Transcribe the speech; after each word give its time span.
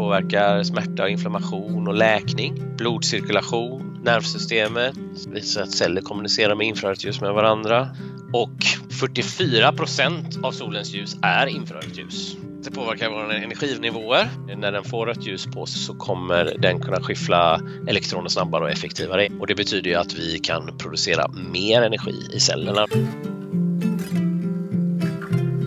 påverkar 0.00 0.62
smärta 0.62 1.02
och 1.02 1.10
inflammation 1.10 1.88
och 1.88 1.94
läkning, 1.94 2.76
blodcirkulation, 2.76 4.00
nervsystemet, 4.04 4.94
visar 5.28 5.62
att 5.62 5.72
celler 5.72 6.00
kommunicerar 6.00 6.54
med 6.54 6.66
infrarött 6.66 7.04
ljus 7.04 7.20
med 7.20 7.32
varandra 7.32 7.88
och 8.32 8.64
44 9.00 9.72
procent 9.72 10.38
av 10.42 10.52
solens 10.52 10.94
ljus 10.94 11.16
är 11.22 11.46
infrarött 11.46 11.98
ljus. 11.98 12.36
Det 12.64 12.70
påverkar 12.70 13.10
våra 13.10 13.36
energinivåer. 13.36 14.28
När 14.56 14.72
den 14.72 14.84
får 14.84 15.06
rött 15.06 15.26
ljus 15.26 15.46
på 15.46 15.66
sig 15.66 15.80
så 15.80 15.94
kommer 15.94 16.56
den 16.58 16.80
kunna 16.80 17.00
skiffla 17.00 17.60
elektroner 17.88 18.28
snabbare 18.28 18.64
och 18.64 18.70
effektivare 18.70 19.28
och 19.40 19.46
det 19.46 19.54
betyder 19.54 19.90
ju 19.90 19.96
att 19.96 20.14
vi 20.14 20.38
kan 20.38 20.78
producera 20.78 21.28
mer 21.52 21.82
energi 21.82 22.28
i 22.32 22.40
cellerna. 22.40 22.86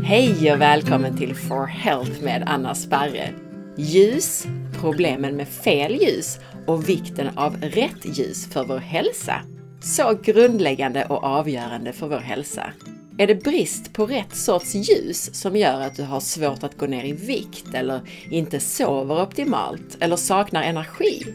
Hej 0.04 0.54
och 0.54 0.62
välkommen 0.62 1.18
till 1.18 1.36
For 1.36 1.66
Health 1.66 2.24
med 2.24 2.44
Anna 2.48 2.76
Sparre. 2.76 3.53
Ljus, 3.78 4.48
problemen 4.82 5.36
med 5.36 5.48
fel 5.48 6.02
ljus 6.02 6.40
och 6.68 6.90
vikten 6.90 7.38
av 7.38 7.58
rätt 7.62 8.18
ljus 8.18 8.48
för 8.48 8.64
vår 8.64 8.78
hälsa. 8.78 9.42
Så 9.82 10.18
grundläggande 10.24 11.06
och 11.06 11.24
avgörande 11.24 11.94
för 11.94 12.08
vår 12.08 12.18
hälsa. 12.18 12.74
Är 13.18 13.28
det 13.28 13.44
brist 13.44 13.94
på 13.94 14.06
rätt 14.06 14.36
sorts 14.36 14.76
ljus 14.76 15.36
som 15.42 15.56
gör 15.56 15.82
att 15.82 15.96
du 15.96 16.04
har 16.04 16.20
svårt 16.20 16.64
att 16.64 16.78
gå 16.78 16.86
ner 16.86 17.06
i 17.06 17.12
vikt 17.12 17.74
eller 17.74 18.02
inte 18.30 18.60
sover 18.60 19.22
optimalt 19.22 19.98
eller 20.00 20.16
saknar 20.16 20.64
energi? 20.64 21.26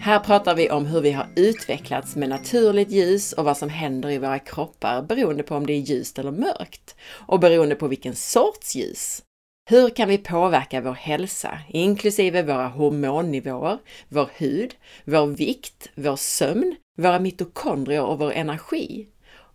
Här 0.00 0.18
pratar 0.18 0.54
vi 0.54 0.70
om 0.70 0.86
hur 0.86 1.00
vi 1.00 1.10
har 1.10 1.26
utvecklats 1.36 2.16
med 2.16 2.28
naturligt 2.28 2.90
ljus 2.90 3.32
och 3.32 3.44
vad 3.44 3.56
som 3.56 3.68
händer 3.68 4.10
i 4.10 4.18
våra 4.18 4.38
kroppar 4.38 5.02
beroende 5.02 5.42
på 5.42 5.54
om 5.54 5.66
det 5.66 5.72
är 5.72 5.80
ljust 5.80 6.18
eller 6.18 6.32
mörkt 6.32 6.96
och 7.10 7.40
beroende 7.40 7.74
på 7.74 7.88
vilken 7.88 8.14
sorts 8.14 8.76
ljus. 8.76 9.22
Hur 9.70 9.90
kan 9.90 10.08
vi 10.08 10.18
påverka 10.18 10.80
vår 10.80 10.92
hälsa, 10.92 11.58
inklusive 11.68 12.42
våra 12.42 12.68
hormonnivåer, 12.68 13.78
vår 14.08 14.30
hud, 14.36 14.74
vår 15.04 15.26
vikt, 15.26 15.90
vår 15.94 16.16
sömn, 16.16 16.76
våra 16.98 17.18
mitokondrier 17.18 18.02
och 18.02 18.18
vår 18.18 18.32
energi? 18.32 19.08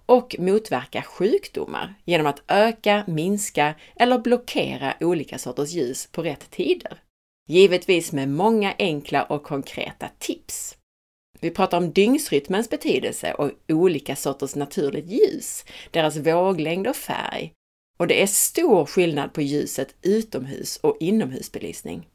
Och 0.06 0.36
motverka 0.40 1.02
sjukdomar 1.02 1.94
genom 2.06 2.28
att 2.28 2.42
öka, 2.48 3.04
minska 3.08 3.76
eller 3.96 4.20
blockera 4.20 4.94
olika 5.00 5.38
sorters 5.38 5.72
ljus 5.72 6.08
på 6.12 6.24
rätt 6.24 6.52
tider. 6.52 6.98
Givetvis 7.50 8.12
med 8.12 8.30
många 8.30 8.74
enkla 8.80 9.24
och 9.24 9.44
konkreta 9.44 10.10
tips. 10.20 10.78
Vi 11.40 11.50
pratar 11.50 11.78
om 11.78 11.92
dygnsrytmens 11.92 12.70
betydelse 12.70 13.34
och 13.34 13.52
olika 13.68 14.16
sorters 14.16 14.56
naturligt 14.56 15.12
ljus, 15.12 15.66
deras 15.92 16.18
våglängd 16.18 16.88
och 16.88 16.96
färg. 16.96 17.54
Och 17.98 18.08
det 18.08 18.22
är 18.22 18.28
stor 18.28 18.86
skillnad 18.86 19.34
på 19.34 19.42
ljuset 19.42 19.96
utomhus 20.02 20.78
och 20.78 20.98
inomhusbelysning. 21.00 22.08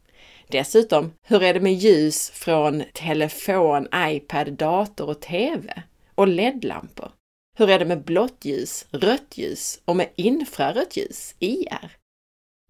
Dessutom, 0.49 1.13
hur 1.23 1.43
är 1.43 1.55
det 1.55 1.61
med 1.61 1.75
ljus 1.75 2.31
från 2.31 2.83
telefon, 2.93 3.89
iPad, 3.97 4.53
dator 4.53 5.09
och 5.09 5.21
TV? 5.21 5.83
Och 6.15 6.29
LED-lampor? 6.29 7.13
Hur 7.59 7.71
är 7.71 7.79
det 7.79 7.85
med 7.85 8.05
blått 8.05 8.45
ljus, 8.45 8.87
rött 8.91 9.39
ljus 9.39 9.81
och 9.85 9.97
med 9.97 10.09
infrarött 10.17 10.97
ljus, 10.97 11.35
IR? 11.39 11.97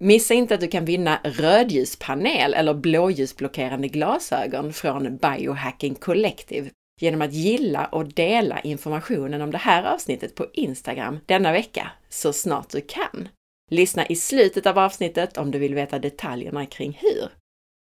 Missa 0.00 0.34
inte 0.34 0.54
att 0.54 0.60
du 0.60 0.68
kan 0.68 0.84
vinna 0.84 1.20
rödljuspanel 1.24 2.54
eller 2.54 2.74
blåljusblockerande 2.74 3.88
glasögon 3.88 4.72
från 4.72 5.16
Biohacking 5.16 5.94
Collective 5.94 6.70
genom 6.98 7.22
att 7.22 7.32
gilla 7.32 7.86
och 7.86 8.12
dela 8.12 8.60
informationen 8.60 9.42
om 9.42 9.50
det 9.50 9.58
här 9.58 9.82
avsnittet 9.82 10.34
på 10.34 10.46
Instagram 10.52 11.18
denna 11.27 11.52
vecka, 11.52 11.91
så 12.08 12.32
snart 12.32 12.70
du 12.70 12.80
kan. 12.80 13.28
Lyssna 13.70 14.06
i 14.06 14.16
slutet 14.16 14.66
av 14.66 14.78
avsnittet 14.78 15.38
om 15.38 15.50
du 15.50 15.58
vill 15.58 15.74
veta 15.74 15.98
detaljerna 15.98 16.66
kring 16.66 16.98
hur. 17.00 17.28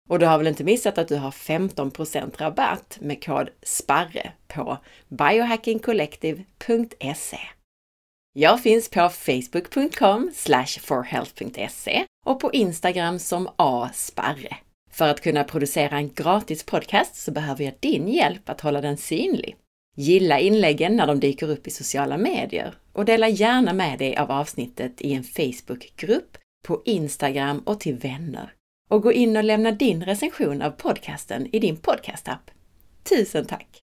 Och 0.10 0.20
du 0.20 0.26
har 0.26 0.38
väl 0.38 0.48
inte 0.48 0.64
missat 0.64 0.98
att 0.98 1.08
du 1.08 1.16
har 1.16 1.32
15% 1.32 2.38
rabatt 2.38 2.98
med 3.02 3.24
kod 3.24 3.50
SPARRE 3.62 4.32
på 4.48 4.78
biohackingcollective.se. 5.08 7.40
Jag 8.34 8.62
finns 8.62 8.90
på 8.90 9.10
facebook.com 9.10 10.32
forhealth.se 10.82 12.06
och 12.26 12.40
på 12.40 12.54
Instagram 12.54 13.20
som 13.20 13.50
asparre. 13.56 14.58
För 14.98 15.08
att 15.08 15.22
kunna 15.22 15.44
producera 15.44 15.98
en 15.98 16.14
gratis 16.14 16.64
podcast 16.64 17.16
så 17.16 17.32
behöver 17.32 17.64
jag 17.64 17.74
din 17.80 18.08
hjälp 18.08 18.50
att 18.50 18.62
hålla 18.62 18.82
den 18.82 18.98
synlig. 18.98 19.56
Gilla 19.96 20.40
inläggen 20.40 20.96
när 20.96 21.08
de 21.08 21.20
dyker 21.20 21.50
upp 21.50 21.68
i 21.68 21.72
sociala 21.72 22.18
medier 22.18 22.76
och 22.94 23.06
dela 23.06 23.30
gärna 23.30 23.74
med 23.74 24.00
dig 24.00 24.18
av 24.18 24.32
avsnittet 24.32 25.02
i 25.02 25.14
en 25.14 25.24
Facebookgrupp, 25.24 26.38
på 26.68 26.82
Instagram 26.86 27.60
och 27.60 27.80
till 27.80 27.96
vänner. 27.96 28.54
Och 28.90 29.02
gå 29.02 29.12
in 29.12 29.38
och 29.38 29.44
lämna 29.44 29.72
din 29.72 30.04
recension 30.04 30.62
av 30.62 30.72
podcasten 30.72 31.48
i 31.56 31.60
din 31.60 31.78
podcastapp. 31.78 32.52
Tusen 33.10 33.46
tack! 33.46 33.80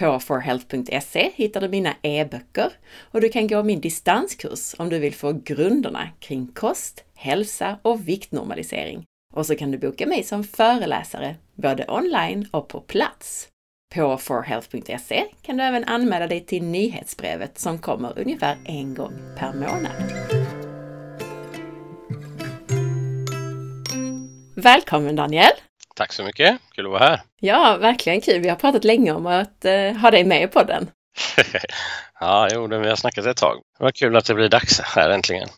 På 0.00 0.20
forhealth.se 0.20 1.30
hittar 1.34 1.60
du 1.60 1.68
mina 1.68 1.94
e-böcker 2.02 2.72
och 2.98 3.20
du 3.20 3.28
kan 3.28 3.48
gå 3.48 3.62
min 3.62 3.80
distanskurs 3.80 4.74
om 4.78 4.88
du 4.88 4.98
vill 4.98 5.14
få 5.14 5.32
grunderna 5.44 6.08
kring 6.18 6.46
kost, 6.46 7.04
hälsa 7.14 7.78
och 7.82 8.08
viktnormalisering. 8.08 9.04
Och 9.38 9.46
så 9.46 9.56
kan 9.56 9.70
du 9.70 9.78
boka 9.78 10.06
mig 10.06 10.22
som 10.22 10.44
föreläsare, 10.44 11.36
både 11.54 11.84
online 11.88 12.48
och 12.50 12.68
på 12.68 12.80
plats. 12.80 13.48
På 13.94 14.16
forhealth.se 14.16 15.24
kan 15.42 15.56
du 15.56 15.62
även 15.62 15.84
anmäla 15.84 16.26
dig 16.26 16.40
till 16.46 16.62
nyhetsbrevet 16.64 17.58
som 17.58 17.78
kommer 17.78 18.18
ungefär 18.18 18.56
en 18.64 18.94
gång 18.94 19.12
per 19.36 19.52
månad. 19.52 19.92
Välkommen 24.56 25.16
Daniel! 25.16 25.52
Tack 25.96 26.12
så 26.12 26.24
mycket, 26.24 26.58
kul 26.74 26.86
att 26.86 26.92
vara 26.92 27.04
här. 27.04 27.20
Ja, 27.40 27.76
verkligen 27.80 28.20
kul. 28.20 28.40
Vi 28.40 28.48
har 28.48 28.56
pratat 28.56 28.84
länge 28.84 29.12
om 29.12 29.26
att 29.26 29.64
uh, 29.64 29.92
ha 29.92 30.10
dig 30.10 30.24
med 30.24 30.42
i 30.42 30.46
podden. 30.46 30.90
ja, 32.20 32.48
jo, 32.52 32.66
vi 32.66 32.88
har 32.88 32.96
snackat 32.96 33.26
ett 33.26 33.36
tag. 33.36 33.56
Det 33.78 33.84
var 33.84 33.90
kul 33.90 34.16
att 34.16 34.24
det 34.24 34.34
blir 34.34 34.48
dags 34.48 34.80
här 34.80 35.10
äntligen. 35.10 35.48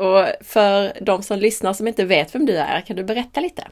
Och 0.00 0.46
för 0.46 0.98
de 1.00 1.22
som 1.22 1.38
lyssnar 1.38 1.72
som 1.72 1.88
inte 1.88 2.04
vet 2.04 2.34
vem 2.34 2.46
du 2.46 2.56
är, 2.56 2.80
kan 2.80 2.96
du 2.96 3.04
berätta 3.04 3.40
lite? 3.40 3.68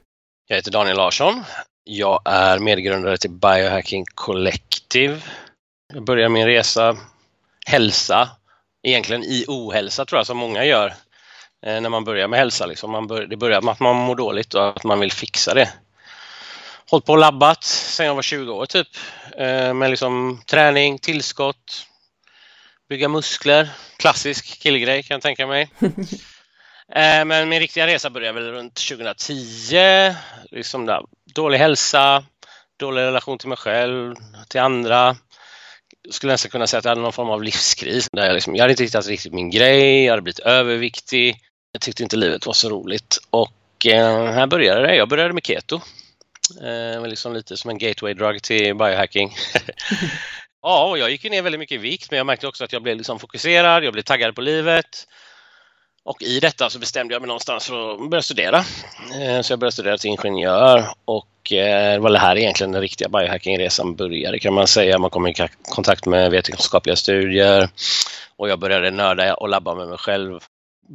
Jag 0.46 0.56
heter 0.56 0.70
Daniel 0.70 0.96
Larsson. 0.96 1.44
Jag 1.84 2.22
är 2.24 2.58
medgrundare 2.58 3.18
till 3.18 3.30
Biohacking 3.30 4.04
Collective. 4.14 5.20
Jag 5.92 6.04
började 6.04 6.28
min 6.28 6.46
resa 6.46 6.96
hälsa, 7.66 8.28
egentligen 8.82 9.24
i 9.24 9.44
ohälsa 9.48 10.04
tror 10.04 10.18
jag 10.18 10.26
som 10.26 10.36
många 10.36 10.64
gör 10.64 10.94
eh, 11.66 11.80
när 11.80 11.88
man 11.88 12.04
börjar 12.04 12.28
med 12.28 12.38
hälsa. 12.38 12.66
Liksom. 12.66 12.90
Man 12.90 13.06
bör, 13.06 13.26
det 13.26 13.36
börjar 13.36 13.62
med 13.62 13.72
att 13.72 13.80
man 13.80 13.96
mår 13.96 14.16
dåligt 14.16 14.54
och 14.54 14.68
att 14.68 14.84
man 14.84 15.00
vill 15.00 15.12
fixa 15.12 15.54
det 15.54 15.72
hållit 16.90 17.06
på 17.06 17.12
och 17.12 17.18
labbat 17.18 17.64
sedan 17.64 18.06
jag 18.06 18.14
var 18.14 18.22
20 18.22 18.52
år 18.52 18.66
typ. 18.66 18.88
Eh, 19.36 19.74
med 19.74 19.90
liksom 19.90 20.42
träning, 20.46 20.98
tillskott, 20.98 21.86
bygga 22.90 23.08
muskler. 23.08 23.70
Klassisk 23.96 24.60
killgrej 24.62 25.02
kan 25.02 25.14
jag 25.14 25.22
tänka 25.22 25.46
mig. 25.46 25.68
Eh, 26.92 27.24
men 27.24 27.48
min 27.48 27.60
riktiga 27.60 27.86
resa 27.86 28.10
började 28.10 28.40
väl 28.40 28.52
runt 28.52 28.74
2010. 28.74 29.76
Liksom 30.50 30.86
där, 30.86 31.02
dålig 31.34 31.58
hälsa, 31.58 32.24
dålig 32.80 33.02
relation 33.02 33.38
till 33.38 33.48
mig 33.48 33.58
själv, 33.58 34.14
till 34.48 34.60
andra. 34.60 35.16
Jag 36.02 36.14
skulle 36.14 36.32
nästan 36.32 36.50
kunna 36.50 36.66
säga 36.66 36.78
att 36.78 36.84
jag 36.84 36.90
hade 36.90 37.00
någon 37.00 37.12
form 37.12 37.30
av 37.30 37.42
livskris. 37.42 38.08
Där 38.12 38.26
jag, 38.26 38.34
liksom, 38.34 38.56
jag 38.56 38.62
hade 38.62 38.72
inte 38.72 38.82
hittat 38.82 39.06
riktigt 39.06 39.32
min 39.32 39.50
grej, 39.50 40.04
jag 40.04 40.12
hade 40.12 40.22
blivit 40.22 40.38
överviktig. 40.38 41.36
Jag 41.72 41.82
tyckte 41.82 42.02
inte 42.02 42.16
livet 42.16 42.46
var 42.46 42.54
så 42.54 42.68
roligt. 42.68 43.18
Och 43.30 43.86
eh, 43.86 44.32
här 44.32 44.46
började 44.46 44.86
det. 44.86 44.96
Jag 44.96 45.08
började 45.08 45.34
med 45.34 45.46
keto. 45.46 45.80
Eh, 46.62 47.06
liksom 47.08 47.34
lite 47.34 47.56
som 47.56 47.70
en 47.70 47.78
gateway 47.78 48.14
drug 48.14 48.42
till 48.42 48.74
biohacking. 48.74 49.34
ja, 50.62 50.84
och 50.84 50.98
jag 50.98 51.10
gick 51.10 51.30
ner 51.30 51.42
väldigt 51.42 51.58
mycket 51.58 51.74
i 51.74 51.78
vikt 51.78 52.10
men 52.10 52.16
jag 52.16 52.26
märkte 52.26 52.46
också 52.46 52.64
att 52.64 52.72
jag 52.72 52.82
blev 52.82 52.96
liksom 52.96 53.18
fokuserad, 53.18 53.84
jag 53.84 53.92
blev 53.92 54.02
taggad 54.02 54.34
på 54.34 54.40
livet. 54.40 55.06
Och 56.04 56.22
i 56.22 56.40
detta 56.40 56.70
så 56.70 56.78
bestämde 56.78 57.14
jag 57.14 57.22
mig 57.22 57.26
någonstans 57.26 57.66
för 57.66 58.04
att 58.04 58.10
börja 58.10 58.22
studera. 58.22 58.58
Eh, 59.20 59.40
så 59.40 59.52
jag 59.52 59.58
började 59.58 59.72
studera 59.72 59.98
till 59.98 60.10
ingenjör 60.10 60.84
och 61.04 61.52
eh, 61.52 61.92
det 61.92 61.98
var 61.98 62.10
det 62.10 62.18
här 62.18 62.38
egentligen 62.38 62.72
den 62.72 62.80
riktiga 62.80 63.08
biohackingresan 63.08 63.94
började 63.94 64.38
kan 64.38 64.54
man 64.54 64.66
säga. 64.66 64.98
Man 64.98 65.10
kom 65.10 65.26
i 65.26 65.34
kontakt 65.62 66.06
med 66.06 66.30
vetenskapliga 66.30 66.96
studier 66.96 67.68
och 68.36 68.48
jag 68.48 68.58
började 68.58 68.90
nörda 68.90 69.34
och 69.34 69.48
labba 69.48 69.74
med 69.74 69.88
mig 69.88 69.98
själv 69.98 70.40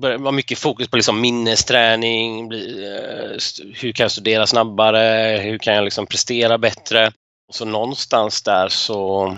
det 0.02 0.18
var 0.18 0.32
mycket 0.32 0.60
fokus 0.60 0.88
på 0.88 0.96
liksom 0.96 1.22
minnesträning, 1.22 2.52
eh, 2.54 3.38
hur 3.74 3.92
kan 3.92 4.04
jag 4.04 4.12
studera 4.12 4.48
snabbare, 4.48 5.40
hur 5.44 5.58
kan 5.58 5.74
jag 5.74 5.84
liksom 5.84 6.08
prestera 6.08 6.58
bättre. 6.58 7.12
Så 7.52 7.66
någonstans 7.66 8.42
där 8.42 8.70
så 8.70 9.38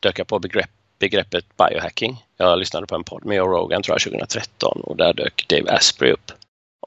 dök 0.00 0.18
jag 0.18 0.26
på 0.26 0.38
begrepp, 0.38 0.70
begreppet 0.98 1.44
biohacking. 1.56 2.24
Jag 2.36 2.58
lyssnade 2.58 2.86
på 2.86 2.94
en 2.94 3.04
podd 3.04 3.24
med 3.24 3.36
Joe 3.36 3.46
Rogan 3.46 3.82
tror 3.82 3.94
jag 3.94 4.02
2013 4.02 4.80
och 4.80 4.96
där 4.96 5.12
dök 5.12 5.46
Dave 5.48 5.70
Asprey 5.70 6.12
upp. 6.12 6.32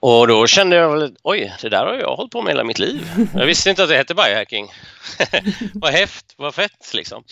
Och 0.02 0.28
då 0.28 0.48
kände 0.48 0.76
jag 0.76 0.92
väl, 0.92 1.16
oj, 1.24 1.54
det 1.62 1.70
där 1.70 1.86
har 1.86 1.94
jag 1.94 2.16
hållit 2.16 2.32
på 2.32 2.42
med 2.42 2.52
hela 2.52 2.64
mitt 2.64 2.80
liv. 2.80 3.08
Jag 3.36 3.46
visste 3.46 3.70
inte 3.70 3.84
att 3.84 3.90
det 3.90 3.98
hette 3.98 4.16
biohacking. 4.16 4.72
vad 5.74 5.92
häft, 5.92 6.34
vad 6.38 6.56
fett 6.56 6.94
liksom. 6.94 7.24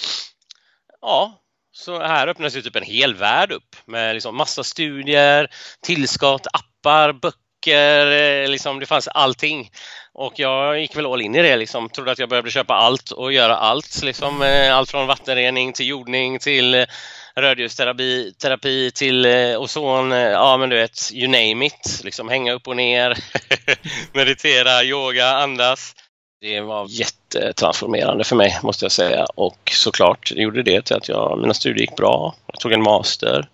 Ja, 1.02 1.42
så 1.72 2.00
här 2.00 2.28
öppnas 2.28 2.56
ju 2.56 2.62
typ 2.62 2.76
en 2.76 2.84
hel 2.84 3.16
värld 3.16 3.52
upp 3.52 3.76
med 3.86 4.16
liksom 4.16 4.38
massa 4.38 4.64
studier, 4.64 5.48
tillskott, 5.82 6.48
appar, 6.54 7.14
böcker, 7.14 8.12
eh, 8.12 8.50
liksom 8.50 8.80
det 8.80 8.86
fanns 8.86 9.08
allting 9.08 9.72
och 10.18 10.40
jag 10.40 10.80
gick 10.80 10.96
väl 10.96 11.06
all 11.06 11.22
in 11.22 11.36
i 11.36 11.42
det 11.42 11.56
liksom. 11.56 11.90
Trodde 11.90 12.12
att 12.12 12.20
jag 12.20 12.30
behövde 12.30 12.52
köpa 12.52 12.74
allt 12.74 13.12
och 13.12 13.34
göra 13.34 13.56
allt. 13.56 14.04
Liksom, 14.04 14.42
eh, 14.42 14.78
allt 14.78 14.92
från 14.92 15.08
vattenrening 15.08 15.74
till 15.74 15.88
jordning 15.88 16.40
till 16.40 16.74
eh, 16.74 16.86
rödljusterapi 17.36 18.34
terapi 18.42 18.92
till 18.92 19.26
eh, 19.26 19.62
ozon, 19.62 20.12
ja 20.12 20.58
men 20.58 20.70
du 20.70 20.76
vet, 20.76 21.14
you 21.14 21.28
name 21.28 21.66
it. 21.66 22.02
Liksom 22.04 22.30
hänga 22.30 22.54
upp 22.54 22.68
och 22.68 22.76
ner, 22.76 23.18
meditera, 24.14 24.84
yoga, 24.84 25.28
andas. 25.28 25.96
Det 26.42 26.62
var 26.62 26.88
jättetransformerande 26.90 28.24
för 28.24 28.36
mig 28.36 28.60
måste 28.64 28.86
jag 28.86 28.92
säga 28.92 29.26
och 29.36 29.72
såklart 29.74 30.32
gjorde 30.32 30.64
det 30.64 30.82
till 30.82 30.96
att 30.96 31.10
jag, 31.10 31.40
mina 31.42 31.54
studier 31.54 31.82
gick 31.82 31.96
bra. 31.96 32.36
Jag 32.48 32.60
tog 32.60 32.72
en 32.72 32.84
master. 32.84 33.50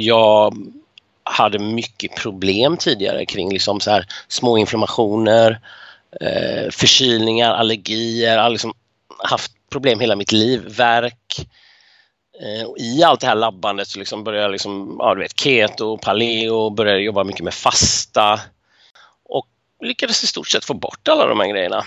Jag 0.00 0.56
hade 1.24 1.58
mycket 1.58 2.16
problem 2.16 2.76
tidigare 2.76 3.26
kring 3.26 3.52
liksom 3.52 3.80
så 3.80 3.90
här 3.90 4.06
små 4.28 4.58
inflammationer, 4.58 5.60
eh, 6.20 6.70
förkylningar, 6.70 7.54
allergier. 7.54 8.36
Jag 8.36 8.42
har 8.42 8.50
liksom 8.50 8.72
haft 9.18 9.52
problem 9.70 10.00
hela 10.00 10.16
mitt 10.16 10.32
liv, 10.32 10.64
värk. 10.66 11.46
Eh, 12.40 12.66
och 12.66 12.78
I 12.78 13.02
allt 13.02 13.20
det 13.20 13.26
här 13.26 13.34
labbandet 13.34 13.88
så 13.88 13.98
liksom 13.98 14.24
började 14.24 14.44
jag 14.44 14.52
liksom, 14.52 14.96
ja, 14.98 15.14
du 15.14 15.20
vet, 15.20 15.40
keto, 15.40 15.98
paleo, 15.98 16.70
började 16.70 17.00
jobba 17.00 17.24
mycket 17.24 17.44
med 17.44 17.54
fasta 17.54 18.40
och 19.24 19.46
lyckades 19.80 20.24
i 20.24 20.26
stort 20.26 20.48
sett 20.48 20.64
få 20.64 20.74
bort 20.74 21.08
alla 21.08 21.26
de 21.26 21.40
här 21.40 21.48
grejerna. 21.48 21.84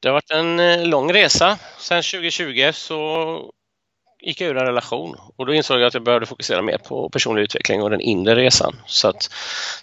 Det 0.00 0.08
har 0.08 0.12
varit 0.12 0.30
en 0.30 0.60
eh, 0.60 0.86
lång 0.86 1.12
resa. 1.12 1.58
Sen 1.78 2.02
2020 2.02 2.70
så 2.74 3.50
gick 4.24 4.40
jag 4.40 4.50
ur 4.50 4.56
en 4.56 4.66
relation 4.66 5.16
och 5.36 5.46
då 5.46 5.54
insåg 5.54 5.80
jag 5.80 5.86
att 5.86 5.94
jag 5.94 6.02
behövde 6.02 6.26
fokusera 6.26 6.62
mer 6.62 6.78
på 6.78 7.08
personlig 7.08 7.42
utveckling 7.42 7.82
och 7.82 7.90
den 7.90 8.00
inre 8.00 8.34
resan. 8.34 8.76
Så 8.86 9.08
att 9.08 9.30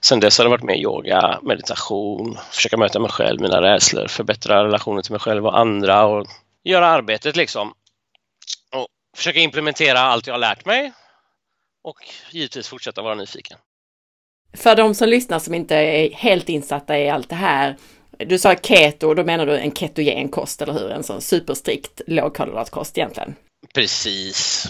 sen 0.02 0.20
dess 0.20 0.38
har 0.38 0.46
det 0.46 0.50
varit 0.50 0.64
mer 0.64 0.76
yoga, 0.76 1.40
meditation, 1.42 2.38
försöka 2.52 2.78
möta 2.78 3.00
mig 3.00 3.12
själv, 3.12 3.42
mina 3.42 3.62
rädslor, 3.62 4.08
förbättra 4.08 4.64
relationen 4.64 5.04
till 5.04 5.12
mig 5.12 5.22
själv 5.22 5.46
och 5.46 5.60
andra 5.60 6.06
och 6.06 6.28
göra 6.64 6.88
arbetet 6.88 7.36
liksom. 7.36 7.74
Och 8.72 8.88
försöka 9.18 9.40
implementera 9.40 10.00
allt 10.00 10.28
jag 10.28 10.34
har 10.34 10.40
lärt 10.40 10.66
mig 10.66 10.94
och 11.84 11.98
givetvis 12.32 12.68
fortsätta 12.68 13.02
vara 13.02 13.16
nyfiken. 13.16 13.58
För 14.54 14.76
de 14.76 14.96
som 14.96 15.10
lyssnar 15.10 15.40
som 15.40 15.54
inte 15.54 15.76
är 15.76 16.12
helt 16.12 16.50
insatta 16.50 17.00
i 17.00 17.10
allt 17.10 17.30
det 17.30 17.36
här, 17.36 17.78
du 18.18 18.40
sa 18.40 18.56
keto, 18.56 19.14
då 19.14 19.24
menar 19.24 19.46
du 19.46 19.58
en 19.58 19.76
ketogen 19.76 20.30
kost, 20.30 20.62
eller 20.62 20.74
hur? 20.74 20.92
En 20.92 21.04
sån 21.04 21.22
superstrikt 21.22 22.02
lågkolhydratkost 22.08 22.98
egentligen? 22.98 23.36
Precis. 23.74 24.68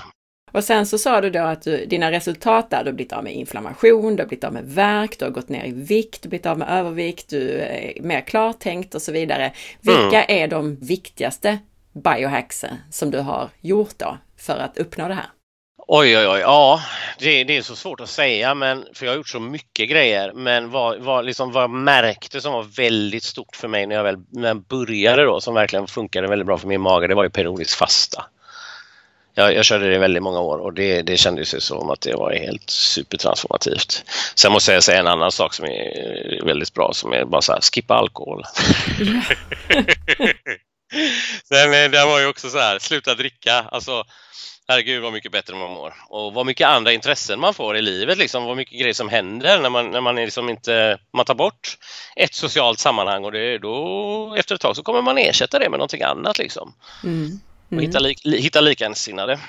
Och 0.52 0.64
sen 0.64 0.86
så 0.86 0.98
sa 0.98 1.22
du 1.22 1.30
då 1.30 1.40
att 1.40 1.62
du, 1.62 1.86
dina 1.86 2.12
resultat 2.12 2.70
där, 2.70 2.84
du 2.84 2.90
har 2.90 2.96
blivit 2.96 3.14
av 3.14 3.24
med 3.24 3.34
inflammation, 3.34 4.16
du 4.16 4.24
har 4.24 4.28
blivit 4.28 4.44
av 4.44 4.54
med 4.54 4.66
värk, 4.66 5.20
du 5.20 5.26
har 5.26 5.32
gått 5.32 5.50
ner 5.50 5.66
i 5.66 5.72
vikt, 5.72 6.22
du 6.22 6.28
har 6.28 6.30
blivit 6.30 6.46
av 6.46 6.58
med 6.58 6.70
övervikt, 6.70 7.30
du 7.30 7.60
är 7.60 8.02
mer 8.02 8.22
klartänkt 8.22 8.96
och 8.96 9.02
så 9.02 9.12
vidare. 9.12 9.54
Vilka 9.82 10.24
mm. 10.24 10.44
är 10.44 10.48
de 10.48 10.76
viktigaste 10.76 11.60
biohacksen 11.94 12.78
som 12.92 13.12
du 13.12 13.20
har 13.20 13.50
gjort 13.62 13.98
då 13.98 14.18
för 14.38 14.58
att 14.58 14.78
uppnå 14.78 15.08
det 15.08 15.14
här? 15.14 15.30
Oj, 15.88 16.18
oj, 16.18 16.28
oj, 16.28 16.40
ja, 16.40 16.82
det, 17.20 17.44
det, 17.44 17.58
är 17.58 17.62
så 17.62 17.76
svårt 17.76 18.00
att 18.00 18.10
säga, 18.10 18.56
men, 18.56 18.86
för 18.94 19.06
jag 19.06 19.14
har 19.14 19.18
gjort 19.18 19.30
så 19.30 19.40
mycket 19.40 19.90
grejer. 19.90 20.34
Men 20.34 20.70
vad, 20.70 21.00
vad, 21.00 21.26
liksom, 21.26 21.52
vad 21.52 21.64
jag 21.64 21.70
märkte 21.70 22.42
som 22.42 22.54
var 22.54 22.64
väldigt 22.64 23.24
stort 23.24 23.56
för 23.56 23.68
mig 23.68 23.88
när 23.88 23.96
jag 23.96 24.04
väl 24.04 24.18
när 24.30 24.48
jag 24.48 24.62
började 24.62 25.24
då, 25.24 25.42
som 25.42 25.54
verkligen 25.54 25.88
funkade 25.88 26.28
väldigt 26.28 26.46
bra 26.46 26.58
för 26.58 26.68
min 26.68 26.82
mage, 26.82 27.08
det 27.08 27.16
var 27.16 27.24
ju 27.24 27.30
periodisk 27.30 27.78
fasta. 27.78 28.26
Jag, 29.34 29.56
jag 29.56 29.66
körde 29.66 29.90
det 29.90 29.96
i 29.96 29.98
väldigt 29.98 30.24
många 30.24 30.40
år 30.40 30.58
och 30.58 30.74
det, 30.74 31.02
det 31.02 31.18
kändes 31.18 31.54
ju 31.54 31.60
som 31.60 31.90
att 31.90 32.02
det 32.02 32.16
var 32.16 32.34
helt 32.34 32.70
supertransformativt. 32.70 34.04
Sen 34.36 34.52
måste 34.52 34.74
jag 34.74 34.84
säga 34.84 35.00
en 35.00 35.08
annan 35.08 35.32
sak 35.32 35.54
som 35.54 35.66
är 35.66 36.46
väldigt 36.46 36.74
bra 36.74 36.92
som 36.94 37.14
är 37.14 37.26
bara 37.26 37.42
så 37.42 37.54
här, 37.54 37.62
skippa 37.62 37.94
alkohol. 37.96 38.44
Sen 41.48 41.74
eh, 41.74 41.92
det 41.92 42.06
var 42.06 42.20
ju 42.20 42.28
också 42.28 42.50
så 42.50 42.60
här, 42.60 42.80
sluta 42.80 43.16
dricka. 43.16 43.66
Alltså, 43.72 44.04
herregud 44.68 45.02
vad 45.02 45.14
mycket 45.14 45.32
bättre 45.32 45.56
man 45.56 45.72
mår. 45.72 45.94
Och 46.10 46.34
vad 46.34 46.46
mycket 46.46 46.68
andra 46.68 46.92
intressen 46.92 47.40
man 47.40 47.54
får 47.54 47.78
i 47.78 47.82
livet, 47.82 48.18
liksom, 48.18 48.44
vad 48.44 48.58
mycket 48.58 48.80
grejer 48.80 48.94
som 48.94 49.10
händer 49.10 49.60
när 49.60 49.70
man, 49.70 49.92
när 49.92 50.02
man, 50.02 50.18
är 50.18 50.26
liksom 50.26 50.50
inte, 50.50 50.98
man 51.14 51.26
tar 51.26 51.36
bort 51.36 51.78
ett 52.16 52.34
socialt 52.34 52.80
sammanhang 52.80 53.26
och 53.26 53.32
det, 53.32 53.58
då 53.58 54.36
efter 54.38 54.56
ett 54.56 54.62
tag 54.62 54.76
så 54.76 54.84
kommer 54.84 55.02
man 55.02 55.18
ersätta 55.18 55.60
det 55.60 55.70
med 55.70 55.80
någonting 55.80 56.02
annat. 56.02 56.38
Liksom. 56.38 56.74
Mm. 57.04 57.40
Och 57.72 57.78
mm. 57.78 57.86
hitta, 57.86 58.00
lik, 58.00 58.26
hitta 58.26 58.62
likasinnade. 58.62 59.40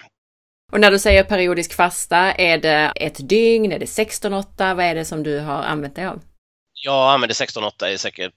Och 0.72 0.80
när 0.80 0.90
du 0.90 0.98
säger 0.98 1.24
periodisk 1.24 1.74
fasta, 1.74 2.32
är 2.32 2.58
det 2.58 2.92
ett 2.96 3.28
dygn, 3.28 3.72
är 3.72 3.78
det 3.78 3.86
16-8? 3.86 4.74
Vad 4.74 4.84
är 4.84 4.94
det 4.94 5.04
som 5.04 5.22
du 5.22 5.38
har 5.38 5.62
använt 5.62 5.96
dig 5.96 6.06
av? 6.06 6.20
Jag 6.84 7.12
använder 7.12 7.34
16-8 7.34 7.86
i 7.86 7.98
säkert, 7.98 8.32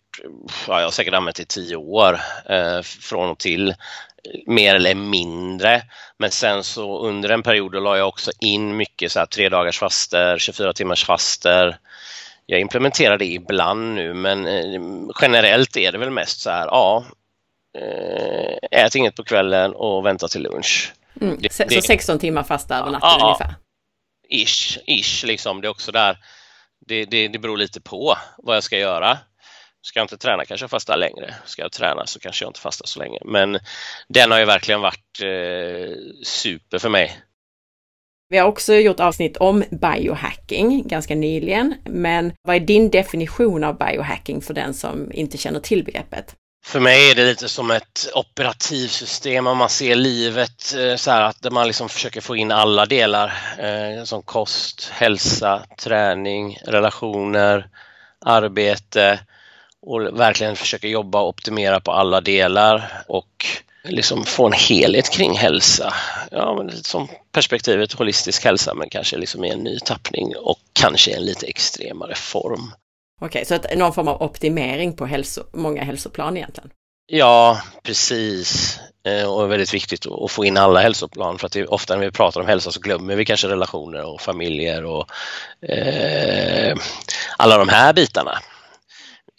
ja, 0.68 0.80
jag 0.80 0.86
har 0.86 0.92
säkert 0.92 1.14
använt 1.14 1.36
det 1.36 1.44
i 1.44 1.46
tio 1.46 1.76
år 1.76 2.20
eh, 2.50 2.82
från 2.82 3.30
och 3.30 3.40
till 3.40 3.76
mer 4.48 4.76
eller 4.76 4.96
mindre. 4.96 5.82
Men 6.20 6.32
sen 6.32 6.64
så 6.64 7.00
under 7.00 7.30
en 7.30 7.44
period 7.44 7.72
då 7.72 7.80
la 7.80 7.98
jag 7.98 8.08
också 8.08 8.32
in 8.40 8.78
mycket 8.78 9.12
så 9.12 9.20
här 9.20 9.26
tre 9.26 9.50
dagars 9.50 9.80
faster, 9.80 10.38
24 10.38 10.74
timmars 10.74 11.06
faster. 11.06 11.78
Jag 12.46 12.60
implementerar 12.60 13.18
det 13.18 13.26
ibland 13.26 13.94
nu 13.96 14.14
men 14.14 14.48
eh, 14.48 14.82
generellt 15.22 15.78
är 15.78 15.92
det 15.92 15.98
väl 15.98 16.10
mest 16.10 16.40
så 16.40 16.50
här, 16.50 16.66
ja, 16.66 17.06
eh, 17.76 18.82
ät 18.86 18.96
inget 18.96 19.16
på 19.16 19.24
kvällen 19.24 19.74
och 19.74 20.06
vänta 20.06 20.28
till 20.28 20.44
lunch. 20.44 20.94
Mm. 21.22 21.38
Det, 21.40 21.54
så 21.54 21.82
16 21.82 22.20
timmar 22.20 22.44
fasta 22.44 22.78
över 22.78 22.92
natten 22.92 23.10
ja, 23.20 23.26
ungefär? 23.26 23.56
Ish, 24.30 24.78
ish 24.88 25.26
liksom. 25.26 25.62
Det 25.62 25.68
är 25.68 25.70
också 25.70 25.92
där, 25.92 26.18
det, 26.88 27.06
det, 27.06 27.28
det 27.28 27.40
beror 27.40 27.58
lite 27.58 27.82
på 27.82 28.18
vad 28.38 28.56
jag 28.56 28.64
ska 28.64 28.78
göra. 28.78 29.18
Ska 29.82 30.00
jag 30.00 30.04
inte 30.04 30.18
träna 30.18 30.46
kanske 30.46 30.64
jag 30.64 30.72
fastar 30.72 30.98
längre. 30.98 31.36
Ska 31.46 31.62
jag 31.62 31.72
träna 31.72 32.06
så 32.06 32.20
kanske 32.20 32.46
jag 32.46 32.50
inte 32.50 32.60
fastar 32.60 32.86
så 32.86 33.00
länge. 33.00 33.20
Men 33.26 33.60
den 34.08 34.32
har 34.32 34.40
ju 34.40 34.46
verkligen 34.46 34.82
varit 34.82 35.22
eh, 35.22 35.96
super 36.24 36.80
för 36.80 36.90
mig. 36.90 37.20
Vi 38.30 38.38
har 38.38 38.48
också 38.48 38.74
gjort 38.74 39.00
avsnitt 39.00 39.38
om 39.38 39.64
biohacking 39.72 40.88
ganska 40.88 41.16
nyligen. 41.16 41.76
Men 41.84 42.34
vad 42.42 42.56
är 42.56 42.60
din 42.60 42.90
definition 42.90 43.64
av 43.64 43.78
biohacking 43.78 44.42
för 44.42 44.54
den 44.54 44.74
som 44.74 45.12
inte 45.12 45.38
känner 45.38 45.60
till 45.60 45.84
begreppet? 45.84 46.36
För 46.66 46.80
mig 46.80 47.12
är 47.12 47.16
det 47.16 47.26
lite 47.26 47.50
som 47.50 47.72
ett 47.72 48.10
operativsystem 48.14 49.48
om 49.48 49.58
man 49.58 49.70
ser 49.70 49.96
livet 49.96 50.76
eh, 50.78 50.96
så 50.96 51.12
här 51.12 51.22
att 51.22 51.54
man 51.54 51.68
liksom 51.68 51.90
försöker 51.90 52.22
få 52.22 52.36
in 52.36 52.52
alla 52.52 52.86
delar 52.86 53.34
eh, 53.60 54.04
som 54.04 54.22
kost, 54.22 54.90
hälsa, 54.94 55.64
träning, 55.78 56.58
relationer, 56.64 57.70
arbete 58.26 59.20
och 59.82 60.20
verkligen 60.20 60.56
försöker 60.56 60.88
jobba 60.88 61.22
och 61.22 61.30
optimera 61.30 61.80
på 61.80 61.92
alla 61.92 62.22
delar 62.22 63.04
och 63.08 63.46
liksom 63.84 64.26
få 64.26 64.46
en 64.46 64.54
helhet 64.54 65.10
kring 65.10 65.38
hälsa. 65.38 65.94
Ja, 66.32 66.56
men 66.58 66.84
som 66.84 67.08
perspektivet 67.32 67.94
holistisk 67.94 68.46
hälsa 68.46 68.74
men 68.74 68.90
kanske 68.90 69.18
liksom 69.18 69.44
i 69.44 69.50
en 69.50 69.60
ny 69.60 69.80
tappning 69.80 70.36
och 70.36 70.60
kanske 70.74 71.12
en 71.12 71.26
lite 71.26 71.46
extremare 71.46 72.16
form. 72.16 72.72
Okej, 73.26 73.40
okay, 73.40 73.46
så 73.46 73.56
att 73.56 73.78
någon 73.78 73.94
form 73.94 74.08
av 74.08 74.22
optimering 74.22 74.96
på 74.96 75.06
hälso, 75.06 75.44
många 75.54 75.84
hälsoplan 75.84 76.38
egentligen? 76.38 76.70
Ja, 77.08 77.62
precis. 77.84 78.80
Eh, 79.08 79.34
och 79.34 79.52
väldigt 79.52 79.74
viktigt 79.74 80.06
att 80.08 80.32
få 80.32 80.46
in 80.46 80.58
alla 80.58 80.80
hälsoplan 80.80 81.38
för 81.38 81.46
att 81.46 81.54
det 81.54 81.66
ofta 81.66 81.96
när 81.96 82.06
vi 82.06 82.12
pratar 82.12 82.42
om 82.42 82.48
hälsa 82.48 82.72
så 82.72 82.80
glömmer 82.80 83.16
vi 83.16 83.26
kanske 83.26 83.48
relationer 83.48 84.06
och 84.06 84.22
familjer 84.22 84.86
och 84.86 85.10
eh, 85.70 86.78
alla 87.38 87.58
de 87.58 87.70
här 87.70 87.94
bitarna. 87.94 88.40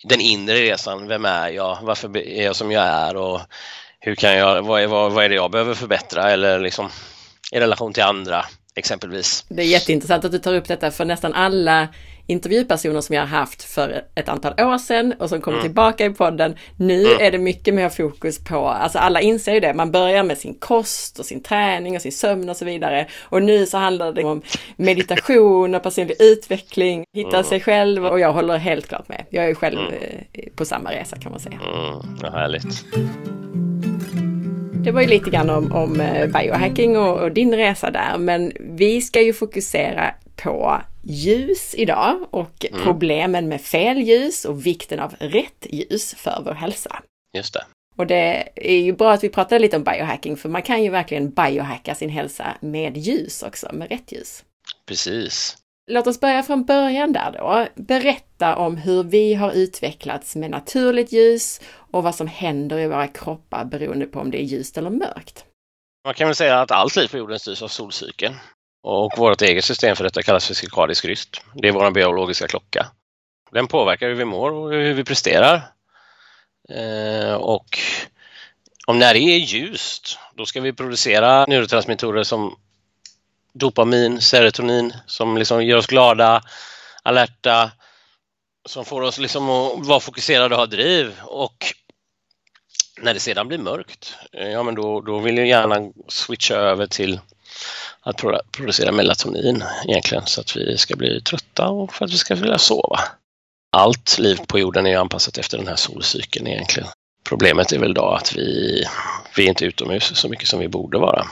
Den 0.05 0.21
inre 0.21 0.55
resan, 0.55 1.09
vem 1.09 1.25
är 1.25 1.49
jag? 1.49 1.79
Varför 1.83 2.17
är 2.17 2.45
jag 2.45 2.57
som 2.57 2.73
jag 2.73 2.85
är? 2.85 3.17
Och 3.17 3.41
hur 4.01 4.15
kan 4.15 4.37
jag, 4.37 4.63
vad 4.63 4.83
är, 4.83 4.87
vad, 4.87 5.13
vad 5.13 5.25
är 5.25 5.29
det 5.29 5.35
jag 5.35 5.51
behöver 5.51 5.75
förbättra 5.75 6.31
eller 6.31 6.61
liksom 6.61 6.91
i 7.53 7.61
relation 7.61 7.93
till 7.93 8.03
andra 8.03 8.45
exempelvis? 8.77 9.45
Det 9.49 9.63
är 9.63 9.67
jätteintressant 9.67 10.25
att 10.25 10.33
du 10.33 10.39
tar 10.39 10.55
upp 10.55 10.69
detta 10.69 10.91
för 10.91 11.05
nästan 11.05 11.35
alla 11.35 11.89
intervjupersoner 12.27 13.01
som 13.01 13.15
jag 13.15 13.23
har 13.23 13.39
haft 13.39 13.63
för 13.63 14.05
ett 14.15 14.29
antal 14.29 14.53
år 14.53 14.79
sedan 14.79 15.15
och 15.19 15.29
som 15.29 15.41
kommer 15.41 15.59
mm. 15.59 15.69
tillbaka 15.69 16.07
i 16.07 16.11
podden. 16.11 16.57
Nu 16.77 17.07
mm. 17.07 17.27
är 17.27 17.31
det 17.31 17.39
mycket 17.39 17.75
mer 17.75 17.89
fokus 17.89 18.45
på, 18.45 18.69
alltså 18.69 18.99
alla 18.99 19.21
inser 19.21 19.55
ju 19.55 19.61
det, 19.61 19.75
man 19.75 19.93
börjar 19.93 20.23
med 20.23 20.39
sin 20.39 20.55
kost 20.55 21.19
och 21.19 21.27
sin 21.27 21.43
träning 21.43 21.97
och 21.97 22.03
sin 22.03 22.13
sömn 22.13 22.49
och 22.49 22.57
så 22.57 22.65
vidare. 22.65 23.07
Och 23.23 23.43
nu 23.43 23.67
så 23.67 23.79
handlar 23.79 24.13
det 24.13 24.25
om 24.25 24.43
meditation 24.77 25.75
och 25.75 25.83
personlig 25.83 26.17
utveckling, 26.21 27.05
hitta 27.13 27.37
mm. 27.37 27.45
sig 27.45 27.61
själv 27.61 28.07
och 28.07 28.21
jag 28.21 28.33
håller 28.33 28.57
helt 28.57 28.89
klart 28.89 29.09
med. 29.09 29.25
Jag 29.31 29.45
är 29.51 29.55
själv 29.55 29.79
mm. 29.79 29.95
eh, 30.33 30.45
på 30.57 30.65
samma 30.65 30.93
resa 30.93 31.17
kan 31.17 31.33
man 31.33 31.41
säga. 31.41 31.61
Mm, 31.75 32.19
vad 32.23 32.33
härligt. 32.33 32.85
Det 34.87 34.93
var 34.93 35.01
ju 35.01 35.07
lite 35.07 35.31
grann 35.31 35.51
om, 35.51 35.73
om 35.73 36.01
eh, 36.01 36.27
biohacking 36.27 36.99
och, 36.99 37.21
och 37.21 37.33
din 37.33 37.55
resa 37.55 37.91
där, 37.91 38.19
men 38.19 38.53
vi 38.61 39.03
ska 39.03 39.23
ju 39.23 39.33
fokusera 39.33 40.15
på 40.37 40.81
ljus 41.03 41.75
idag 41.79 42.29
och 42.31 42.67
mm. 42.71 42.83
problemen 42.83 43.49
med 43.49 43.61
fel 43.61 43.99
ljus 43.99 44.45
och 44.45 44.67
vikten 44.67 45.01
av 45.01 45.15
rätt 45.19 45.67
ljus 45.71 46.15
för 46.15 46.43
vår 46.45 46.53
hälsa. 46.53 47.03
Just 47.37 47.55
det. 47.55 47.65
Och 47.97 48.07
det 48.07 48.49
är 48.55 48.79
ju 48.79 48.93
bra 48.93 49.13
att 49.13 49.25
vi 49.25 49.29
pratar 49.29 49.59
lite 49.59 49.77
om 49.77 49.85
biohacking, 49.85 50.37
för 50.37 50.49
man 50.49 50.63
kan 50.63 50.83
ju 50.83 50.91
verkligen 50.91 51.31
biohacka 51.31 51.95
sin 51.95 52.11
hälsa 52.11 52.47
med 52.61 52.97
ljus 52.97 53.43
också, 53.43 53.71
med 53.73 53.89
rätt 53.89 54.13
ljus. 54.13 54.45
Precis. 54.89 55.57
Låt 55.87 56.07
oss 56.07 56.21
börja 56.21 56.43
från 56.43 56.65
början 56.65 57.13
där 57.13 57.33
då. 57.33 57.69
Berätta 57.83 58.57
om 58.57 58.77
hur 58.77 59.03
vi 59.03 59.35
har 59.35 59.53
utvecklats 59.53 60.37
med 60.37 60.51
naturligt 60.51 61.13
ljus 61.13 61.61
och 61.91 62.03
vad 62.03 62.15
som 62.15 62.27
händer 62.27 62.79
i 62.79 62.87
våra 62.87 63.09
kroppar 63.09 63.65
beroende 63.65 64.07
på 64.07 64.21
om 64.21 64.31
det 64.31 64.43
är 64.43 64.45
ljust 64.45 64.79
eller 64.79 64.91
mörkt. 64.91 65.45
Man 66.05 66.15
kan 66.15 66.29
väl 66.29 66.35
säga 66.35 66.61
att 66.61 66.71
allt 66.71 66.97
liv 66.97 67.09
på 67.09 67.19
jorden 67.19 67.39
styrs 67.39 67.63
av 67.63 67.69
solcykeln. 67.69 68.35
Och 68.83 69.13
vårt 69.19 69.43
eget 69.43 69.65
system 69.65 69.97
för 69.97 70.05
detta 70.05 70.23
kallas 70.23 70.47
för 70.47 70.55
cirkadisk 70.55 71.05
rytm. 71.05 71.43
Det 71.55 71.69
är 71.69 71.73
vår 71.73 71.91
biologiska 71.91 72.49
klocka. 72.49 72.87
Den 73.51 73.67
påverkar 73.67 74.09
hur 74.09 74.15
vi 74.15 74.25
mår 74.25 74.53
och 74.53 74.71
hur 74.73 74.95
vi 74.95 75.05
presterar. 75.05 75.63
Eh, 76.69 77.35
och 77.35 77.79
om 78.87 78.99
när 78.99 79.15
det 79.15 79.21
är 79.21 79.39
ljust, 79.39 80.19
då 80.35 80.47
ska 80.47 80.61
vi 80.61 80.73
producera 80.73 81.47
neurotransmittorer 81.47 82.23
som 82.23 82.57
dopamin, 83.59 84.21
serotonin 84.21 84.93
som 85.07 85.39
liksom 85.39 85.65
gör 85.65 85.79
oss 85.79 85.87
glada, 85.87 86.43
alerta, 87.03 87.71
som 88.69 88.85
får 88.85 89.03
oss 89.03 89.19
liksom 89.19 89.51
att 89.51 89.87
vara 89.87 90.01
fokuserade 90.01 90.55
och 90.55 90.59
ha 90.59 90.67
driv. 90.67 91.15
Och 91.23 91.75
när 93.01 93.15
det 93.15 93.21
sedan 93.21 93.49
blir 93.49 93.59
mörkt, 93.59 94.15
eh, 94.33 94.49
ja 94.49 94.63
men 94.63 94.75
då, 94.75 95.01
då 95.01 95.19
vill 95.19 95.37
jag 95.37 95.47
gärna 95.47 95.93
switcha 96.09 96.55
över 96.55 96.87
till 96.87 97.21
att 98.01 98.23
producera 98.53 98.93
melatonin 98.93 99.65
egentligen 99.85 100.27
så 100.27 100.41
att 100.41 100.57
vi 100.57 100.79
ska 100.79 100.97
bli 100.97 101.21
trötta 101.21 101.69
och 101.69 101.95
för 101.95 102.05
att 102.05 102.13
vi 102.13 102.19
ska 102.19 102.35
vilja 102.35 102.59
sova. 102.59 103.01
Allt 103.73 104.19
liv 104.19 104.39
på 104.49 104.59
jorden 104.59 104.87
är 104.87 104.99
anpassat 104.99 105.39
efter 105.39 105.59
den 105.59 105.69
här 105.69 105.77
solcykeln 105.77 106.47
egentligen. 106.47 106.89
Problemet 107.29 107.73
är 107.73 107.79
väl 107.79 107.95
då 107.95 108.05
att 108.05 108.37
vi, 108.37 108.85
vi 109.37 109.45
är 109.45 109.49
inte 109.49 109.65
utomhus 109.65 110.17
så 110.17 110.29
mycket 110.29 110.49
som 110.49 110.61
vi 110.61 110.69
borde 110.69 110.99
vara. 110.99 111.27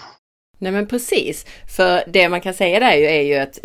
Nej 0.59 0.73
men 0.73 0.87
precis, 0.87 1.47
för 1.77 2.03
det 2.07 2.29
man 2.29 2.41
kan 2.41 2.55
säga 2.55 2.81
där 2.81 2.93
är 2.93 3.23
ju 3.23 3.35
att 3.35 3.59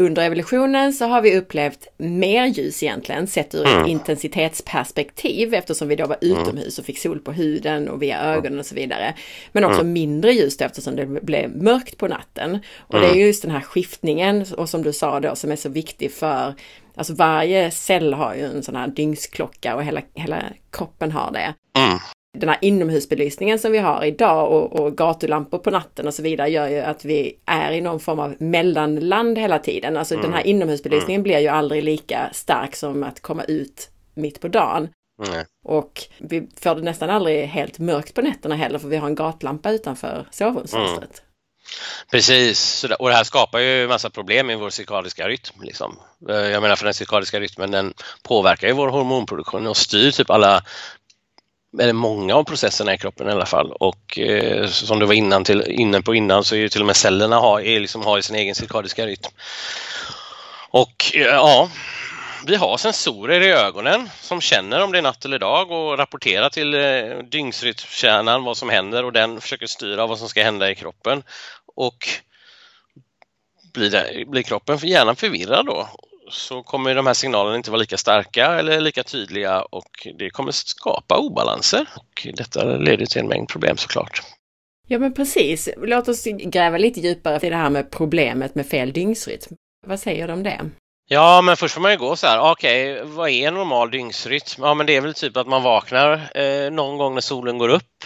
under 0.00 0.22
evolutionen 0.22 0.92
så 0.92 1.04
har 1.04 1.22
vi 1.22 1.38
upplevt 1.38 1.88
mer 1.96 2.46
ljus 2.46 2.82
egentligen 2.82 3.26
sett 3.26 3.54
ur 3.54 3.66
mm. 3.66 3.82
ett 3.82 3.88
intensitetsperspektiv 3.88 5.54
eftersom 5.54 5.88
vi 5.88 5.96
då 5.96 6.06
var 6.06 6.18
mm. 6.22 6.38
utomhus 6.38 6.78
och 6.78 6.84
fick 6.84 6.98
sol 6.98 7.18
på 7.18 7.32
huden 7.32 7.88
och 7.88 8.02
via 8.02 8.20
ögonen 8.20 8.58
och 8.58 8.66
så 8.66 8.74
vidare. 8.74 9.14
Men 9.52 9.64
också 9.64 9.80
mm. 9.80 9.92
mindre 9.92 10.32
ljus 10.32 10.60
eftersom 10.60 10.96
det 10.96 11.06
blev 11.06 11.56
mörkt 11.62 11.98
på 11.98 12.08
natten. 12.08 12.58
Och 12.78 13.00
det 13.00 13.06
är 13.06 13.10
mm. 13.10 13.26
just 13.26 13.42
den 13.42 13.50
här 13.50 13.60
skiftningen 13.60 14.46
och 14.56 14.68
som 14.68 14.82
du 14.82 14.92
sa 14.92 15.20
då 15.20 15.36
som 15.36 15.50
är 15.50 15.56
så 15.56 15.68
viktig 15.68 16.12
för 16.12 16.54
Alltså 16.98 17.14
varje 17.14 17.70
cell 17.70 18.14
har 18.14 18.34
ju 18.34 18.44
en 18.44 18.62
sån 18.62 18.76
här 18.76 18.88
dygnsklocka 18.88 19.76
och 19.76 19.84
hela, 19.84 20.02
hela 20.14 20.42
kroppen 20.70 21.12
har 21.12 21.32
det. 21.32 21.54
Mm 21.78 21.98
den 22.40 22.48
här 22.48 22.58
inomhusbelysningen 22.60 23.58
som 23.58 23.72
vi 23.72 23.78
har 23.78 24.04
idag 24.04 24.52
och, 24.52 24.80
och 24.80 24.96
gatulampor 24.96 25.58
på 25.58 25.70
natten 25.70 26.06
och 26.06 26.14
så 26.14 26.22
vidare 26.22 26.48
gör 26.48 26.68
ju 26.68 26.78
att 26.78 27.04
vi 27.04 27.38
är 27.44 27.72
i 27.72 27.80
någon 27.80 28.00
form 28.00 28.18
av 28.18 28.34
mellanland 28.38 29.38
hela 29.38 29.58
tiden. 29.58 29.96
Alltså 29.96 30.14
mm. 30.14 30.22
den 30.22 30.32
här 30.32 30.40
mm. 30.40 30.50
inomhusbelysningen 30.50 31.20
mm. 31.20 31.22
blir 31.22 31.38
ju 31.38 31.48
aldrig 31.48 31.84
lika 31.84 32.30
stark 32.32 32.76
som 32.76 33.02
att 33.02 33.20
komma 33.20 33.44
ut 33.44 33.88
mitt 34.14 34.40
på 34.40 34.48
dagen. 34.48 34.88
Mm. 35.26 35.44
Och 35.64 36.02
vi 36.18 36.48
får 36.60 36.74
det 36.74 36.82
nästan 36.82 37.10
aldrig 37.10 37.46
helt 37.46 37.78
mörkt 37.78 38.14
på 38.14 38.22
nätterna 38.22 38.54
heller 38.54 38.78
för 38.78 38.88
vi 38.88 38.96
har 38.96 39.06
en 39.06 39.14
gatlampa 39.14 39.70
utanför 39.70 40.28
sovrumsfönstret. 40.30 41.18
Mm. 41.18 41.26
Precis, 42.10 42.84
och 42.98 43.08
det 43.08 43.14
här 43.14 43.24
skapar 43.24 43.58
ju 43.58 43.88
massa 43.88 44.10
problem 44.10 44.50
i 44.50 44.54
vår 44.54 44.70
cirkadiska 44.70 45.28
rytm. 45.28 45.62
Liksom. 45.62 45.98
Eh, 46.28 46.36
jag 46.36 46.62
menar 46.62 46.76
för 46.76 46.84
den 46.84 46.94
cirkadiska 46.94 47.40
rytmen 47.40 47.70
den 47.70 47.94
påverkar 48.22 48.68
ju 48.68 48.74
vår 48.74 48.88
hormonproduktion 48.88 49.66
och 49.66 49.76
styr 49.76 50.10
typ 50.10 50.30
alla 50.30 50.62
eller 51.80 51.92
många 51.92 52.34
av 52.34 52.44
processerna 52.44 52.94
i 52.94 52.98
kroppen 52.98 53.28
i 53.28 53.32
alla 53.32 53.46
fall. 53.46 53.72
Och 53.72 54.18
eh, 54.18 54.66
som 54.66 54.98
du 54.98 55.06
var 55.06 55.14
innan 55.14 55.44
till, 55.44 55.62
inne 55.62 56.02
på 56.02 56.14
innan 56.14 56.44
så 56.44 56.54
är 56.54 56.58
ju 56.58 56.68
till 56.68 56.80
och 56.80 56.86
med 56.86 56.96
cellerna 56.96 57.36
har, 57.36 57.60
är 57.60 57.80
liksom, 57.80 58.02
har 58.02 58.20
sin 58.20 58.36
egen 58.36 58.54
cirkadiska 58.54 59.06
rytm. 59.06 59.30
Och 60.70 61.12
eh, 61.14 61.20
ja, 61.20 61.70
vi 62.46 62.56
har 62.56 62.76
sensorer 62.76 63.40
i 63.40 63.52
ögonen 63.52 64.08
som 64.20 64.40
känner 64.40 64.82
om 64.82 64.92
det 64.92 64.98
är 64.98 65.02
natt 65.02 65.24
eller 65.24 65.38
dag 65.38 65.70
och 65.70 65.98
rapporterar 65.98 66.48
till 66.48 66.74
eh, 66.74 67.18
dygnsrytmkärnan 67.30 68.44
vad 68.44 68.56
som 68.56 68.68
händer 68.68 69.04
och 69.04 69.12
den 69.12 69.40
försöker 69.40 69.66
styra 69.66 70.06
vad 70.06 70.18
som 70.18 70.28
ska 70.28 70.42
hända 70.42 70.70
i 70.70 70.74
kroppen. 70.74 71.22
Och 71.76 72.08
blir, 73.74 73.90
det, 73.90 74.24
blir 74.26 74.42
kroppen 74.42 74.78
gärna 74.78 75.14
förvirrad 75.14 75.66
då 75.66 75.88
så 76.28 76.62
kommer 76.62 76.94
de 76.94 77.06
här 77.06 77.14
signalerna 77.14 77.56
inte 77.56 77.70
vara 77.70 77.80
lika 77.80 77.96
starka 77.96 78.46
eller 78.46 78.80
lika 78.80 79.02
tydliga 79.02 79.62
och 79.62 80.08
det 80.18 80.30
kommer 80.30 80.52
skapa 80.52 81.18
obalanser. 81.18 81.86
Och 81.96 82.26
detta 82.34 82.64
leder 82.64 83.06
till 83.06 83.20
en 83.20 83.28
mängd 83.28 83.48
problem 83.48 83.76
såklart. 83.76 84.22
Ja 84.88 84.98
men 84.98 85.14
precis. 85.14 85.68
Låt 85.76 86.08
oss 86.08 86.24
gräva 86.24 86.78
lite 86.78 87.00
djupare 87.00 87.46
i 87.46 87.50
det 87.50 87.56
här 87.56 87.70
med 87.70 87.90
problemet 87.90 88.54
med 88.54 88.66
fel 88.66 88.92
dygnsrytm. 88.92 89.54
Vad 89.86 90.00
säger 90.00 90.26
du 90.26 90.32
om 90.32 90.42
det? 90.42 90.70
Ja, 91.08 91.42
men 91.42 91.56
först 91.56 91.74
får 91.74 91.80
man 91.80 91.90
ju 91.90 91.96
gå 91.96 92.16
så 92.16 92.26
här, 92.26 92.40
okej, 92.40 92.92
okay, 92.92 93.04
vad 93.12 93.30
är 93.30 93.48
en 93.48 93.54
normal 93.54 93.90
dygnsrytm? 93.90 94.62
Ja, 94.62 94.74
men 94.74 94.86
det 94.86 94.96
är 94.96 95.00
väl 95.00 95.14
typ 95.14 95.36
att 95.36 95.46
man 95.46 95.62
vaknar 95.62 96.30
eh, 96.34 96.70
någon 96.70 96.98
gång 96.98 97.14
när 97.14 97.20
solen 97.20 97.58
går 97.58 97.68
upp. 97.68 98.04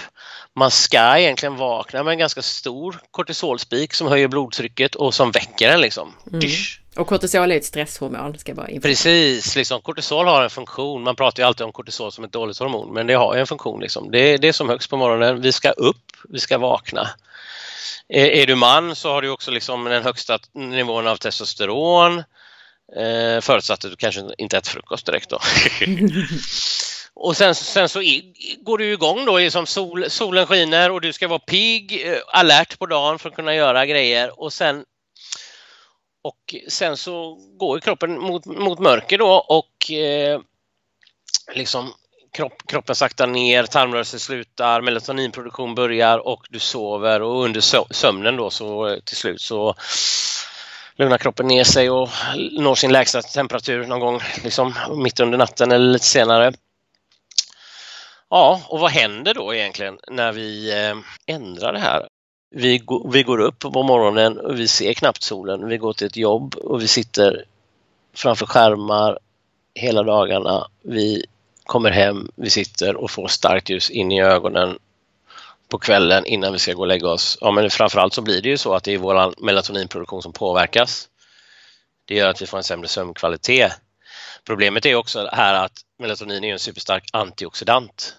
Man 0.56 0.70
ska 0.70 1.18
egentligen 1.18 1.56
vakna 1.56 2.02
med 2.02 2.12
en 2.12 2.18
ganska 2.18 2.42
stor 2.42 3.00
kortisolspik 3.10 3.94
som 3.94 4.08
höjer 4.08 4.28
blodtrycket 4.28 4.94
och 4.94 5.14
som 5.14 5.30
väcker 5.30 5.68
en 5.68 5.80
liksom. 5.80 6.14
Mm. 6.32 6.40
Och 7.00 7.06
kortisol 7.06 7.52
är 7.52 7.56
ett 7.56 7.64
stresshormon. 7.64 8.38
Ska 8.38 8.54
bara 8.54 8.66
Precis, 8.82 9.56
liksom, 9.56 9.80
kortisol 9.80 10.26
har 10.26 10.42
en 10.42 10.50
funktion. 10.50 11.02
Man 11.02 11.16
pratar 11.16 11.42
ju 11.42 11.46
alltid 11.46 11.66
om 11.66 11.72
kortisol 11.72 12.12
som 12.12 12.24
ett 12.24 12.32
dåligt 12.32 12.58
hormon, 12.58 12.94
men 12.94 13.06
det 13.06 13.14
har 13.14 13.36
en 13.36 13.46
funktion. 13.46 13.80
Liksom. 13.80 14.10
Det, 14.10 14.36
det 14.36 14.48
är 14.48 14.52
som 14.52 14.68
högst 14.68 14.90
på 14.90 14.96
morgonen. 14.96 15.40
Vi 15.40 15.52
ska 15.52 15.70
upp, 15.70 16.04
vi 16.28 16.38
ska 16.38 16.58
vakna. 16.58 17.08
Är, 18.08 18.26
är 18.26 18.46
du 18.46 18.54
man 18.54 18.96
så 18.96 19.12
har 19.12 19.22
du 19.22 19.30
också 19.30 19.50
liksom 19.50 19.84
den 19.84 20.02
högsta 20.02 20.38
nivån 20.54 21.06
av 21.06 21.16
testosteron. 21.16 22.18
Eh, 22.96 23.40
förutsatt 23.40 23.84
att 23.84 23.90
du 23.90 23.96
kanske 23.96 24.20
inte 24.38 24.56
äter 24.56 24.70
frukost 24.70 25.06
direkt 25.06 25.30
då. 25.30 25.38
och 27.14 27.36
sen, 27.36 27.54
sen 27.54 27.88
så 27.88 28.02
i, 28.02 28.34
går 28.62 28.78
du 28.78 28.92
igång 28.92 29.24
då, 29.24 29.50
som 29.50 29.66
sol, 29.66 30.10
solen 30.10 30.46
skiner 30.46 30.90
och 30.90 31.00
du 31.00 31.12
ska 31.12 31.28
vara 31.28 31.38
pigg, 31.38 32.02
eh, 32.06 32.18
alert 32.32 32.78
på 32.78 32.86
dagen 32.86 33.18
för 33.18 33.28
att 33.28 33.36
kunna 33.36 33.54
göra 33.54 33.86
grejer 33.86 34.40
och 34.40 34.52
sen 34.52 34.84
och 36.22 36.54
sen 36.68 36.96
så 36.96 37.38
går 37.56 37.78
kroppen 37.78 38.20
mot, 38.20 38.46
mot 38.46 38.78
mörker 38.78 39.18
då 39.18 39.32
och 39.32 39.90
eh, 39.90 40.40
liksom 41.54 41.92
kropp, 42.32 42.62
kroppen 42.66 42.94
saktar 42.94 43.26
ner, 43.26 43.64
tarmrörelser 43.64 44.18
slutar, 44.18 44.80
melatoninproduktion 44.80 45.74
börjar 45.74 46.18
och 46.18 46.46
du 46.50 46.58
sover 46.58 47.22
och 47.22 47.44
under 47.44 47.60
sömnen 47.94 48.36
då 48.36 48.50
så 48.50 48.88
eh, 48.88 48.98
till 49.00 49.16
slut 49.16 49.40
så 49.40 49.74
lugnar 50.96 51.18
kroppen 51.18 51.46
ner 51.46 51.64
sig 51.64 51.90
och 51.90 52.08
når 52.52 52.74
sin 52.74 52.92
lägsta 52.92 53.22
temperatur 53.22 53.86
någon 53.86 54.00
gång 54.00 54.20
liksom 54.44 54.74
mitt 54.96 55.20
under 55.20 55.38
natten 55.38 55.72
eller 55.72 55.92
lite 55.92 56.06
senare. 56.06 56.52
Ja, 58.30 58.62
och 58.68 58.80
vad 58.80 58.90
händer 58.90 59.34
då 59.34 59.54
egentligen 59.54 59.98
när 60.10 60.32
vi 60.32 60.72
eh, 60.86 60.96
ändrar 61.34 61.72
det 61.72 61.80
här? 61.80 62.08
Vi, 62.50 62.82
vi 63.12 63.22
går 63.22 63.40
upp 63.40 63.58
på 63.58 63.82
morgonen 63.82 64.38
och 64.38 64.58
vi 64.58 64.68
ser 64.68 64.92
knappt 64.92 65.22
solen. 65.22 65.68
Vi 65.68 65.76
går 65.76 65.92
till 65.92 66.06
ett 66.06 66.16
jobb 66.16 66.54
och 66.54 66.82
vi 66.82 66.88
sitter 66.88 67.44
framför 68.14 68.46
skärmar 68.46 69.18
hela 69.74 70.02
dagarna. 70.02 70.68
Vi 70.82 71.26
kommer 71.64 71.90
hem, 71.90 72.30
vi 72.34 72.50
sitter 72.50 72.96
och 72.96 73.10
får 73.10 73.28
starkt 73.28 73.70
ljus 73.70 73.90
in 73.90 74.12
i 74.12 74.22
ögonen 74.22 74.78
på 75.68 75.78
kvällen 75.78 76.26
innan 76.26 76.52
vi 76.52 76.58
ska 76.58 76.72
gå 76.72 76.80
och 76.80 76.86
lägga 76.86 77.08
oss. 77.08 77.38
Ja, 77.40 77.50
men 77.50 77.70
framförallt 77.70 78.14
så 78.14 78.22
blir 78.22 78.42
det 78.42 78.48
ju 78.48 78.58
så 78.58 78.74
att 78.74 78.84
det 78.84 78.94
är 78.94 78.98
vår 78.98 79.44
melatoninproduktion 79.44 80.22
som 80.22 80.32
påverkas. 80.32 81.08
Det 82.04 82.14
gör 82.14 82.28
att 82.28 82.42
vi 82.42 82.46
får 82.46 82.58
en 82.58 82.64
sämre 82.64 82.88
sömnkvalitet. 82.88 83.72
Problemet 84.44 84.86
är 84.86 84.94
också 84.94 85.28
här 85.32 85.54
att 85.54 85.72
melatonin 85.98 86.44
är 86.44 86.52
en 86.52 86.58
superstark 86.58 87.04
antioxidant. 87.12 88.16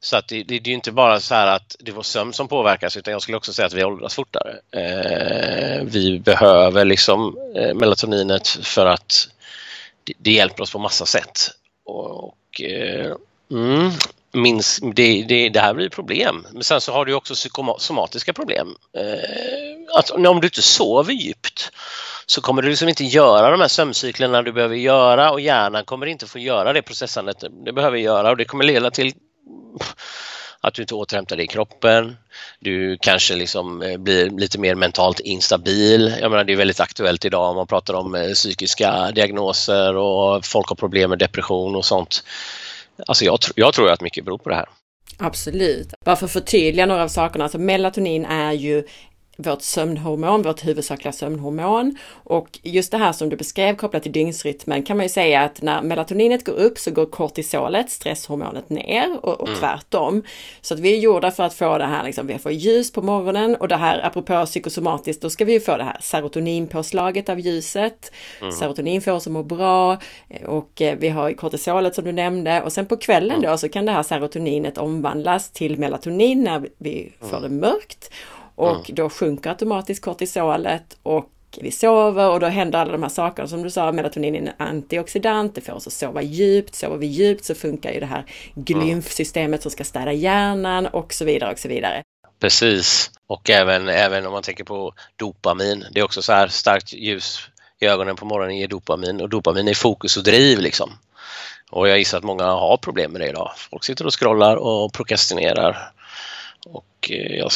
Så 0.00 0.16
att 0.16 0.28
det, 0.28 0.42
det, 0.42 0.58
det 0.58 0.70
är 0.70 0.74
inte 0.74 0.92
bara 0.92 1.20
så 1.20 1.34
här 1.34 1.46
att 1.46 1.76
det 1.78 1.92
var 1.92 2.02
sömn 2.02 2.32
som 2.32 2.48
påverkas 2.48 2.96
utan 2.96 3.12
jag 3.12 3.22
skulle 3.22 3.36
också 3.36 3.52
säga 3.52 3.66
att 3.66 3.72
vi 3.72 3.84
åldras 3.84 4.14
fortare. 4.14 4.58
Eh, 4.72 5.84
vi 5.84 6.18
behöver 6.18 6.84
liksom 6.84 7.36
eh, 7.56 7.74
melatoninet 7.74 8.48
för 8.48 8.86
att 8.86 9.28
det, 10.04 10.12
det, 10.18 10.32
hjälper 10.32 10.62
oss 10.62 10.72
på 10.72 10.78
massa 10.78 11.06
sätt. 11.06 11.50
Och, 11.84 12.24
och 12.24 12.60
eh, 12.60 13.14
mm, 13.50 13.90
minst, 14.32 14.80
det, 14.94 15.22
det, 15.22 15.48
det, 15.48 15.60
här 15.60 15.74
blir 15.74 15.88
problem. 15.88 16.46
Men 16.52 16.64
sen 16.64 16.80
så 16.80 16.92
har 16.92 17.04
du 17.04 17.14
också 17.14 17.34
psykosomatiska 17.34 18.32
problem. 18.32 18.68
Eh, 18.96 19.98
att 19.98 20.10
om 20.10 20.40
du 20.40 20.46
inte 20.46 20.62
sover 20.62 21.12
djupt 21.12 21.70
så 22.26 22.40
kommer 22.40 22.62
du 22.62 22.68
liksom 22.68 22.88
inte 22.88 23.04
göra 23.04 23.50
de 23.50 23.60
här 23.60 23.68
sömncyklerna 23.68 24.42
du 24.42 24.52
behöver 24.52 24.76
göra 24.76 25.30
och 25.30 25.40
hjärnan 25.40 25.84
kommer 25.84 26.06
inte 26.06 26.26
få 26.26 26.38
göra 26.38 26.72
det 26.72 26.82
processandet 26.82 27.44
det 27.64 27.72
behöver 27.72 27.98
göra 27.98 28.30
och 28.30 28.36
det 28.36 28.44
kommer 28.44 28.64
leda 28.64 28.90
till 28.90 29.12
att 30.60 30.74
du 30.74 30.82
inte 30.82 30.94
återhämtar 30.94 31.36
dig 31.36 31.44
i 31.44 31.48
kroppen. 31.48 32.16
Du 32.60 32.98
kanske 33.00 33.34
liksom 33.34 33.82
eh, 33.82 33.96
blir 33.98 34.30
lite 34.30 34.58
mer 34.58 34.74
mentalt 34.74 35.20
instabil. 35.20 36.14
Jag 36.20 36.30
menar, 36.30 36.44
det 36.44 36.52
är 36.52 36.56
väldigt 36.56 36.80
aktuellt 36.80 37.24
idag 37.24 37.50
om 37.50 37.56
man 37.56 37.66
pratar 37.66 37.94
om 37.94 38.14
eh, 38.14 38.32
psykiska 38.32 39.10
diagnoser 39.10 39.96
och 39.96 40.44
folk 40.44 40.68
har 40.68 40.76
problem 40.76 41.10
med 41.10 41.18
depression 41.18 41.76
och 41.76 41.84
sånt. 41.84 42.24
Alltså 43.06 43.24
jag, 43.24 43.38
jag 43.54 43.74
tror 43.74 43.90
att 43.90 44.00
mycket 44.00 44.24
beror 44.24 44.38
på 44.38 44.48
det 44.48 44.54
här. 44.54 44.68
Absolut. 45.18 45.94
Bara 46.04 46.16
för 46.16 46.26
att 46.26 46.32
förtydliga 46.32 46.86
några 46.86 47.02
av 47.02 47.08
sakerna, 47.08 47.44
alltså 47.44 47.58
melatonin 47.58 48.24
är 48.24 48.52
ju 48.52 48.84
vårt 49.40 49.62
sömnhormon, 49.62 50.42
vårt 50.42 50.66
huvudsakliga 50.66 51.12
sömnhormon. 51.12 51.96
Och 52.24 52.58
just 52.62 52.90
det 52.90 52.98
här 52.98 53.12
som 53.12 53.28
du 53.28 53.36
beskrev 53.36 53.76
kopplat 53.76 54.02
till 54.02 54.12
dygnsrytmen 54.12 54.82
kan 54.82 54.96
man 54.96 55.04
ju 55.04 55.10
säga 55.10 55.42
att 55.42 55.62
när 55.62 55.82
melatoninet 55.82 56.44
går 56.44 56.52
upp 56.52 56.78
så 56.78 56.90
går 56.90 57.06
kortisolet, 57.06 57.90
stresshormonet, 57.90 58.70
ner 58.70 59.18
och, 59.22 59.40
och 59.40 59.48
mm. 59.48 59.60
tvärtom. 59.60 60.22
Så 60.60 60.74
att 60.74 60.80
vi 60.80 60.92
är 60.96 60.98
gjorda 60.98 61.30
för 61.30 61.42
att 61.42 61.54
få 61.54 61.78
det 61.78 61.86
här, 61.86 62.04
liksom, 62.04 62.26
vi 62.26 62.38
får 62.38 62.52
ljus 62.52 62.92
på 62.92 63.02
morgonen 63.02 63.56
och 63.56 63.68
det 63.68 63.76
här 63.76 64.06
apropå 64.06 64.46
psykosomatiskt, 64.46 65.22
då 65.22 65.30
ska 65.30 65.44
vi 65.44 65.52
ju 65.52 65.60
få 65.60 65.76
det 65.76 65.84
här 65.84 65.96
serotoninpåslaget 66.00 67.28
av 67.28 67.40
ljuset. 67.40 68.12
Mm. 68.40 68.52
Serotonin 68.52 69.02
får 69.02 69.12
oss 69.12 69.26
att 69.26 69.32
må 69.32 69.42
bra 69.42 69.98
och 70.46 70.82
eh, 70.82 70.98
vi 70.98 71.08
har 71.08 71.32
kortisolet 71.32 71.94
som 71.94 72.04
du 72.04 72.12
nämnde 72.12 72.62
och 72.62 72.72
sen 72.72 72.86
på 72.86 72.96
kvällen 72.96 73.38
mm. 73.38 73.50
då 73.50 73.58
så 73.58 73.68
kan 73.68 73.86
det 73.86 73.92
här 73.92 74.02
serotoninet 74.02 74.78
omvandlas 74.78 75.50
till 75.50 75.78
melatonin 75.78 76.44
när 76.44 76.68
vi 76.78 77.12
får 77.20 77.38
mm. 77.38 77.42
det 77.42 77.66
mörkt. 77.66 78.10
Och 78.58 78.70
mm. 78.70 78.82
då 78.88 79.10
sjunker 79.10 79.50
automatiskt 79.50 80.04
kortisolet 80.04 80.96
och 81.02 81.30
vi 81.60 81.70
sover 81.70 82.30
och 82.30 82.40
då 82.40 82.46
händer 82.46 82.78
alla 82.78 82.92
de 82.92 83.02
här 83.02 83.10
sakerna 83.10 83.48
som 83.48 83.62
du 83.62 83.70
sa, 83.70 83.92
melatonin 83.92 84.34
är 84.34 84.38
en 84.38 84.50
antioxidant, 84.68 85.54
det 85.54 85.60
får 85.60 85.72
oss 85.72 85.86
att 85.86 85.92
sova 85.92 86.22
djupt, 86.22 86.74
sover 86.74 86.96
vi 86.96 87.06
djupt 87.06 87.44
så 87.44 87.54
funkar 87.54 87.92
ju 87.92 88.00
det 88.00 88.06
här 88.06 88.24
glymfsystemet 88.54 89.62
som 89.62 89.70
ska 89.70 89.84
städa 89.84 90.12
hjärnan 90.12 90.86
och 90.86 91.12
så 91.12 91.24
vidare 91.24 91.52
och 91.52 91.58
så 91.58 91.68
vidare. 91.68 92.02
Precis, 92.40 93.10
och 93.26 93.50
även, 93.50 93.88
även 93.88 94.26
om 94.26 94.32
man 94.32 94.42
tänker 94.42 94.64
på 94.64 94.92
dopamin, 95.16 95.84
det 95.92 96.00
är 96.00 96.04
också 96.04 96.22
så 96.22 96.32
här 96.32 96.48
starkt 96.48 96.92
ljus 96.92 97.40
i 97.80 97.86
ögonen 97.86 98.16
på 98.16 98.24
morgonen 98.24 98.56
ger 98.56 98.68
dopamin 98.68 99.20
och 99.20 99.28
dopamin 99.28 99.68
är 99.68 99.74
fokus 99.74 100.16
och 100.16 100.24
driv 100.24 100.58
liksom. 100.58 100.90
Och 101.70 101.88
jag 101.88 101.98
gissar 101.98 102.18
att 102.18 102.24
många 102.24 102.44
har 102.44 102.76
problem 102.76 103.12
med 103.12 103.20
det 103.20 103.28
idag. 103.28 103.52
Folk 103.56 103.84
sitter 103.84 104.06
och 104.06 104.20
scrollar 104.20 104.56
och 104.56 104.92
prokrastinerar. 104.92 105.92
Och 106.66 107.10
eh, 107.10 107.36
jag, 107.36 107.50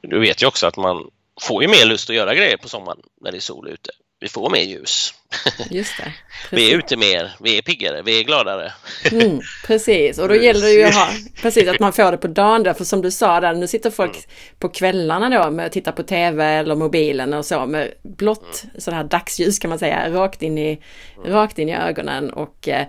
du 0.00 0.20
vet 0.20 0.42
ju 0.42 0.46
också 0.46 0.66
att 0.66 0.76
man 0.76 1.10
får 1.40 1.62
ju 1.62 1.68
mer 1.68 1.84
lust 1.84 2.10
att 2.10 2.16
göra 2.16 2.34
grejer 2.34 2.56
på 2.56 2.68
sommaren 2.68 2.98
när 3.20 3.32
det 3.32 3.38
är 3.38 3.40
sol 3.40 3.68
ute. 3.68 3.90
Vi 4.20 4.28
får 4.28 4.50
mer 4.50 4.62
ljus. 4.62 5.14
Just 5.70 5.96
det. 5.96 6.12
vi 6.56 6.72
är 6.72 6.78
ute 6.78 6.96
mer, 6.96 7.36
vi 7.40 7.58
är 7.58 7.62
piggare, 7.62 8.02
vi 8.02 8.20
är 8.20 8.24
gladare. 8.24 8.72
Mm, 9.12 9.40
precis, 9.66 10.18
och 10.18 10.28
då 10.28 10.34
gäller 10.34 10.60
det 10.60 10.72
ju 10.72 10.84
att 10.84 10.94
ha, 10.94 11.08
precis 11.42 11.68
att 11.68 11.80
man 11.80 11.92
får 11.92 12.12
det 12.12 12.18
på 12.18 12.26
dagen 12.26 12.62
där, 12.62 12.74
för 12.74 12.84
som 12.84 13.02
du 13.02 13.10
sa 13.10 13.40
där, 13.40 13.54
nu 13.54 13.66
sitter 13.66 13.90
folk 13.90 14.10
mm. 14.10 14.22
på 14.58 14.68
kvällarna 14.68 15.44
då 15.44 15.50
med 15.50 15.66
att 15.66 15.72
titta 15.72 15.92
på 15.92 16.02
TV 16.02 16.44
eller 16.44 16.74
mobilen 16.74 17.34
och 17.34 17.46
så 17.46 17.66
med 17.66 17.94
blått 18.02 18.64
mm. 18.64 18.80
sådär 18.80 19.04
dagsljus 19.04 19.58
kan 19.58 19.68
man 19.68 19.78
säga, 19.78 20.10
rakt 20.10 20.42
in 20.42 20.58
i, 20.58 20.82
mm. 21.16 21.32
rakt 21.32 21.58
in 21.58 21.68
i 21.68 21.76
ögonen 21.76 22.30
och 22.30 22.68
eh, 22.68 22.86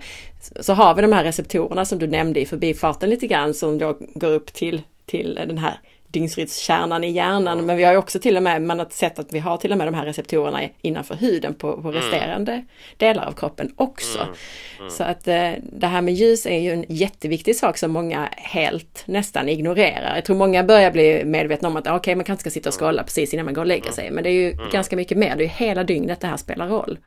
så 0.60 0.72
har 0.72 0.94
vi 0.94 1.02
de 1.02 1.12
här 1.12 1.24
receptorerna 1.24 1.84
som 1.84 1.98
du 1.98 2.06
nämnde 2.06 2.40
i 2.40 2.46
förbifarten 2.46 3.10
lite 3.10 3.26
grann 3.26 3.54
som 3.54 3.78
då 3.78 3.98
går 4.14 4.30
upp 4.30 4.52
till, 4.52 4.82
till 5.06 5.34
den 5.34 5.58
här 5.58 5.80
dygnsrytmskärnan 6.10 7.04
i 7.04 7.10
hjärnan. 7.10 7.52
Mm. 7.52 7.66
Men 7.66 7.76
vi 7.76 7.84
har 7.84 7.92
ju 7.92 7.98
också 7.98 8.18
till 8.18 8.36
och 8.36 8.42
med, 8.42 8.62
man 8.62 8.78
har 8.78 8.86
sett 8.90 9.18
att 9.18 9.32
vi 9.32 9.38
har 9.38 9.56
till 9.56 9.72
och 9.72 9.78
med 9.78 9.86
de 9.86 9.94
här 9.94 10.04
receptorerna 10.04 10.60
innanför 10.82 11.14
huden 11.14 11.54
på, 11.54 11.82
på 11.82 11.88
mm. 11.88 11.92
resterande 11.92 12.52
mm. 12.52 12.66
delar 12.96 13.26
av 13.26 13.32
kroppen 13.32 13.72
också. 13.76 14.18
Mm. 14.18 14.34
mm. 14.78 14.90
Så 14.90 15.04
att 15.04 15.28
eh, 15.28 15.52
det 15.62 15.86
här 15.86 16.02
med 16.02 16.14
ljus 16.14 16.46
är 16.46 16.58
ju 16.58 16.72
en 16.72 16.84
jätteviktig 16.88 17.56
sak 17.56 17.78
som 17.78 17.90
många 17.90 18.28
helt 18.36 19.02
nästan 19.06 19.48
ignorerar. 19.48 20.14
Jag 20.14 20.24
tror 20.24 20.36
många 20.36 20.64
börjar 20.64 20.90
bli 20.90 21.24
medvetna 21.24 21.68
om 21.68 21.76
att 21.76 21.86
okej, 21.86 21.96
okay, 21.96 22.14
man 22.14 22.24
kanske 22.24 22.40
ska 22.40 22.50
sitta 22.50 22.68
och 22.68 22.74
skrolla 22.74 23.02
precis 23.02 23.34
innan 23.34 23.44
man 23.44 23.54
går 23.54 23.62
och 23.62 23.68
lägger 23.68 23.92
sig. 23.92 24.10
Men 24.10 24.24
det 24.24 24.30
är 24.30 24.34
ju 24.34 24.56
ganska 24.72 24.96
mycket 24.96 25.18
mer, 25.18 25.36
det 25.36 25.42
är 25.42 25.46
ju 25.46 25.66
hela 25.66 25.84
dygnet 25.84 26.20
det 26.20 26.26
här 26.26 26.36
spelar 26.36 26.68
roll. 26.68 26.98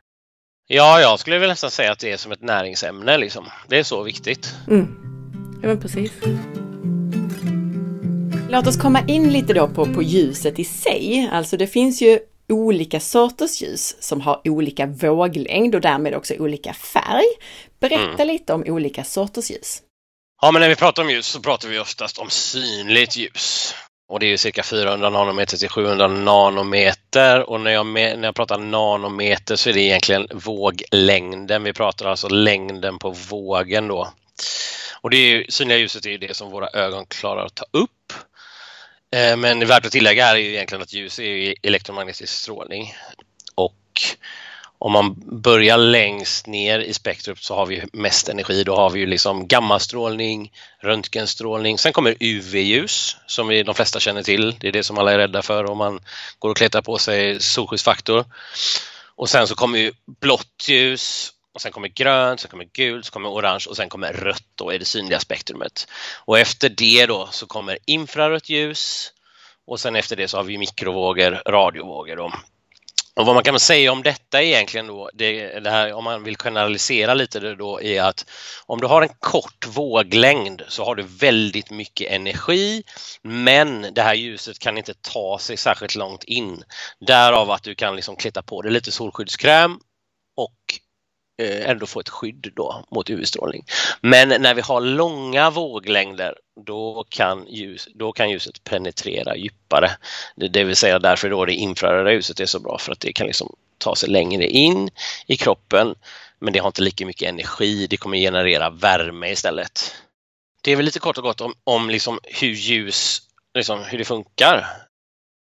Ja, 0.66 1.00
jag 1.00 1.18
skulle 1.18 1.38
väl 1.38 1.48
nästan 1.48 1.70
säga 1.70 1.92
att 1.92 1.98
det 1.98 2.12
är 2.12 2.16
som 2.16 2.32
ett 2.32 2.42
näringsämne 2.42 3.18
liksom. 3.18 3.44
Det 3.68 3.78
är 3.78 3.82
så 3.82 4.02
viktigt. 4.02 4.54
Mm. 4.68 4.86
Ja, 5.62 5.68
men 5.68 5.80
precis. 5.80 6.12
Låt 8.50 8.66
oss 8.66 8.76
komma 8.76 9.00
in 9.08 9.32
lite 9.32 9.52
då 9.52 9.68
på, 9.68 9.94
på 9.94 10.02
ljuset 10.02 10.58
i 10.58 10.64
sig. 10.64 11.28
Alltså 11.32 11.56
det 11.56 11.66
finns 11.66 12.02
ju 12.02 12.18
olika 12.48 13.00
sorters 13.00 13.62
ljus 13.62 14.02
som 14.02 14.20
har 14.20 14.40
olika 14.44 14.86
våglängd 14.86 15.74
och 15.74 15.80
därmed 15.80 16.14
också 16.14 16.34
olika 16.34 16.74
färg. 16.74 17.24
Berätta 17.80 18.22
mm. 18.22 18.26
lite 18.26 18.52
om 18.52 18.64
olika 18.66 19.04
sorters 19.04 19.50
ljus. 19.50 19.82
Ja, 20.42 20.50
men 20.52 20.62
när 20.62 20.68
vi 20.68 20.76
pratar 20.76 21.02
om 21.02 21.10
ljus 21.10 21.26
så 21.26 21.40
pratar 21.40 21.68
vi 21.68 21.78
oftast 21.78 22.18
om 22.18 22.30
synligt 22.30 23.16
ljus. 23.16 23.74
Och 24.08 24.20
det 24.20 24.32
är 24.32 24.36
cirka 24.36 24.62
400 24.62 25.10
nanometer 25.10 25.56
till 25.56 25.68
700 25.68 26.08
nanometer 26.08 27.50
och 27.50 27.60
när 27.60 27.70
jag, 27.70 27.86
när 27.86 28.24
jag 28.24 28.34
pratar 28.34 28.58
nanometer 28.58 29.56
så 29.56 29.70
är 29.70 29.74
det 29.74 29.80
egentligen 29.80 30.26
våglängden. 30.32 31.62
Vi 31.62 31.72
pratar 31.72 32.06
alltså 32.06 32.28
längden 32.28 32.98
på 32.98 33.10
vågen 33.10 33.88
då. 33.88 34.08
Och 35.00 35.10
det 35.10 35.16
är, 35.16 35.46
synliga 35.48 35.78
ljuset 35.78 36.06
är 36.06 36.18
det 36.18 36.36
som 36.36 36.50
våra 36.50 36.68
ögon 36.68 37.06
klarar 37.06 37.46
att 37.46 37.54
ta 37.54 37.64
upp. 37.70 37.90
Eh, 39.14 39.36
men 39.36 39.66
värt 39.66 39.86
att 39.86 39.92
tillägga 39.92 40.26
är 40.26 40.36
ju 40.36 40.48
egentligen 40.48 40.82
att 40.82 40.92
ljus 40.92 41.18
är 41.18 41.54
elektromagnetisk 41.62 42.32
strålning. 42.32 42.94
Och 43.54 44.02
om 44.78 44.92
man 44.92 45.14
börjar 45.42 45.76
längst 45.76 46.46
ner 46.46 46.78
i 46.78 46.92
spektrumet 46.94 47.42
så 47.42 47.54
har 47.54 47.66
vi 47.66 47.82
mest 47.92 48.28
energi. 48.28 48.64
Då 48.64 48.76
har 48.76 48.90
vi 48.90 49.00
ju 49.00 49.06
liksom 49.06 49.48
gammastrålning, 49.48 50.52
röntgenstrålning. 50.80 51.78
Sen 51.78 51.92
kommer 51.92 52.16
UV-ljus 52.20 53.16
som 53.26 53.48
vi 53.48 53.62
de 53.62 53.74
flesta 53.74 54.00
känner 54.00 54.22
till. 54.22 54.56
Det 54.60 54.68
är 54.68 54.72
det 54.72 54.82
som 54.82 54.98
alla 54.98 55.12
är 55.12 55.18
rädda 55.18 55.42
för 55.42 55.64
om 55.64 55.78
man 55.78 56.00
går 56.38 56.50
och 56.50 56.56
klättrar 56.56 56.82
på 56.82 56.98
sig 56.98 57.40
solskyddsfaktor. 57.40 58.24
Och 59.16 59.30
sen 59.30 59.46
så 59.46 59.54
kommer 59.54 59.78
ju 59.78 59.92
blått 60.20 60.68
ljus 60.68 61.33
och 61.54 61.60
sen 61.60 61.72
kommer 61.72 61.88
grönt, 61.88 62.40
sen 62.40 62.50
kommer 62.50 62.64
gult, 62.64 63.04
sen 63.04 63.12
kommer 63.12 63.30
orange 63.30 63.66
och 63.68 63.76
sen 63.76 63.88
kommer 63.88 64.12
rött 64.12 64.48
då 64.54 64.72
i 64.72 64.78
det 64.78 64.84
synliga 64.84 65.20
spektrumet. 65.20 65.88
Och 66.24 66.38
efter 66.38 66.68
det 66.68 67.06
då 67.06 67.28
så 67.32 67.46
kommer 67.46 67.78
infrarött 67.86 68.48
ljus 68.48 69.12
och 69.66 69.80
sen 69.80 69.96
efter 69.96 70.16
det 70.16 70.28
så 70.28 70.36
har 70.36 70.44
vi 70.44 70.58
mikrovågor, 70.58 71.42
radiovågor 71.46 72.16
då. 72.16 72.32
Och 73.16 73.26
vad 73.26 73.34
man 73.34 73.44
kan 73.44 73.60
säga 73.60 73.92
om 73.92 74.02
detta 74.02 74.42
egentligen 74.42 74.86
då, 74.86 75.10
det, 75.14 75.60
det, 75.60 75.70
här, 75.70 75.92
om 75.92 76.04
man 76.04 76.24
vill 76.24 76.36
generalisera 76.36 77.14
lite 77.14 77.40
det 77.40 77.54
då, 77.54 77.82
är 77.82 78.02
att 78.02 78.30
om 78.66 78.80
du 78.80 78.86
har 78.86 79.02
en 79.02 79.14
kort 79.20 79.66
våglängd 79.66 80.62
så 80.68 80.84
har 80.84 80.94
du 80.94 81.02
väldigt 81.02 81.70
mycket 81.70 82.10
energi 82.12 82.82
men 83.22 83.94
det 83.94 84.02
här 84.02 84.14
ljuset 84.14 84.58
kan 84.58 84.78
inte 84.78 84.94
ta 84.94 85.38
sig 85.38 85.56
särskilt 85.56 85.94
långt 85.94 86.24
in. 86.24 86.62
Därav 87.06 87.50
att 87.50 87.62
du 87.62 87.74
kan 87.74 87.96
liksom 87.96 88.16
kleta 88.16 88.42
på 88.42 88.62
dig 88.62 88.72
lite 88.72 88.92
solskyddskräm 88.92 89.78
och 90.36 90.80
Eh, 91.42 91.70
ändå 91.70 91.86
få 91.86 92.00
ett 92.00 92.08
skydd 92.08 92.52
då 92.56 92.84
mot 92.90 93.10
UV-strålning. 93.10 93.64
Men 94.00 94.42
när 94.42 94.54
vi 94.54 94.60
har 94.60 94.80
långa 94.80 95.50
våglängder 95.50 96.34
då 96.66 97.04
kan, 97.08 97.46
ljus, 97.48 97.88
då 97.94 98.12
kan 98.12 98.30
ljuset 98.30 98.64
penetrera 98.64 99.36
djupare. 99.36 99.90
Det, 100.36 100.48
det 100.48 100.64
vill 100.64 100.76
säga 100.76 100.98
därför 100.98 101.30
då 101.30 101.44
det 101.44 101.54
infraröda 101.54 102.12
ljuset 102.12 102.40
är 102.40 102.46
så 102.46 102.60
bra 102.60 102.78
för 102.78 102.92
att 102.92 103.00
det 103.00 103.12
kan 103.12 103.26
liksom 103.26 103.56
ta 103.78 103.96
sig 103.96 104.08
längre 104.08 104.46
in 104.46 104.90
i 105.26 105.36
kroppen 105.36 105.94
men 106.44 106.52
det 106.52 106.58
har 106.58 106.66
inte 106.66 106.82
lika 106.82 107.06
mycket 107.06 107.28
energi, 107.28 107.86
det 107.86 107.96
kommer 107.96 108.18
generera 108.18 108.70
värme 108.70 109.30
istället. 109.30 109.94
Det 110.62 110.72
är 110.72 110.76
väl 110.76 110.84
lite 110.84 110.98
kort 110.98 111.18
och 111.18 111.24
gott 111.24 111.40
om, 111.40 111.54
om 111.64 111.90
liksom 111.90 112.18
hur 112.22 112.48
ljus, 112.48 113.22
liksom 113.54 113.84
hur 113.84 113.98
det 113.98 114.04
funkar. 114.04 114.66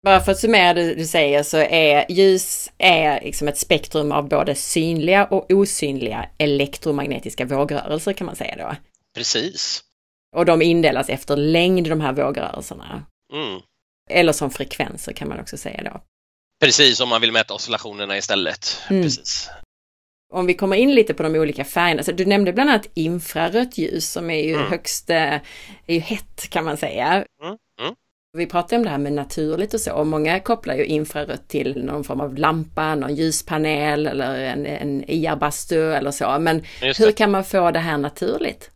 Bara 0.04 0.20
för 0.20 0.32
att 0.32 0.38
summera 0.38 0.74
det 0.74 0.94
du 0.94 1.06
säger 1.06 1.42
så 1.42 1.56
är 1.56 2.06
ljus 2.08 2.70
är 2.78 3.20
liksom 3.20 3.48
ett 3.48 3.58
spektrum 3.58 4.12
av 4.12 4.28
både 4.28 4.54
synliga 4.54 5.24
och 5.24 5.50
osynliga 5.50 6.28
elektromagnetiska 6.38 7.44
vågrörelser 7.44 8.12
kan 8.12 8.26
man 8.26 8.36
säga 8.36 8.56
då. 8.56 8.76
Precis. 9.14 9.82
Och 10.36 10.44
de 10.44 10.62
indelas 10.62 11.08
efter 11.08 11.36
längd 11.36 11.88
de 11.88 12.00
här 12.00 12.12
vågrörelserna. 12.12 13.06
Mm. 13.32 13.60
Eller 14.10 14.32
som 14.32 14.50
frekvenser 14.50 15.12
kan 15.12 15.28
man 15.28 15.40
också 15.40 15.56
säga 15.56 15.82
då. 15.82 16.00
Precis, 16.60 17.00
om 17.00 17.08
man 17.08 17.20
vill 17.20 17.32
mäta 17.32 17.54
oscillationerna 17.54 18.16
istället. 18.16 18.80
Mm. 18.90 19.02
Precis. 19.02 19.50
Om 20.32 20.46
vi 20.46 20.54
kommer 20.54 20.76
in 20.76 20.94
lite 20.94 21.14
på 21.14 21.22
de 21.22 21.34
olika 21.34 21.64
färgerna, 21.64 22.02
så 22.02 22.12
du 22.12 22.26
nämnde 22.26 22.52
bland 22.52 22.70
annat 22.70 22.88
infrarött 22.94 23.78
ljus 23.78 24.10
som 24.10 24.30
är 24.30 24.42
ju 24.42 24.54
mm. 24.54 24.70
högst, 24.70 25.10
eh, 25.10 25.34
är 25.86 25.94
ju 25.94 26.00
hett 26.00 26.50
kan 26.50 26.64
man 26.64 26.76
säga. 26.76 27.24
Mm. 27.42 27.56
Vi 28.36 28.46
pratar 28.46 28.76
om 28.76 28.84
det 28.84 28.90
här 28.90 28.98
med 28.98 29.12
naturligt 29.12 29.74
och 29.74 29.80
så 29.80 29.92
och 29.92 30.06
många 30.06 30.40
kopplar 30.40 30.74
ju 30.74 30.84
infrarött 30.84 31.48
till 31.48 31.84
någon 31.84 32.04
form 32.04 32.20
av 32.20 32.34
lampa, 32.34 32.94
någon 32.94 33.14
ljuspanel 33.14 34.06
eller 34.06 34.40
en, 34.40 34.66
en 34.66 35.10
IR-bastu 35.10 35.92
eller 35.92 36.10
så. 36.10 36.38
Men 36.38 36.64
hur 36.80 37.12
kan 37.12 37.30
man 37.30 37.44
få 37.44 37.70
det 37.70 37.78
här 37.78 37.98
naturligt? 37.98 38.70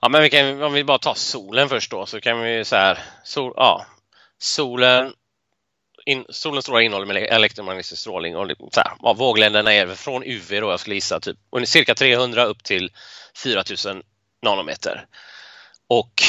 Ja, 0.00 0.08
men 0.08 0.22
vi 0.22 0.30
kan, 0.30 0.62
om 0.62 0.72
vi 0.72 0.84
bara 0.84 0.98
tar 0.98 1.14
solen 1.14 1.68
först 1.68 1.90
då 1.90 2.06
så 2.06 2.20
kan 2.20 2.40
vi 2.40 2.64
så 2.64 2.76
här, 2.76 2.98
sol, 3.24 3.52
ja, 3.56 3.86
solen 4.38 5.12
in, 6.06 6.24
solens 6.28 6.64
strålar 6.64 6.80
innehåller 6.80 7.14
elektromagnetisk 7.14 8.00
strålning 8.00 8.36
och 8.36 8.50
så 8.72 8.80
här, 8.80 8.92
ja, 9.02 9.12
vågländerna 9.12 9.74
är 9.74 9.86
från 9.86 10.22
UV 10.22 10.60
då, 10.60 10.70
jag 10.70 10.80
skulle 10.80 10.94
gissa 10.94 11.20
typ 11.20 11.36
cirka 11.64 11.94
300 11.94 12.44
upp 12.44 12.64
till 12.64 12.90
4000 13.36 14.02
nanometer. 14.42 15.06
Och 15.88 16.22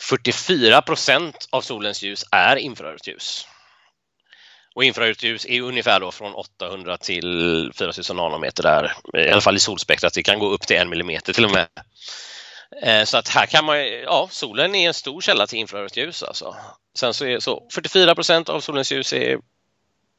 44 0.00 0.82
procent 0.82 1.48
av 1.50 1.60
solens 1.60 2.02
ljus 2.02 2.24
är 2.30 2.56
infrarött 2.56 3.06
ljus. 3.06 3.46
Och 4.74 4.84
infrarött 4.84 5.22
ljus 5.22 5.46
är 5.48 5.60
ungefär 5.60 6.00
då 6.00 6.12
från 6.12 6.34
800 6.34 6.96
till 6.96 7.70
4000 7.74 8.16
nanometer 8.16 8.62
där, 8.62 8.92
i 9.14 9.30
alla 9.30 9.40
fall 9.40 9.56
i 9.56 9.60
solspektrat. 9.60 10.14
Det 10.14 10.22
kan 10.22 10.38
gå 10.38 10.48
upp 10.50 10.66
till 10.66 10.76
en 10.76 10.90
millimeter 10.90 11.32
till 11.32 11.44
och 11.44 11.50
med. 11.50 11.66
Eh, 12.82 13.04
så 13.04 13.16
att 13.16 13.28
här 13.28 13.46
kan 13.46 13.64
man, 13.64 13.78
ja, 13.86 14.28
solen 14.30 14.74
är 14.74 14.88
en 14.88 14.94
stor 14.94 15.20
källa 15.20 15.46
till 15.46 15.58
infrarött 15.58 15.96
ljus 15.96 16.22
alltså. 16.22 16.56
Sen 16.94 17.14
så 17.14 17.26
är 17.26 17.38
så 17.38 17.66
44 17.74 18.14
av 18.46 18.60
solens 18.60 18.92
ljus 18.92 19.12
är 19.12 19.38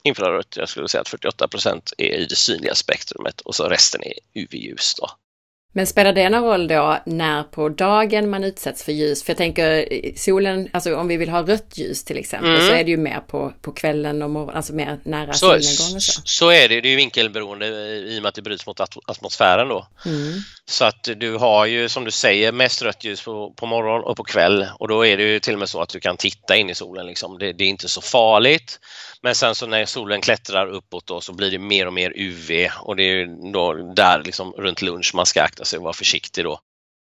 infrarött. 0.03 0.57
Jag 0.57 0.69
skulle 0.69 0.87
säga 0.87 1.01
att 1.01 1.09
48 1.09 1.47
procent 1.47 1.93
är 1.97 2.17
i 2.17 2.25
det 2.25 2.35
synliga 2.35 2.75
spektrumet 2.75 3.41
och 3.41 3.55
så 3.55 3.69
resten 3.69 4.03
är 4.03 4.13
UV-ljus 4.33 4.95
då. 4.95 5.09
Men 5.73 5.87
spelar 5.87 6.13
det 6.13 6.29
någon 6.29 6.43
roll 6.43 6.67
då 6.67 6.97
när 7.05 7.43
på 7.43 7.69
dagen 7.69 8.29
man 8.29 8.43
utsätts 8.43 8.83
för 8.83 8.91
ljus? 8.91 9.23
För 9.23 9.31
jag 9.31 9.37
tänker 9.37 9.87
solen, 10.17 10.69
alltså 10.73 10.95
om 10.95 11.07
vi 11.07 11.17
vill 11.17 11.29
ha 11.29 11.41
rött 11.41 11.77
ljus 11.77 12.03
till 12.03 12.17
exempel 12.17 12.49
mm. 12.49 12.67
så 12.67 12.73
är 12.73 12.83
det 12.83 12.91
ju 12.91 12.97
mer 12.97 13.19
på, 13.27 13.53
på 13.61 13.71
kvällen 13.71 14.21
och 14.21 14.29
morgonen, 14.29 14.55
alltså 14.55 14.73
mer 14.73 14.99
nära 15.03 15.33
så, 15.33 15.39
solnedgång 15.39 15.95
och 15.95 16.03
så. 16.03 16.21
Så 16.25 16.49
är 16.49 16.69
det, 16.69 16.81
det 16.81 16.87
är 16.87 16.89
ju 16.89 16.95
vinkelberoende 16.95 17.67
i 17.97 18.17
och 18.17 18.21
med 18.21 18.29
att 18.29 18.35
det 18.35 18.41
bryts 18.41 18.67
mot 18.67 18.79
atmosfären 19.05 19.67
då. 19.67 19.87
Mm. 20.05 20.33
Så 20.65 20.85
att 20.85 21.07
du 21.17 21.37
har 21.37 21.65
ju 21.65 21.89
som 21.89 22.05
du 22.05 22.11
säger 22.11 22.51
mest 22.51 22.81
rött 22.81 23.03
ljus 23.03 23.23
på, 23.23 23.53
på 23.55 23.65
morgon 23.65 24.03
och 24.03 24.17
på 24.17 24.23
kväll 24.23 24.67
och 24.79 24.87
då 24.87 25.05
är 25.05 25.17
det 25.17 25.23
ju 25.23 25.39
till 25.39 25.53
och 25.53 25.59
med 25.59 25.69
så 25.69 25.81
att 25.81 25.89
du 25.89 25.99
kan 25.99 26.17
titta 26.17 26.55
in 26.55 26.69
i 26.69 26.75
solen 26.75 27.07
liksom. 27.07 27.37
Det, 27.39 27.53
det 27.53 27.63
är 27.63 27.67
inte 27.67 27.87
så 27.87 28.01
farligt. 28.01 28.79
Men 29.23 29.35
sen 29.35 29.55
så 29.55 29.67
när 29.67 29.85
solen 29.85 30.21
klättrar 30.21 30.67
uppåt 30.67 31.07
då 31.07 31.21
så 31.21 31.33
blir 31.33 31.51
det 31.51 31.59
mer 31.59 31.87
och 31.87 31.93
mer 31.93 32.13
UV 32.15 32.69
och 32.79 32.95
det 32.95 33.03
är 33.03 33.51
då 33.53 33.73
där 33.73 34.23
liksom 34.25 34.51
runt 34.51 34.81
lunch 34.81 35.11
man 35.15 35.25
ska 35.25 35.43
akta 35.43 35.65
sig 35.65 35.77
och 35.77 35.83
vara 35.83 35.93
försiktig 35.93 36.43
då. 36.43 36.59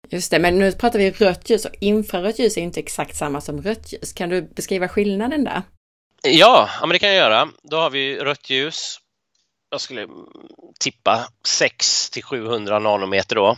Just 0.09 0.31
det, 0.31 0.39
men 0.39 0.59
nu 0.59 0.73
pratar 0.73 0.99
vi 0.99 1.11
rött 1.11 1.51
ljus 1.51 1.65
och 1.65 1.75
infrarött 1.81 2.39
ljus 2.39 2.57
är 2.57 2.61
inte 2.61 2.81
exakt 2.81 3.17
samma 3.17 3.41
som 3.41 3.63
rött 3.63 3.93
ljus. 3.93 4.13
Kan 4.13 4.29
du 4.29 4.43
beskriva 4.43 4.89
skillnaden 4.89 5.45
där? 5.45 5.63
Ja, 6.23 6.69
ja 6.81 6.87
men 6.87 6.89
det 6.89 6.99
kan 6.99 7.09
jag 7.09 7.19
göra. 7.19 7.49
Då 7.63 7.77
har 7.77 7.91
vi 7.91 8.19
rött 8.19 8.51
ljus. 8.51 9.01
Jag 9.71 9.81
skulle 9.81 10.07
tippa 10.81 11.29
6 11.47 12.11
till 12.11 12.25
700 12.25 12.79
nanometer 12.79 13.37
då. 13.37 13.57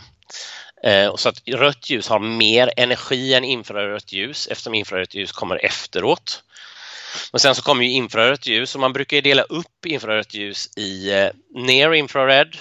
Eh, 0.83 1.15
så 1.15 1.29
att 1.29 1.41
rött 1.47 1.89
ljus 1.89 2.07
har 2.07 2.19
mer 2.19 2.71
energi 2.77 3.33
än 3.33 3.43
infrarött 3.43 4.13
ljus 4.13 4.47
eftersom 4.47 4.73
infrarött 4.73 5.15
ljus 5.15 5.31
kommer 5.31 5.65
efteråt. 5.65 6.43
Men 7.31 7.39
sen 7.39 7.55
så 7.55 7.61
kommer 7.61 7.83
ju 7.83 7.91
infrarött 7.91 8.47
ljus 8.47 8.75
och 8.75 8.81
man 8.81 8.93
brukar 8.93 9.21
dela 9.21 9.41
upp 9.41 9.85
infrarött 9.85 10.33
ljus 10.33 10.77
i 10.77 11.11
eh, 11.11 11.29
near 11.49 11.93
infrared, 11.93 12.57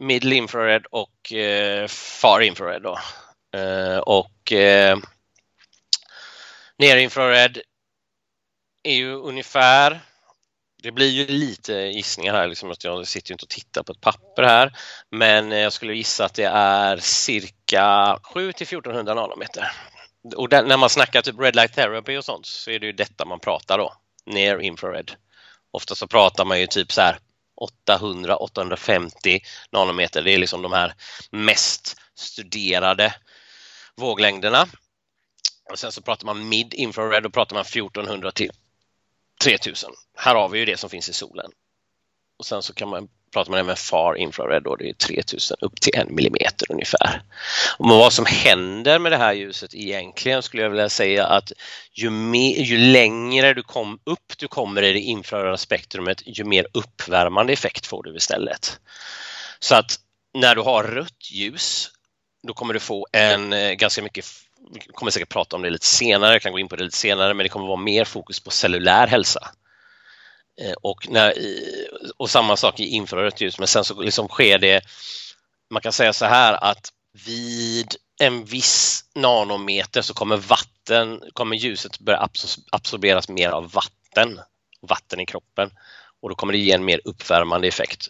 middle 0.00 0.34
infrared 0.34 0.86
och 0.90 1.32
eh, 1.32 1.88
far 1.88 2.40
infrared. 2.40 2.82
Då. 2.82 2.98
Eh, 3.58 3.98
och 3.98 4.52
eh, 4.52 4.98
near 6.78 6.96
infrared 6.96 7.58
är 8.82 8.94
ju 8.94 9.12
ungefär 9.14 10.00
det 10.82 10.92
blir 10.92 11.10
ju 11.10 11.26
lite 11.26 11.72
gissningar 11.72 12.34
här, 12.34 12.48
liksom 12.48 12.70
att 12.70 12.84
jag 12.84 13.06
sitter 13.06 13.30
ju 13.30 13.34
inte 13.34 13.44
och 13.44 13.48
tittar 13.48 13.82
på 13.82 13.92
ett 13.92 14.00
papper 14.00 14.42
här, 14.42 14.72
men 15.10 15.52
eh, 15.52 15.58
jag 15.58 15.72
skulle 15.72 15.94
gissa 15.94 16.24
att 16.24 16.34
det 16.34 16.44
är 16.44 16.96
cirka 16.96 18.18
7 18.22 18.52
till 18.52 18.66
1400 18.66 19.14
nanometer 19.14 19.72
och 20.34 20.48
där, 20.48 20.62
när 20.62 20.76
man 20.76 20.90
snackar 20.90 21.22
typ 21.22 21.40
red 21.40 21.56
light 21.56 21.72
therapy 21.72 22.16
och 22.16 22.24
sånt 22.24 22.46
så 22.46 22.70
är 22.70 22.78
det 22.78 22.86
ju 22.86 22.92
detta 22.92 23.24
man 23.24 23.40
pratar 23.40 23.78
då, 23.78 23.92
near 24.26 24.60
infrared. 24.60 25.12
Ofta 25.70 25.94
så 25.94 26.06
pratar 26.06 26.44
man 26.44 26.60
ju 26.60 26.66
typ 26.66 26.92
så 26.92 27.00
här 27.00 27.18
800-850 27.88 29.40
nanometer, 29.70 30.22
det 30.22 30.34
är 30.34 30.38
liksom 30.38 30.62
de 30.62 30.72
här 30.72 30.94
mest 31.30 31.96
studerade 32.14 33.14
våglängderna. 33.96 34.66
Och 35.70 35.78
sen 35.78 35.92
så 35.92 36.02
pratar 36.02 36.26
man 36.26 36.48
mid 36.48 36.74
infrared, 36.74 37.22
då 37.22 37.30
pratar 37.30 37.56
man 37.56 37.62
1400 37.62 38.32
till 38.32 38.50
3000. 39.42 39.90
Här 40.16 40.34
har 40.34 40.48
vi 40.48 40.58
ju 40.58 40.64
det 40.64 40.76
som 40.76 40.90
finns 40.90 41.08
i 41.08 41.12
solen. 41.12 41.50
Och 42.38 42.46
sen 42.46 42.62
så 42.62 42.74
kan 42.74 42.88
man 42.88 43.08
pratar 43.36 43.50
man 43.50 43.60
även 43.60 43.76
far 43.76 44.14
infrared 44.14 44.62
då, 44.62 44.76
det 44.76 44.88
är 44.88 44.92
3000 44.92 45.56
upp 45.60 45.80
till 45.80 45.92
en 45.94 46.14
millimeter 46.14 46.72
ungefär. 46.72 47.22
Och 47.78 47.88
vad 47.88 48.12
som 48.12 48.26
händer 48.26 48.98
med 48.98 49.12
det 49.12 49.16
här 49.16 49.32
ljuset 49.32 49.74
egentligen 49.74 50.42
skulle 50.42 50.62
jag 50.62 50.70
vilja 50.70 50.88
säga 50.88 51.26
att 51.26 51.52
ju, 51.92 52.10
mer, 52.10 52.56
ju 52.56 52.78
längre 52.78 53.54
du 53.54 53.62
kom 53.62 53.98
upp 54.04 54.32
du 54.38 54.48
kommer 54.48 54.82
i 54.82 54.92
det 54.92 55.00
infraröda 55.00 55.56
spektrumet 55.56 56.22
ju 56.26 56.44
mer 56.44 56.66
uppvärmande 56.72 57.52
effekt 57.52 57.86
får 57.86 58.02
du 58.02 58.16
istället. 58.16 58.80
Så 59.58 59.74
att 59.74 59.96
när 60.34 60.54
du 60.54 60.60
har 60.60 60.84
rött 60.84 61.30
ljus 61.30 61.90
då 62.46 62.54
kommer 62.54 62.74
du 62.74 62.80
få 62.80 63.06
en 63.12 63.52
eh, 63.52 63.72
ganska 63.72 64.02
mycket 64.02 64.24
vi 64.74 64.80
kommer 64.92 65.10
säkert 65.10 65.28
prata 65.28 65.56
om 65.56 65.62
det 65.62 65.70
lite 65.70 65.86
senare, 65.86 66.32
jag 66.32 66.42
kan 66.42 66.52
gå 66.52 66.58
in 66.58 66.68
på 66.68 66.76
det 66.76 66.84
lite 66.84 66.96
senare, 66.96 67.34
men 67.34 67.44
det 67.44 67.48
kommer 67.48 67.66
vara 67.66 67.76
mer 67.76 68.04
fokus 68.04 68.40
på 68.40 68.50
cellulär 68.50 69.06
hälsa. 69.06 69.50
Eh, 70.60 70.72
och, 70.82 71.08
när, 71.08 71.32
och 72.16 72.30
samma 72.30 72.56
sak 72.56 72.80
i 72.80 72.86
infrarött 72.86 73.40
ljus, 73.40 73.58
men 73.58 73.68
sen 73.68 73.84
så 73.84 74.02
liksom 74.02 74.28
sker 74.28 74.58
det, 74.58 74.84
man 75.70 75.82
kan 75.82 75.92
säga 75.92 76.12
så 76.12 76.24
här 76.24 76.52
att 76.52 76.92
vid 77.26 77.94
en 78.18 78.44
viss 78.44 79.04
nanometer 79.14 80.02
så 80.02 80.14
kommer 80.14 80.36
vatten, 80.36 81.22
kommer 81.32 81.56
ljuset 81.56 81.98
börja 81.98 82.28
absorberas 82.70 83.28
mer 83.28 83.50
av 83.50 83.70
vatten, 83.70 84.40
vatten 84.80 85.20
i 85.20 85.26
kroppen 85.26 85.70
och 86.22 86.28
då 86.28 86.34
kommer 86.34 86.52
det 86.52 86.58
ge 86.58 86.72
en 86.72 86.84
mer 86.84 87.00
uppvärmande 87.04 87.68
effekt 87.68 88.08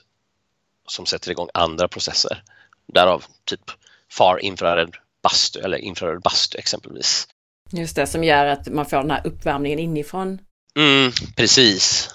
som 0.88 1.06
sätter 1.06 1.30
igång 1.30 1.48
andra 1.54 1.88
processer. 1.88 2.42
Därav 2.86 3.24
typ 3.44 3.70
far 4.10 4.38
infrared 4.38 4.96
bastu 5.22 5.60
eller 5.60 5.78
infraröd 5.78 6.22
bastu 6.22 6.58
exempelvis. 6.58 7.28
Just 7.72 7.96
det, 7.96 8.06
som 8.06 8.24
gör 8.24 8.46
att 8.46 8.68
man 8.68 8.86
får 8.86 8.96
den 8.96 9.10
här 9.10 9.26
uppvärmningen 9.26 9.78
inifrån. 9.78 10.38
Mm, 10.76 11.12
precis. 11.36 12.10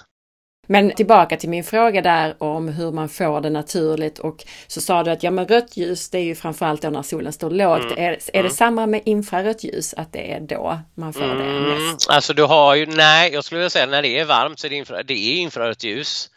Men 0.72 0.94
tillbaka 0.94 1.36
till 1.36 1.48
min 1.48 1.64
fråga 1.64 2.02
där 2.02 2.34
om 2.38 2.68
hur 2.68 2.92
man 2.92 3.08
får 3.08 3.40
det 3.40 3.50
naturligt 3.50 4.18
och 4.18 4.44
så 4.66 4.80
sa 4.80 5.02
du 5.02 5.10
att 5.10 5.22
ja 5.22 5.30
men 5.30 5.46
rött 5.46 5.76
ljus 5.76 6.10
det 6.10 6.18
är 6.18 6.22
ju 6.22 6.34
framförallt 6.34 6.82
då 6.82 6.90
när 6.90 7.02
solen 7.02 7.32
står 7.32 7.50
lågt. 7.50 7.84
Mm. 7.84 7.98
Är, 7.98 8.12
är 8.12 8.18
mm. 8.32 8.48
det 8.48 8.50
samma 8.50 8.86
med 8.86 9.02
infrarött 9.04 9.64
ljus 9.64 9.94
att 9.94 10.12
det 10.12 10.32
är 10.32 10.40
då 10.40 10.80
man 10.94 11.12
får 11.12 11.24
mm. 11.24 11.38
det 11.38 11.60
mest? 11.60 12.10
Alltså 12.10 12.34
du 12.34 12.42
har 12.42 12.74
ju, 12.74 12.86
nej 12.86 13.32
jag 13.32 13.44
skulle 13.44 13.58
vilja 13.58 13.70
säga 13.70 13.86
när 13.86 14.02
det 14.02 14.18
är 14.18 14.24
varmt 14.24 14.58
så 14.58 14.66
är 14.66 14.70
det, 14.70 14.76
infra, 14.76 15.02
det 15.02 15.14
är 15.14 15.36
infrarött 15.36 15.84
ljus. 15.84 16.30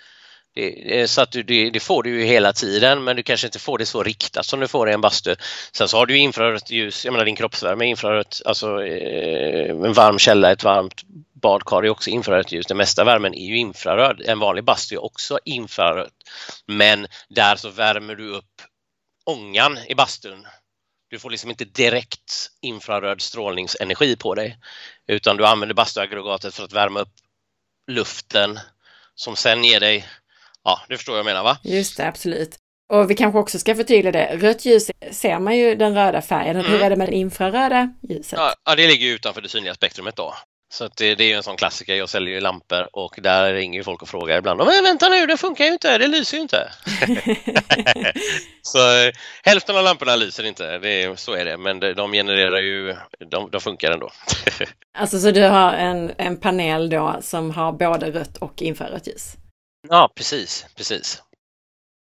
Det, 0.56 1.10
så 1.10 1.22
att 1.22 1.32
du, 1.32 1.44
det, 1.44 1.70
det, 1.70 1.80
får 1.80 2.04
du 2.04 2.10
ju 2.10 2.26
hela 2.26 2.54
tiden 2.54 3.04
men 3.04 3.16
du 3.16 3.24
kanske 3.24 3.48
inte 3.48 3.60
får 3.60 3.78
det 3.78 3.86
så 3.86 4.04
riktat 4.04 4.46
som 4.46 4.60
du 4.60 4.68
får 4.68 4.90
i 4.90 4.94
en 4.94 5.02
bastu. 5.02 5.36
Sen 5.72 5.88
så 5.88 5.98
har 5.98 6.06
du 6.06 6.18
infrarött 6.18 6.72
ljus, 6.72 7.06
jag 7.06 7.12
menar 7.12 7.26
din 7.26 7.36
kroppsvärme 7.36 7.86
är 7.86 7.90
infrarött, 7.90 8.42
alltså 8.46 8.86
eh, 8.86 9.70
en 9.70 9.94
varm 9.94 10.20
källa, 10.20 10.52
ett 10.52 10.64
varmt 10.64 11.04
badkar 11.46 11.86
är 11.86 11.90
också 11.90 12.10
infrarött 12.10 12.52
ljus. 12.52 12.66
Den 12.66 12.78
mesta 12.78 13.04
värmen 13.04 13.34
är 13.34 13.46
ju 13.46 13.58
infraröd. 13.58 14.22
En 14.26 14.40
vanlig 14.40 14.64
bastu 14.64 14.96
är 14.96 15.04
också 15.04 15.40
infrarött. 15.46 16.14
Men 16.68 17.08
där 17.30 17.56
så 17.56 17.70
värmer 17.70 18.16
du 18.16 18.30
upp 18.30 18.62
ångan 19.26 19.78
i 19.88 19.96
bastun. 19.96 20.48
Du 21.10 21.20
får 21.20 21.30
liksom 21.30 21.50
inte 21.50 21.66
direkt 21.66 22.50
infraröd 22.62 23.22
strålningsenergi 23.22 24.16
på 24.16 24.36
dig 24.36 24.58
utan 25.08 25.38
du 25.38 25.46
använder 25.46 25.76
bastuaggregatet 25.76 26.56
för 26.56 26.64
att 26.64 26.74
värma 26.74 27.00
upp 27.00 27.14
luften 27.92 28.60
som 29.16 29.36
sen 29.36 29.64
ger 29.64 29.80
dig, 29.80 30.06
ja 30.64 30.82
du 30.90 30.98
förstår 30.98 31.14
vad 31.14 31.20
jag 31.20 31.26
menar 31.26 31.44
va? 31.44 31.58
Just 31.64 31.98
det, 31.98 32.08
absolut. 32.08 32.56
Och 32.94 33.12
vi 33.12 33.16
kanske 33.16 33.40
också 33.40 33.60
ska 33.60 33.76
förtydliga 33.76 34.12
det. 34.12 34.38
Rött 34.38 34.66
ljus 34.66 34.92
ser 35.12 35.40
man 35.40 35.58
ju 35.58 35.76
den 35.76 35.96
röda 35.96 36.22
färgen. 36.22 36.56
Mm. 36.56 36.72
Hur 36.72 36.82
är 36.82 36.90
det 36.90 36.96
med 36.96 37.10
det 37.10 37.16
infraröda 37.16 37.94
ljuset? 38.10 38.40
Ja, 38.66 38.76
det 38.76 38.88
ligger 38.88 39.08
utanför 39.08 39.42
det 39.42 39.50
synliga 39.50 39.74
spektrumet 39.74 40.16
då. 40.16 40.34
Så 40.70 40.90
det, 40.98 41.16
det, 41.16 41.24
är 41.24 41.28
ju 41.28 41.34
en 41.34 41.44
sån 41.44 41.58
klassiker, 41.58 41.96
jag 41.96 42.10
säljer 42.10 42.34
ju 42.34 42.42
lampor 42.42 42.90
och 42.94 43.20
där 43.22 43.54
ringer 43.54 43.80
ju 43.80 43.84
folk 43.84 44.02
och 44.02 44.10
frågar 44.10 44.38
ibland 44.38 44.58
Men 44.58 44.84
vänta 44.84 45.10
nu, 45.10 45.26
det 45.26 45.38
funkar 45.38 45.66
ju 45.66 45.74
inte, 45.74 45.98
det 45.98 46.08
lyser 46.08 46.38
ju 46.38 46.42
inte. 46.44 46.72
så 48.62 48.80
hälften 49.44 49.78
av 49.78 49.84
lamporna 49.84 50.16
lyser 50.16 50.44
inte, 50.44 50.78
det, 50.78 51.20
så 51.20 51.34
är 51.34 51.46
det, 51.46 51.58
men 51.58 51.80
de 51.80 52.12
genererar 52.12 52.62
ju, 52.62 52.96
de, 53.30 53.50
de 53.52 53.62
funkar 53.62 53.92
ändå. 53.92 54.12
alltså 54.98 55.20
så 55.20 55.32
du 55.32 55.44
har 55.44 55.74
en, 55.74 56.12
en 56.18 56.38
panel 56.38 56.90
då 56.90 57.18
som 57.22 57.52
har 57.52 57.72
både 57.72 58.12
rött 58.12 58.38
och 58.38 58.62
infrarött 58.62 59.08
ljus? 59.08 59.36
Ja, 59.90 60.12
precis, 60.16 60.66
precis. 60.76 61.22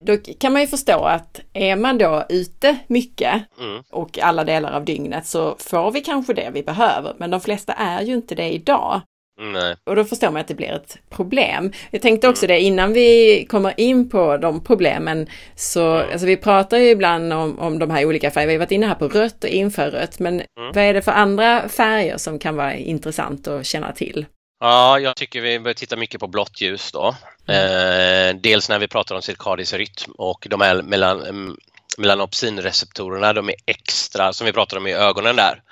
Då 0.04 0.16
kan 0.16 0.52
man 0.52 0.62
ju 0.62 0.68
förstå 0.68 1.04
att 1.04 1.40
är 1.52 1.76
man 1.76 1.98
då 1.98 2.24
ute 2.28 2.76
mycket 2.86 3.42
mm. 3.60 3.82
och 3.90 4.18
alla 4.18 4.44
delar 4.44 4.72
av 4.72 4.84
dygnet 4.84 5.26
så 5.26 5.56
får 5.58 5.90
vi 5.90 6.00
kanske 6.00 6.34
det 6.34 6.50
vi 6.52 6.62
behöver. 6.62 7.14
Men 7.18 7.30
de 7.30 7.40
flesta 7.40 7.72
är 7.72 8.02
ju 8.02 8.14
inte 8.14 8.34
det 8.34 8.50
idag. 8.50 9.00
Nej. 9.40 9.76
Och 9.86 9.96
då 9.96 10.04
förstår 10.04 10.30
man 10.30 10.40
att 10.40 10.48
det 10.48 10.54
blir 10.54 10.72
ett 10.72 10.98
problem. 11.10 11.72
Jag 11.90 12.02
tänkte 12.02 12.28
också 12.28 12.44
mm. 12.44 12.54
det 12.54 12.60
innan 12.60 12.92
vi 12.92 13.46
kommer 13.48 13.80
in 13.80 14.08
på 14.08 14.36
de 14.36 14.64
problemen 14.64 15.26
så, 15.54 15.96
mm. 15.96 16.12
alltså 16.12 16.26
vi 16.26 16.36
pratar 16.36 16.78
ju 16.78 16.90
ibland 16.90 17.32
om, 17.32 17.58
om 17.58 17.78
de 17.78 17.90
här 17.90 18.04
olika 18.04 18.30
färgerna. 18.30 18.48
Vi 18.48 18.54
har 18.54 18.58
varit 18.58 18.72
inne 18.72 18.86
här 18.86 18.94
på 18.94 19.08
rött 19.08 19.44
och 19.44 19.50
infrarött, 19.50 20.18
men 20.18 20.34
mm. 20.34 20.46
vad 20.74 20.84
är 20.84 20.94
det 20.94 21.02
för 21.02 21.12
andra 21.12 21.68
färger 21.68 22.16
som 22.16 22.38
kan 22.38 22.56
vara 22.56 22.74
intressant 22.74 23.48
att 23.48 23.66
känna 23.66 23.92
till? 23.92 24.26
Ja, 24.62 24.98
jag 24.98 25.16
tycker 25.16 25.40
vi 25.40 25.58
bör 25.58 25.74
titta 25.74 25.96
mycket 25.96 26.20
på 26.20 26.26
blått 26.26 26.60
ljus 26.60 26.92
då. 26.92 27.08
Eh, 27.52 28.34
dels 28.34 28.68
när 28.68 28.78
vi 28.78 28.88
pratar 28.88 29.14
om 29.14 29.22
cirkadisk 29.22 29.74
rytm 29.74 30.12
och 30.18 30.46
de 30.50 30.60
här 30.60 30.82
mellan, 30.82 31.22
mm, 31.22 31.56
melanopsinreceptorerna, 31.98 33.32
de 33.32 33.48
är 33.48 33.54
extra, 33.66 34.32
som 34.32 34.44
vi 34.46 34.52
pratar 34.52 34.76
om 34.76 34.86
i 34.86 34.92
ögonen 34.92 35.36
där, 35.36 35.62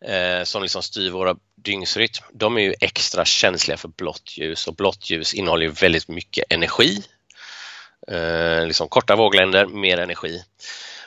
eh, 0.00 0.44
som 0.44 0.62
liksom 0.62 0.82
styr 0.82 1.10
våra 1.10 1.36
dygnsrytm, 1.56 2.24
de 2.32 2.56
är 2.56 2.60
ju 2.60 2.74
extra 2.80 3.24
känsliga 3.24 3.76
för 3.76 3.88
blått 3.88 4.38
ljus 4.38 4.66
och 4.66 4.74
blått 4.74 5.10
ljus 5.10 5.34
innehåller 5.34 5.68
väldigt 5.68 6.08
mycket 6.08 6.44
energi. 6.50 7.02
Eh, 8.08 8.66
liksom 8.66 8.88
korta 8.88 9.16
våglängder, 9.16 9.66
mer 9.66 9.98
energi. 9.98 10.44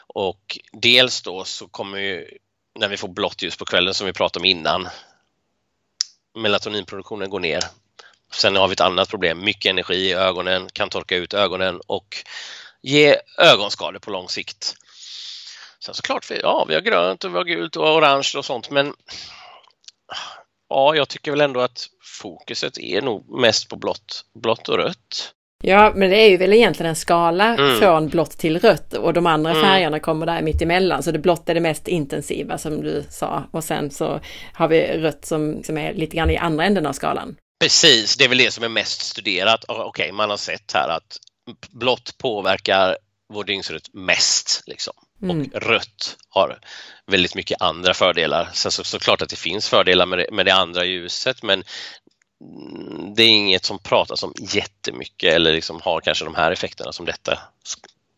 Och 0.07 0.59
dels 0.71 1.21
då 1.21 1.43
så 1.43 1.67
kommer 1.67 1.97
ju, 1.97 2.27
när 2.79 2.87
vi 2.87 2.97
får 2.97 3.07
blått 3.07 3.41
ljus 3.41 3.57
på 3.57 3.65
kvällen 3.65 3.93
som 3.93 4.07
vi 4.07 4.13
pratade 4.13 4.43
om 4.43 4.45
innan, 4.45 4.89
melatoninproduktionen 6.35 7.29
går 7.29 7.39
ner. 7.39 7.63
Sen 8.31 8.55
har 8.55 8.67
vi 8.67 8.73
ett 8.73 8.81
annat 8.81 9.09
problem, 9.09 9.43
mycket 9.43 9.69
energi 9.69 9.95
i 9.95 10.13
ögonen, 10.13 10.69
kan 10.73 10.89
torka 10.89 11.15
ut 11.15 11.33
ögonen 11.33 11.81
och 11.87 12.15
ge 12.81 13.15
ögonskador 13.37 13.99
på 13.99 14.11
lång 14.11 14.29
sikt. 14.29 14.75
Sen 15.79 15.93
såklart, 15.93 16.31
ja, 16.41 16.65
vi 16.67 16.73
har 16.73 16.81
grönt 16.81 17.23
och 17.23 17.33
vi 17.33 17.37
har 17.37 17.43
gult 17.43 17.75
och 17.75 17.95
orange 17.95 18.31
och 18.37 18.45
sånt, 18.45 18.69
men 18.69 18.93
ja, 20.69 20.95
jag 20.95 21.09
tycker 21.09 21.31
väl 21.31 21.41
ändå 21.41 21.61
att 21.61 21.89
fokuset 22.01 22.77
är 22.77 23.01
nog 23.01 23.39
mest 23.39 23.69
på 23.69 23.75
blått, 23.75 24.25
blått 24.33 24.69
och 24.69 24.77
rött. 24.77 25.33
Ja, 25.63 25.93
men 25.95 26.09
det 26.09 26.17
är 26.17 26.29
ju 26.29 26.37
väl 26.37 26.53
egentligen 26.53 26.89
en 26.89 26.95
skala 26.95 27.55
mm. 27.55 27.79
från 27.79 28.07
blått 28.07 28.37
till 28.37 28.59
rött 28.59 28.93
och 28.93 29.13
de 29.13 29.25
andra 29.25 29.51
mm. 29.51 29.63
färgerna 29.63 29.99
kommer 29.99 30.25
där 30.25 30.41
mitt 30.41 30.61
emellan. 30.61 31.03
Så 31.03 31.11
det 31.11 31.19
blått 31.19 31.49
är 31.49 31.53
det 31.53 31.59
mest 31.59 31.87
intensiva 31.87 32.57
som 32.57 32.81
du 32.81 33.03
sa 33.09 33.43
och 33.51 33.63
sen 33.63 33.91
så 33.91 34.19
har 34.53 34.67
vi 34.67 34.87
rött 34.87 35.25
som, 35.25 35.63
som 35.63 35.77
är 35.77 35.93
lite 35.93 36.15
grann 36.17 36.29
i 36.29 36.37
andra 36.37 36.65
änden 36.65 36.85
av 36.85 36.93
skalan. 36.93 37.35
Precis, 37.61 38.17
det 38.17 38.23
är 38.23 38.29
väl 38.29 38.37
det 38.37 38.51
som 38.51 38.63
är 38.63 38.69
mest 38.69 39.01
studerat. 39.01 39.65
Okej, 39.67 39.85
okay, 39.85 40.11
man 40.11 40.29
har 40.29 40.37
sett 40.37 40.71
här 40.73 40.89
att 40.89 41.17
blått 41.69 42.17
påverkar 42.17 42.97
vår 43.33 43.43
dygnsrytm 43.43 43.81
mest. 43.93 44.63
Liksom. 44.67 44.93
Mm. 45.21 45.41
Och 45.41 45.61
rött 45.61 46.17
har 46.29 46.59
väldigt 47.11 47.35
mycket 47.35 47.61
andra 47.61 47.93
fördelar. 47.93 48.49
Sen 48.53 48.71
så, 48.71 48.83
såklart 48.83 49.21
att 49.21 49.29
det 49.29 49.35
finns 49.35 49.69
fördelar 49.69 50.05
med 50.05 50.19
det, 50.19 50.27
med 50.31 50.45
det 50.45 50.53
andra 50.53 50.85
ljuset 50.85 51.43
men 51.43 51.63
det 53.15 53.23
är 53.23 53.27
inget 53.27 53.65
som 53.65 53.79
pratas 53.79 54.23
om 54.23 54.33
jättemycket 54.39 55.33
eller 55.33 55.53
liksom 55.53 55.79
har 55.83 55.99
kanske 55.99 56.25
de 56.25 56.35
här 56.35 56.51
effekterna 56.51 56.91
som 56.91 57.05
detta 57.05 57.39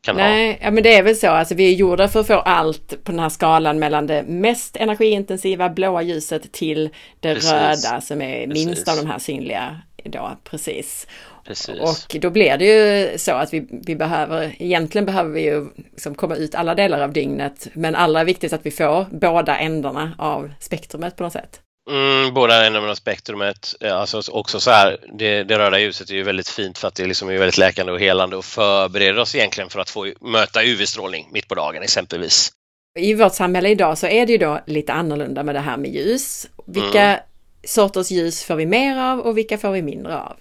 kan 0.02 0.16
Nej, 0.16 0.52
ha. 0.52 0.58
ja, 0.62 0.72
men 0.72 0.84
det 0.84 0.96
är 0.96 1.04
väl 1.04 1.16
så. 1.16 1.28
Alltså, 1.28 1.56
vi 1.56 1.74
är 1.74 1.76
gjorda 1.76 2.08
för 2.08 2.20
att 2.20 2.28
få 2.28 2.34
allt 2.34 3.04
på 3.04 3.12
den 3.12 3.20
här 3.20 3.30
skalan 3.30 3.80
mellan 3.80 4.08
det 4.08 4.24
mest 4.24 4.78
energiintensiva 4.78 5.70
blåa 5.70 6.02
ljuset 6.02 6.52
till 6.52 6.90
det 7.20 7.34
Precis. 7.34 7.52
röda 7.52 8.02
som 8.02 8.22
är 8.22 8.48
Precis. 8.48 8.66
minst 8.66 8.88
av 8.88 8.96
de 8.96 9.06
här 9.06 9.20
synliga. 9.20 9.82
Då, 10.04 10.38
precis. 10.44 11.08
Precis. 11.46 11.80
Och 11.80 12.20
då 12.22 12.30
blir 12.30 12.58
det 12.58 12.66
ju 12.66 13.18
så 13.18 13.32
att 13.32 13.54
vi, 13.54 13.68
vi 13.72 13.96
behöver, 13.96 14.56
egentligen 14.60 15.06
behöver 15.06 15.30
vi 15.30 15.42
ju 15.42 15.68
liksom 15.92 16.16
komma 16.16 16.36
ut 16.36 16.56
alla 16.56 16.76
delar 16.76 17.00
av 17.00 17.14
dygnet, 17.14 17.68
men 17.74 17.96
allra 17.96 18.24
viktigast 18.24 18.54
att 18.54 18.66
vi 18.66 18.72
får 18.72 19.06
båda 19.12 19.58
ändarna 19.58 20.12
av 20.18 20.52
spektrumet 20.60 21.16
på 21.16 21.24
något 21.24 21.34
sätt. 21.34 21.62
Mm, 21.90 22.34
båda 22.34 22.66
ändarna 22.66 22.90
av 22.90 22.96
spektrumet. 22.96 23.76
Alltså 23.82 24.22
också 24.32 24.60
så 24.60 24.72
här, 24.72 24.98
det, 25.14 25.44
det, 25.44 25.58
röda 25.58 25.80
ljuset 25.80 26.10
är 26.10 26.14
ju 26.14 26.24
väldigt 26.24 26.50
fint 26.50 26.78
för 26.78 26.88
att 26.88 26.96
det 26.96 27.06
liksom 27.06 27.30
är 27.30 27.38
väldigt 27.38 27.58
läkande 27.58 27.92
och 27.92 28.00
helande 28.00 28.36
och 28.36 28.46
förbereder 28.46 29.20
oss 29.20 29.36
egentligen 29.36 29.70
för 29.70 29.80
att 29.80 29.90
få 29.90 30.14
möta 30.22 30.64
UV-strålning 30.64 31.30
mitt 31.32 31.48
på 31.48 31.56
dagen 31.56 31.84
exempelvis. 31.84 32.52
I 33.00 33.14
vårt 33.14 33.34
samhälle 33.34 33.70
idag 33.70 33.98
så 33.98 34.08
är 34.08 34.26
det 34.26 34.32
ju 34.32 34.38
då 34.38 34.60
lite 34.68 34.94
annorlunda 34.94 35.44
med 35.44 35.56
det 35.56 35.60
här 35.60 35.78
med 35.78 35.92
ljus. 35.92 36.48
Vilka 36.68 37.04
mm. 37.04 37.20
sorters 37.64 38.12
ljus 38.12 38.44
får 38.44 38.56
vi 38.56 38.66
mer 38.66 38.98
av 38.98 39.20
och 39.20 39.38
vilka 39.38 39.58
får 39.58 39.72
vi 39.72 39.82
mindre 39.82 40.18
av? 40.18 40.38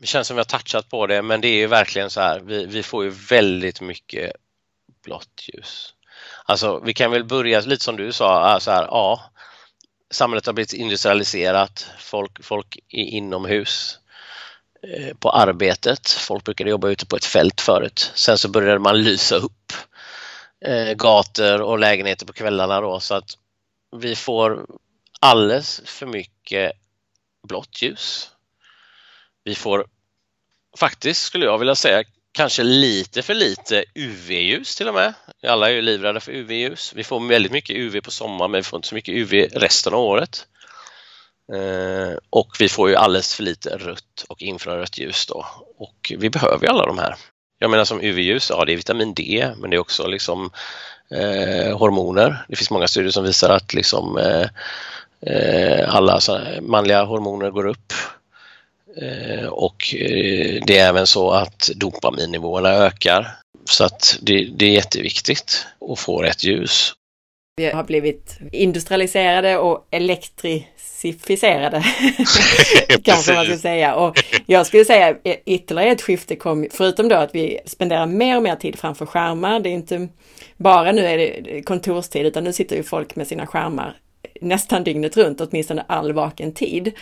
Det 0.00 0.06
känns 0.06 0.26
som 0.26 0.36
vi 0.36 0.40
har 0.40 0.44
touchat 0.44 0.90
på 0.90 1.06
det 1.06 1.22
men 1.22 1.40
det 1.40 1.48
är 1.48 1.56
ju 1.56 1.66
verkligen 1.66 2.10
så 2.10 2.20
här, 2.20 2.40
vi, 2.40 2.66
vi 2.66 2.82
får 2.82 3.04
ju 3.04 3.10
väldigt 3.10 3.80
mycket 3.80 4.32
blått 5.04 5.48
ljus. 5.48 5.94
Alltså 6.44 6.80
vi 6.84 6.94
kan 6.94 7.10
väl 7.10 7.24
börja 7.24 7.60
lite 7.60 7.84
som 7.84 7.96
du 7.96 8.12
sa, 8.12 8.60
så 8.60 8.70
här, 8.70 8.82
ja, 8.82 9.29
samhället 10.10 10.46
har 10.46 10.52
blivit 10.52 10.72
industrialiserat, 10.72 11.86
folk, 11.98 12.44
folk 12.44 12.78
är 12.88 13.04
inomhus 13.04 13.98
eh, 14.82 15.16
på 15.16 15.30
arbetet. 15.30 16.10
Folk 16.10 16.44
brukade 16.44 16.70
jobba 16.70 16.88
ute 16.88 17.06
på 17.06 17.16
ett 17.16 17.24
fält 17.24 17.60
förut. 17.60 18.12
Sen 18.14 18.38
så 18.38 18.48
började 18.48 18.78
man 18.78 19.02
lysa 19.02 19.36
upp 19.36 19.72
eh, 20.64 20.92
gator 20.92 21.60
och 21.62 21.78
lägenheter 21.78 22.26
på 22.26 22.32
kvällarna 22.32 22.80
då 22.80 23.00
så 23.00 23.14
att 23.14 23.38
vi 23.96 24.16
får 24.16 24.66
alldeles 25.20 25.82
för 25.84 26.06
mycket 26.06 26.72
blått 27.48 27.82
ljus. 27.82 28.30
Vi 29.44 29.54
får 29.54 29.86
faktiskt, 30.78 31.22
skulle 31.22 31.44
jag 31.44 31.58
vilja 31.58 31.74
säga, 31.74 32.04
kanske 32.32 32.62
lite 32.62 33.22
för 33.22 33.34
lite 33.34 33.84
UV-ljus 33.94 34.76
till 34.76 34.88
och 34.88 34.94
med. 34.94 35.14
Alla 35.46 35.68
är 35.68 35.72
ju 35.72 35.82
livrädda 35.82 36.20
för 36.20 36.32
UV-ljus. 36.32 36.92
Vi 36.96 37.04
får 37.04 37.28
väldigt 37.28 37.52
mycket 37.52 37.76
UV 37.76 38.00
på 38.00 38.10
sommaren 38.10 38.50
men 38.50 38.58
vi 38.58 38.62
får 38.62 38.76
inte 38.76 38.88
så 38.88 38.94
mycket 38.94 39.14
UV 39.14 39.32
resten 39.52 39.94
av 39.94 40.00
året. 40.00 40.46
Eh, 41.52 42.18
och 42.30 42.56
vi 42.60 42.68
får 42.68 42.88
ju 42.88 42.96
alldeles 42.96 43.34
för 43.34 43.42
lite 43.42 43.76
rött 43.76 44.24
och 44.28 44.42
infrarött 44.42 44.98
ljus 44.98 45.26
då 45.26 45.46
och 45.78 46.12
vi 46.18 46.30
behöver 46.30 46.66
ju 46.66 46.72
alla 46.72 46.86
de 46.86 46.98
här. 46.98 47.14
Jag 47.58 47.70
menar 47.70 47.84
som 47.84 48.00
UV-ljus, 48.00 48.50
ja 48.50 48.64
det 48.64 48.72
är 48.72 48.76
vitamin 48.76 49.14
D 49.14 49.50
men 49.56 49.70
det 49.70 49.76
är 49.76 49.80
också 49.80 50.06
liksom 50.06 50.50
eh, 51.10 51.78
hormoner. 51.78 52.44
Det 52.48 52.56
finns 52.56 52.70
många 52.70 52.88
studier 52.88 53.12
som 53.12 53.24
visar 53.24 53.50
att 53.50 53.74
liksom 53.74 54.18
eh, 54.18 54.46
eh 55.34 55.94
alla 55.94 56.20
manliga 56.60 57.04
hormoner 57.04 57.50
går 57.50 57.66
upp 57.66 57.92
och 59.50 59.94
eh, 59.94 60.62
det 60.66 60.78
är 60.78 60.88
även 60.88 61.06
så 61.06 61.30
att 61.30 61.70
dopaminnivåerna 61.76 62.68
ökar. 62.68 63.28
Så 63.64 63.84
att 63.84 64.18
det, 64.22 64.44
det 64.44 64.66
är 64.66 64.70
jätteviktigt 64.70 65.66
att 65.90 65.98
få 65.98 66.22
rätt 66.22 66.44
ljus. 66.44 66.92
Vi 67.56 67.70
har 67.70 67.84
blivit 67.84 68.38
industrialiserade 68.52 69.58
och 69.58 69.88
elektricificerade, 69.90 71.84
kanske 73.04 73.34
man 73.34 73.44
ska 73.44 73.58
säga. 73.58 73.94
Och 73.94 74.24
jag 74.46 74.66
skulle 74.66 74.84
säga 74.84 75.16
ytterligare 75.46 75.90
ett 75.90 76.02
skifte 76.02 76.36
kom, 76.36 76.66
förutom 76.70 77.08
då 77.08 77.16
att 77.16 77.34
vi 77.34 77.60
spenderar 77.66 78.06
mer 78.06 78.36
och 78.36 78.42
mer 78.42 78.56
tid 78.56 78.78
framför 78.78 79.06
skärmar. 79.06 79.60
Det 79.60 79.68
är 79.68 79.74
inte 79.74 80.08
bara 80.56 80.92
nu 80.92 81.06
är 81.06 81.18
det 81.18 81.62
kontorstid, 81.62 82.26
utan 82.26 82.44
nu 82.44 82.52
sitter 82.52 82.76
ju 82.76 82.82
folk 82.82 83.16
med 83.16 83.26
sina 83.26 83.46
skärmar 83.46 83.96
nästan 84.40 84.84
dygnet 84.84 85.16
runt, 85.16 85.40
åtminstone 85.40 85.84
all 85.88 86.12
vaken 86.12 86.52
tid. 86.52 86.92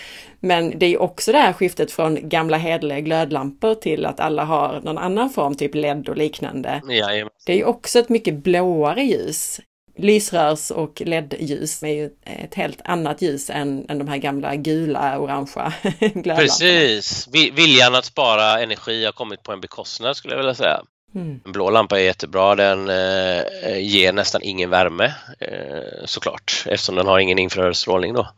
Men 0.40 0.78
det 0.78 0.86
är 0.86 1.02
också 1.02 1.32
det 1.32 1.38
här 1.38 1.52
skiftet 1.52 1.92
från 1.92 2.28
gamla 2.28 2.56
hederliga 2.56 3.00
glödlampor 3.00 3.74
till 3.74 4.06
att 4.06 4.20
alla 4.20 4.44
har 4.44 4.80
någon 4.80 4.98
annan 4.98 5.30
form, 5.30 5.54
typ 5.54 5.74
LED 5.74 6.08
och 6.08 6.16
liknande. 6.16 6.82
Ja, 6.88 7.28
det 7.46 7.52
är 7.52 7.56
ju 7.56 7.64
också 7.64 7.98
ett 7.98 8.08
mycket 8.08 8.34
blåare 8.34 9.02
ljus. 9.02 9.60
Lysrörs 9.98 10.70
och 10.70 11.02
LED-ljus 11.04 11.82
är 11.82 11.86
ju 11.88 12.10
ett 12.22 12.54
helt 12.54 12.80
annat 12.84 13.22
ljus 13.22 13.50
än, 13.50 13.86
än 13.88 13.98
de 13.98 14.08
här 14.08 14.16
gamla 14.16 14.56
gula, 14.56 15.18
orangea 15.18 15.72
glödlamporna. 15.98 16.36
Precis! 16.36 17.28
Viljan 17.32 17.94
att 17.94 18.04
spara 18.04 18.60
energi 18.60 19.04
har 19.04 19.12
kommit 19.12 19.42
på 19.42 19.52
en 19.52 19.60
bekostnad 19.60 20.16
skulle 20.16 20.34
jag 20.34 20.38
vilja 20.38 20.54
säga. 20.54 20.82
Mm. 21.14 21.40
En 21.44 21.52
blå 21.52 21.70
lampa 21.70 22.00
är 22.00 22.04
jättebra, 22.04 22.54
den 22.54 22.88
eh, 22.88 23.78
ger 23.78 24.12
nästan 24.12 24.42
ingen 24.42 24.70
värme 24.70 25.14
eh, 25.40 26.04
såklart 26.04 26.64
eftersom 26.66 26.94
den 26.94 27.06
har 27.06 27.18
ingen 27.18 27.38
infraröd 27.38 27.76
strålning 27.76 28.14
då. 28.14 28.28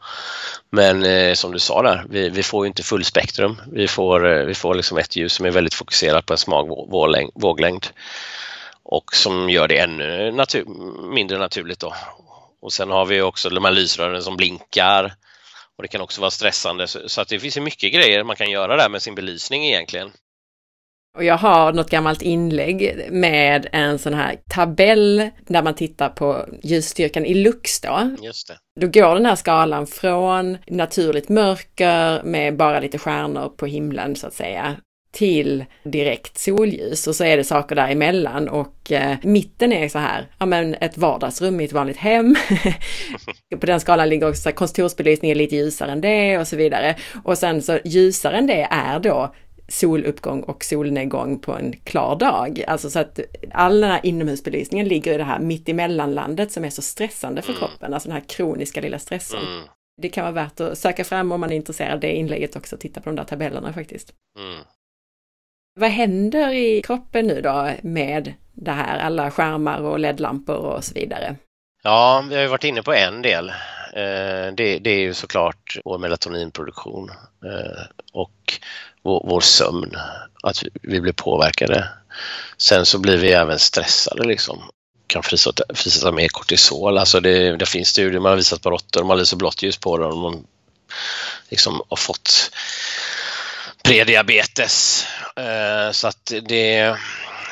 Men 0.70 1.04
eh, 1.04 1.34
som 1.34 1.52
du 1.52 1.58
sa 1.58 1.82
där, 1.82 2.04
vi, 2.10 2.28
vi 2.28 2.42
får 2.42 2.66
inte 2.66 2.82
fullspektrum. 2.82 3.60
Vi 3.72 3.88
får, 3.88 4.32
eh, 4.32 4.44
vi 4.44 4.54
får 4.54 4.74
liksom 4.74 4.98
ett 4.98 5.16
ljus 5.16 5.32
som 5.32 5.46
är 5.46 5.50
väldigt 5.50 5.74
fokuserat 5.74 6.26
på 6.26 6.32
en 6.32 6.38
smal 6.38 6.66
våglängd 7.34 7.86
och 8.82 9.14
som 9.14 9.50
gör 9.50 9.68
det 9.68 9.78
ännu 9.78 10.32
natur 10.32 10.64
mindre 11.14 11.38
naturligt 11.38 11.80
då. 11.80 11.94
Och 12.62 12.72
sen 12.72 12.90
har 12.90 13.06
vi 13.06 13.22
också 13.22 13.50
de 13.50 13.64
här 13.64 13.72
lysrören 13.72 14.22
som 14.22 14.36
blinkar 14.36 15.14
och 15.76 15.82
det 15.82 15.88
kan 15.88 16.00
också 16.00 16.20
vara 16.20 16.30
stressande 16.30 16.86
så, 16.86 17.08
så 17.08 17.20
att 17.20 17.28
det 17.28 17.40
finns 17.40 17.56
mycket 17.56 17.92
grejer 17.92 18.24
man 18.24 18.36
kan 18.36 18.50
göra 18.50 18.76
där 18.76 18.88
med 18.88 19.02
sin 19.02 19.14
belysning 19.14 19.64
egentligen. 19.64 20.12
Och 21.16 21.24
jag 21.24 21.36
har 21.36 21.72
något 21.72 21.90
gammalt 21.90 22.22
inlägg 22.22 23.06
med 23.10 23.68
en 23.72 23.98
sån 23.98 24.14
här 24.14 24.36
tabell 24.48 25.30
där 25.46 25.62
man 25.62 25.74
tittar 25.74 26.08
på 26.08 26.46
ljusstyrkan 26.62 27.24
i 27.24 27.34
lux 27.34 27.80
då. 27.80 28.16
Just 28.22 28.48
det. 28.48 28.54
Då 28.80 28.86
går 28.86 29.14
den 29.14 29.26
här 29.26 29.36
skalan 29.36 29.86
från 29.86 30.58
naturligt 30.66 31.28
mörker 31.28 32.22
med 32.22 32.56
bara 32.56 32.80
lite 32.80 32.98
stjärnor 32.98 33.48
på 33.48 33.66
himlen 33.66 34.16
så 34.16 34.26
att 34.26 34.34
säga 34.34 34.76
till 35.12 35.64
direkt 35.84 36.38
solljus 36.38 37.06
och 37.06 37.16
så 37.16 37.24
är 37.24 37.36
det 37.36 37.44
saker 37.44 37.76
däremellan 37.76 38.48
och 38.48 38.92
eh, 38.92 39.16
mitten 39.22 39.72
är 39.72 39.88
så 39.88 39.98
här, 39.98 40.26
ja 40.38 40.46
men 40.46 40.74
ett 40.74 40.98
vardagsrum 40.98 41.60
i 41.60 41.64
ett 41.64 41.72
vanligt 41.72 41.96
hem. 41.96 42.36
på 43.60 43.66
den 43.66 43.80
skalan 43.80 44.08
ligger 44.08 44.28
också 44.28 44.52
kontorsbelysningen 44.52 45.38
lite 45.38 45.56
ljusare 45.56 45.92
än 45.92 46.00
det 46.00 46.38
och 46.38 46.48
så 46.48 46.56
vidare. 46.56 46.96
Och 47.24 47.38
sen 47.38 47.62
så 47.62 47.78
ljusare 47.84 48.36
än 48.36 48.46
det 48.46 48.68
är 48.70 48.98
då 49.00 49.34
soluppgång 49.70 50.42
och 50.42 50.64
solnedgång 50.64 51.38
på 51.38 51.52
en 51.52 51.72
klar 51.72 52.16
dag. 52.16 52.64
Alltså 52.66 52.90
så 52.90 52.98
att 52.98 53.20
all 53.52 53.80
den 53.80 53.90
här 53.90 54.00
inomhusbelysningen 54.02 54.88
ligger 54.88 55.14
i 55.14 55.16
det 55.16 55.24
här 55.24 55.38
mittemellanlandet 55.38 56.52
som 56.52 56.64
är 56.64 56.70
så 56.70 56.82
stressande 56.82 57.42
för 57.42 57.52
mm. 57.52 57.60
kroppen, 57.60 57.94
alltså 57.94 58.08
den 58.08 58.16
här 58.16 58.28
kroniska 58.28 58.80
lilla 58.80 58.98
stressen. 58.98 59.40
Mm. 59.40 59.62
Det 60.02 60.08
kan 60.08 60.24
vara 60.24 60.44
värt 60.44 60.60
att 60.60 60.78
söka 60.78 61.04
fram 61.04 61.32
om 61.32 61.40
man 61.40 61.52
är 61.52 61.56
intresserad 61.56 61.92
av 61.92 62.00
det 62.00 62.12
inlägget 62.12 62.56
också, 62.56 62.76
titta 62.76 63.00
på 63.00 63.08
de 63.08 63.16
där 63.16 63.24
tabellerna 63.24 63.72
faktiskt. 63.72 64.12
Mm. 64.38 64.64
Vad 65.74 65.90
händer 65.90 66.50
i 66.52 66.82
kroppen 66.82 67.26
nu 67.26 67.40
då 67.40 67.70
med 67.82 68.34
det 68.52 68.70
här, 68.70 68.98
alla 68.98 69.30
skärmar 69.30 69.80
och 69.80 69.98
ledlampor 69.98 70.56
och 70.56 70.84
så 70.84 70.94
vidare? 70.94 71.36
Ja, 71.82 72.24
vi 72.28 72.34
har 72.34 72.42
ju 72.42 72.48
varit 72.48 72.64
inne 72.64 72.82
på 72.82 72.92
en 72.92 73.22
del. 73.22 73.48
Eh, 73.94 74.54
det, 74.54 74.86
är 74.86 74.98
ju 74.98 75.14
såklart 75.14 75.78
vår 75.84 75.98
melatoninproduktion 75.98 77.10
eh, 77.44 77.82
och 78.12 78.60
vår, 79.02 79.24
vår 79.26 79.40
sömn, 79.40 79.96
att 80.42 80.62
vi 80.82 81.00
blir 81.00 81.12
påverkade. 81.12 81.88
Sen 82.56 82.86
så 82.86 82.98
blir 82.98 83.16
vi 83.16 83.32
även 83.32 83.58
stressade 83.58 84.24
liksom. 84.24 84.62
kan 85.06 85.22
frisätta, 85.22 85.64
frisätta 85.74 86.12
mer 86.12 86.28
kortisol. 86.28 86.98
Alltså 86.98 87.20
det, 87.20 87.56
det 87.56 87.66
finns 87.66 87.88
studier 87.88 88.20
man 88.20 88.30
har 88.30 88.36
visat 88.36 88.62
på 88.62 88.70
råttor, 88.70 89.04
man 89.04 89.18
lyser 89.18 89.36
blått 89.36 89.62
ljus 89.62 89.76
på 89.76 89.98
dem. 89.98 90.18
Man 90.18 90.46
liksom 91.48 91.82
har 91.88 91.96
fått 91.96 92.50
prediabetes. 93.82 95.06
Eh, 95.36 95.92
så 95.92 96.08
att 96.08 96.32
det, 96.42 96.96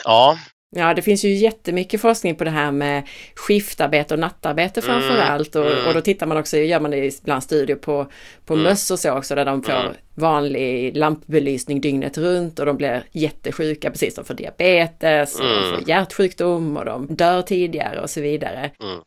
ja, 0.04 0.38
Ja, 0.76 0.94
det 0.94 1.02
finns 1.02 1.24
ju 1.24 1.34
jättemycket 1.34 2.00
forskning 2.00 2.34
på 2.34 2.44
det 2.44 2.50
här 2.50 2.70
med 2.70 3.08
skiftarbete 3.34 4.14
och 4.14 4.20
nattarbete 4.20 4.82
framför 4.82 5.14
mm, 5.14 5.32
allt. 5.32 5.56
Och, 5.56 5.66
mm. 5.66 5.86
och, 5.86 5.94
då 5.94 6.00
tittar 6.00 6.26
man 6.26 6.36
också, 6.36 6.56
gör 6.56 6.80
man 6.80 6.90
det 6.90 7.18
ibland 7.20 7.42
studier 7.42 7.76
på, 7.76 8.06
på 8.46 8.54
mm. 8.54 8.64
möss 8.64 8.90
och 8.90 8.98
så 8.98 9.12
också, 9.12 9.34
där 9.34 9.44
de 9.44 9.62
får 9.62 9.72
mm. 9.72 9.92
vanlig 10.14 10.96
lampbelysning 10.96 11.80
dygnet 11.80 12.18
runt 12.18 12.58
och 12.58 12.66
de 12.66 12.76
blir 12.76 13.02
jättesjuka, 13.12 13.90
precis 13.90 14.14
de 14.14 14.24
får 14.24 14.34
diabetes, 14.34 15.40
och 15.40 15.46
de 15.46 15.62
får 15.62 15.74
mm. 15.74 15.84
hjärtsjukdom 15.86 16.76
och 16.76 16.84
de 16.84 17.06
dör 17.06 17.42
tidigare 17.42 18.00
och 18.00 18.10
så 18.10 18.20
vidare. 18.20 18.70
Mm. 18.82 19.00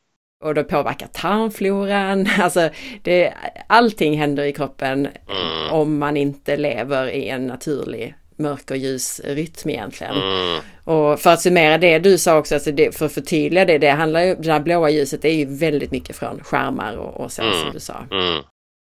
Och 0.44 0.56
det 0.56 0.64
påverkar 0.64 1.08
tarmfloran, 1.08 2.28
alltså 2.40 2.70
det, 3.02 3.34
allting 3.68 4.20
händer 4.20 4.44
i 4.44 4.54
kroppen 4.54 5.08
om 5.72 5.98
man 5.98 6.18
inte 6.18 6.58
lever 6.58 7.10
i 7.10 7.28
en 7.28 7.48
naturlig 7.48 8.16
mörk 8.42 8.72
och 8.72 8.78
ljus 8.78 9.22
rytm 9.24 9.70
egentligen. 9.70 10.16
Mm. 10.16 10.62
Och 10.84 11.20
för 11.20 11.30
att 11.30 11.42
summera 11.42 11.78
det 11.78 12.00
du 12.00 12.18
sa 12.18 12.38
också, 12.38 12.56
alltså 12.56 12.72
det, 12.72 12.98
för 12.98 13.06
att 13.06 13.14
förtydliga 13.14 13.66
det, 13.66 13.78
det 13.78 13.90
handlar 13.90 14.22
ju, 14.22 14.36
det 14.36 14.52
här 14.52 14.60
blåa 14.60 14.90
ljuset 14.90 15.26
är 15.26 15.34
ju 15.34 15.46
väldigt 15.46 15.92
mycket 15.92 16.16
från 16.16 16.44
skärmar 16.44 16.96
och, 16.96 17.24
och 17.24 17.32
så 17.32 17.42
mm. 17.42 17.60
som 17.60 17.72
du 17.74 17.80
sa. 17.80 18.06
Mm. 18.12 18.44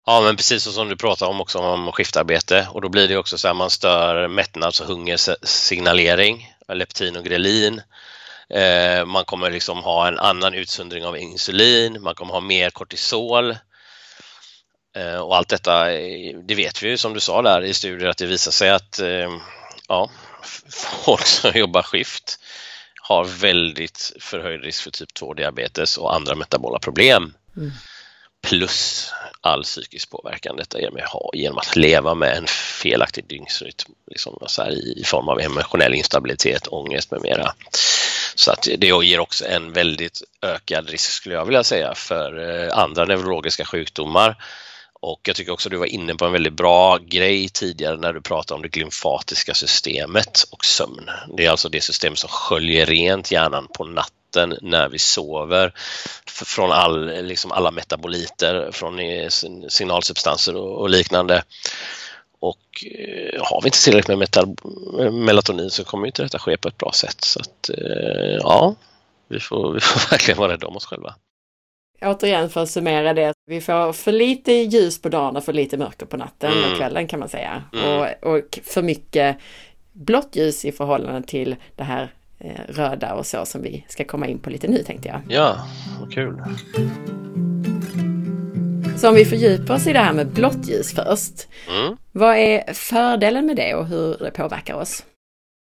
Ja 0.06 0.20
men 0.20 0.36
precis 0.36 0.62
som 0.62 0.88
du 0.88 0.96
pratar 0.96 1.26
om 1.26 1.40
också 1.40 1.58
om 1.58 1.92
skiftarbete 1.92 2.68
och 2.70 2.80
då 2.80 2.88
blir 2.88 3.08
det 3.08 3.16
också 3.16 3.38
så 3.38 3.48
här 3.48 3.54
man 3.54 3.70
stör 3.70 4.28
mättnads 4.28 4.80
och 4.80 4.86
hungersignalering, 4.86 6.52
leptin 6.68 7.16
och 7.16 7.24
grelin. 7.24 7.80
Eh, 8.50 9.06
man 9.06 9.24
kommer 9.24 9.50
liksom 9.50 9.78
ha 9.78 10.08
en 10.08 10.18
annan 10.18 10.54
utsöndring 10.54 11.04
av 11.04 11.18
insulin, 11.18 12.02
man 12.02 12.14
kommer 12.14 12.32
ha 12.32 12.40
mer 12.40 12.70
kortisol 12.70 13.56
och 15.22 15.36
allt 15.36 15.48
detta, 15.48 15.92
eh, 15.92 16.36
det 16.36 16.54
vet 16.54 16.82
vi 16.82 16.88
ju 16.88 16.98
som 16.98 17.14
du 17.14 17.20
sa 17.20 17.42
där 17.42 17.62
i 17.62 17.74
studier 17.74 18.08
att 18.08 18.16
det 18.16 18.26
visar 18.26 18.50
sig 18.50 18.70
att 18.70 18.98
eh, 18.98 19.30
ja, 19.88 20.10
folk 21.04 21.26
som 21.26 21.52
jobbar 21.54 21.82
skift 21.82 22.38
har 23.00 23.24
väldigt 23.24 24.12
förhöjd 24.20 24.64
risk 24.64 24.82
för 24.82 24.90
typ 24.90 25.08
2-diabetes 25.20 25.98
och 25.98 26.14
andra 26.14 26.34
metabola 26.34 26.78
problem. 26.78 27.34
Mm. 27.56 27.72
Plus 28.46 29.10
all 29.40 29.62
psykisk 29.62 30.10
påverkan 30.10 30.56
detta 30.56 30.78
genom 31.32 31.58
att 31.58 31.76
leva 31.76 32.14
med 32.14 32.36
en 32.36 32.46
felaktig 32.82 33.28
dygnsrytm 33.28 33.92
liksom 34.06 34.38
så 34.46 34.62
här, 34.62 34.98
i 34.98 35.04
form 35.04 35.28
av 35.28 35.40
emotionell 35.40 35.94
instabilitet, 35.94 36.66
ångest 36.66 37.10
med 37.10 37.22
mera. 37.22 37.54
Så 38.34 38.52
att 38.52 38.68
det 38.78 38.86
ger 38.86 39.20
också 39.20 39.46
en 39.46 39.72
väldigt 39.72 40.22
ökad 40.42 40.90
risk 40.90 41.10
skulle 41.10 41.34
jag 41.34 41.44
vilja 41.44 41.64
säga 41.64 41.94
för 41.94 42.68
andra 42.72 43.04
neurologiska 43.04 43.64
sjukdomar 43.64 44.36
och 45.04 45.20
jag 45.22 45.36
tycker 45.36 45.52
också 45.52 45.68
du 45.68 45.76
var 45.76 45.86
inne 45.86 46.14
på 46.14 46.24
en 46.24 46.32
väldigt 46.32 46.52
bra 46.52 46.98
grej 46.98 47.48
tidigare 47.48 47.96
när 47.96 48.12
du 48.12 48.20
pratade 48.20 48.56
om 48.56 48.62
det 48.62 48.68
glymfatiska 48.68 49.54
systemet 49.54 50.44
och 50.50 50.64
sömn. 50.64 51.10
Det 51.36 51.46
är 51.46 51.50
alltså 51.50 51.68
det 51.68 51.80
system 51.80 52.16
som 52.16 52.28
sköljer 52.28 52.86
rent 52.86 53.30
hjärnan 53.30 53.68
på 53.74 53.84
natten 53.84 54.58
när 54.62 54.88
vi 54.88 54.98
sover 54.98 55.72
från 56.26 56.72
all, 56.72 57.24
liksom 57.24 57.52
alla 57.52 57.70
metaboliter, 57.70 58.70
från 58.72 58.98
signalsubstanser 59.70 60.56
och, 60.56 60.90
liknande. 60.90 61.42
Och 62.40 62.84
eh, 62.84 63.42
har 63.42 63.60
vi 63.62 63.68
inte 63.68 63.84
tillräckligt 63.84 64.18
med 64.18 65.12
melatonin 65.12 65.70
så 65.70 65.84
kommer 65.84 66.06
inte 66.06 66.22
detta 66.22 66.38
ske 66.38 66.56
på 66.56 66.68
ett 66.68 66.78
bra 66.78 66.92
sätt. 66.92 67.24
Så 67.24 67.40
att 67.40 67.68
eh, 67.68 68.36
ja, 68.40 68.74
vi 69.28 69.40
får, 69.40 69.72
vi 69.72 69.80
får 69.80 70.10
verkligen 70.10 70.38
vara 70.38 70.52
rädda 70.52 70.66
om 70.66 70.76
oss 70.76 70.86
själva 70.86 71.14
återigen 72.06 72.50
för 72.50 72.62
att 72.62 72.70
summera 72.70 73.14
det, 73.14 73.32
vi 73.46 73.60
får 73.60 73.92
för 73.92 74.12
lite 74.12 74.52
ljus 74.52 75.02
på 75.02 75.08
dagen 75.08 75.36
och 75.36 75.44
för 75.44 75.52
lite 75.52 75.76
mörker 75.76 76.06
på 76.06 76.16
natten 76.16 76.52
mm. 76.52 76.70
och 76.70 76.78
kvällen 76.78 77.06
kan 77.06 77.20
man 77.20 77.28
säga. 77.28 77.62
Mm. 77.72 78.00
Och, 78.00 78.34
och 78.34 78.58
för 78.64 78.82
mycket 78.82 79.36
blått 79.92 80.36
ljus 80.36 80.64
i 80.64 80.72
förhållande 80.72 81.28
till 81.28 81.56
det 81.76 81.84
här 81.84 82.12
eh, 82.38 82.60
röda 82.68 83.14
och 83.14 83.26
så 83.26 83.46
som 83.46 83.62
vi 83.62 83.84
ska 83.88 84.04
komma 84.04 84.26
in 84.26 84.38
på 84.38 84.50
lite 84.50 84.68
nu 84.68 84.82
tänkte 84.82 85.08
jag. 85.08 85.20
Ja, 85.28 85.66
vad 86.00 86.12
kul. 86.12 86.42
Så 88.96 89.08
om 89.08 89.14
vi 89.14 89.24
fördjupar 89.24 89.74
oss 89.74 89.86
i 89.86 89.92
det 89.92 89.98
här 89.98 90.12
med 90.12 90.26
blått 90.26 90.68
ljus 90.68 90.94
först. 90.94 91.48
Mm. 91.68 91.96
Vad 92.12 92.36
är 92.36 92.72
fördelen 92.72 93.46
med 93.46 93.56
det 93.56 93.74
och 93.74 93.86
hur 93.86 94.16
det 94.18 94.30
påverkar 94.30 94.74
oss? 94.74 95.04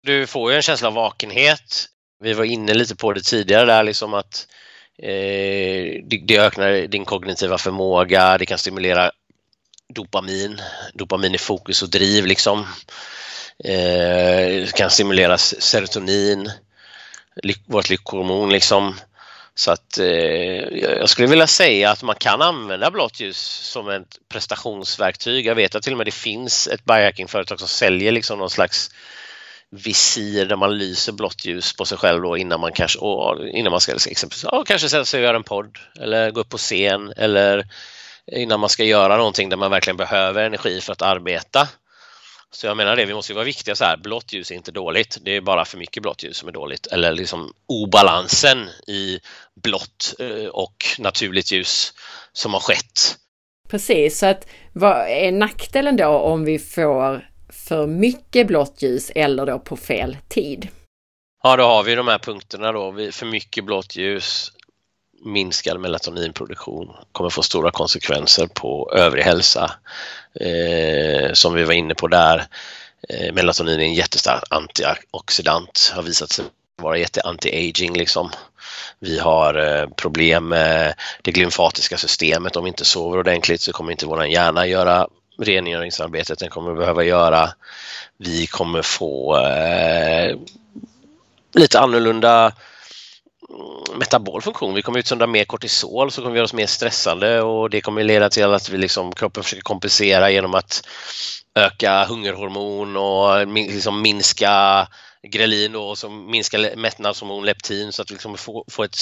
Du 0.04 0.28
får 0.28 0.52
ju 0.52 0.56
en 0.56 0.62
känsla 0.62 0.88
av 0.88 0.93
vakenhet. 0.93 1.86
Vi 2.23 2.34
var 2.34 2.43
inne 2.43 2.73
lite 2.73 2.95
på 2.95 3.13
det 3.13 3.21
tidigare 3.21 3.65
där, 3.65 3.84
liksom 3.84 4.13
att 4.13 4.47
Eh, 5.02 6.04
det, 6.04 6.18
det 6.24 6.38
ökar 6.38 6.88
din 6.88 7.06
kognitiva 7.06 7.58
förmåga, 7.58 8.38
det 8.38 8.46
kan 8.46 8.58
stimulera 8.58 9.12
dopamin, 9.94 10.62
dopamin 10.94 11.36
i 11.36 11.38
fokus 11.38 11.82
och 11.82 11.90
driv 11.90 12.26
liksom. 12.26 12.60
Eh, 13.64 14.62
det 14.62 14.76
kan 14.76 14.90
stimulera 14.90 15.38
serotonin, 15.38 16.52
vårt 17.66 17.90
lyckohormon 17.90 18.50
liksom. 18.50 18.96
Så 19.56 19.72
att 19.72 19.98
eh, 19.98 20.06
jag 20.78 21.10
skulle 21.10 21.28
vilja 21.28 21.48
säga 21.48 21.92
att 21.92 22.04
man 22.04 22.16
kan 22.16 22.42
använda 22.42 22.92
blått 22.92 23.20
ljus 23.20 23.38
som 23.64 23.90
ett 23.90 24.20
prestationsverktyg. 24.30 25.46
Jag 25.46 25.56
vet 25.56 25.76
att 25.76 25.84
till 25.84 25.94
och 25.94 25.98
med 25.98 26.08
det 26.08 26.12
finns 26.12 26.68
ett 26.68 26.86
biohackingföretag 26.86 27.60
som 27.60 27.68
säljer 27.68 28.12
liksom 28.12 28.40
någon 28.40 28.50
slags 28.50 28.92
visir 29.72 30.46
där 30.46 30.56
man 30.56 30.78
lyser 30.78 31.12
blått 31.12 31.46
ljus 31.46 31.74
på 31.74 31.86
sig 31.86 31.98
själv 31.98 32.22
då 32.22 32.38
innan 32.38 32.60
man 32.60 32.72
kanske, 32.72 33.00
innan 33.54 33.72
man 33.72 33.82
ska 33.82 33.92
exempelvis, 33.92 34.46
ja, 34.52 34.64
kanske 34.64 34.90
sätta 34.90 35.06
sig 35.06 35.18
och 35.18 35.24
göra 35.24 35.38
en 35.38 35.44
podd 35.44 35.78
eller 36.00 36.32
gå 36.32 36.42
upp 36.42 36.50
på 36.50 36.58
scen 36.58 37.14
eller 37.18 37.68
innan 38.32 38.60
man 38.60 38.70
ska 38.70 38.84
göra 38.84 39.18
någonting 39.18 39.50
där 39.50 39.58
man 39.58 39.72
verkligen 39.72 39.98
behöver 39.98 40.44
energi 40.44 40.82
för 40.82 40.94
att 40.94 41.02
arbeta. 41.02 41.68
Så 42.52 42.68
jag 42.68 42.78
menar 42.78 42.96
det, 42.96 43.06
vi 43.06 43.14
måste 43.14 43.32
ju 43.32 43.36
vara 43.36 43.46
viktiga 43.46 43.76
så 43.76 43.86
här, 43.86 43.98
blått 43.98 44.34
ljus 44.34 44.52
är 44.52 44.56
inte 44.56 44.72
dåligt, 44.72 45.18
det 45.22 45.36
är 45.36 45.42
bara 45.42 45.66
för 45.66 45.78
mycket 45.78 46.04
blått 46.04 46.24
ljus 46.24 46.38
som 46.38 46.48
är 46.48 46.54
dåligt 46.54 46.88
eller 46.88 47.12
liksom 47.12 47.54
obalansen 47.68 48.70
i 48.88 49.20
blått 49.64 50.16
eh, 50.20 50.46
och 50.46 50.86
naturligt 51.00 51.52
ljus 51.52 51.94
som 52.34 52.54
har 52.54 52.60
skett. 52.60 53.18
Precis, 53.70 54.20
så 54.20 54.26
att 54.26 54.48
vad 54.74 55.08
är 55.08 55.32
nackdelen 55.32 55.98
då 55.98 56.08
om 56.08 56.46
vi 56.46 56.60
får 56.60 57.29
för 57.50 57.88
mycket 57.88 58.48
blått 58.48 58.82
ljus 58.82 59.12
eller 59.16 59.46
då 59.46 59.60
på 59.60 59.78
fel 59.78 60.18
tid. 60.28 60.68
Ja, 61.44 61.56
då 61.56 61.64
har 61.64 61.84
vi 61.84 61.96
de 61.96 62.08
här 62.08 62.20
punkterna 62.20 62.72
då. 62.72 62.94
För 63.12 63.26
mycket 63.26 63.66
blått 63.66 63.96
ljus, 63.96 64.52
minskad 65.26 65.80
melatoninproduktion 65.80 66.92
kommer 67.12 67.30
få 67.30 67.42
stora 67.42 67.72
konsekvenser 67.72 68.48
på 68.48 68.92
övrig 68.94 69.24
hälsa. 69.24 69.72
Eh, 70.40 71.34
som 71.34 71.54
vi 71.54 71.64
var 71.64 71.74
inne 71.74 71.96
på 71.96 72.08
där, 72.08 72.46
eh, 73.10 73.34
melatonin 73.34 73.80
är 73.80 73.84
en 73.84 73.94
jättestark 73.94 74.44
antioxidant, 74.50 75.92
har 75.96 76.04
visat 76.04 76.32
sig 76.32 76.46
vara 76.82 76.98
jätte-anti-aging 76.98 77.98
liksom. 77.98 78.32
Vi 79.00 79.20
har 79.20 79.54
eh, 79.54 79.90
problem 79.90 80.48
med 80.48 80.94
det 81.22 81.32
glymfatiska 81.32 81.98
systemet. 81.98 82.56
Om 82.56 82.64
vi 82.64 82.68
inte 82.68 82.86
sover 82.86 83.20
ordentligt 83.20 83.62
så 83.62 83.72
kommer 83.72 83.92
inte 83.92 84.06
vår 84.06 84.26
hjärna 84.26 84.68
göra 84.68 85.08
rengöringsarbetet 85.39 86.39
den 86.39 86.49
kommer 86.49 86.73
behöva 86.73 87.04
göra. 87.04 87.49
Vi 88.17 88.47
kommer 88.47 88.82
få 88.82 89.38
eh, 89.38 90.38
lite 91.54 91.80
annorlunda 91.80 92.54
mm, 93.49 93.99
metabol 93.99 94.41
funktion. 94.41 94.73
Vi 94.73 94.82
kommer 94.82 94.99
utsöndra 94.99 95.28
mer 95.28 95.45
kortisol 95.45 96.12
så 96.12 96.21
kommer 96.21 96.32
vi 96.32 96.38
göra 96.38 96.45
oss 96.45 96.54
mer 96.54 96.67
stressande 96.67 97.41
och 97.41 97.69
det 97.69 97.82
kommer 97.82 98.04
leda 98.04 98.30
till 98.30 98.54
att 98.54 98.69
vi 98.69 98.78
liksom, 98.78 99.13
kroppen 99.13 99.43
försöker 99.43 99.63
kompensera 99.63 100.32
genom 100.32 100.56
att 100.56 100.88
öka 101.56 102.06
hungerhormon 102.06 102.97
och 102.97 103.47
liksom 103.56 104.02
minska 104.02 104.88
grelin 105.23 105.75
och 105.75 106.12
minska 106.12 106.58
mättnadshormon 106.75 107.45
leptin 107.45 107.91
så 107.91 108.02
att 108.02 108.12
vi 108.12 108.13
liksom 108.13 108.38
får, 108.38 108.63
får 108.67 108.86
ett 108.86 108.97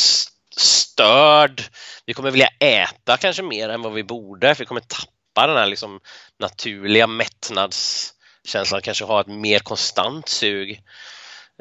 störd. 0.57 1.61
Vi 2.05 2.13
kommer 2.13 2.31
vilja 2.31 2.49
äta 2.59 3.17
kanske 3.17 3.43
mer 3.43 3.69
än 3.69 3.81
vad 3.81 3.93
vi 3.93 4.03
borde 4.03 4.55
för 4.55 4.63
vi 4.63 4.67
kommer 4.67 4.81
tappa 4.81 5.16
tappa 5.37 5.47
den 5.47 5.57
här 5.57 5.67
liksom 5.67 5.99
naturliga 6.39 7.07
mättnadskänslan, 7.07 8.81
kanske 8.81 9.05
ha 9.05 9.21
ett 9.21 9.27
mer 9.27 9.59
konstant 9.59 10.29
sug. 10.29 10.81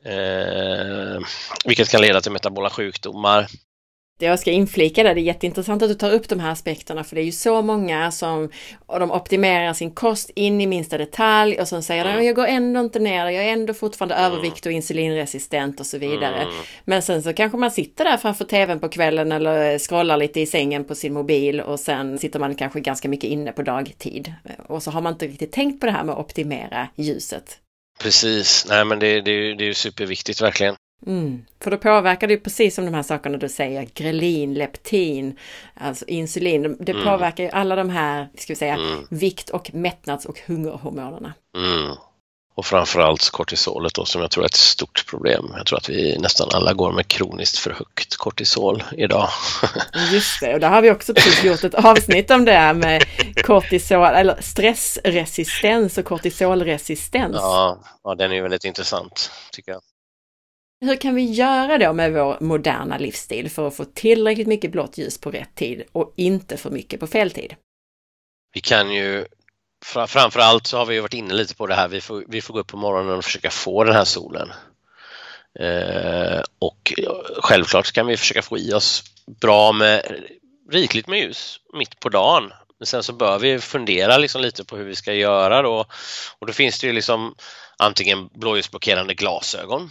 Eh, 0.04 1.20
vilket 1.64 1.88
kan 1.88 2.00
leda 2.00 2.20
till 2.20 2.32
metabola 2.32 2.70
sjukdomar. 2.70 3.46
Jag 4.18 4.38
ska 4.38 4.50
inflika 4.50 5.02
där, 5.02 5.14
det 5.14 5.20
är 5.20 5.22
jätteintressant 5.22 5.82
att 5.82 5.88
du 5.88 5.94
tar 5.94 6.12
upp 6.12 6.28
de 6.28 6.40
här 6.40 6.50
aspekterna 6.50 7.04
för 7.04 7.14
det 7.16 7.22
är 7.22 7.24
ju 7.24 7.32
så 7.32 7.62
många 7.62 8.10
som 8.10 8.50
och 8.86 9.00
de 9.00 9.10
optimerar 9.10 9.72
sin 9.72 9.90
kost 9.90 10.30
in 10.34 10.60
i 10.60 10.66
minsta 10.66 10.98
detalj 10.98 11.60
och 11.60 11.68
sen 11.68 11.82
säger 11.82 12.04
mm. 12.04 12.16
de 12.16 12.26
jag 12.26 12.36
går 12.36 12.46
ändå 12.46 12.80
inte 12.80 12.98
ner, 12.98 13.26
jag 13.26 13.44
är 13.44 13.52
ändå 13.52 13.74
fortfarande 13.74 14.14
mm. 14.14 14.32
övervikt 14.32 14.66
och 14.66 14.72
insulinresistent 14.72 15.80
och 15.80 15.86
så 15.86 15.98
vidare. 15.98 16.42
Mm. 16.42 16.54
Men 16.84 17.02
sen 17.02 17.22
så 17.22 17.32
kanske 17.32 17.58
man 17.58 17.70
sitter 17.70 18.04
där 18.04 18.16
framför 18.16 18.44
tvn 18.44 18.80
på 18.80 18.88
kvällen 18.88 19.32
eller 19.32 19.78
scrollar 19.78 20.16
lite 20.16 20.40
i 20.40 20.46
sängen 20.46 20.84
på 20.84 20.94
sin 20.94 21.12
mobil 21.12 21.60
och 21.60 21.80
sen 21.80 22.18
sitter 22.18 22.38
man 22.38 22.54
kanske 22.54 22.80
ganska 22.80 23.08
mycket 23.08 23.30
inne 23.30 23.52
på 23.52 23.62
dagtid. 23.62 24.32
Och 24.66 24.82
så 24.82 24.90
har 24.90 25.00
man 25.00 25.12
inte 25.12 25.26
riktigt 25.26 25.52
tänkt 25.52 25.80
på 25.80 25.86
det 25.86 25.92
här 25.92 26.04
med 26.04 26.12
att 26.12 26.18
optimera 26.18 26.88
ljuset. 26.96 27.58
Precis, 28.00 28.66
nej 28.68 28.84
men 28.84 28.98
det, 28.98 29.20
det, 29.20 29.54
det 29.54 29.64
är 29.64 29.68
ju 29.68 29.74
superviktigt 29.74 30.42
verkligen. 30.42 30.76
Mm. 31.06 31.44
För 31.60 31.70
då 31.70 31.76
påverkar 31.76 32.26
det 32.26 32.34
ju 32.34 32.40
precis 32.40 32.74
som 32.74 32.84
de 32.84 32.94
här 32.94 33.02
sakerna 33.02 33.38
du 33.38 33.48
säger, 33.48 33.88
grelin, 33.94 34.54
leptin, 34.54 35.38
alltså 35.74 36.04
insulin. 36.04 36.76
Det 36.80 36.92
mm. 36.92 37.04
påverkar 37.04 37.44
ju 37.44 37.50
alla 37.50 37.76
de 37.76 37.90
här, 37.90 38.28
ska 38.38 38.52
vi 38.52 38.56
säga, 38.56 38.74
mm. 38.74 39.06
vikt 39.10 39.50
och 39.50 39.74
mättnads 39.74 40.26
och 40.26 40.40
hungerhormonerna. 40.46 41.34
Mm. 41.56 41.96
Och 42.56 42.66
framförallt 42.66 43.30
kortisolet 43.30 43.94
då 43.94 44.04
som 44.04 44.20
jag 44.20 44.30
tror 44.30 44.44
är 44.44 44.46
ett 44.46 44.54
stort 44.54 45.06
problem. 45.06 45.52
Jag 45.56 45.66
tror 45.66 45.78
att 45.78 45.88
vi 45.88 46.18
nästan 46.18 46.48
alla 46.52 46.72
går 46.72 46.92
med 46.92 47.08
kroniskt 47.08 47.58
för 47.58 47.70
högt 47.70 48.16
kortisol 48.16 48.82
idag. 48.92 49.28
Just 50.12 50.40
det, 50.40 50.54
och 50.54 50.60
där 50.60 50.68
har 50.68 50.82
vi 50.82 50.90
också 50.90 51.14
precis 51.14 51.44
gjort 51.44 51.64
ett 51.64 51.74
avsnitt 51.74 52.30
om 52.30 52.44
det 52.44 52.52
här 52.52 52.74
med 52.74 53.04
kortisol, 53.44 54.04
eller 54.04 54.40
stressresistens 54.40 55.98
och 55.98 56.04
kortisolresistens. 56.04 57.36
Ja, 57.36 57.78
ja 58.04 58.14
den 58.14 58.32
är 58.32 58.42
väldigt 58.42 58.64
intressant 58.64 59.30
tycker 59.52 59.72
jag. 59.72 59.80
Hur 60.80 60.96
kan 60.96 61.14
vi 61.14 61.22
göra 61.22 61.78
då 61.78 61.92
med 61.92 62.12
vår 62.12 62.36
moderna 62.40 62.98
livsstil 62.98 63.50
för 63.50 63.68
att 63.68 63.76
få 63.76 63.84
tillräckligt 63.84 64.46
mycket 64.46 64.72
blått 64.72 64.98
ljus 64.98 65.20
på 65.20 65.30
rätt 65.30 65.54
tid 65.54 65.82
och 65.92 66.12
inte 66.16 66.56
för 66.56 66.70
mycket 66.70 67.00
på 67.00 67.06
fel 67.06 67.30
tid? 67.30 67.54
Vi 68.52 68.60
kan 68.60 68.90
ju 68.90 69.26
framförallt 69.84 70.66
så 70.66 70.78
har 70.78 70.86
vi 70.86 71.00
varit 71.00 71.14
inne 71.14 71.34
lite 71.34 71.54
på 71.54 71.66
det 71.66 71.74
här, 71.74 71.88
vi 71.88 72.00
får, 72.00 72.24
vi 72.28 72.40
får 72.40 72.54
gå 72.54 72.60
upp 72.60 72.66
på 72.66 72.76
morgonen 72.76 73.18
och 73.18 73.24
försöka 73.24 73.50
få 73.50 73.84
den 73.84 73.94
här 73.94 74.04
solen. 74.04 74.52
Eh, 75.60 76.42
och 76.58 76.92
självklart 77.38 77.92
kan 77.92 78.06
vi 78.06 78.16
försöka 78.16 78.42
få 78.42 78.58
i 78.58 78.72
oss 78.72 79.04
bra 79.40 79.72
med 79.72 80.02
rikligt 80.70 81.06
med 81.06 81.18
ljus 81.18 81.60
mitt 81.72 82.00
på 82.00 82.08
dagen. 82.08 82.52
Men 82.78 82.86
sen 82.86 83.02
så 83.02 83.12
bör 83.12 83.38
vi 83.38 83.58
fundera 83.58 84.18
liksom 84.18 84.42
lite 84.42 84.64
på 84.64 84.76
hur 84.76 84.84
vi 84.84 84.94
ska 84.94 85.12
göra 85.12 85.62
då. 85.62 85.84
Och 86.38 86.46
då 86.46 86.52
finns 86.52 86.80
det 86.80 86.86
ju 86.86 86.92
liksom 86.92 87.34
antingen 87.78 88.28
blåljusblockerande 88.34 89.14
glasögon 89.14 89.90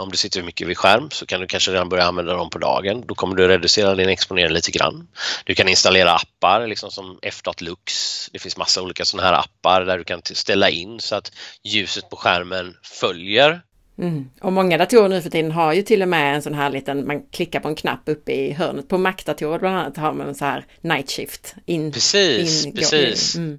om 0.00 0.08
du 0.08 0.16
sitter 0.16 0.42
mycket 0.42 0.68
vid 0.68 0.78
skärm 0.78 1.10
så 1.10 1.26
kan 1.26 1.40
du 1.40 1.46
kanske 1.46 1.70
redan 1.70 1.88
börja 1.88 2.04
använda 2.04 2.34
dem 2.34 2.50
på 2.50 2.58
dagen. 2.58 3.04
Då 3.06 3.14
kommer 3.14 3.36
du 3.36 3.48
reducera 3.48 3.94
din 3.94 4.08
exponering 4.08 4.52
lite 4.52 4.70
grann. 4.70 5.08
Du 5.44 5.54
kan 5.54 5.68
installera 5.68 6.14
appar 6.14 6.66
liksom 6.66 6.90
som 6.90 7.18
F.Lux. 7.22 7.92
Det 8.32 8.38
finns 8.38 8.56
massa 8.56 8.82
olika 8.82 9.04
sådana 9.04 9.28
här 9.28 9.38
appar 9.38 9.84
där 9.84 9.98
du 9.98 10.04
kan 10.04 10.20
ställa 10.24 10.70
in 10.70 11.00
så 11.00 11.16
att 11.16 11.32
ljuset 11.64 12.10
på 12.10 12.16
skärmen 12.16 12.76
följer 12.82 13.60
Mm. 13.98 14.30
Och 14.40 14.52
många 14.52 14.78
datorer 14.78 15.08
nu 15.08 15.22
för 15.22 15.30
tiden 15.30 15.50
har 15.50 15.72
ju 15.72 15.82
till 15.82 16.02
och 16.02 16.08
med 16.08 16.34
en 16.34 16.42
sån 16.42 16.54
här 16.54 16.70
liten, 16.70 17.06
man 17.06 17.22
klickar 17.22 17.60
på 17.60 17.68
en 17.68 17.74
knapp 17.74 18.02
uppe 18.06 18.32
i 18.32 18.52
hörnet. 18.52 18.88
På 18.88 18.98
Mac-datorer 18.98 19.58
bland 19.58 19.76
annat 19.76 19.96
har 19.96 20.12
man 20.12 20.28
en 20.28 20.34
sån 20.34 20.48
här 20.48 20.66
night 20.80 21.10
shift. 21.10 21.54
In, 21.66 21.92
precis, 21.92 22.66
in, 22.66 22.74
precis. 22.74 23.36
Mm. 23.36 23.58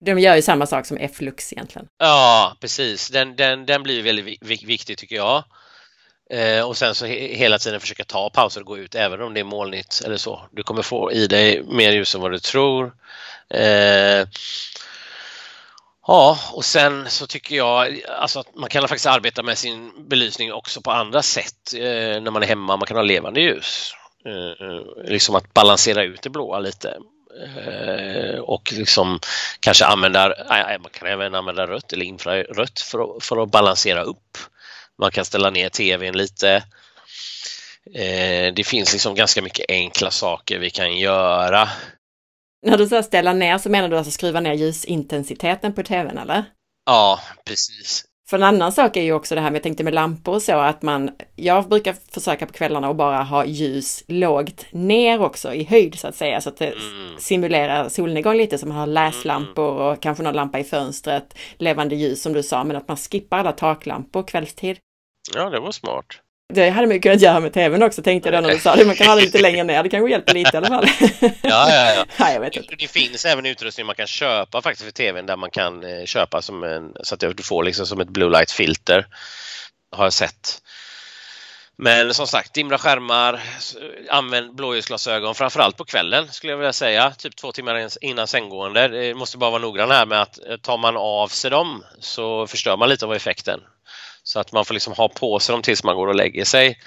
De 0.00 0.18
gör 0.18 0.36
ju 0.36 0.42
samma 0.42 0.66
sak 0.66 0.86
som 0.86 0.96
F-Lux 1.00 1.52
egentligen. 1.52 1.88
Ja, 1.98 2.56
precis. 2.60 3.08
Den, 3.08 3.36
den, 3.36 3.66
den 3.66 3.82
blir 3.82 4.02
väldigt 4.02 4.42
viktig 4.64 4.98
tycker 4.98 5.16
jag. 5.16 5.44
Eh, 6.30 6.62
och 6.62 6.76
sen 6.76 6.94
så 6.94 7.06
he 7.06 7.34
hela 7.34 7.58
tiden 7.58 7.80
försöka 7.80 8.04
ta 8.04 8.30
pauser 8.30 8.60
och 8.60 8.66
gå 8.66 8.78
ut 8.78 8.94
även 8.94 9.22
om 9.22 9.34
det 9.34 9.40
är 9.40 9.44
molnigt 9.44 10.02
eller 10.04 10.16
så. 10.16 10.48
Du 10.52 10.62
kommer 10.62 10.82
få 10.82 11.12
i 11.12 11.26
dig 11.26 11.62
mer 11.62 11.92
ljus 11.92 12.14
än 12.14 12.20
vad 12.20 12.32
du 12.32 12.38
tror. 12.38 12.92
Eh, 13.50 14.28
ja, 16.06 16.38
och 16.52 16.64
sen 16.64 17.10
så 17.10 17.26
tycker 17.26 17.56
jag 17.56 18.00
alltså 18.08 18.40
att 18.40 18.54
man 18.54 18.68
kan 18.68 18.88
faktiskt 18.88 19.06
arbeta 19.06 19.42
med 19.42 19.58
sin 19.58 20.08
belysning 20.08 20.52
också 20.52 20.80
på 20.80 20.90
andra 20.90 21.22
sätt 21.22 21.74
eh, 21.74 22.20
när 22.20 22.30
man 22.30 22.42
är 22.42 22.46
hemma. 22.46 22.76
Man 22.76 22.86
kan 22.86 22.96
ha 22.96 23.04
levande 23.04 23.40
ljus. 23.40 23.92
Eh, 24.24 24.66
eh 24.66 25.04
liksom 25.04 25.34
att 25.34 25.54
balansera 25.54 26.02
ut 26.02 26.22
det 26.22 26.30
blåa 26.30 26.58
lite. 26.58 26.98
Eh, 27.38 28.38
och 28.40 28.72
liksom 28.72 29.20
kanske 29.60 29.84
använda, 29.84 30.34
man 30.80 30.90
kan 30.92 31.08
även 31.08 31.34
använda 31.34 31.66
rött 31.66 31.92
eller 31.92 32.04
infrarött 32.04 32.80
för 32.80 33.16
att, 33.16 33.24
för 33.24 33.42
att 33.42 33.50
balansera 33.50 34.02
upp. 34.02 34.38
Man 34.98 35.10
kan 35.10 35.24
ställa 35.24 35.50
ner 35.50 35.68
tvn 35.68 36.16
lite. 36.16 36.64
Eh, 37.94 38.54
det 38.54 38.66
finns 38.66 38.92
liksom 38.92 39.14
ganska 39.14 39.42
mycket 39.42 39.66
enkla 39.68 40.10
saker 40.10 40.58
vi 40.58 40.70
kan 40.70 40.98
göra. 40.98 41.68
När 42.66 42.78
du 42.78 42.88
säger 42.88 43.02
ställa 43.02 43.32
ner 43.32 43.58
så 43.58 43.70
menar 43.70 43.88
du 43.88 43.98
alltså 43.98 44.10
skruva 44.10 44.40
ner 44.40 44.54
ljusintensiteten 44.54 45.74
på 45.74 45.82
tvn 45.82 46.18
eller? 46.18 46.44
Ja, 46.86 47.20
precis. 47.44 48.04
För 48.30 48.36
en 48.36 48.42
annan 48.42 48.72
sak 48.72 48.96
är 48.96 49.02
ju 49.02 49.12
också 49.12 49.34
det 49.34 49.40
här 49.40 49.50
med, 49.50 49.56
jag 49.56 49.62
tänkte 49.62 49.84
med 49.84 49.94
lampor 49.94 50.34
och 50.34 50.42
så, 50.42 50.58
att 50.58 50.82
man, 50.82 51.10
jag 51.36 51.68
brukar 51.68 51.96
försöka 52.12 52.46
på 52.46 52.52
kvällarna 52.52 52.88
att 52.88 52.96
bara 52.96 53.22
ha 53.22 53.44
ljus 53.44 54.04
lågt 54.08 54.66
ner 54.70 55.22
också 55.22 55.54
i 55.54 55.64
höjd 55.64 55.98
så 55.98 56.08
att 56.08 56.14
säga, 56.14 56.40
så 56.40 56.48
att 56.48 56.56
det 56.56 56.66
mm. 56.66 57.18
simulerar 57.18 57.88
solnedgång 57.88 58.36
lite, 58.36 58.58
så 58.58 58.66
man 58.66 58.76
har 58.76 58.86
läslampor 58.86 59.74
och 59.74 60.02
kanske 60.02 60.22
någon 60.22 60.34
lampa 60.34 60.58
i 60.58 60.64
fönstret, 60.64 61.38
levande 61.56 61.96
ljus 61.96 62.22
som 62.22 62.32
du 62.32 62.42
sa, 62.42 62.64
men 62.64 62.76
att 62.76 62.88
man 62.88 62.96
skippar 62.96 63.38
alla 63.38 63.52
taklampor 63.52 64.22
kvällstid. 64.22 64.78
Ja, 65.34 65.50
det 65.50 65.60
var 65.60 65.72
smart. 65.72 66.06
Det 66.54 66.70
hade 66.70 66.86
man 66.86 66.96
ju 66.96 67.00
kunnat 67.00 67.20
göra 67.20 67.40
med 67.40 67.52
tvn 67.52 67.82
också 67.82 68.02
tänkte 68.02 68.28
jag 68.28 68.42
då 68.42 68.46
när 68.46 68.54
du 68.54 68.60
sa 68.60 68.76
det. 68.76 68.84
Man 68.84 68.94
kan 68.96 69.06
ha 69.06 69.14
det 69.14 69.20
lite 69.20 69.38
längre 69.38 69.64
ner. 69.64 69.82
Det 69.82 69.88
kanske 69.88 70.10
hjälper 70.10 70.34
lite 70.34 70.50
i 70.54 70.56
alla 70.56 70.66
fall. 70.66 70.86
Ja, 71.20 71.30
ja, 71.42 71.94
ja. 71.94 72.04
Nej, 72.16 72.34
jag 72.34 72.40
vet 72.40 72.56
inte. 72.56 72.74
Det 72.78 72.88
finns 72.88 73.24
även 73.24 73.46
utrustning 73.46 73.86
man 73.86 73.94
kan 73.94 74.06
köpa 74.06 74.62
faktiskt 74.62 74.84
för 74.84 74.92
tvn 74.92 75.26
där 75.26 75.36
man 75.36 75.50
kan 75.50 75.84
eh, 75.84 76.04
köpa 76.04 76.42
som 76.42 76.64
en, 76.64 76.92
så 77.02 77.14
att 77.14 77.20
du 77.20 77.42
får 77.42 77.62
liksom 77.62 77.86
som 77.86 78.00
ett 78.00 78.08
blue 78.08 78.30
light 78.30 78.50
filter. 78.50 79.06
Har 79.96 80.04
jag 80.04 80.12
sett. 80.12 80.62
Men 81.76 82.14
som 82.14 82.26
sagt, 82.26 82.54
dimra 82.54 82.78
skärmar, 82.78 83.40
använd 84.10 84.54
blåljusglasögon 84.54 85.34
framförallt 85.34 85.76
på 85.76 85.84
kvällen 85.84 86.28
skulle 86.30 86.52
jag 86.52 86.58
vilja 86.58 86.72
säga, 86.72 87.10
typ 87.10 87.36
två 87.36 87.52
timmar 87.52 87.88
innan 88.00 88.26
sänggående. 88.26 88.88
Det 88.88 89.14
måste 89.14 89.38
bara 89.38 89.50
vara 89.50 89.62
noggrann 89.62 89.90
här 89.90 90.06
med 90.06 90.22
att 90.22 90.38
eh, 90.48 90.56
tar 90.56 90.78
man 90.78 90.96
av 90.96 91.28
sig 91.28 91.50
dem 91.50 91.84
så 92.00 92.46
förstör 92.46 92.76
man 92.76 92.88
lite 92.88 93.04
av 93.04 93.14
effekten. 93.14 93.60
Så 94.28 94.40
att 94.40 94.52
man 94.52 94.64
får 94.64 94.74
liksom 94.74 94.92
ha 94.92 95.08
på 95.08 95.38
sig 95.38 95.52
dem 95.52 95.62
tills 95.62 95.84
man 95.84 95.96
går 95.96 96.06
och 96.06 96.14
lägger 96.14 96.44
sig. 96.44 96.78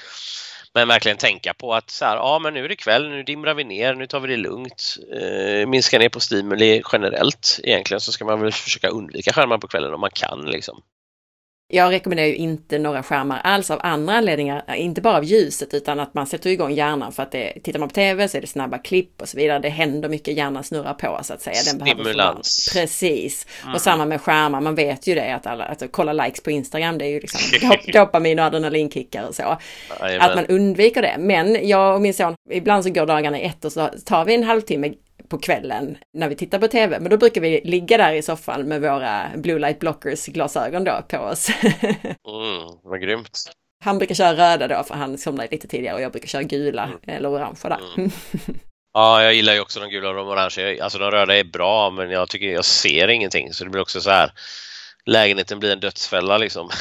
Men 0.73 0.87
verkligen 0.87 1.17
tänka 1.17 1.53
på 1.53 1.73
att 1.73 1.89
så 1.89 2.05
här, 2.05 2.15
ja 2.15 2.39
men 2.39 2.53
nu 2.53 2.65
är 2.65 2.69
det 2.69 2.75
kväll, 2.75 3.09
nu 3.09 3.23
dimrar 3.23 3.53
vi 3.53 3.63
ner, 3.63 3.95
nu 3.95 4.07
tar 4.07 4.19
vi 4.19 4.27
det 4.27 4.37
lugnt. 4.37 4.97
Eh, 5.21 5.67
minska 5.67 5.99
ner 5.99 6.09
på 6.09 6.19
stimuli 6.19 6.81
generellt 6.91 7.59
egentligen 7.63 8.01
så 8.01 8.11
ska 8.11 8.25
man 8.25 8.41
väl 8.41 8.51
försöka 8.51 8.87
undvika 8.87 9.33
skärmar 9.33 9.57
på 9.57 9.67
kvällen 9.67 9.93
om 9.93 9.99
man 9.99 10.09
kan 10.09 10.41
liksom. 10.41 10.81
Jag 11.73 11.91
rekommenderar 11.91 12.27
ju 12.27 12.35
inte 12.35 12.79
några 12.79 13.03
skärmar 13.03 13.41
alls 13.43 13.71
av 13.71 13.79
andra 13.83 14.13
anledningar, 14.13 14.75
inte 14.75 15.01
bara 15.01 15.17
av 15.17 15.23
ljuset 15.23 15.73
utan 15.73 15.99
att 15.99 16.13
man 16.13 16.27
sätter 16.27 16.49
igång 16.49 16.71
hjärnan 16.71 17.11
för 17.11 17.23
att 17.23 17.31
det, 17.31 17.53
tittar 17.63 17.79
man 17.79 17.89
på 17.89 17.95
tv 17.95 18.27
så 18.27 18.37
är 18.37 18.41
det 18.41 18.47
snabba 18.47 18.77
klipp 18.77 19.21
och 19.21 19.29
så 19.29 19.37
vidare. 19.37 19.59
Det 19.59 19.69
händer 19.69 20.09
mycket, 20.09 20.37
hjärnan 20.37 20.63
snurrar 20.63 20.93
på 20.93 21.19
så 21.23 21.33
att 21.33 21.41
säga. 21.41 21.55
Den 21.65 21.87
Stimulans. 21.87 22.69
Precis. 22.73 23.47
Mm. 23.63 23.75
Och 23.75 23.81
samma 23.81 24.05
med 24.05 24.21
skärmar, 24.21 24.61
man 24.61 24.75
vet 24.75 25.07
ju 25.07 25.15
det 25.15 25.35
att 25.35 25.47
alla, 25.47 25.65
att 25.65 25.83
kolla 25.91 26.13
likes 26.13 26.43
på 26.43 26.51
Instagram, 26.51 26.97
det 26.97 27.05
är 27.05 27.09
ju 27.09 27.19
liksom 27.19 27.41
dopamin 27.93 28.39
och 28.39 28.45
adrenalinkickar 28.45 29.27
och 29.27 29.35
så. 29.35 29.57
Amen. 29.99 30.21
Att 30.21 30.35
man 30.35 30.45
undviker 30.45 31.01
det. 31.01 31.15
Men 31.19 31.67
jag 31.67 31.95
och 31.95 32.01
min 32.01 32.13
son, 32.13 32.35
ibland 32.49 32.83
så 32.83 32.89
går 32.89 33.05
dagarna 33.05 33.39
i 33.39 33.43
ett 33.43 33.65
och 33.65 33.71
så 33.71 33.89
tar 34.05 34.25
vi 34.25 34.35
en 34.35 34.43
halvtimme 34.43 34.93
på 35.31 35.37
kvällen 35.37 35.97
när 36.13 36.29
vi 36.29 36.35
tittar 36.35 36.59
på 36.59 36.67
TV. 36.67 36.99
Men 36.99 37.09
då 37.09 37.17
brukar 37.17 37.41
vi 37.41 37.61
ligga 37.63 37.97
där 37.97 38.13
i 38.13 38.21
soffan 38.21 38.61
med 38.61 38.81
våra 38.81 39.31
blue 39.35 39.59
light 39.59 39.79
blockers 39.79 40.25
glasögon 40.25 40.83
då 40.83 41.01
på 41.07 41.17
oss. 41.17 41.49
mm, 41.63 42.79
vad 42.83 43.01
grymt. 43.01 43.51
Han 43.83 43.97
brukar 43.97 44.15
köra 44.15 44.33
röda 44.33 44.67
då 44.67 44.83
för 44.83 44.95
han 44.95 45.17
somnar 45.17 45.47
lite 45.51 45.67
tidigare 45.67 45.95
och 45.95 46.01
jag 46.01 46.11
brukar 46.11 46.27
köra 46.27 46.43
gula 46.43 46.83
mm. 46.83 46.97
eller 47.07 47.29
orangea 47.29 47.69
där. 47.69 47.79
Mm. 47.97 48.11
Ja, 48.93 49.23
jag 49.23 49.33
gillar 49.33 49.53
ju 49.53 49.59
också 49.59 49.79
de 49.79 49.89
gula 49.89 50.09
och 50.09 50.15
de 50.15 50.27
orangea. 50.27 50.83
Alltså 50.83 50.99
de 50.99 51.11
röda 51.11 51.35
är 51.35 51.43
bra 51.43 51.89
men 51.89 52.11
jag 52.11 52.29
tycker 52.29 52.47
jag 52.47 52.65
ser 52.65 53.07
ingenting 53.07 53.53
så 53.53 53.63
det 53.63 53.69
blir 53.69 53.81
också 53.81 54.01
så 54.01 54.09
här 54.09 54.31
lägenheten 55.05 55.59
blir 55.59 55.71
en 55.71 55.79
dödsfälla 55.79 56.37
liksom. 56.37 56.69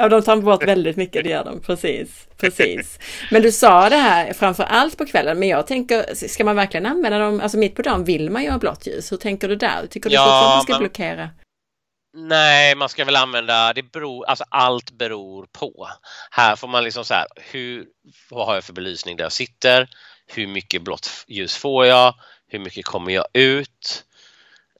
Ja, 0.00 0.08
de 0.08 0.22
tar 0.22 0.36
bort 0.36 0.64
väldigt 0.64 0.96
mycket, 0.96 1.24
det 1.24 1.30
gör 1.30 1.44
de. 1.44 1.60
Precis, 1.60 2.28
precis. 2.36 2.98
Men 3.30 3.42
du 3.42 3.52
sa 3.52 3.88
det 3.88 3.96
här 3.96 4.32
framför 4.32 4.64
allt 4.64 4.98
på 4.98 5.06
kvällen, 5.06 5.38
men 5.38 5.48
jag 5.48 5.66
tänker, 5.66 6.14
ska 6.28 6.44
man 6.44 6.56
verkligen 6.56 6.86
använda 6.86 7.18
dem, 7.18 7.40
alltså 7.40 7.58
mitt 7.58 7.74
på 7.74 7.82
dagen 7.82 8.04
vill 8.04 8.30
man 8.30 8.42
ju 8.42 8.50
ha 8.50 8.58
blått 8.58 8.86
ljus. 8.86 9.12
Hur 9.12 9.16
tänker 9.16 9.48
du 9.48 9.56
där? 9.56 9.86
Tycker 9.86 10.10
du 10.10 10.14
ja, 10.14 10.24
fortfarande 10.24 10.56
man 10.56 10.62
ska 10.62 10.72
man... 10.72 10.80
blockera? 10.80 11.30
Nej, 12.16 12.74
man 12.74 12.88
ska 12.88 13.04
väl 13.04 13.16
använda, 13.16 13.72
det 13.72 13.82
beror, 13.82 14.24
alltså 14.24 14.44
allt 14.48 14.90
beror 14.90 15.46
på. 15.52 15.88
Här 16.30 16.56
får 16.56 16.68
man 16.68 16.84
liksom 16.84 17.04
så 17.04 17.14
här, 17.14 17.26
hur, 17.36 17.86
vad 18.30 18.46
har 18.46 18.54
jag 18.54 18.64
för 18.64 18.72
belysning 18.72 19.16
där 19.16 19.24
jag 19.24 19.32
sitter? 19.32 19.88
Hur 20.26 20.46
mycket 20.46 20.82
blått 20.82 21.10
ljus 21.28 21.56
får 21.56 21.86
jag? 21.86 22.14
Hur 22.48 22.58
mycket 22.58 22.84
kommer 22.84 23.12
jag 23.12 23.26
ut? 23.32 24.04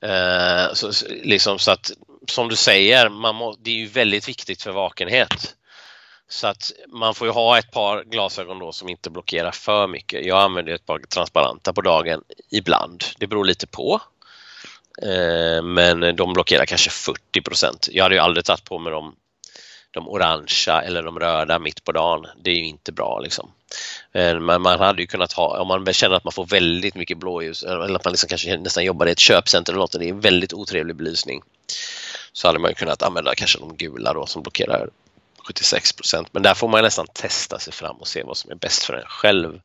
Eh, 0.02 0.74
så, 0.74 0.90
liksom 1.08 1.58
så 1.58 1.70
att 1.70 1.92
som 2.30 2.48
du 2.48 2.56
säger, 2.56 3.08
man 3.08 3.34
må, 3.34 3.56
det 3.58 3.70
är 3.70 3.74
ju 3.74 3.86
väldigt 3.86 4.28
viktigt 4.28 4.62
för 4.62 4.72
vakenhet. 4.72 5.54
Så 6.28 6.46
att 6.46 6.72
man 6.88 7.14
får 7.14 7.26
ju 7.26 7.32
ha 7.32 7.58
ett 7.58 7.70
par 7.70 8.04
glasögon 8.04 8.58
då 8.58 8.72
som 8.72 8.88
inte 8.88 9.10
blockerar 9.10 9.52
för 9.52 9.86
mycket. 9.86 10.26
Jag 10.26 10.42
använder 10.42 10.72
ett 10.72 10.86
par 10.86 10.98
transparenta 10.98 11.72
på 11.72 11.80
dagen 11.80 12.22
ibland. 12.50 13.04
Det 13.18 13.26
beror 13.26 13.44
lite 13.44 13.66
på. 13.66 14.00
Eh, 15.02 15.62
men 15.62 16.16
de 16.16 16.32
blockerar 16.32 16.66
kanske 16.66 16.90
40 16.90 17.40
procent. 17.40 17.88
Jag 17.92 18.04
hade 18.04 18.14
ju 18.14 18.20
aldrig 18.20 18.44
tagit 18.44 18.64
på 18.64 18.78
mig 18.78 18.92
de, 18.92 19.14
de 19.90 20.08
orangea 20.08 20.82
eller 20.82 21.02
de 21.02 21.20
röda 21.20 21.58
mitt 21.58 21.84
på 21.84 21.92
dagen. 21.92 22.26
Det 22.42 22.50
är 22.50 22.54
ju 22.54 22.66
inte 22.66 22.92
bra 22.92 23.20
liksom. 23.20 23.50
Eh, 24.12 24.40
men 24.40 24.62
man 24.62 24.78
hade 24.78 25.02
ju 25.02 25.06
kunnat 25.06 25.32
ha, 25.32 25.60
om 25.60 25.68
man 25.68 25.92
känner 25.92 26.16
att 26.16 26.24
man 26.24 26.32
får 26.32 26.46
väldigt 26.46 26.94
mycket 26.94 27.18
blåljus 27.18 27.62
eller 27.62 27.94
att 27.94 28.04
man 28.04 28.12
liksom 28.12 28.28
kanske 28.28 28.56
nästan 28.56 28.84
jobbar 28.84 29.06
i 29.06 29.10
ett 29.10 29.18
köpcenter 29.18 29.72
eller 29.72 29.80
något, 29.80 29.92
det 29.92 30.04
är 30.04 30.10
en 30.10 30.20
väldigt 30.20 30.52
otrevlig 30.52 30.96
belysning. 30.96 31.42
Så 32.32 32.48
hade 32.48 32.58
man 32.58 32.70
ju 32.70 32.74
kunnat 32.74 33.02
använda 33.02 33.34
kanske 33.34 33.58
de 33.58 33.76
gula 33.76 34.12
då 34.12 34.26
som 34.26 34.42
blockerar 34.42 34.88
76 35.46 35.92
procent. 35.92 36.28
Men 36.32 36.42
där 36.42 36.54
får 36.54 36.68
man 36.68 36.82
nästan 36.82 37.06
testa 37.12 37.58
sig 37.58 37.72
fram 37.72 37.96
och 37.96 38.08
se 38.08 38.22
vad 38.22 38.36
som 38.36 38.50
är 38.50 38.54
bäst 38.54 38.82
för 38.84 38.94
en 38.94 39.06
själv. 39.06 39.60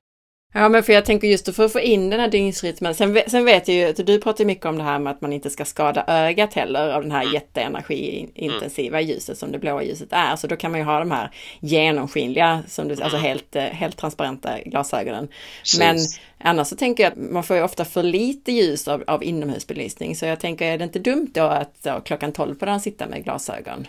Ja, 0.55 0.69
men 0.69 0.83
för 0.83 0.93
jag 0.93 1.05
tänker 1.05 1.27
just 1.27 1.55
för 1.55 1.65
att 1.65 1.71
få 1.71 1.79
in 1.79 2.09
den 2.09 2.19
här 2.19 2.27
dygnsrytmen. 2.27 2.95
Sen, 2.95 3.21
sen 3.27 3.45
vet 3.45 3.67
jag 3.67 3.77
ju 3.77 3.85
att 3.85 4.07
du 4.07 4.21
pratar 4.21 4.45
mycket 4.45 4.65
om 4.65 4.77
det 4.77 4.83
här 4.83 4.99
med 4.99 5.11
att 5.11 5.21
man 5.21 5.33
inte 5.33 5.49
ska 5.49 5.65
skada 5.65 6.03
ögat 6.07 6.53
heller 6.53 6.89
av 6.89 7.01
den 7.01 7.11
här 7.11 7.21
mm. 7.21 7.33
jätteenergiintensiva 7.33 8.99
mm. 8.99 9.09
ljuset 9.09 9.37
som 9.37 9.51
det 9.51 9.59
blåa 9.59 9.83
ljuset 9.83 10.07
är. 10.11 10.35
Så 10.35 10.47
då 10.47 10.55
kan 10.55 10.71
man 10.71 10.79
ju 10.79 10.85
ha 10.85 10.99
de 10.99 11.11
här 11.11 11.31
genomskinliga, 11.59 12.63
som 12.67 12.87
du, 12.87 12.93
alltså 12.93 13.17
mm. 13.17 13.21
helt, 13.21 13.55
eh, 13.55 13.63
helt 13.63 13.97
transparenta 13.97 14.59
glasögonen. 14.65 15.27
Precis. 15.59 15.79
Men 15.79 15.97
annars 16.37 16.67
så 16.67 16.75
tänker 16.75 17.03
jag 17.03 17.11
att 17.11 17.17
man 17.17 17.43
får 17.43 17.55
ju 17.55 17.63
ofta 17.63 17.85
för 17.85 18.03
lite 18.03 18.51
ljus 18.51 18.87
av, 18.87 19.03
av 19.07 19.23
inomhusbelysning. 19.23 20.15
Så 20.15 20.25
jag 20.25 20.39
tänker, 20.39 20.65
är 20.65 20.77
det 20.77 20.83
inte 20.83 20.99
dumt 20.99 21.31
då 21.33 21.43
att 21.43 21.83
då, 21.83 22.01
klockan 22.05 22.31
12 22.31 22.55
på 22.55 22.65
dagen 22.65 22.79
sitta 22.79 23.07
med 23.07 23.23
glasögon? 23.23 23.87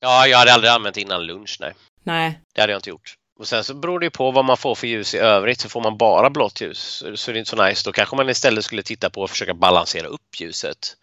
Ja, 0.00 0.26
jag 0.26 0.38
hade 0.38 0.52
aldrig 0.52 0.72
använt 0.72 0.96
innan 0.96 1.26
lunch, 1.26 1.56
nej. 1.60 1.72
Nej. 2.02 2.38
Det 2.54 2.60
hade 2.60 2.72
jag 2.72 2.78
inte 2.78 2.90
gjort. 2.90 3.14
Och 3.38 3.48
sen 3.48 3.64
så 3.64 3.74
beror 3.74 4.00
det 4.00 4.10
på 4.10 4.30
vad 4.30 4.44
man 4.44 4.56
får 4.56 4.74
för 4.74 4.86
ljus 4.86 5.14
i 5.14 5.18
övrigt. 5.18 5.60
Så 5.60 5.68
får 5.68 5.80
man 5.80 5.96
bara 5.96 6.30
blått 6.30 6.60
ljus 6.60 7.04
så 7.14 7.30
är 7.30 7.32
det 7.32 7.38
inte 7.38 7.50
så 7.50 7.64
nice. 7.64 7.82
Då 7.84 7.92
kanske 7.92 8.16
man 8.16 8.30
istället 8.30 8.64
skulle 8.64 8.82
titta 8.82 9.10
på 9.10 9.24
att 9.24 9.30
försöka 9.30 9.54
balansera 9.54 10.06
upp 10.06 10.40
ljuset. 10.40 10.96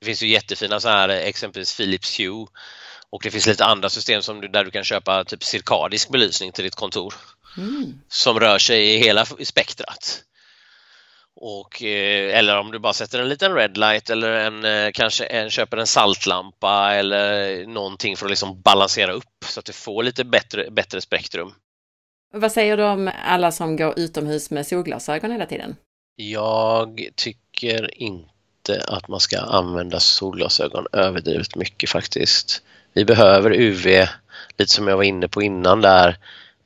Det 0.00 0.06
finns 0.06 0.22
ju 0.22 0.28
jättefina 0.28 0.80
så 0.80 0.88
här 0.88 1.08
exempelvis 1.08 1.76
Philips 1.76 2.20
Hue 2.20 2.46
och 3.10 3.20
det 3.22 3.30
finns 3.30 3.46
lite 3.46 3.64
andra 3.64 3.88
system 3.88 4.22
som 4.22 4.40
du, 4.40 4.48
där 4.48 4.64
du 4.64 4.70
kan 4.70 4.84
köpa 4.84 5.24
typ 5.24 5.44
cirkadisk 5.44 6.08
belysning 6.08 6.52
till 6.52 6.64
ditt 6.64 6.74
kontor. 6.74 7.14
Mm. 7.56 8.00
Som 8.08 8.40
rör 8.40 8.58
sig 8.58 8.94
i 8.94 8.98
hela 8.98 9.24
spektrat. 9.24 10.22
Och, 11.40 11.82
eh, 11.82 12.38
eller 12.38 12.58
om 12.58 12.70
du 12.70 12.78
bara 12.78 12.92
sätter 12.92 13.18
en 13.18 13.28
liten 13.28 13.54
redlight 13.54 14.10
eller 14.10 14.30
en, 14.32 14.64
eh, 14.64 14.90
kanske 14.94 15.24
en, 15.24 15.50
köper 15.50 15.76
en 15.76 15.86
saltlampa 15.86 16.94
eller 16.94 17.66
någonting 17.66 18.16
för 18.16 18.26
att 18.26 18.30
liksom 18.30 18.60
balansera 18.60 19.12
upp 19.12 19.44
så 19.44 19.60
att 19.60 19.66
du 19.66 19.72
får 19.72 20.02
lite 20.02 20.24
bättre, 20.24 20.70
bättre 20.70 21.00
spektrum. 21.00 21.54
Vad 22.34 22.52
säger 22.52 22.76
du 22.76 22.84
om 22.84 23.10
alla 23.24 23.52
som 23.52 23.76
går 23.76 23.98
utomhus 23.98 24.50
med 24.50 24.66
solglasögon 24.66 25.30
hela 25.30 25.46
tiden? 25.46 25.76
Jag 26.16 27.08
tycker 27.14 28.02
inte 28.02 28.84
att 28.86 29.08
man 29.08 29.20
ska 29.20 29.38
använda 29.38 30.00
solglasögon 30.00 30.86
överdrivet 30.92 31.56
mycket 31.56 31.90
faktiskt. 31.90 32.62
Vi 32.92 33.04
behöver 33.04 33.50
UV, 33.50 34.06
lite 34.56 34.72
som 34.72 34.88
jag 34.88 34.96
var 34.96 35.04
inne 35.04 35.28
på 35.28 35.42
innan 35.42 35.80
där. 35.80 36.08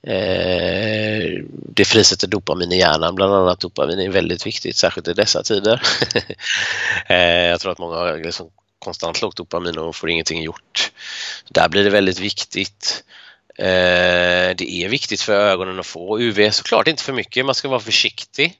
Eh, 0.06 1.44
det 1.48 1.84
frisätter 1.84 2.28
dopamin 2.28 2.72
i 2.72 2.78
hjärnan, 2.78 3.14
bland 3.14 3.34
annat 3.34 3.60
dopamin 3.60 3.98
är 3.98 4.08
väldigt 4.08 4.46
viktigt, 4.46 4.76
särskilt 4.76 5.08
i 5.08 5.12
dessa 5.12 5.42
tider. 5.42 5.82
eh, 7.06 7.46
jag 7.48 7.60
tror 7.60 7.72
att 7.72 7.78
många 7.78 7.96
har 7.96 8.16
liksom 8.16 8.50
konstant 8.78 9.22
lågt 9.22 9.36
dopamin 9.36 9.78
och 9.78 9.96
får 9.96 10.10
ingenting 10.10 10.42
gjort. 10.42 10.92
Där 11.48 11.68
blir 11.68 11.84
det 11.84 11.90
väldigt 11.90 12.20
viktigt. 12.20 13.04
Eh, 13.62 14.56
det 14.56 14.70
är 14.72 14.88
viktigt 14.88 15.20
för 15.20 15.32
ögonen 15.32 15.80
att 15.80 15.86
få 15.86 16.20
UV, 16.20 16.50
såklart 16.50 16.88
inte 16.88 17.02
för 17.02 17.12
mycket, 17.12 17.46
man 17.46 17.54
ska 17.54 17.68
vara 17.68 17.80
försiktig. 17.80 18.54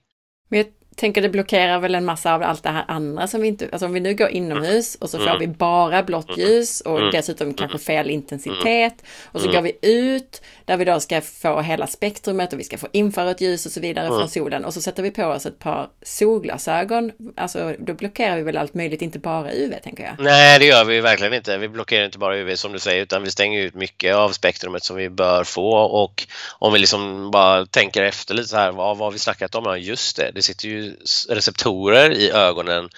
Men 0.49 0.59
jag 0.59 0.67
tänker 0.97 1.23
det 1.23 1.29
blockerar 1.29 1.79
väl 1.79 1.95
en 1.95 2.05
massa 2.05 2.35
av 2.35 2.43
allt 2.43 2.63
det 2.63 2.69
här 2.69 2.85
andra 2.89 3.27
som 3.27 3.41
vi 3.41 3.49
inte, 3.49 3.69
alltså 3.73 3.87
om 3.87 3.93
vi 3.93 4.01
nu 4.01 4.15
går 4.15 4.29
inomhus 4.29 4.95
och 4.95 5.11
så 5.11 5.19
får 5.19 5.27
mm. 5.27 5.39
vi 5.39 5.47
bara 5.47 6.03
blått 6.03 6.39
ljus 6.39 6.81
och 6.81 6.99
mm. 6.99 7.11
dessutom 7.11 7.55
kanske 7.55 7.79
fel 7.79 8.11
intensitet 8.11 8.95
och 9.25 9.41
så 9.41 9.53
går 9.53 9.63
vi 9.63 9.79
ut 9.83 10.43
där 10.65 10.77
vi 10.77 10.85
då 10.85 11.01
ska 11.01 11.21
få 11.21 11.61
hela 11.61 11.87
spektrumet 11.87 12.53
och 12.53 12.59
vi 12.59 12.65
ska 12.65 12.79
få 12.79 12.89
infrarött 12.93 13.41
ljus 13.41 13.67
och 13.67 13.73
så 13.73 13.81
vidare 13.81 14.07
från 14.07 14.29
solen 14.29 14.65
och 14.65 14.75
så 14.75 14.81
sätter 14.81 15.03
vi 15.03 15.11
på 15.11 15.25
oss 15.25 15.47
ett 15.47 15.59
par 15.59 15.89
solglasögon. 16.03 17.13
Alltså 17.37 17.75
då 17.79 17.95
blockerar 17.95 18.37
vi 18.37 18.43
väl 18.43 18.57
allt 18.57 18.75
möjligt, 18.75 19.03
inte 19.03 19.19
bara 19.19 19.53
UV 19.53 19.75
tänker 19.83 20.05
jag. 20.05 20.15
Nej, 20.19 20.59
det 20.59 20.65
gör 20.65 20.85
vi 20.85 21.01
verkligen 21.01 21.35
inte. 21.35 21.59
Vi 21.59 21.69
blockerar 21.69 22.05
inte 22.05 22.19
bara 22.19 22.37
UV 22.37 22.55
som 22.55 22.73
du 22.73 22.79
säger 22.79 23.03
utan 23.03 23.23
vi 23.23 23.31
stänger 23.31 23.63
ut 23.63 23.75
mycket 23.75 24.15
av 24.15 24.31
spektrumet 24.31 24.85
som 24.85 24.97
vi 24.97 25.11
bör 25.11 25.45
få 25.45 25.73
och 25.73 26.27
om 26.59 26.73
vi 26.73 26.79
liksom 26.79 27.31
bara 27.31 27.67
tänker 27.67 28.03
efter 28.03 28.35
lite 28.35 28.49
så 28.49 28.57
här, 28.57 28.73
vad, 28.73 28.99
vad 28.99 29.07
har 29.07 29.13
vi 29.13 29.19
snackat 29.19 29.55
om? 29.55 29.65
Ja, 29.67 29.77
just 29.77 30.17
det, 30.17 30.31
det 30.35 30.43
sitter 30.43 30.69
ju 30.69 30.82
receptorer 31.29 32.11
i 32.11 32.31
ögonen 32.31 32.89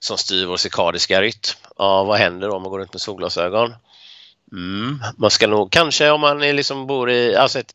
som 0.00 0.18
styr 0.18 0.46
vår 0.46 0.56
cirkadiska 0.56 1.22
rytm. 1.22 1.56
Ja, 1.78 2.04
vad 2.04 2.18
händer 2.18 2.50
om 2.50 2.62
man 2.62 2.70
går 2.70 2.78
runt 2.78 2.92
med 2.92 3.00
solglasögon? 3.00 3.74
Mm, 4.52 4.98
man 5.16 5.30
ska 5.30 5.46
nog 5.46 5.70
kanske 5.70 6.10
om 6.10 6.20
man 6.20 6.42
är 6.42 6.52
liksom 6.52 6.86
bor 6.86 7.10
i, 7.10 7.36
alltså 7.36 7.58
ett, 7.58 7.72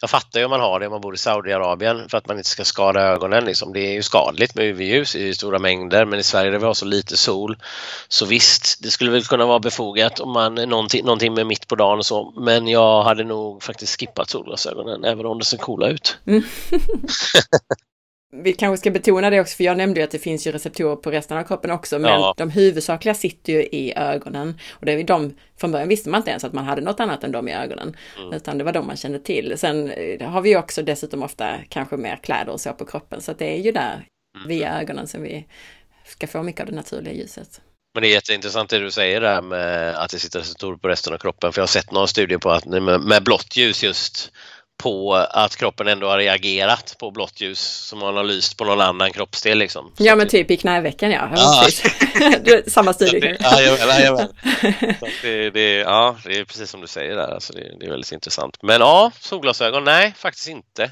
jag 0.00 0.10
fattar 0.10 0.40
ju 0.40 0.44
om 0.44 0.50
man 0.50 0.60
har 0.60 0.80
det 0.80 0.86
om 0.86 0.92
man 0.92 1.00
bor 1.00 1.14
i 1.14 1.18
Saudiarabien 1.18 2.08
för 2.08 2.18
att 2.18 2.28
man 2.28 2.36
inte 2.36 2.48
ska 2.48 2.64
skada 2.64 3.00
ögonen. 3.00 3.44
Liksom. 3.44 3.72
Det 3.72 3.80
är 3.80 3.92
ju 3.92 4.02
skadligt 4.02 4.54
med 4.54 4.64
UV-ljus 4.64 5.16
i 5.16 5.34
stora 5.34 5.58
mängder 5.58 6.04
men 6.04 6.18
i 6.18 6.22
Sverige 6.22 6.50
där 6.50 6.58
vi 6.58 6.64
har 6.64 6.74
så 6.74 6.84
lite 6.84 7.16
sol 7.16 7.56
så 8.08 8.26
visst, 8.26 8.82
det 8.82 8.90
skulle 8.90 9.10
väl 9.10 9.24
kunna 9.24 9.46
vara 9.46 9.58
befogat 9.58 10.20
om 10.20 10.32
man 10.32 10.54
någonting, 10.54 11.04
någonting 11.04 11.34
med 11.34 11.46
mitt 11.46 11.68
på 11.68 11.74
dagen 11.74 11.98
och 11.98 12.06
så 12.06 12.32
men 12.36 12.68
jag 12.68 13.02
hade 13.02 13.24
nog 13.24 13.62
faktiskt 13.62 14.00
skippat 14.00 14.30
solglasögonen 14.30 15.04
även 15.04 15.26
om 15.26 15.38
det 15.38 15.44
ser 15.44 15.56
coola 15.56 15.88
ut. 15.88 16.18
Mm. 16.26 16.42
vi 18.32 18.52
kanske 18.52 18.80
ska 18.80 18.90
betona 18.90 19.30
det 19.30 19.40
också, 19.40 19.56
för 19.56 19.64
jag 19.64 19.76
nämnde 19.76 20.00
ju 20.00 20.04
att 20.04 20.10
det 20.10 20.18
finns 20.18 20.46
ju 20.46 20.52
receptorer 20.52 20.96
på 20.96 21.10
resten 21.10 21.38
av 21.38 21.44
kroppen 21.44 21.70
också, 21.70 21.98
men 21.98 22.10
ja. 22.10 22.34
de 22.36 22.50
huvudsakliga 22.50 23.14
sitter 23.14 23.52
ju 23.52 23.62
i 23.62 23.92
ögonen. 23.96 24.58
Och 24.70 24.86
det 24.86 24.92
är 24.92 25.04
de, 25.04 25.36
från 25.60 25.72
början 25.72 25.88
visste 25.88 26.10
man 26.10 26.18
inte 26.18 26.30
ens 26.30 26.44
att 26.44 26.52
man 26.52 26.64
hade 26.64 26.82
något 26.82 27.00
annat 27.00 27.24
än 27.24 27.32
de 27.32 27.48
i 27.48 27.54
ögonen, 27.54 27.96
mm. 28.18 28.32
utan 28.32 28.58
det 28.58 28.64
var 28.64 28.72
de 28.72 28.86
man 28.86 28.96
kände 28.96 29.18
till. 29.18 29.54
Sen 29.58 29.90
eh, 29.90 30.30
har 30.30 30.40
vi 30.40 30.56
också 30.56 30.82
dessutom 30.82 31.22
ofta 31.22 31.56
kanske 31.68 31.96
mer 31.96 32.16
kläder 32.16 32.52
och 32.52 32.60
så 32.60 32.72
på 32.72 32.84
kroppen, 32.84 33.20
så 33.20 33.30
att 33.30 33.38
det 33.38 33.58
är 33.58 33.62
ju 33.62 33.72
där 33.72 34.06
mm. 34.36 34.48
via 34.48 34.80
ögonen 34.80 35.06
som 35.06 35.22
vi 35.22 35.46
ska 36.04 36.26
få 36.26 36.42
mycket 36.42 36.60
av 36.60 36.66
det 36.66 36.76
naturliga 36.76 37.14
ljuset. 37.14 37.60
Men 37.94 38.02
det 38.02 38.08
är 38.08 38.12
jätteintressant 38.12 38.70
det 38.70 38.78
du 38.78 38.90
säger 38.90 39.20
där 39.20 39.42
med 39.42 39.94
att 39.94 40.10
det 40.10 40.18
sitter 40.18 40.38
receptorer 40.38 40.76
på 40.76 40.88
resten 40.88 41.14
av 41.14 41.18
kroppen, 41.18 41.52
för 41.52 41.60
jag 41.60 41.62
har 41.62 41.68
sett 41.68 41.92
några 41.92 42.06
studier 42.06 42.38
på 42.38 42.50
att 42.50 42.64
med, 42.64 43.00
med 43.00 43.22
blått 43.22 43.56
ljus 43.56 43.82
just 43.82 44.32
på 44.82 45.14
att 45.14 45.56
kroppen 45.56 45.88
ändå 45.88 46.06
har 46.06 46.18
reagerat 46.18 46.96
på 46.98 47.10
blått 47.10 47.40
ljus 47.40 47.60
som 47.60 47.98
man 47.98 48.16
har 48.16 48.24
lyst 48.24 48.56
på 48.56 48.64
någon 48.64 48.80
annan 48.80 49.12
kroppsdel. 49.12 49.58
Liksom. 49.58 49.92
Ja, 49.98 50.16
men 50.16 50.28
typ 50.28 50.50
i 50.50 50.56
knävecken 50.56 51.10
ja. 51.10 51.30
ja. 51.36 51.66
Samma 52.66 52.92
studie. 52.92 53.36
Ja, 53.40 53.60
jajamän. 53.60 54.28
det, 55.22 55.50
det, 55.50 55.74
ja, 55.74 56.16
det 56.24 56.38
är 56.38 56.44
precis 56.44 56.70
som 56.70 56.80
du 56.80 56.86
säger 56.86 57.16
där. 57.16 57.34
Alltså 57.34 57.52
det, 57.52 57.76
det 57.80 57.86
är 57.86 57.90
väldigt 57.90 58.12
intressant. 58.12 58.58
Men 58.62 58.80
ja, 58.80 59.12
solglasögon, 59.20 59.84
nej, 59.84 60.14
faktiskt 60.16 60.48
inte. 60.48 60.82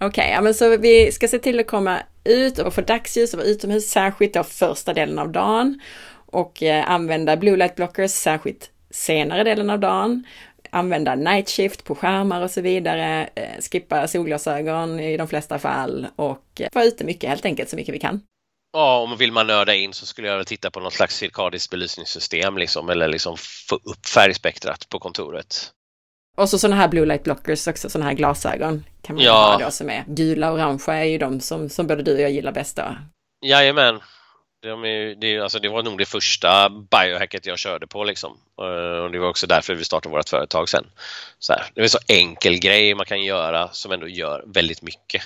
Okej, 0.00 0.08
okay, 0.08 0.30
ja, 0.30 0.40
men 0.40 0.54
så 0.54 0.76
vi 0.76 1.12
ska 1.12 1.28
se 1.28 1.38
till 1.38 1.60
att 1.60 1.66
komma 1.66 1.98
ut 2.24 2.58
och 2.58 2.74
få 2.74 2.80
dagsljus 2.80 3.34
och 3.34 3.38
vara 3.38 3.48
utomhus, 3.48 3.90
särskilt 3.90 4.34
då 4.34 4.44
första 4.44 4.94
delen 4.94 5.18
av 5.18 5.32
dagen. 5.32 5.80
Och 6.26 6.62
eh, 6.62 6.90
använda 6.90 7.36
blue 7.36 7.56
light 7.56 7.74
blockers, 7.74 8.10
särskilt 8.10 8.70
senare 8.90 9.44
delen 9.44 9.70
av 9.70 9.80
dagen 9.80 10.24
använda 10.70 11.14
night 11.14 11.48
shift 11.50 11.84
på 11.84 11.94
skärmar 11.94 12.42
och 12.42 12.50
så 12.50 12.60
vidare, 12.60 13.28
eh, 13.34 13.62
skippa 13.72 14.08
solglasögon 14.08 15.00
i 15.00 15.16
de 15.16 15.28
flesta 15.28 15.58
fall 15.58 16.06
och 16.16 16.60
eh, 16.60 16.68
vara 16.72 16.84
ute 16.84 17.04
mycket 17.04 17.30
helt 17.30 17.44
enkelt 17.44 17.68
så 17.68 17.76
mycket 17.76 17.94
vi 17.94 17.98
kan. 17.98 18.20
Ja, 18.72 18.98
om 18.98 19.16
vill 19.16 19.32
man 19.32 19.46
nörda 19.46 19.74
in 19.74 19.92
så 19.92 20.06
skulle 20.06 20.28
jag 20.28 20.46
titta 20.46 20.70
på 20.70 20.80
något 20.80 20.92
slags 20.92 21.16
cirkadiskt 21.16 21.70
belysningssystem 21.70 22.58
liksom, 22.58 22.90
eller 22.90 23.08
liksom 23.08 23.36
få 23.68 23.74
upp 23.74 24.06
färgspektrat 24.06 24.88
på 24.88 24.98
kontoret. 24.98 25.70
Och 26.36 26.48
så 26.48 26.58
sådana 26.58 26.76
här 26.76 26.88
blue 26.88 27.06
light 27.06 27.22
blockers 27.24 27.66
också, 27.66 27.90
sådana 27.90 28.10
här 28.10 28.16
glasögon 28.16 28.84
kan 29.02 29.16
man 29.16 29.24
ja. 29.24 29.32
ha 29.32 29.64
då 29.64 29.70
som 29.70 29.90
är 29.90 30.04
gula 30.06 30.50
och 30.50 30.56
orangea 30.56 30.94
är 30.94 31.04
ju 31.04 31.18
de 31.18 31.40
som, 31.40 31.68
som 31.68 31.86
både 31.86 32.02
du 32.02 32.14
och 32.14 32.20
jag 32.20 32.30
gillar 32.30 32.52
bäst 32.52 32.76
då. 32.76 32.96
Jajamän, 33.46 34.00
de 34.66 34.84
är, 34.84 35.14
det, 35.14 35.38
alltså 35.38 35.58
det 35.58 35.68
var 35.68 35.82
nog 35.82 35.98
det 35.98 36.06
första 36.06 36.68
biohacket 36.68 37.46
jag 37.46 37.58
körde 37.58 37.86
på 37.86 38.04
liksom. 38.04 38.38
Eh, 38.60 39.04
och 39.04 39.10
det 39.10 39.18
var 39.18 39.28
också 39.28 39.46
därför 39.46 39.74
vi 39.74 39.84
startade 39.84 40.16
vårt 40.16 40.28
företag 40.28 40.68
sen. 40.68 40.84
Så 41.38 41.52
här, 41.52 41.62
det 41.74 41.80
är 41.80 41.82
en 41.82 41.90
så 41.90 41.98
enkel 42.08 42.58
grej 42.58 42.94
man 42.94 43.06
kan 43.06 43.24
göra 43.24 43.68
som 43.72 43.92
ändå 43.92 44.08
gör 44.08 44.44
väldigt 44.46 44.82
mycket. 44.82 45.22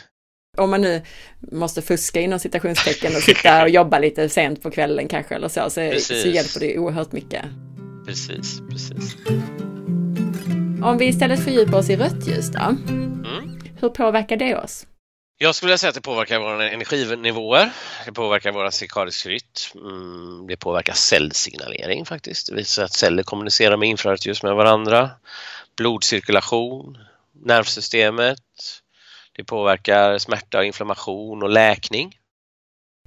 Om 0.59 0.71
man 0.71 0.81
nu 0.81 1.03
måste 1.41 1.83
fuska 1.83 2.21
inom 2.21 2.39
citationstecken 2.39 3.17
och 3.17 3.23
sitta 3.23 3.63
och 3.63 3.69
jobba 3.69 3.99
lite 3.99 4.29
sent 4.29 4.63
på 4.63 4.71
kvällen 4.71 5.09
kanske 5.09 5.35
eller 5.35 5.49
så, 5.49 5.71
så, 5.71 5.93
så 6.01 6.29
hjälper 6.29 6.61
det 6.61 6.79
oerhört 6.79 7.13
mycket. 7.13 7.45
Precis, 8.07 8.61
precis. 8.71 9.17
Om 10.83 10.99
vi 10.99 11.07
istället 11.07 11.45
fördjupar 11.45 11.79
oss 11.79 11.91
i 11.91 11.97
rött 11.97 12.29
ljus 12.29 12.51
då, 12.53 12.61
mm. 12.61 13.61
hur 13.81 13.89
påverkar 13.89 14.37
det 14.37 14.57
oss? 14.57 14.87
Jag 15.43 15.55
skulle 15.55 15.79
säga 15.79 15.89
att 15.89 15.95
det 15.95 16.01
påverkar 16.01 16.39
våra 16.39 16.71
energinivåer, 16.71 17.71
det 18.07 18.13
påverkar 18.13 18.53
våra 18.53 18.71
cirkadisk 18.71 19.27
rytm, 19.27 19.45
mm, 19.75 20.47
det 20.47 20.57
påverkar 20.57 20.93
cellsignalering 20.93 22.07
faktiskt. 22.07 22.49
Det 22.49 22.55
visar 22.55 22.85
att 22.85 22.93
celler 22.93 23.23
kommunicerar 23.23 23.77
med 23.77 23.89
infrarött 23.89 24.27
ljus 24.27 24.43
med 24.43 24.55
varandra, 24.55 25.11
blodcirkulation, 25.77 26.99
nervsystemet, 27.45 28.39
det 29.37 29.45
påverkar 29.45 30.19
smärta 30.19 30.59
och 30.59 30.65
inflammation 30.65 31.43
och 31.43 31.51
läkning. 31.51 32.19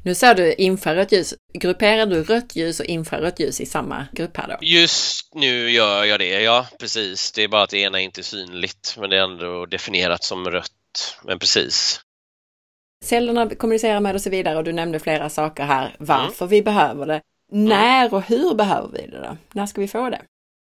Nu 0.04 0.16
sa 0.16 0.34
du 0.34 0.54
infrarött 0.54 1.12
ljus. 1.12 1.34
Grupperar 1.54 2.06
du 2.06 2.24
rött 2.24 2.56
ljus 2.56 2.80
och 2.80 2.86
infrarött 2.86 3.40
ljus 3.40 3.62
i 3.62 3.66
samma 3.66 4.08
grupp 4.12 4.38
här 4.38 4.48
då? 4.48 4.58
Just 4.62 5.36
nu 5.36 5.72
gör 5.72 6.04
jag 6.04 6.20
det, 6.20 6.42
ja 6.42 6.68
precis. 6.80 7.32
Det 7.32 7.44
är 7.44 7.48
bara 7.48 7.64
att 7.64 7.70
det 7.70 7.78
ena 7.78 8.00
inte 8.00 8.22
är 8.22 8.24
synligt, 8.24 8.96
men 9.00 9.10
det 9.10 9.18
är 9.18 9.24
ändå 9.24 9.66
definierat 9.66 10.24
som 10.24 10.50
rött. 10.50 11.18
Men 11.24 11.40
precis 11.40 12.00
cellerna 13.04 13.50
kommunicerar 13.50 14.00
med 14.00 14.16
och 14.16 14.22
så 14.22 14.30
vidare 14.30 14.58
och 14.58 14.64
du 14.64 14.72
nämnde 14.72 15.00
flera 15.00 15.30
saker 15.30 15.64
här 15.64 15.96
varför 16.00 16.46
mm. 16.46 16.50
vi 16.50 16.62
behöver 16.62 17.06
det. 17.06 17.22
När 17.52 18.14
och 18.14 18.22
hur 18.22 18.56
behöver 18.56 18.90
vi 18.94 19.08
det 19.08 19.20
då? 19.20 19.38
När 19.52 19.66
ska 19.66 19.82
vi 19.82 19.88
få 19.88 20.10
det? 20.10 20.22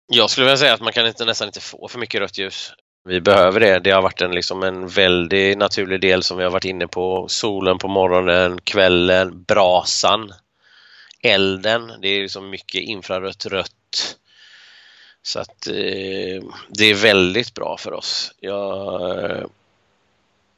Jag 0.07 0.29
skulle 0.29 0.45
vilja 0.45 0.57
säga 0.57 0.73
att 0.73 0.81
man 0.81 0.93
kan 0.93 1.07
inte, 1.07 1.25
nästan 1.25 1.47
inte 1.47 1.59
få 1.59 1.87
för 1.87 1.99
mycket 1.99 2.21
rött 2.21 2.37
ljus. 2.37 2.73
Vi 3.09 3.21
behöver 3.21 3.59
det. 3.59 3.79
Det 3.79 3.91
har 3.91 4.01
varit 4.01 4.21
en, 4.21 4.31
liksom 4.31 4.63
en 4.63 4.87
väldigt 4.87 5.57
naturlig 5.57 6.01
del 6.01 6.23
som 6.23 6.37
vi 6.37 6.43
har 6.43 6.51
varit 6.51 6.65
inne 6.65 6.87
på. 6.87 7.27
Solen 7.27 7.77
på 7.77 7.87
morgonen, 7.87 8.61
kvällen, 8.61 9.43
brasan, 9.43 10.33
elden. 11.21 11.91
Det 12.01 12.07
är 12.07 12.21
liksom 12.21 12.49
mycket 12.49 12.81
infrarött, 12.81 13.45
rött. 13.45 14.17
Så 15.23 15.39
att 15.39 15.67
eh, 15.67 16.43
det 16.69 16.85
är 16.85 16.93
väldigt 16.93 17.53
bra 17.53 17.77
för 17.77 17.93
oss. 17.93 18.31
Jag 18.39 19.21
eh, 19.21 19.45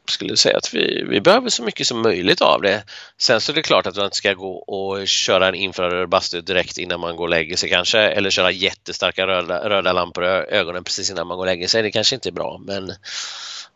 skulle 0.09 0.37
säga 0.37 0.57
att 0.57 0.73
vi, 0.73 1.03
vi 1.09 1.21
behöver 1.21 1.49
så 1.49 1.63
mycket 1.63 1.87
som 1.87 2.01
möjligt 2.01 2.41
av 2.41 2.61
det. 2.61 2.83
Sen 3.17 3.41
så 3.41 3.51
är 3.51 3.55
det 3.55 3.61
klart 3.61 3.87
att 3.87 3.95
man 3.95 4.05
inte 4.05 4.17
ska 4.17 4.33
gå 4.33 4.57
och 4.57 5.07
köra 5.07 5.47
en 5.47 5.55
infraröd 5.55 6.09
bastu 6.09 6.41
direkt 6.41 6.77
innan 6.77 6.99
man 6.99 7.15
går 7.15 7.23
och 7.23 7.29
lägger 7.29 7.55
sig 7.55 7.69
kanske 7.69 7.99
eller 7.99 8.29
köra 8.29 8.51
jättestarka 8.51 9.27
röda, 9.27 9.69
röda 9.69 9.93
lampor 9.93 10.25
i 10.25 10.27
ögonen 10.27 10.83
precis 10.83 11.11
innan 11.11 11.27
man 11.27 11.37
går 11.37 11.43
och 11.43 11.49
lägger 11.49 11.67
sig. 11.67 11.83
Det 11.83 11.91
kanske 11.91 12.15
inte 12.15 12.29
är 12.29 12.33
bra 12.33 12.61
men 12.65 12.93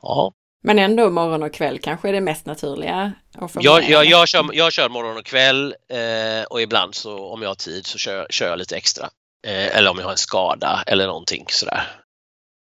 ja. 0.02 0.34
Men 0.64 0.80
ändå 0.80 1.10
morgon 1.10 1.44
och 1.44 1.54
kväll 1.54 1.80
kanske 1.80 2.10
är 2.10 2.14
det 2.14 2.22
mest 2.22 2.46
naturliga? 2.46 3.14
Jag, 3.54 3.90
jag, 3.90 4.06
jag, 4.06 4.28
kör, 4.28 4.50
jag 4.54 4.74
kör 4.74 4.90
morgon 4.90 5.18
och 5.18 5.26
kväll 5.26 5.76
eh, 5.90 6.44
och 6.50 6.62
ibland 6.62 6.96
så 6.96 7.26
om 7.26 7.42
jag 7.42 7.50
har 7.50 7.56
tid 7.56 7.86
så 7.86 7.98
kör, 7.98 8.28
kör 8.30 8.50
jag 8.50 8.60
lite 8.60 8.76
extra. 8.76 9.10
Eh, 9.48 9.78
eller 9.78 9.92
om 9.92 9.98
jag 9.98 10.06
har 10.06 10.12
en 10.12 10.18
skada 10.18 10.84
eller 10.88 11.08
någonting 11.08 11.46
sådär. 11.48 12.01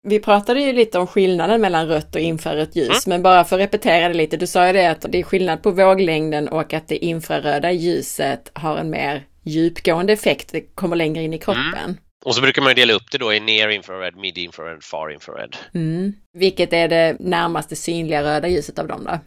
Vi 0.08 0.20
pratade 0.20 0.60
ju 0.60 0.72
lite 0.72 0.98
om 0.98 1.06
skillnaden 1.06 1.60
mellan 1.60 1.88
rött 1.88 2.14
och 2.14 2.20
infrarött 2.20 2.76
ljus, 2.76 3.06
mm. 3.06 3.16
men 3.16 3.22
bara 3.22 3.44
för 3.44 3.56
att 3.56 3.62
repetera 3.62 4.08
det 4.08 4.14
lite. 4.14 4.36
Du 4.36 4.46
sa 4.46 4.66
ju 4.66 4.72
det 4.72 4.90
att 4.90 5.06
det 5.08 5.18
är 5.18 5.22
skillnad 5.22 5.62
på 5.62 5.70
våglängden 5.70 6.48
och 6.48 6.72
att 6.72 6.88
det 6.88 7.04
infraröda 7.04 7.72
ljuset 7.72 8.50
har 8.54 8.76
en 8.76 8.90
mer 8.90 9.26
djupgående 9.42 10.12
effekt. 10.12 10.52
Det 10.52 10.60
kommer 10.60 10.96
längre 10.96 11.22
in 11.22 11.34
i 11.34 11.38
kroppen. 11.38 11.84
Mm. 11.84 11.96
Och 12.24 12.34
så 12.34 12.40
brukar 12.40 12.62
man 12.62 12.74
dela 12.74 12.92
upp 12.92 13.10
det 13.12 13.18
då 13.18 13.32
i 13.32 13.40
near 13.40 13.68
infrared, 13.68 14.16
mid 14.16 14.38
infrared, 14.38 14.82
far 14.82 15.10
infrared. 15.10 15.56
Mm. 15.74 16.12
Vilket 16.32 16.72
är 16.72 16.88
det 16.88 17.16
närmaste 17.20 17.76
synliga 17.76 18.22
röda 18.22 18.48
ljuset 18.48 18.78
av 18.78 18.86
dem 18.86 19.04
då? 19.04 19.18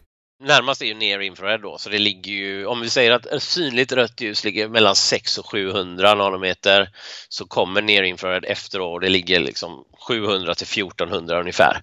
Närmast 0.45 0.81
är 0.81 0.85
ju 0.85 0.93
near 0.93 1.19
infrared 1.19 1.61
då, 1.61 1.77
så 1.77 1.89
det 1.89 1.99
ligger 1.99 2.31
ju, 2.31 2.65
om 2.65 2.81
vi 2.81 2.89
säger 2.89 3.11
att 3.11 3.25
ett 3.25 3.43
synligt 3.43 3.91
rött 3.91 4.21
ljus 4.21 4.43
ligger 4.43 4.67
mellan 4.67 4.95
6 4.95 5.37
och 5.37 5.45
700 5.45 6.15
nanometer 6.15 6.89
så 7.29 7.45
kommer 7.45 7.81
near 7.81 8.03
infrared 8.03 8.45
efter 8.45 8.81
och 8.81 8.99
det 8.99 9.09
ligger 9.09 9.39
liksom 9.39 9.85
700 10.07 10.55
till 10.55 10.67
1400 10.67 11.39
ungefär. 11.39 11.81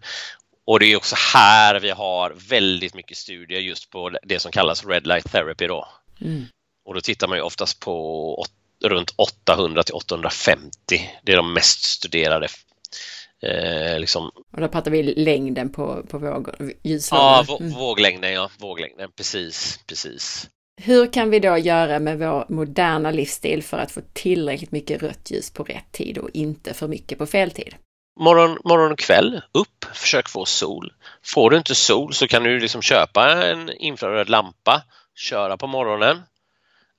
Och 0.65 0.81
det 0.81 0.87
är 0.87 0.97
också 0.97 1.17
här 1.35 1.81
vi 1.81 1.91
har 1.91 2.35
väldigt 2.49 2.95
mycket 2.95 3.17
studier 3.17 3.61
just 3.61 3.91
på 3.91 4.11
det 4.23 4.39
som 4.39 4.53
kallas 4.53 4.85
red 4.85 5.07
light 5.07 5.33
therapy 5.33 5.67
då. 5.67 5.89
Mm. 6.21 6.47
Och 6.85 6.95
då 6.95 7.01
tittar 7.01 7.29
man 7.29 7.39
ju 7.39 7.43
oftast 7.43 7.81
på 7.81 8.47
runt 8.85 9.15
800 9.17 9.83
till 9.83 9.95
850. 9.95 10.71
Det 11.23 11.33
är 11.33 11.37
de 11.37 11.53
mest 11.53 11.83
studerade 11.83 12.49
Eh, 13.47 13.99
liksom. 13.99 14.31
Och 14.53 14.61
då 14.61 14.69
pratar 14.69 14.91
vi 14.91 15.03
längden 15.03 15.71
på, 15.71 16.03
på 16.09 16.19
våg, 16.19 16.49
Ja, 17.11 17.47
mm. 17.61 17.73
våglängden, 17.73 18.33
ja, 18.33 18.51
våglängden, 18.59 19.11
precis, 19.17 19.81
precis. 19.87 20.49
Hur 20.81 21.13
kan 21.13 21.31
vi 21.31 21.39
då 21.39 21.59
göra 21.59 21.99
med 21.99 22.19
vår 22.19 22.45
moderna 22.49 23.11
livsstil 23.11 23.63
för 23.63 23.79
att 23.79 23.91
få 23.91 24.01
tillräckligt 24.13 24.73
mycket 24.73 25.03
rött 25.03 25.31
ljus 25.31 25.51
på 25.51 25.63
rätt 25.63 25.93
tid 25.93 26.19
och 26.19 26.31
inte 26.33 26.75
för 26.75 26.89
mycket 26.89 27.19
på 27.19 27.27
fel 27.27 27.51
tid? 27.51 27.75
Morgon, 28.21 28.59
morgon 28.65 28.93
och 28.93 28.99
kväll, 28.99 29.41
upp, 29.53 29.85
försök 29.95 30.29
få 30.29 30.45
sol. 30.45 30.93
Får 31.25 31.51
du 31.51 31.57
inte 31.57 31.75
sol 31.75 32.13
så 32.13 32.29
kan 32.29 32.43
du 32.43 32.61
liksom 32.61 32.83
köpa 32.83 33.47
en 33.47 33.71
infraröd 33.71 34.29
lampa, 34.29 34.83
köra 35.15 35.57
på 35.57 35.67
morgonen 35.67 36.23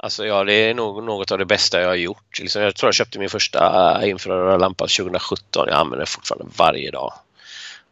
Alltså 0.04 0.26
ja, 0.26 0.44
det 0.44 0.54
är 0.54 0.74
nog 0.74 1.04
något 1.04 1.32
av 1.32 1.38
det 1.38 1.46
bästa 1.46 1.82
jag 1.82 1.88
har 1.88 1.96
gjort. 1.96 2.40
Liksom, 2.40 2.62
jag 2.62 2.76
tror 2.76 2.88
jag 2.88 2.96
köpte 2.96 3.20
min 3.20 3.30
första 3.30 4.02
äh, 4.02 4.10
infraröda 4.10 4.58
lampa 4.58 4.88
2017. 4.88 5.68
Jag 5.68 5.76
använder 5.76 5.98
den 5.98 6.08
fortfarande 6.08 6.54
varje 6.58 6.92
dag. 6.92 7.14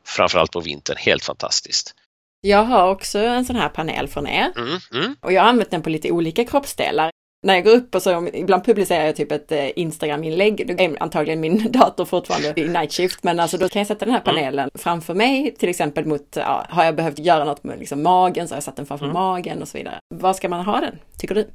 Framförallt 0.08 0.52
på 0.52 0.60
vintern, 0.60 0.98
helt 1.00 1.24
fantastiskt. 1.24 1.96
Jag 2.42 2.64
har 2.64 2.90
också 2.90 3.20
en 3.20 3.46
sån 3.46 3.56
här 3.56 3.70
panel 3.70 4.08
från 4.08 4.28
er 4.28 4.52
mm, 4.56 4.80
mm. 4.94 5.16
och 5.22 5.34
jag 5.34 5.42
har 5.42 5.50
använt 5.50 5.72
den 5.72 5.82
på 5.82 5.90
lite 5.90 6.12
olika 6.12 6.46
kroppsdelar. 6.46 7.12
När 7.48 7.54
jag 7.54 7.64
går 7.64 7.72
upp 7.72 7.96
och 7.96 8.02
så, 8.02 8.30
ibland 8.34 8.66
publicerar 8.66 9.06
jag 9.06 9.16
typ 9.16 9.32
ett 9.32 9.52
eh, 9.52 9.70
Instagram-inlägg, 9.76 10.68
då 10.68 10.84
är 10.84 11.04
antagligen 11.04 11.40
min 11.40 11.72
dator 11.72 12.06
fortfarande 12.06 12.54
i 12.56 12.68
night 12.68 12.94
shift, 12.94 13.24
men 13.24 13.40
alltså 13.40 13.58
då 13.58 13.70
kan 13.70 13.80
jag 13.80 13.88
sätta 13.88 14.06
den 14.06 14.14
här 14.14 14.22
mm. 14.22 14.36
panelen 14.36 14.60
mm. 14.60 14.72
framför 14.76 15.14
mig, 15.14 15.56
till 15.56 15.70
exempel 15.70 16.06
mot, 16.06 16.28
ja, 16.36 16.66
har 16.70 16.84
jag 16.84 16.96
behövt 16.96 17.20
göra 17.20 17.44
något 17.44 17.64
med 17.64 17.80
liksom 17.80 18.04
magen 18.04 18.48
så 18.48 18.54
har 18.54 18.58
jag 18.58 18.64
satt 18.64 18.76
den 18.76 18.86
framför 18.86 19.06
mm. 19.06 19.14
magen 19.14 19.62
och 19.62 19.68
så 19.68 19.78
vidare. 19.78 20.00
Var 20.16 20.34
ska 20.34 20.50
man 20.50 20.66
ha 20.66 20.80
den, 20.80 21.00
tycker 21.18 21.36
du? 21.36 21.48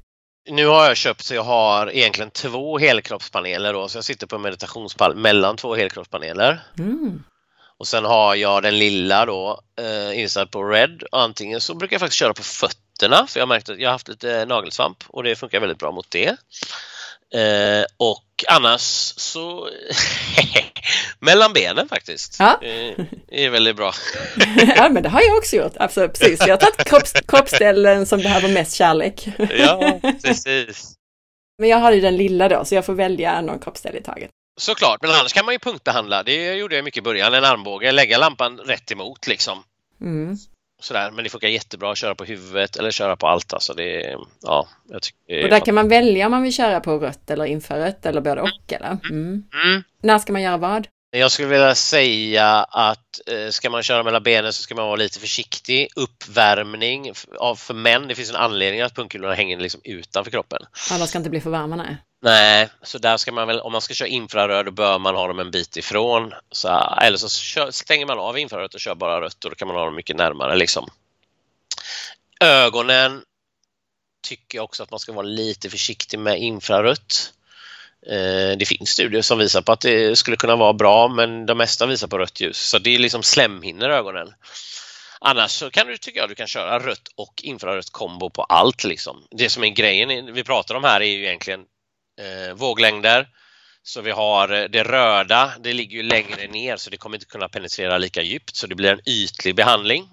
Nu 0.49 0.67
har 0.67 0.87
jag 0.87 0.97
köpt 0.97 1.25
så 1.25 1.35
jag 1.35 1.43
har 1.43 1.91
egentligen 1.91 2.31
två 2.31 2.79
helkroppspaneler 2.79 3.73
då, 3.73 3.89
så 3.89 3.99
jag 3.99 4.05
sitter 4.05 4.27
på 4.27 4.37
en 4.37 4.43
meditationspall 4.43 5.17
mellan 5.17 5.57
två 5.57 5.75
helkroppspaneler. 5.75 6.63
Mm. 6.79 7.25
Och 7.79 7.87
sen 7.87 8.05
har 8.05 8.35
jag 8.35 8.63
den 8.63 8.79
lilla 8.79 9.27
då 9.27 9.61
eh, 9.81 10.21
inställd 10.21 10.51
på 10.51 10.65
Red. 10.65 11.03
Antingen 11.13 11.61
så 11.61 11.75
brukar 11.75 11.95
jag 11.95 12.01
faktiskt 12.01 12.19
köra 12.19 12.35
på 12.35 12.43
fötterna 12.43 13.27
för 13.27 13.41
jag 13.41 13.47
har 13.47 13.55
märkt 13.55 13.69
att 13.69 13.79
jag 13.79 13.89
har 13.89 13.93
haft 13.93 14.09
lite 14.09 14.45
nagelsvamp 14.45 15.05
och 15.09 15.23
det 15.23 15.37
funkar 15.37 15.61
väldigt 15.61 15.79
bra 15.79 15.93
mot 15.93 16.11
det. 16.11 16.37
Eh, 17.37 17.85
och 17.97 18.45
annars 18.49 19.15
så 19.17 19.69
mellan 21.21 21.53
benen 21.53 21.89
faktiskt. 21.89 22.37
Ja. 22.39 22.61
Eh, 22.63 23.05
är 23.29 23.51
väldigt 23.51 23.77
bra. 23.77 23.93
ja 24.77 24.89
men 24.89 25.03
det 25.03 25.09
har 25.09 25.23
jag 25.23 25.37
också 25.37 25.57
gjort, 25.57 25.73
absolut 25.77 26.19
precis. 26.19 26.41
Jag 26.41 26.49
har 26.49 26.57
tagit 26.57 26.85
kropps, 26.85 27.13
kroppsställen 27.13 28.07
som 28.07 28.21
behöver 28.21 28.49
mest 28.49 28.75
kärlek. 28.75 29.29
ja, 29.59 30.01
precis. 30.23 30.95
Men 31.59 31.69
jag 31.69 31.79
har 31.79 31.93
ju 31.93 32.01
den 32.01 32.17
lilla 32.17 32.49
då 32.49 32.65
så 32.65 32.75
jag 32.75 32.87
får 32.87 32.95
välja 32.95 33.41
någon 33.41 33.59
kroppsdel 33.59 33.97
i 33.97 34.03
taget. 34.03 34.31
Såklart, 34.61 35.03
men 35.03 35.11
annars 35.11 35.33
kan 35.33 35.45
man 35.45 35.55
ju 35.55 35.59
punktbehandla. 35.59 36.23
Det 36.23 36.55
gjorde 36.55 36.77
jag 36.77 36.85
mycket 36.85 36.99
i 36.99 37.03
början, 37.03 37.35
en 37.35 37.45
armbåge, 37.45 37.93
lägga 37.93 38.19
lampan 38.19 38.59
rätt 38.59 38.93
emot 38.93 39.27
liksom. 39.27 39.63
Mm 40.01 40.37
sådär. 40.81 41.11
Men 41.11 41.25
det 41.25 41.31
funkar 41.31 41.49
jättebra 41.49 41.93
att 41.93 41.99
köra 41.99 42.15
på 42.15 42.25
huvudet 42.25 42.77
eller 42.77 42.91
köra 42.91 43.17
på 43.17 43.27
allt. 43.27 43.53
Alltså 43.53 43.75
det, 43.75 44.17
ja, 44.43 44.69
jag 44.89 45.03
tycker 45.03 45.45
och 45.45 45.51
där 45.51 45.61
kan 45.61 45.75
man 45.75 45.89
välja 45.89 46.27
om 46.27 46.31
man 46.31 46.43
vill 46.43 46.53
köra 46.53 46.81
på 46.81 46.99
rött 46.99 47.31
eller 47.31 47.45
infrarött 47.45 48.07
eller 48.07 48.21
både 48.21 48.41
och 48.41 48.73
eller? 48.73 48.89
Mm. 48.89 49.03
mm. 49.11 49.45
Mm. 49.65 49.83
När 50.03 50.19
ska 50.19 50.33
man 50.33 50.43
göra 50.43 50.57
vad? 50.57 50.89
Jag 51.11 51.31
skulle 51.31 51.49
vilja 51.49 51.75
säga 51.75 52.49
att 52.71 53.21
eh, 53.27 53.51
ska 53.51 53.71
man 53.71 53.83
köra 53.83 54.03
mellan 54.03 54.23
benen 54.23 54.53
så 54.53 54.63
ska 54.63 54.75
man 54.75 54.87
vara 54.87 54.97
lite 54.97 55.21
försiktig. 55.21 55.89
Uppvärmning 55.97 57.13
av 57.39 57.55
för 57.57 57.75
män, 57.75 58.09
det 58.09 58.15
finns 58.15 58.31
en 58.31 58.37
anledning 58.37 58.81
att 58.81 58.95
pungkulorna 58.95 59.35
hänger 59.35 59.57
liksom 59.57 59.81
utanför 59.85 60.31
kroppen. 60.31 60.63
Ja, 60.91 60.99
de 60.99 61.07
ska 61.07 61.19
inte 61.19 61.31
bli 61.31 61.41
för 61.41 61.51
varma, 61.51 61.77
nej. 61.77 61.97
Nej, 62.27 62.69
så 62.83 62.99
där 62.99 63.17
ska 63.17 63.33
man 63.33 63.47
väl, 63.47 63.61
om 63.61 63.73
man 63.73 63.81
ska 63.81 63.95
köra 63.95 64.09
infraröd 64.09 64.67
då 64.67 64.71
bör 64.71 64.99
man 64.99 65.15
ha 65.15 65.27
dem 65.27 65.39
en 65.39 65.51
bit 65.51 65.77
ifrån. 65.77 66.33
Så, 66.51 66.69
eller 67.03 67.17
så 67.17 67.29
kör, 67.29 67.71
stänger 67.71 68.07
man 68.07 68.19
av 68.19 68.39
infrarött 68.39 68.75
och 68.75 68.81
kör 68.81 68.95
bara 68.95 69.21
rött 69.21 69.45
och 69.45 69.51
då 69.51 69.57
kan 69.57 69.69
man 69.69 69.77
ha 69.77 69.85
dem 69.85 69.95
mycket 69.95 70.17
närmare 70.17 70.57
liksom. 70.57 70.89
Ögonen 72.41 73.23
tycker 74.23 74.59
jag 74.59 74.65
också 74.65 74.83
att 74.83 74.91
man 74.91 75.01
ska 75.01 75.13
vara 75.13 75.27
lite 75.27 75.71
försiktig 75.71 76.19
med 76.19 76.39
infrarött. 76.39 77.33
Eh, 78.07 78.59
det 78.59 78.69
finns 78.69 78.91
studier 78.91 79.23
som 79.23 79.39
visar 79.39 79.63
på 79.63 79.73
att 79.73 79.81
det 79.81 80.19
skulle 80.19 80.37
kunna 80.37 80.57
vara 80.57 80.73
bra 80.73 81.09
men 81.09 81.47
de 81.47 81.59
mesta 81.59 81.87
visar 81.87 82.09
på 82.09 82.19
rött 82.19 82.41
ljus. 82.41 82.69
Så 82.69 82.79
det 82.79 82.95
är 82.95 82.99
liksom 82.99 83.23
slemhinnor 83.23 83.91
i 83.91 83.95
ögonen. 83.95 84.35
Annars 85.21 85.51
så 85.51 85.71
kan 85.71 85.87
du, 85.87 85.97
tycker 85.97 86.21
jag, 86.21 86.29
du 86.29 86.35
kan 86.35 86.47
köra 86.47 86.79
rött 86.79 87.09
och 87.17 87.41
infrarött 87.43 87.91
kombo 87.91 88.31
på 88.31 88.43
allt 88.43 88.85
liksom. 88.85 89.27
Det 89.31 89.49
som 89.49 89.65
är 89.65 89.69
grejen 89.69 90.35
vi 90.35 90.45
pratar 90.45 90.75
om 90.75 90.85
här 90.85 91.01
är 91.01 91.07
ju 91.07 91.27
egentligen 91.27 91.61
våglängder. 92.55 93.27
Så 93.87 94.01
vi 94.01 94.11
har 94.11 94.53
eh, 94.53 94.65
det 94.65 94.83
röda, 94.83 95.53
det 95.61 95.73
ligger 95.73 95.97
ju 95.97 96.03
längre 96.03 96.47
ner 96.47 96.77
så 96.77 96.91
det 96.91 96.97
kommer 96.97 97.17
inte 97.17 97.27
kunna 97.27 97.49
penetrera 97.49 97.99
lika 97.99 98.23
djupt 98.23 98.57
så 98.57 98.67
det 98.67 98.75
blir 98.75 98.93
en 98.93 99.09
ytlig 99.09 99.55
behandling. 99.55 100.09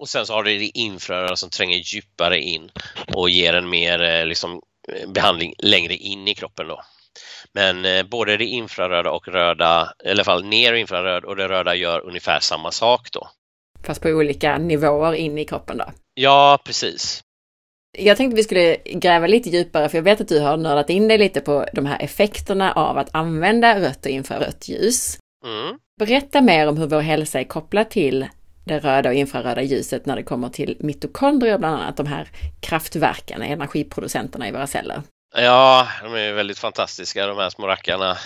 Och 0.00 0.08
sen 0.08 0.26
så 0.26 0.34
har 0.34 0.42
du 0.42 0.58
det 0.58 0.78
infraröda 0.78 1.36
som 1.36 1.50
tränger 1.50 1.78
djupare 1.78 2.40
in 2.40 2.70
och 3.14 3.30
ger 3.30 3.54
en 3.54 3.68
mer 3.68 4.02
eh, 4.02 4.26
liksom, 4.26 4.60
eh, 4.92 5.10
behandling 5.10 5.54
längre 5.58 5.94
in 5.94 6.28
i 6.28 6.34
kroppen 6.34 6.68
då. 6.68 6.80
Men 7.52 7.84
eh, 7.84 8.02
både 8.02 8.36
det 8.36 8.44
infraröda 8.44 9.10
och 9.10 9.28
röda, 9.28 9.92
i 10.04 10.10
alla 10.10 10.24
fall 10.24 10.44
ner 10.44 10.72
infraröd 10.72 11.24
och 11.24 11.36
det 11.36 11.48
röda 11.48 11.74
gör 11.74 12.00
ungefär 12.00 12.40
samma 12.40 12.70
sak 12.70 13.08
då. 13.12 13.28
Fast 13.86 14.02
på 14.02 14.08
olika 14.08 14.58
nivåer 14.58 15.12
in 15.12 15.38
i 15.38 15.44
kroppen 15.44 15.78
då? 15.78 15.92
Ja, 16.14 16.58
precis. 16.64 17.24
Jag 17.98 18.16
tänkte 18.16 18.36
vi 18.36 18.42
skulle 18.42 18.76
gräva 18.76 19.26
lite 19.26 19.50
djupare, 19.50 19.88
för 19.88 19.98
jag 19.98 20.02
vet 20.02 20.20
att 20.20 20.28
du 20.28 20.40
har 20.40 20.56
nördat 20.56 20.90
in 20.90 21.08
dig 21.08 21.18
lite 21.18 21.40
på 21.40 21.66
de 21.72 21.86
här 21.86 22.02
effekterna 22.02 22.72
av 22.72 22.98
att 22.98 23.14
använda 23.14 23.80
rött 23.80 24.04
och 24.04 24.10
infrarött 24.10 24.68
ljus. 24.68 25.18
Mm. 25.44 25.78
Berätta 26.00 26.40
mer 26.40 26.68
om 26.68 26.76
hur 26.76 26.86
vår 26.86 27.00
hälsa 27.00 27.40
är 27.40 27.44
kopplad 27.44 27.90
till 27.90 28.26
det 28.64 28.78
röda 28.78 29.08
och 29.08 29.14
infraröda 29.14 29.62
ljuset 29.62 30.06
när 30.06 30.16
det 30.16 30.22
kommer 30.22 30.48
till 30.48 30.76
mitokondrier, 30.80 31.58
bland 31.58 31.74
annat 31.74 31.96
de 31.96 32.06
här 32.06 32.28
kraftverken, 32.60 33.42
energiproducenterna 33.42 34.48
i 34.48 34.52
våra 34.52 34.66
celler. 34.66 35.02
Ja, 35.36 35.88
de 36.02 36.14
är 36.14 36.32
väldigt 36.32 36.58
fantastiska 36.58 37.26
de 37.26 37.36
här 37.36 37.50
små 37.50 37.66
rackarna. 37.66 38.16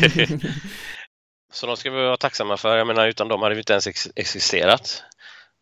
Så 1.52 1.66
de 1.66 1.76
ska 1.76 1.90
vi 1.90 1.96
vara 1.96 2.16
tacksamma 2.16 2.56
för. 2.56 2.76
Jag 2.76 2.86
menar 2.86 3.06
utan 3.06 3.28
dem 3.28 3.42
hade 3.42 3.54
vi 3.54 3.60
inte 3.60 3.72
ens 3.72 3.88
existerat. 4.16 5.02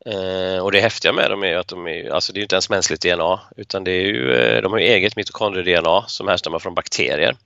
Eh, 0.07 0.59
och 0.59 0.72
det 0.72 0.80
häftiga 0.80 1.12
med 1.12 1.30
dem 1.30 1.44
är 1.44 1.57
att 1.57 1.68
de 1.68 1.86
är, 1.86 2.11
alltså 2.11 2.32
det 2.32 2.40
är 2.40 2.42
inte 2.42 2.55
ens 2.55 2.70
mänskligt 2.70 3.03
DNA 3.03 3.40
utan 3.57 3.84
det 3.84 3.90
är 3.90 4.03
ju, 4.03 4.34
eh, 4.34 4.62
de 4.62 4.72
har 4.72 4.78
ju 4.78 4.86
eget 4.86 5.16
mitokondrie-DNA 5.16 6.05
som 6.07 6.28
härstammar 6.28 6.59
från 6.59 6.74
bakterier. 6.74 7.36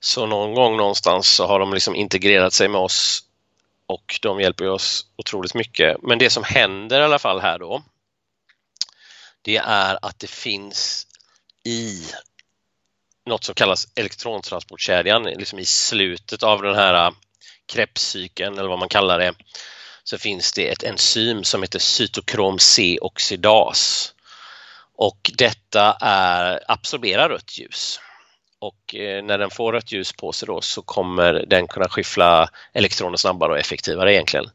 Så 0.00 0.26
någon 0.26 0.54
gång 0.54 0.76
någonstans 0.76 1.28
så 1.28 1.46
har 1.46 1.58
de 1.58 1.74
liksom 1.74 1.94
integrerat 1.94 2.52
sig 2.52 2.68
med 2.68 2.80
oss 2.80 3.22
och 3.86 4.18
de 4.22 4.40
hjälper 4.40 4.68
oss 4.68 5.06
otroligt 5.16 5.54
mycket. 5.54 6.02
Men 6.02 6.18
det 6.18 6.30
som 6.30 6.44
händer 6.44 7.00
i 7.00 7.04
alla 7.04 7.18
fall 7.18 7.40
här 7.40 7.58
då 7.58 7.82
det 9.42 9.56
är 9.56 9.98
att 10.02 10.18
det 10.18 10.30
finns 10.30 11.06
i 11.64 12.06
något 13.26 13.44
som 13.44 13.54
kallas 13.54 13.88
elektrontransportkedjan, 13.94 15.22
liksom 15.22 15.58
i 15.58 15.64
slutet 15.64 16.42
av 16.42 16.62
den 16.62 16.74
här 16.74 17.06
eh, 17.06 17.12
krepscykeln 17.66 18.58
eller 18.58 18.68
vad 18.68 18.78
man 18.78 18.88
kallar 18.88 19.18
det, 19.18 19.34
så 20.04 20.18
finns 20.18 20.52
det 20.52 20.68
ett 20.68 20.82
enzym 20.82 21.44
som 21.44 21.62
heter 21.62 21.78
cytokrom 21.78 22.58
C-oxidas. 22.58 24.12
Och 24.96 25.30
detta 25.38 25.96
är, 26.00 26.60
absorberar 26.68 27.28
rött 27.28 27.58
ljus. 27.58 28.00
Och 28.58 28.94
eh, 28.94 29.24
när 29.24 29.38
den 29.38 29.50
får 29.50 29.72
rött 29.72 29.92
ljus 29.92 30.12
på 30.12 30.32
sig 30.32 30.46
då 30.46 30.60
så 30.60 30.82
kommer 30.82 31.32
den 31.32 31.68
kunna 31.68 31.88
skiffla 31.88 32.48
elektroner 32.72 33.16
snabbare 33.16 33.52
och 33.52 33.58
effektivare 33.58 34.14
egentligen. 34.14 34.46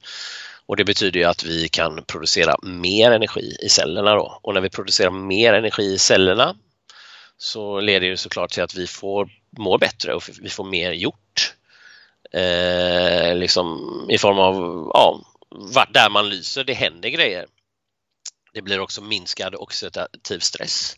Och 0.65 0.75
det 0.75 0.83
betyder 0.83 1.19
ju 1.19 1.25
att 1.25 1.43
vi 1.43 1.67
kan 1.69 2.03
producera 2.03 2.55
mer 2.63 3.11
energi 3.11 3.57
i 3.61 3.69
cellerna 3.69 4.15
då. 4.15 4.39
Och 4.41 4.53
när 4.53 4.61
vi 4.61 4.69
producerar 4.69 5.09
mer 5.09 5.53
energi 5.53 5.83
i 5.83 5.97
cellerna 5.97 6.55
så 7.37 7.79
leder 7.79 8.09
det 8.09 8.17
såklart 8.17 8.51
till 8.51 8.63
att 8.63 8.75
vi 8.75 8.87
får 8.87 9.29
mår 9.57 9.77
bättre 9.77 10.13
och 10.13 10.23
vi 10.41 10.49
får 10.49 10.63
mer 10.63 10.91
gjort. 10.91 11.53
Eh, 12.33 13.35
liksom 13.35 13.77
i 14.09 14.17
form 14.17 14.39
av, 14.39 14.55
ja, 14.93 15.21
där 15.89 16.09
man 16.09 16.29
lyser, 16.29 16.63
det 16.63 16.73
händer 16.73 17.09
grejer. 17.09 17.45
Det 18.53 18.61
blir 18.61 18.79
också 18.79 19.01
minskad 19.01 19.55
oxidativ 19.55 20.39
stress 20.39 20.95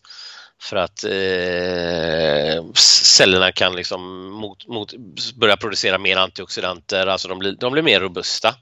för 0.62 0.76
att 0.76 1.04
eh, 1.04 2.74
cellerna 2.76 3.52
kan 3.52 3.76
liksom 3.76 4.30
mot, 4.30 4.68
mot, 4.68 4.94
börja 5.36 5.58
producera 5.58 5.98
mer 5.98 6.18
antioxidanter, 6.18 7.08
alltså 7.08 7.28
de 7.28 7.40
blir, 7.40 7.52
de 7.52 7.74
blir 7.74 7.84
mer 7.84 8.00
robusta. 8.00 8.56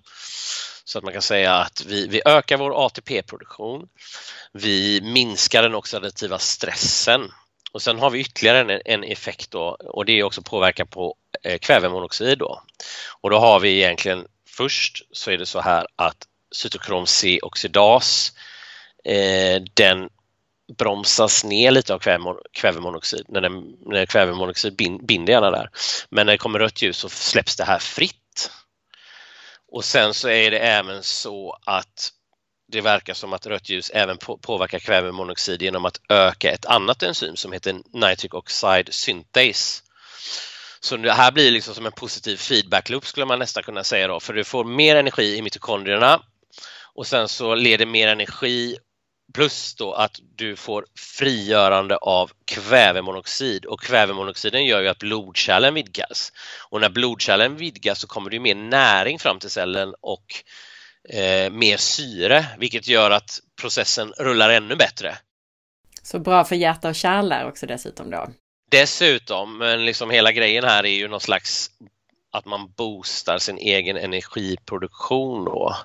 Så 0.83 0.97
att 0.97 1.03
man 1.03 1.13
kan 1.13 1.21
säga 1.21 1.53
att 1.53 1.85
vi, 1.85 2.07
vi 2.07 2.21
ökar 2.25 2.57
vår 2.57 2.85
ATP-produktion, 2.85 3.87
vi 4.53 5.01
minskar 5.01 5.63
den 5.63 5.75
oxidativa 5.75 6.39
stressen 6.39 7.31
och 7.71 7.81
sen 7.81 7.99
har 7.99 8.09
vi 8.09 8.19
ytterligare 8.19 8.59
en, 8.59 8.81
en 8.85 9.03
effekt 9.03 9.51
då 9.51 9.77
och 9.79 10.05
det 10.05 10.19
är 10.19 10.23
också 10.23 10.41
påverkan 10.41 10.87
på 10.87 11.15
eh, 11.43 11.57
kvävemonoxid 11.57 12.37
då. 12.37 12.61
Och 13.21 13.29
då 13.29 13.37
har 13.37 13.59
vi 13.59 13.69
egentligen 13.69 14.27
först 14.57 15.01
så 15.11 15.31
är 15.31 15.37
det 15.37 15.45
så 15.45 15.61
här 15.61 15.87
att 15.95 16.17
cytokrom 16.51 17.05
C-oxidas 17.07 18.33
eh, 19.05 19.61
den 19.73 20.09
bromsas 20.77 21.43
ner 21.43 21.71
lite 21.71 21.93
av 21.93 21.99
kvävemonoxid. 22.53 23.25
När, 23.27 23.41
den, 23.41 23.77
när 23.85 24.05
kvävemonoxid 24.05 24.75
binder 25.07 25.33
gärna 25.33 25.51
där. 25.51 25.69
Men 26.09 26.25
när 26.25 26.33
det 26.33 26.37
kommer 26.37 26.59
rött 26.59 26.81
ljus 26.81 26.97
så 26.97 27.09
släpps 27.09 27.55
det 27.55 27.63
här 27.63 27.79
fritt. 27.79 28.51
Och 29.71 29.85
sen 29.85 30.13
så 30.13 30.29
är 30.29 30.51
det 30.51 30.59
även 30.59 31.03
så 31.03 31.57
att 31.65 32.11
det 32.71 32.81
verkar 32.81 33.13
som 33.13 33.33
att 33.33 33.45
rött 33.45 33.69
ljus 33.69 33.89
även 33.89 34.17
påverkar 34.17 34.79
kvävemonoxid 34.79 35.61
genom 35.61 35.85
att 35.85 36.01
öka 36.09 36.51
ett 36.51 36.65
annat 36.65 37.03
enzym 37.03 37.35
som 37.35 37.51
heter 37.51 37.81
nitric 37.93 38.33
oxide 38.33 38.93
synthase. 38.93 39.83
Så 40.87 40.97
det 40.97 41.13
här 41.13 41.31
blir 41.31 41.51
liksom 41.51 41.75
som 41.75 41.85
en 41.85 41.91
positiv 41.91 42.37
feedback 42.37 42.89
loop 42.89 43.05
skulle 43.05 43.25
man 43.25 43.39
nästan 43.39 43.63
kunna 43.63 43.83
säga 43.83 44.07
då, 44.07 44.19
för 44.19 44.33
du 44.33 44.43
får 44.43 44.63
mer 44.63 44.95
energi 44.95 45.37
i 45.37 45.41
mitokondrierna 45.41 46.21
och 46.93 47.07
sen 47.07 47.27
så 47.27 47.55
leder 47.55 47.85
mer 47.85 48.07
energi 48.07 48.77
plus 49.33 49.75
då 49.75 49.93
att 49.93 50.19
du 50.35 50.55
får 50.55 50.85
frigörande 51.19 51.97
av 51.97 52.31
kvävemonoxid 52.45 53.65
och 53.65 53.81
kvävemonoxiden 53.81 54.65
gör 54.65 54.81
ju 54.81 54.87
att 54.87 54.99
blodkärlen 54.99 55.73
vidgas. 55.73 56.31
Och 56.69 56.81
när 56.81 56.89
blodkärlen 56.89 57.55
vidgas 57.55 57.99
så 57.99 58.07
kommer 58.07 58.29
det 58.29 58.39
mer 58.39 58.55
näring 58.55 59.19
fram 59.19 59.39
till 59.39 59.49
cellen 59.49 59.93
och 60.01 60.25
eh, 61.09 61.51
mer 61.51 61.77
syre 61.77 62.45
vilket 62.57 62.87
gör 62.87 63.11
att 63.11 63.39
processen 63.61 64.13
rullar 64.17 64.49
ännu 64.49 64.75
bättre. 64.75 65.17
Så 66.01 66.19
bra 66.19 66.43
för 66.43 66.55
hjärta 66.55 66.89
och 66.89 66.95
kärl 66.95 67.47
också 67.47 67.65
dessutom 67.65 68.11
då? 68.11 68.27
Dessutom, 68.71 69.57
men 69.57 69.85
liksom 69.85 70.09
hela 70.09 70.31
grejen 70.31 70.63
här 70.63 70.85
är 70.85 70.97
ju 70.97 71.07
någon 71.07 71.19
slags 71.19 71.71
att 72.31 72.45
man 72.45 72.71
boostar 72.77 73.37
sin 73.37 73.57
egen 73.57 73.97
energiproduktion 73.97 75.45
då. 75.45 75.75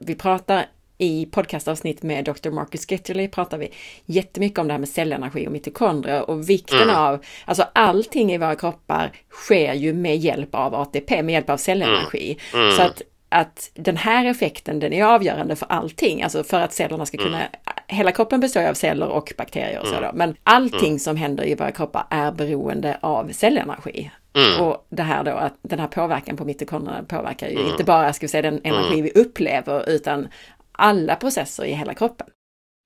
Vi 0.00 0.14
pratar 0.14 0.66
i 0.98 1.26
podcastavsnitt 1.26 2.02
med 2.02 2.24
Dr. 2.24 2.50
Marcus 2.50 2.90
Getterley 2.90 3.28
pratar 3.28 3.58
vi 3.58 3.72
jättemycket 4.04 4.58
om 4.58 4.66
det 4.66 4.72
här 4.72 4.78
med 4.78 4.88
cellenergi 4.88 5.46
och 5.46 5.52
mitokondrier 5.52 6.30
och 6.30 6.50
vikten 6.50 6.82
mm. 6.82 6.96
av, 6.96 7.24
alltså 7.44 7.66
allting 7.72 8.32
i 8.32 8.38
våra 8.38 8.54
kroppar 8.54 9.12
sker 9.30 9.74
ju 9.74 9.92
med 9.92 10.16
hjälp 10.16 10.54
av 10.54 10.74
ATP, 10.74 11.22
med 11.22 11.32
hjälp 11.32 11.50
av 11.50 11.56
cellenergi. 11.56 12.38
Mm. 12.52 12.64
Mm. 12.64 12.76
Så 12.76 12.82
att 12.82 13.02
att 13.34 13.70
den 13.74 13.96
här 13.96 14.24
effekten 14.24 14.80
den 14.80 14.92
är 14.92 15.04
avgörande 15.04 15.56
för 15.56 15.66
allting, 15.66 16.22
alltså 16.22 16.44
för 16.44 16.60
att 16.60 16.72
cellerna 16.72 17.06
ska 17.06 17.18
kunna, 17.18 17.38
mm. 17.38 17.50
hela 17.86 18.12
kroppen 18.12 18.40
består 18.40 18.66
av 18.66 18.74
celler 18.74 19.08
och 19.08 19.32
bakterier 19.38 19.80
och 19.80 19.86
så 19.86 19.94
mm. 19.94 20.10
då, 20.10 20.16
men 20.16 20.36
allting 20.42 20.88
mm. 20.88 20.98
som 20.98 21.16
händer 21.16 21.44
i 21.44 21.54
våra 21.54 21.70
kroppar 21.70 22.06
är 22.10 22.32
beroende 22.32 22.98
av 23.00 23.32
cellenergi. 23.32 24.10
Mm. 24.36 24.60
Och 24.60 24.86
det 24.88 25.02
här 25.02 25.24
då 25.24 25.30
att 25.30 25.54
den 25.62 25.80
här 25.80 25.86
påverkan 25.86 26.36
på 26.36 26.44
mitokondrierna 26.44 27.02
påverkar 27.02 27.48
ju 27.48 27.56
mm. 27.56 27.70
inte 27.70 27.84
bara, 27.84 28.12
ska 28.12 28.24
vi 28.24 28.28
säga, 28.28 28.42
den 28.42 28.60
energi 28.64 29.00
vi 29.00 29.10
upplever, 29.10 29.90
utan 29.90 30.28
alla 30.72 31.16
processer 31.16 31.64
i 31.64 31.72
hela 31.72 31.94
kroppen. 31.94 32.26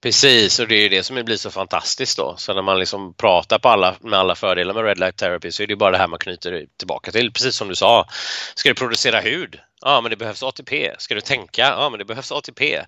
Precis, 0.03 0.59
och 0.59 0.69
det 0.69 0.75
är 0.75 0.91
det 0.91 1.03
som 1.03 1.25
blir 1.25 1.37
så 1.37 1.51
fantastiskt 1.51 2.17
då. 2.17 2.37
Så 2.37 2.55
när 2.55 2.63
man 2.63 2.79
liksom 2.79 3.15
pratar 3.15 3.59
på 3.59 3.69
alla, 3.69 3.97
med 4.01 4.19
alla 4.19 4.35
fördelar 4.35 4.75
med 4.75 4.85
Red 4.85 4.99
Light 4.99 5.17
Therapy 5.17 5.53
så 5.53 5.63
är 5.63 5.67
det 5.67 5.77
bara 5.77 5.91
det 5.91 5.99
här 5.99 6.09
man 6.09 6.19
knyter 6.19 6.67
tillbaka 6.77 7.13
till, 7.13 7.33
precis 7.33 7.57
som 7.57 7.69
du 7.69 7.75
sa. 7.75 8.09
Ska 8.55 8.69
du 8.69 8.75
producera 8.75 9.21
hud? 9.21 9.61
Ja, 9.81 10.01
men 10.01 10.11
det 10.11 10.17
behövs 10.17 10.43
ATP. 10.43 10.95
Ska 10.99 11.15
du 11.15 11.21
tänka? 11.21 11.63
Ja, 11.63 11.91
men 11.91 11.99
det 11.99 12.05
behövs 12.05 12.33
ATP. 12.33 12.83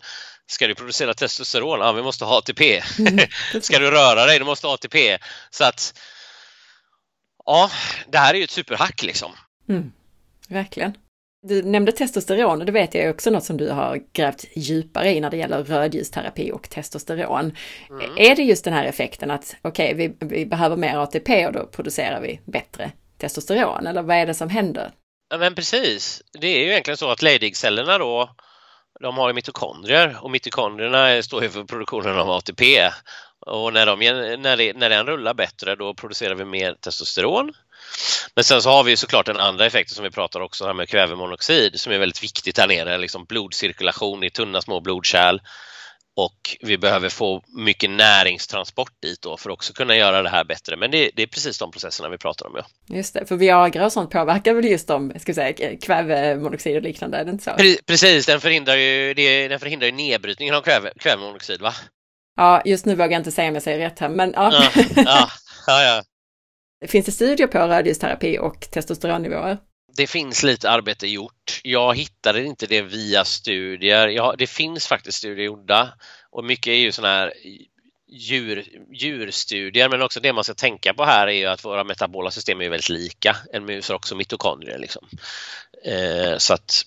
Ska 0.47 0.67
du 0.67 0.75
producera 0.75 1.15
testosteron? 1.15 1.81
Ja, 1.81 1.93
vi 1.93 2.03
måste 2.03 2.25
ha 2.25 2.39
ATP. 2.39 2.83
Mm, 2.99 3.19
Ska 3.61 3.79
du 3.79 3.91
röra 3.91 4.27
dig? 4.27 4.39
Du 4.39 4.45
måste 4.45 4.67
ha 4.67 4.75
ATP. 4.75 5.19
Så 5.51 5.65
att 5.65 6.01
ja, 7.47 7.71
det 8.09 8.19
här 8.19 8.35
är 8.35 8.39
ju 8.39 8.45
ett 8.45 8.51
superhack 8.51 9.03
liksom. 9.03 9.33
Mm, 9.69 9.93
verkligen. 10.49 10.95
Du 11.43 11.63
nämnde 11.63 11.93
testosteron 11.93 12.61
och 12.61 12.67
det 12.67 12.73
vet 12.73 12.95
jag 12.95 13.05
är 13.05 13.11
också 13.11 13.31
något 13.31 13.45
som 13.45 13.57
du 13.57 13.71
har 13.71 14.01
grävt 14.13 14.45
djupare 14.55 15.11
i 15.11 15.21
när 15.21 15.31
det 15.31 15.37
gäller 15.37 15.65
rödljusterapi 15.65 16.53
och 16.53 16.71
testosteron. 16.71 17.57
Mm. 17.91 18.19
Är 18.19 18.37
det 18.37 18.43
just 18.43 18.65
den 18.65 18.75
här 18.75 18.85
effekten 18.85 19.31
att 19.31 19.57
okej, 19.63 19.95
okay, 19.95 20.09
vi, 20.21 20.37
vi 20.37 20.47
behöver 20.47 20.77
mer 20.77 20.99
ATP 20.99 21.47
och 21.47 21.53
då 21.53 21.67
producerar 21.67 22.21
vi 22.21 22.41
bättre 22.45 22.93
testosteron 23.19 23.87
eller 23.87 24.03
vad 24.03 24.17
är 24.17 24.27
det 24.27 24.35
som 24.35 24.49
händer? 24.49 24.91
Ja, 25.31 25.39
men 25.39 25.55
precis. 25.55 26.23
Det 26.33 26.47
är 26.47 26.59
ju 26.59 26.71
egentligen 26.71 26.97
så 26.97 27.11
att 27.11 27.23
Leydig-cellerna 27.23 27.99
då, 27.99 28.31
de 29.01 29.19
har 29.19 29.33
mitokondrier 29.33 30.19
och 30.21 30.31
mitokondrierna 30.31 31.23
står 31.23 31.43
ju 31.43 31.49
för 31.49 31.65
produktionen 31.65 32.19
av 32.19 32.31
ATP. 32.31 32.91
Och 33.47 33.73
när, 33.73 33.87
de, 33.87 33.99
när, 34.43 34.57
det, 34.57 34.77
när 34.77 34.91
den 34.91 35.07
rullar 35.07 35.35
bättre 35.35 35.77
då 35.77 35.95
producerar 35.95 36.35
vi 36.35 36.45
mer 36.45 36.75
testosteron 36.75 37.53
men 38.35 38.45
sen 38.45 38.63
så 38.63 38.71
har 38.71 38.85
vi 38.85 38.97
såklart 38.97 39.27
den 39.27 39.37
andra 39.37 39.67
effekten 39.67 39.95
som 39.95 40.05
vi 40.05 40.11
pratar 40.11 40.41
också 40.41 40.67
här 40.67 40.75
med 40.75 40.89
kvävemonoxid 40.89 41.81
som 41.81 41.93
är 41.93 41.99
väldigt 41.99 42.23
viktigt 42.23 42.59
här 42.59 42.69
nere, 42.69 42.99
liksom 42.99 43.25
blodcirkulation 43.25 44.25
i 44.25 44.31
tunna 44.31 44.63
små 44.63 44.81
blodkärl 44.81 45.41
och 46.17 46.57
vi 46.61 46.79
behöver 46.79 47.09
få 47.09 47.43
mycket 47.49 47.91
näringstransport 47.91 48.93
dit 49.03 49.23
då 49.23 49.37
för 49.37 49.51
att 49.51 49.55
också 49.55 49.73
kunna 49.73 49.97
göra 49.97 50.23
det 50.23 50.29
här 50.29 50.45
bättre. 50.45 50.77
Men 50.77 50.91
det, 50.91 51.11
det 51.15 51.23
är 51.23 51.27
precis 51.27 51.59
de 51.59 51.71
processerna 51.71 52.09
vi 52.09 52.19
pratar 52.19 52.47
om. 52.47 52.53
Ja. 52.57 52.97
Just 52.97 53.15
det, 53.15 53.27
för 53.27 53.37
Viagra 53.37 53.85
och 53.85 53.93
sånt 53.93 54.11
påverkar 54.11 54.55
väl 54.55 54.65
just 54.65 54.89
de, 54.89 55.13
ska 55.21 55.35
säga, 55.35 55.77
kvävemonoxid 55.77 56.77
och 56.77 56.83
liknande, 56.83 57.19
är 57.19 57.25
det 57.25 57.31
inte 57.31 57.45
så? 57.45 57.51
Precis, 57.87 58.27
den 58.27 58.41
förhindrar 58.41 58.77
ju, 58.77 59.15
det, 59.15 59.49
den 59.49 59.61
förhindrar 59.61 59.87
ju 59.87 59.93
nedbrytningen 59.93 60.55
av 60.55 60.63
kväve, 60.63 60.93
kvävemonoxid 60.99 61.61
va? 61.61 61.75
Ja, 62.37 62.63
just 62.65 62.87
nu 62.87 62.95
vågar 62.95 63.11
jag 63.11 63.21
inte 63.21 63.33
säga 63.33 63.49
om 63.49 63.55
jag 63.55 63.63
säger 63.63 63.79
rätt 63.79 63.99
här, 63.99 64.09
men 64.09 64.33
ja, 64.37 64.71
ja, 64.97 65.31
ja, 65.67 65.83
ja. 65.83 66.03
Finns 66.89 67.07
det 67.07 67.13
studier 67.13 67.47
på 67.47 67.59
rödljusterapi 67.59 68.39
och 68.39 68.61
testosteronnivåer? 68.61 69.59
Det 69.97 70.07
finns 70.07 70.43
lite 70.43 70.71
arbete 70.71 71.07
gjort. 71.07 71.61
Jag 71.65 71.97
hittade 71.97 72.45
inte 72.45 72.67
det 72.67 72.83
via 72.83 73.25
studier. 73.25 74.09
Ja, 74.09 74.35
det 74.39 74.47
finns 74.47 74.87
faktiskt 74.87 75.19
studier 75.19 75.47
gjorda 75.47 75.93
och 76.31 76.45
mycket 76.45 76.67
är 76.67 76.77
ju 76.77 76.93
sådana 76.93 77.15
här 77.15 77.33
djur, 78.13 78.65
djurstudier 78.93 79.89
men 79.89 80.03
också 80.03 80.21
det 80.21 80.33
man 80.33 80.45
ska 80.45 80.55
tänka 80.55 80.95
på 80.95 81.05
här 81.05 81.27
är 81.27 81.33
ju 81.33 81.47
att 81.47 81.65
våra 81.65 81.85
metabola 81.85 82.31
system 82.31 82.61
är 82.61 82.69
väldigt 82.69 82.89
lika. 82.89 83.37
En 83.53 83.65
mus 83.65 83.89
har 83.89 83.97
också 83.97 84.17
mitokondrier 84.17 84.79
liksom. 84.79 85.09
Eh, 85.85 86.39
så 86.39 86.55
att 86.55 86.87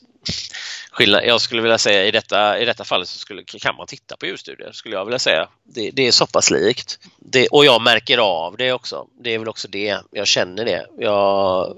skillnad, 0.91 1.23
jag 1.25 1.41
skulle 1.41 1.61
vilja 1.61 1.77
säga 1.77 2.05
i 2.05 2.11
detta, 2.11 2.59
i 2.59 2.65
detta 2.65 2.83
fallet 2.83 3.07
så 3.07 3.19
skulle, 3.19 3.43
kan 3.43 3.75
man 3.75 3.87
titta 3.87 4.17
på 4.17 4.25
djurstudier 4.25 4.71
skulle 4.71 4.95
jag 4.95 5.05
vilja 5.05 5.19
säga. 5.19 5.49
Det, 5.63 5.91
det 5.91 6.07
är 6.07 6.11
så 6.11 6.27
pass 6.27 6.51
likt. 6.51 6.99
Det, 7.19 7.47
och 7.47 7.65
jag 7.65 7.81
märker 7.81 8.17
av 8.17 8.57
det 8.57 8.73
också. 8.73 9.07
Det 9.19 9.33
är 9.33 9.39
väl 9.39 9.49
också 9.49 9.67
det, 9.67 9.97
jag 10.11 10.27
känner 10.27 10.65
det. 10.65 10.85
Jag, 10.97 11.77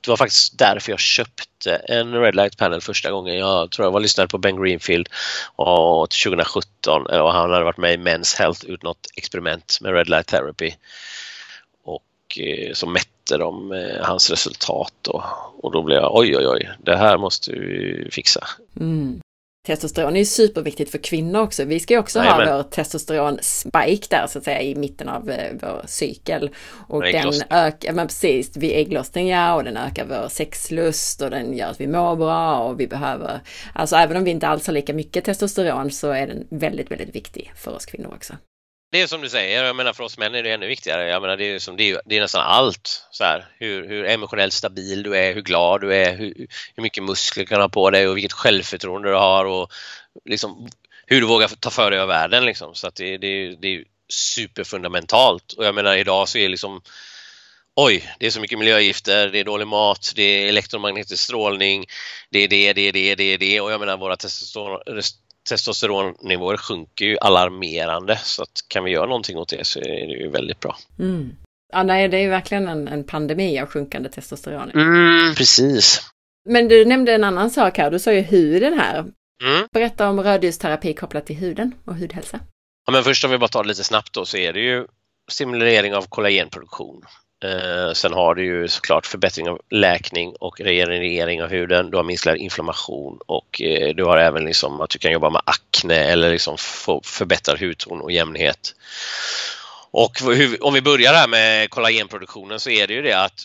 det 0.00 0.10
var 0.10 0.16
faktiskt 0.16 0.58
därför 0.58 0.92
jag 0.92 1.00
köpte 1.00 1.76
en 1.76 2.14
Red 2.14 2.34
Light 2.34 2.56
Panel 2.56 2.80
första 2.80 3.10
gången. 3.10 3.36
Jag 3.36 3.70
tror 3.70 3.86
jag 3.86 3.92
var 3.92 4.00
lyssnade 4.00 4.28
på 4.28 4.38
Ben 4.38 4.62
Greenfield 4.62 5.08
och 5.56 6.10
2017 6.10 7.06
och 7.06 7.32
han 7.32 7.50
hade 7.50 7.64
varit 7.64 7.76
med 7.76 7.94
i 7.94 7.96
Men's 7.96 8.38
Health 8.38 8.66
ut 8.66 8.82
något 8.82 9.06
experiment 9.16 9.78
med 9.80 9.94
Red 9.94 10.08
Light 10.08 10.26
Therapy. 10.26 10.74
Och 11.84 12.38
eh, 12.38 12.72
som 12.72 12.92
mätte 12.92 13.12
mätte 13.22 13.38
de 13.38 13.72
eh, 13.72 14.04
hans 14.04 14.30
resultat 14.30 15.08
och, 15.08 15.22
och 15.60 15.72
då 15.72 15.82
blev 15.82 15.98
jag 15.98 16.16
oj 16.16 16.36
oj 16.36 16.46
oj, 16.46 16.70
det 16.78 16.96
här 16.96 17.18
måste 17.18 17.52
vi 17.52 18.08
fixa. 18.10 18.46
Mm. 18.80 19.20
Testosteron 19.66 20.16
är 20.16 20.18
ju 20.18 20.26
superviktigt 20.26 20.90
för 20.90 20.98
kvinnor 20.98 21.40
också. 21.40 21.64
Vi 21.64 21.80
ska 21.80 21.94
ju 21.94 22.00
också 22.00 22.20
ha 22.20 22.36
vår 22.36 22.62
testosteron-spike 22.62 24.06
där 24.10 24.26
så 24.26 24.38
att 24.38 24.44
säga 24.44 24.62
i 24.62 24.74
mitten 24.74 25.08
av 25.08 25.30
eh, 25.30 25.52
vår 25.62 25.82
cykel. 25.86 26.50
Och 26.88 27.02
den 27.02 27.32
ökar, 27.50 27.92
men 27.92 28.06
precis, 28.06 28.56
vid 28.56 28.72
ägglossning 28.72 29.28
ja, 29.28 29.54
och 29.54 29.64
den 29.64 29.76
ökar 29.76 30.04
vår 30.04 30.28
sexlust 30.28 31.22
och 31.22 31.30
den 31.30 31.56
gör 31.56 31.70
att 31.70 31.80
vi 31.80 31.86
mår 31.86 32.16
bra 32.16 32.58
och 32.58 32.80
vi 32.80 32.86
behöver, 32.86 33.40
alltså 33.74 33.96
även 33.96 34.16
om 34.16 34.24
vi 34.24 34.30
inte 34.30 34.48
alls 34.48 34.66
har 34.66 34.74
lika 34.74 34.94
mycket 34.94 35.24
testosteron 35.24 35.90
så 35.90 36.10
är 36.10 36.26
den 36.26 36.46
väldigt, 36.50 36.90
väldigt 36.90 37.14
viktig 37.14 37.52
för 37.56 37.74
oss 37.74 37.86
kvinnor 37.86 38.12
också. 38.16 38.34
Det 38.92 39.00
är 39.00 39.06
som 39.06 39.20
du 39.20 39.28
säger, 39.28 39.64
jag 39.64 39.76
menar 39.76 39.92
för 39.92 40.04
oss 40.04 40.18
män 40.18 40.34
är 40.34 40.42
det 40.42 40.50
ännu 40.50 40.66
viktigare. 40.66 41.08
Jag 41.08 41.22
menar 41.22 41.36
det 41.36 41.44
är, 41.44 41.58
som, 41.58 41.76
det 41.76 41.90
är, 41.90 42.00
det 42.04 42.16
är 42.16 42.20
nästan 42.20 42.42
allt. 42.42 43.06
Så 43.10 43.24
här, 43.24 43.46
hur, 43.58 43.88
hur 43.88 44.04
emotionellt 44.04 44.52
stabil 44.52 45.02
du 45.02 45.16
är, 45.16 45.34
hur 45.34 45.42
glad 45.42 45.80
du 45.80 45.94
är, 45.94 46.16
hur, 46.16 46.34
hur 46.74 46.82
mycket 46.82 47.02
muskler 47.02 47.42
du 47.44 47.46
kan 47.46 47.60
ha 47.60 47.68
på 47.68 47.90
dig 47.90 48.08
och 48.08 48.16
vilket 48.16 48.32
självförtroende 48.32 49.08
du 49.08 49.14
har 49.14 49.44
och 49.44 49.72
liksom, 50.24 50.68
hur 51.06 51.20
du 51.20 51.26
vågar 51.26 51.48
ta 51.48 51.70
för 51.70 51.90
dig 51.90 52.00
av 52.00 52.08
världen. 52.08 52.44
Liksom. 52.44 52.74
Så 52.74 52.86
att 52.86 52.94
det, 52.94 53.18
det, 53.18 53.56
det 53.56 53.74
är 53.74 53.84
superfundamentalt. 54.08 55.52
Och 55.52 55.64
jag 55.64 55.74
menar 55.74 55.96
idag 55.96 56.28
så 56.28 56.38
är 56.38 56.48
liksom 56.48 56.80
Oj, 57.76 58.10
det 58.18 58.26
är 58.26 58.30
så 58.30 58.40
mycket 58.40 58.58
miljögifter, 58.58 59.28
det 59.28 59.38
är 59.38 59.44
dålig 59.44 59.66
mat, 59.66 60.12
det 60.16 60.22
är 60.22 60.48
elektromagnetisk 60.48 61.24
strålning, 61.24 61.86
det 62.30 62.38
är 62.38 62.48
det, 62.48 62.72
det 62.72 62.88
är 62.88 62.92
det, 62.92 63.14
det 63.14 63.24
är 63.24 63.38
det 63.38 63.60
och 63.60 63.72
jag 63.72 63.80
menar 63.80 63.96
våra 63.96 64.16
testosteron, 64.16 64.80
testosteronnivåer 65.48 66.56
sjunker 66.56 67.04
ju 67.04 67.18
alarmerande 67.18 68.16
så 68.16 68.42
att 68.42 68.64
kan 68.68 68.84
vi 68.84 68.90
göra 68.90 69.06
någonting 69.06 69.38
åt 69.38 69.48
det 69.48 69.66
så 69.66 69.78
är 69.78 70.06
det 70.06 70.14
ju 70.14 70.30
väldigt 70.30 70.60
bra. 70.60 70.76
Mm. 70.98 71.36
Ja, 71.72 71.82
nej, 71.82 72.08
det 72.08 72.16
är 72.16 72.20
ju 72.20 72.28
verkligen 72.28 72.68
en, 72.68 72.88
en 72.88 73.04
pandemi 73.04 73.60
av 73.60 73.66
sjunkande 73.66 74.08
testosteron. 74.08 74.70
Mm, 74.70 75.34
precis. 75.34 76.00
Men 76.48 76.68
du 76.68 76.84
nämnde 76.84 77.14
en 77.14 77.24
annan 77.24 77.50
sak 77.50 77.78
här, 77.78 77.90
du 77.90 77.98
sa 77.98 78.12
ju 78.12 78.20
huden 78.20 78.74
här. 78.78 78.98
Mm. 79.42 79.66
Berätta 79.72 80.08
om 80.08 80.22
rödljusterapi 80.22 80.94
kopplat 80.94 81.26
till 81.26 81.36
huden 81.36 81.74
och 81.84 81.94
hudhälsa. 81.94 82.40
Ja, 82.86 82.92
men 82.92 83.04
först 83.04 83.24
om 83.24 83.30
vi 83.30 83.38
bara 83.38 83.48
tar 83.48 83.62
det 83.62 83.68
lite 83.68 83.84
snabbt 83.84 84.12
då 84.12 84.24
så 84.24 84.36
är 84.36 84.52
det 84.52 84.60
ju 84.60 84.86
stimulering 85.30 85.94
av 85.94 86.02
kollagenproduktion. 86.02 87.02
Eh, 87.42 87.92
sen 87.92 88.12
har 88.12 88.34
du 88.34 88.44
ju 88.44 88.68
såklart 88.68 89.06
förbättring 89.06 89.48
av 89.48 89.60
läkning 89.70 90.34
och 90.40 90.60
regenerering 90.60 91.42
av 91.42 91.50
huden. 91.50 91.90
Du 91.90 91.96
har 91.96 92.04
minskad 92.04 92.36
inflammation 92.36 93.18
och 93.26 93.62
eh, 93.62 93.94
du 93.94 94.04
har 94.04 94.18
även 94.18 94.44
liksom 94.44 94.80
att 94.80 94.90
du 94.90 94.98
kan 94.98 95.12
jobba 95.12 95.30
med 95.30 95.42
akne 95.44 95.94
eller 95.94 96.30
liksom 96.30 96.56
förbättrad 97.04 97.60
hudton 97.60 98.00
och 98.00 98.12
jämnhet. 98.12 98.74
Och 99.90 100.20
hur, 100.20 100.64
om 100.64 100.74
vi 100.74 100.82
börjar 100.82 101.14
här 101.14 101.28
med 101.28 101.70
kollagenproduktionen 101.70 102.60
så 102.60 102.70
är 102.70 102.86
det 102.86 102.94
ju 102.94 103.02
det 103.02 103.12
att 103.12 103.44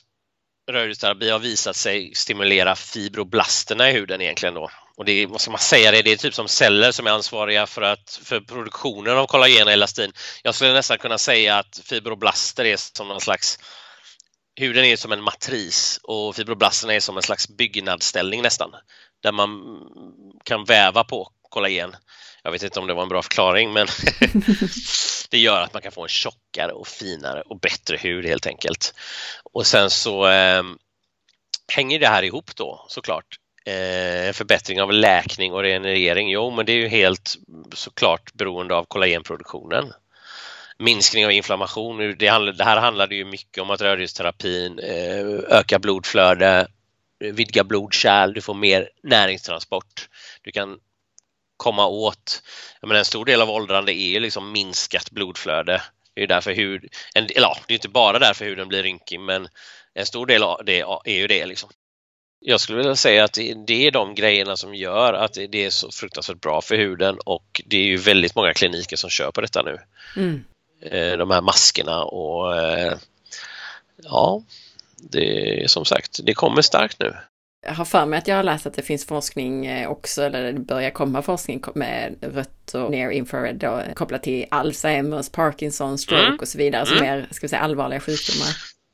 rörelseterapi 0.71 1.29
har 1.29 1.39
visat 1.39 1.75
sig 1.75 2.15
stimulera 2.15 2.75
fibroblasterna 2.75 3.89
i 3.89 3.93
huden 3.93 4.21
egentligen 4.21 4.55
då. 4.55 4.69
Och 4.97 5.05
det 5.05 5.11
är, 5.11 5.27
vad 5.27 5.41
ska 5.41 5.51
man 5.51 5.59
säga, 5.59 5.91
det, 5.91 6.01
det 6.01 6.11
är 6.11 6.17
typ 6.17 6.33
som 6.33 6.47
celler 6.47 6.91
som 6.91 7.07
är 7.07 7.11
ansvariga 7.11 7.67
för, 7.67 7.81
att, 7.81 8.19
för 8.23 8.39
produktionen 8.39 9.17
av 9.17 9.27
kollagen 9.27 9.67
och 9.67 9.73
elastin. 9.73 10.11
Jag 10.43 10.55
skulle 10.55 10.73
nästan 10.73 10.97
kunna 10.97 11.17
säga 11.17 11.57
att 11.57 11.81
fibroblaster 11.83 12.65
är 12.65 12.77
som 12.77 13.07
någon 13.07 13.21
slags 13.21 13.59
huden 14.57 14.85
är 14.85 14.95
som 14.95 15.11
en 15.11 15.23
matris 15.23 15.99
och 16.03 16.35
fibroblasterna 16.35 16.93
är 16.93 16.99
som 16.99 17.17
en 17.17 17.23
slags 17.23 17.49
byggnadsställning 17.49 18.41
nästan, 18.41 18.71
där 19.23 19.31
man 19.31 19.79
kan 20.43 20.65
väva 20.65 21.03
på 21.03 21.29
kollagen. 21.49 21.95
Jag 22.43 22.51
vet 22.51 22.63
inte 22.63 22.79
om 22.79 22.87
det 22.87 22.93
var 22.93 23.03
en 23.03 23.09
bra 23.09 23.21
förklaring, 23.21 23.73
men 23.73 23.87
det 25.29 25.37
gör 25.37 25.61
att 25.61 25.73
man 25.73 25.81
kan 25.81 25.91
få 25.91 26.03
en 26.03 26.09
tjockare 26.09 26.71
och 26.71 26.87
finare 26.87 27.41
och 27.41 27.59
bättre 27.59 27.97
hud 27.97 28.25
helt 28.25 28.47
enkelt. 28.47 28.93
Och 29.53 29.67
sen 29.67 29.89
så 29.89 30.27
eh, 30.27 30.63
hänger 31.73 31.99
det 31.99 32.07
här 32.07 32.23
ihop 32.23 32.55
då 32.55 32.85
såklart. 32.89 33.39
Eh, 33.65 34.33
förbättring 34.33 34.81
av 34.81 34.91
läkning 34.91 35.53
och 35.53 35.61
regenerering, 35.61 36.29
jo 36.29 36.51
men 36.51 36.65
det 36.65 36.71
är 36.71 36.77
ju 36.77 36.87
helt 36.87 37.35
såklart 37.73 38.33
beroende 38.33 38.75
av 38.75 38.85
kollagenproduktionen 38.85 39.93
minskning 40.79 41.25
av 41.25 41.31
inflammation. 41.31 42.15
Det, 42.19 42.27
handlar, 42.27 42.53
det 42.53 42.63
här 42.63 42.77
handlade 42.77 43.15
ju 43.15 43.25
mycket 43.25 43.63
om 43.63 43.69
att 43.69 43.81
rödljusterapin, 43.81 44.79
eh, 44.79 45.57
ökar 45.57 45.79
blodflöde, 45.79 46.67
vidgar 47.19 47.63
blodkärl, 47.63 48.33
du 48.33 48.41
får 48.41 48.53
mer 48.53 48.89
näringstransport. 49.03 50.09
Du 50.41 50.51
kan 50.51 50.79
komma 51.57 51.87
åt, 51.87 52.43
jag 52.81 52.87
menar, 52.87 52.99
en 52.99 53.05
stor 53.05 53.25
del 53.25 53.41
av 53.41 53.49
åldrande 53.49 53.93
är 53.93 54.09
ju 54.09 54.19
liksom 54.19 54.51
minskat 54.51 55.11
blodflöde. 55.11 55.81
Det 56.13 56.23
är 56.23 56.27
därför 56.27 56.51
hud, 56.51 56.93
en, 57.15 57.27
ja, 57.35 57.57
det 57.67 57.73
är 57.73 57.75
inte 57.75 57.89
bara 57.89 58.19
därför 58.19 58.45
huden 58.45 58.67
blir 58.67 58.83
rynkig 58.83 59.19
men 59.19 59.47
en 59.93 60.05
stor 60.05 60.25
del 60.25 60.43
av 60.43 60.61
det 60.65 60.79
är 61.05 61.13
ju 61.13 61.27
det. 61.27 61.45
Liksom. 61.45 61.69
Jag 62.39 62.59
skulle 62.59 62.77
vilja 62.77 62.95
säga 62.95 63.23
att 63.23 63.37
det 63.67 63.87
är 63.87 63.91
de 63.91 64.15
grejerna 64.15 64.57
som 64.57 64.75
gör 64.75 65.13
att 65.13 65.33
det 65.33 65.65
är 65.65 65.69
så 65.69 65.91
fruktansvärt 65.91 66.41
bra 66.41 66.61
för 66.61 66.75
huden 66.75 67.17
och 67.25 67.61
det 67.65 67.77
är 67.77 67.83
ju 67.83 67.97
väldigt 67.97 68.35
många 68.35 68.53
kliniker 68.53 68.95
som 68.95 69.09
kör 69.09 69.31
på 69.31 69.41
detta 69.41 69.61
nu. 69.63 69.77
Mm. 70.15 70.43
Eh, 70.81 71.17
de 71.17 71.31
här 71.31 71.41
maskerna 71.41 72.03
och 72.03 72.55
eh, 72.55 72.97
ja, 74.03 74.43
det 74.97 75.63
är 75.63 75.67
som 75.67 75.85
sagt, 75.85 76.19
det 76.23 76.33
kommer 76.33 76.61
starkt 76.61 76.99
nu. 76.99 77.15
Jag 77.65 77.73
har 77.73 77.85
för 77.85 78.05
mig 78.05 78.19
att 78.19 78.27
jag 78.27 78.35
har 78.35 78.43
läst 78.43 78.65
att 78.65 78.73
det 78.73 78.81
finns 78.81 79.05
forskning 79.05 79.65
eh, 79.65 79.89
också, 79.89 80.23
eller 80.23 80.53
det 80.53 80.59
börjar 80.59 80.89
komma 80.89 81.21
forskning 81.21 81.63
med 81.75 82.15
rött 82.21 82.73
och 82.73 82.91
near 82.91 83.09
infrared 83.11 83.55
då, 83.55 83.81
kopplat 83.95 84.23
till 84.23 84.45
Alzheimers, 84.51 85.29
Parkinson, 85.29 85.97
stroke 85.97 86.25
mm. 86.25 86.39
och 86.39 86.47
så 86.47 86.57
vidare, 86.57 86.85
som 86.85 86.97
mm. 86.97 87.09
är, 87.09 87.27
ska 87.31 87.41
vi 87.41 87.49
säga, 87.49 87.61
allvarliga 87.61 87.99
sjukdomar. 87.99 88.47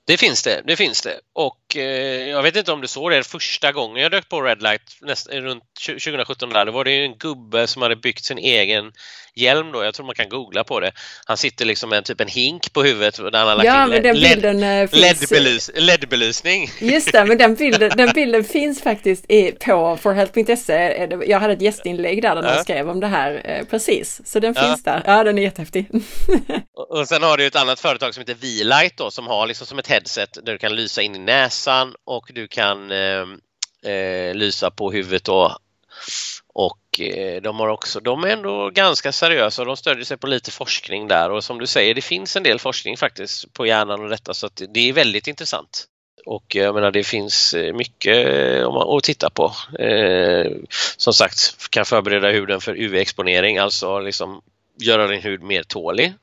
Det 0.07 0.17
finns 0.17 0.43
det, 0.43 0.61
det 0.65 0.75
finns 0.75 1.01
det. 1.01 1.19
Och 1.33 1.62
eh, 1.77 2.29
jag 2.29 2.43
vet 2.43 2.55
inte 2.55 2.71
om 2.71 2.81
du 2.81 2.87
såg 2.87 3.11
det 3.11 3.27
första 3.27 3.71
gången 3.71 4.03
jag 4.03 4.11
dök 4.11 4.29
på 4.29 4.41
Redlight 4.41 4.97
näst, 5.01 5.29
runt 5.29 5.63
2017 5.87 6.49
där, 6.49 6.65
då 6.65 6.71
var 6.71 6.85
det 6.85 7.05
en 7.05 7.17
gubbe 7.17 7.67
som 7.67 7.81
hade 7.81 7.95
byggt 7.95 8.25
sin 8.25 8.37
egen 8.37 8.91
hjälm 9.35 9.71
då, 9.71 9.83
jag 9.83 9.93
tror 9.93 10.05
man 10.05 10.15
kan 10.15 10.29
googla 10.29 10.63
på 10.63 10.79
det. 10.79 10.91
Han 11.25 11.37
sitter 11.37 11.65
liksom 11.65 11.89
med 11.89 12.05
typ 12.05 12.21
en 12.21 12.27
hink 12.27 12.73
på 12.73 12.83
huvudet 12.83 13.15
där 13.15 13.39
han 13.39 13.47
har 13.47 13.55
lagt 13.55 13.67
ja, 13.67 13.95
in 13.95 14.03
den 14.03 14.15
bilden 14.15 14.59
LED, 14.59 14.89
LED-belys, 14.91 15.71
LED-belysning. 15.75 16.69
Just 16.79 17.11
det, 17.11 17.25
men 17.25 17.37
den 17.37 17.55
bilden, 17.55 17.91
den 17.97 18.11
bilden 18.15 18.43
finns 18.43 18.81
faktiskt 18.81 19.31
i, 19.31 19.51
på 19.51 19.97
forhealth.se. 20.01 21.07
Jag 21.27 21.39
hade 21.39 21.53
ett 21.53 21.61
gästinlägg 21.61 22.21
där, 22.21 22.35
där 22.35 22.43
ja. 22.43 22.55
de 22.55 22.63
skrev 22.63 22.89
om 22.89 22.99
det 22.99 23.07
här 23.07 23.41
eh, 23.45 23.65
precis, 23.65 24.21
så 24.25 24.39
den 24.39 24.53
ja. 24.57 24.63
finns 24.63 24.83
där. 24.83 25.03
Ja, 25.05 25.23
den 25.23 25.37
är 25.37 25.41
jättehäftig. 25.41 25.85
och, 26.73 26.91
och 26.91 27.07
sen 27.07 27.23
har 27.23 27.37
du 27.37 27.45
ett 27.45 27.55
annat 27.55 27.79
företag 27.79 28.13
som 28.13 28.21
heter 28.21 28.35
V-Light 28.41 28.97
då, 28.97 29.11
som 29.11 29.27
har 29.27 29.47
liksom 29.47 29.67
som 29.67 29.79
ett 29.79 29.87
headset 29.87 30.37
där 30.43 30.51
du 30.51 30.57
kan 30.57 30.75
lysa 30.75 31.01
in 31.01 31.15
i 31.15 31.19
näsan 31.19 31.62
och 32.05 32.31
du 32.33 32.47
kan 32.47 32.91
eh, 32.91 33.25
eh, 33.91 34.35
lysa 34.35 34.71
på 34.71 34.91
huvudet 34.91 35.23
då 35.23 35.57
och 36.53 36.99
eh, 36.99 37.41
de 37.41 37.59
har 37.59 37.67
också, 37.67 37.99
de 37.99 38.23
är 38.23 38.27
ändå 38.27 38.69
ganska 38.69 39.11
seriösa 39.11 39.61
och 39.61 39.65
de 39.65 39.77
stödjer 39.77 40.05
sig 40.05 40.17
på 40.17 40.27
lite 40.27 40.51
forskning 40.51 41.07
där 41.07 41.29
och 41.29 41.43
som 41.43 41.59
du 41.59 41.67
säger, 41.67 41.95
det 41.95 42.01
finns 42.01 42.35
en 42.35 42.43
del 42.43 42.59
forskning 42.59 42.97
faktiskt 42.97 43.53
på 43.53 43.65
hjärnan 43.65 44.01
och 44.01 44.09
detta 44.09 44.33
så 44.33 44.45
att 44.45 44.61
det 44.69 44.89
är 44.89 44.93
väldigt 44.93 45.27
intressant. 45.27 45.87
Och 46.25 46.55
jag 46.55 46.75
menar 46.75 46.91
det 46.91 47.03
finns 47.03 47.53
eh, 47.53 47.73
mycket 47.73 48.27
eh, 48.27 48.67
att 48.67 49.03
titta 49.03 49.29
på. 49.29 49.51
Eh, 49.79 50.51
som 50.97 51.13
sagt, 51.13 51.69
kan 51.69 51.85
förbereda 51.85 52.29
huden 52.29 52.61
för 52.61 52.75
UV-exponering, 52.75 53.57
alltså 53.57 53.99
liksom 53.99 54.41
göra 54.79 55.07
din 55.07 55.21
hud 55.21 55.41
mer 55.41 55.63
tålig 55.63 56.13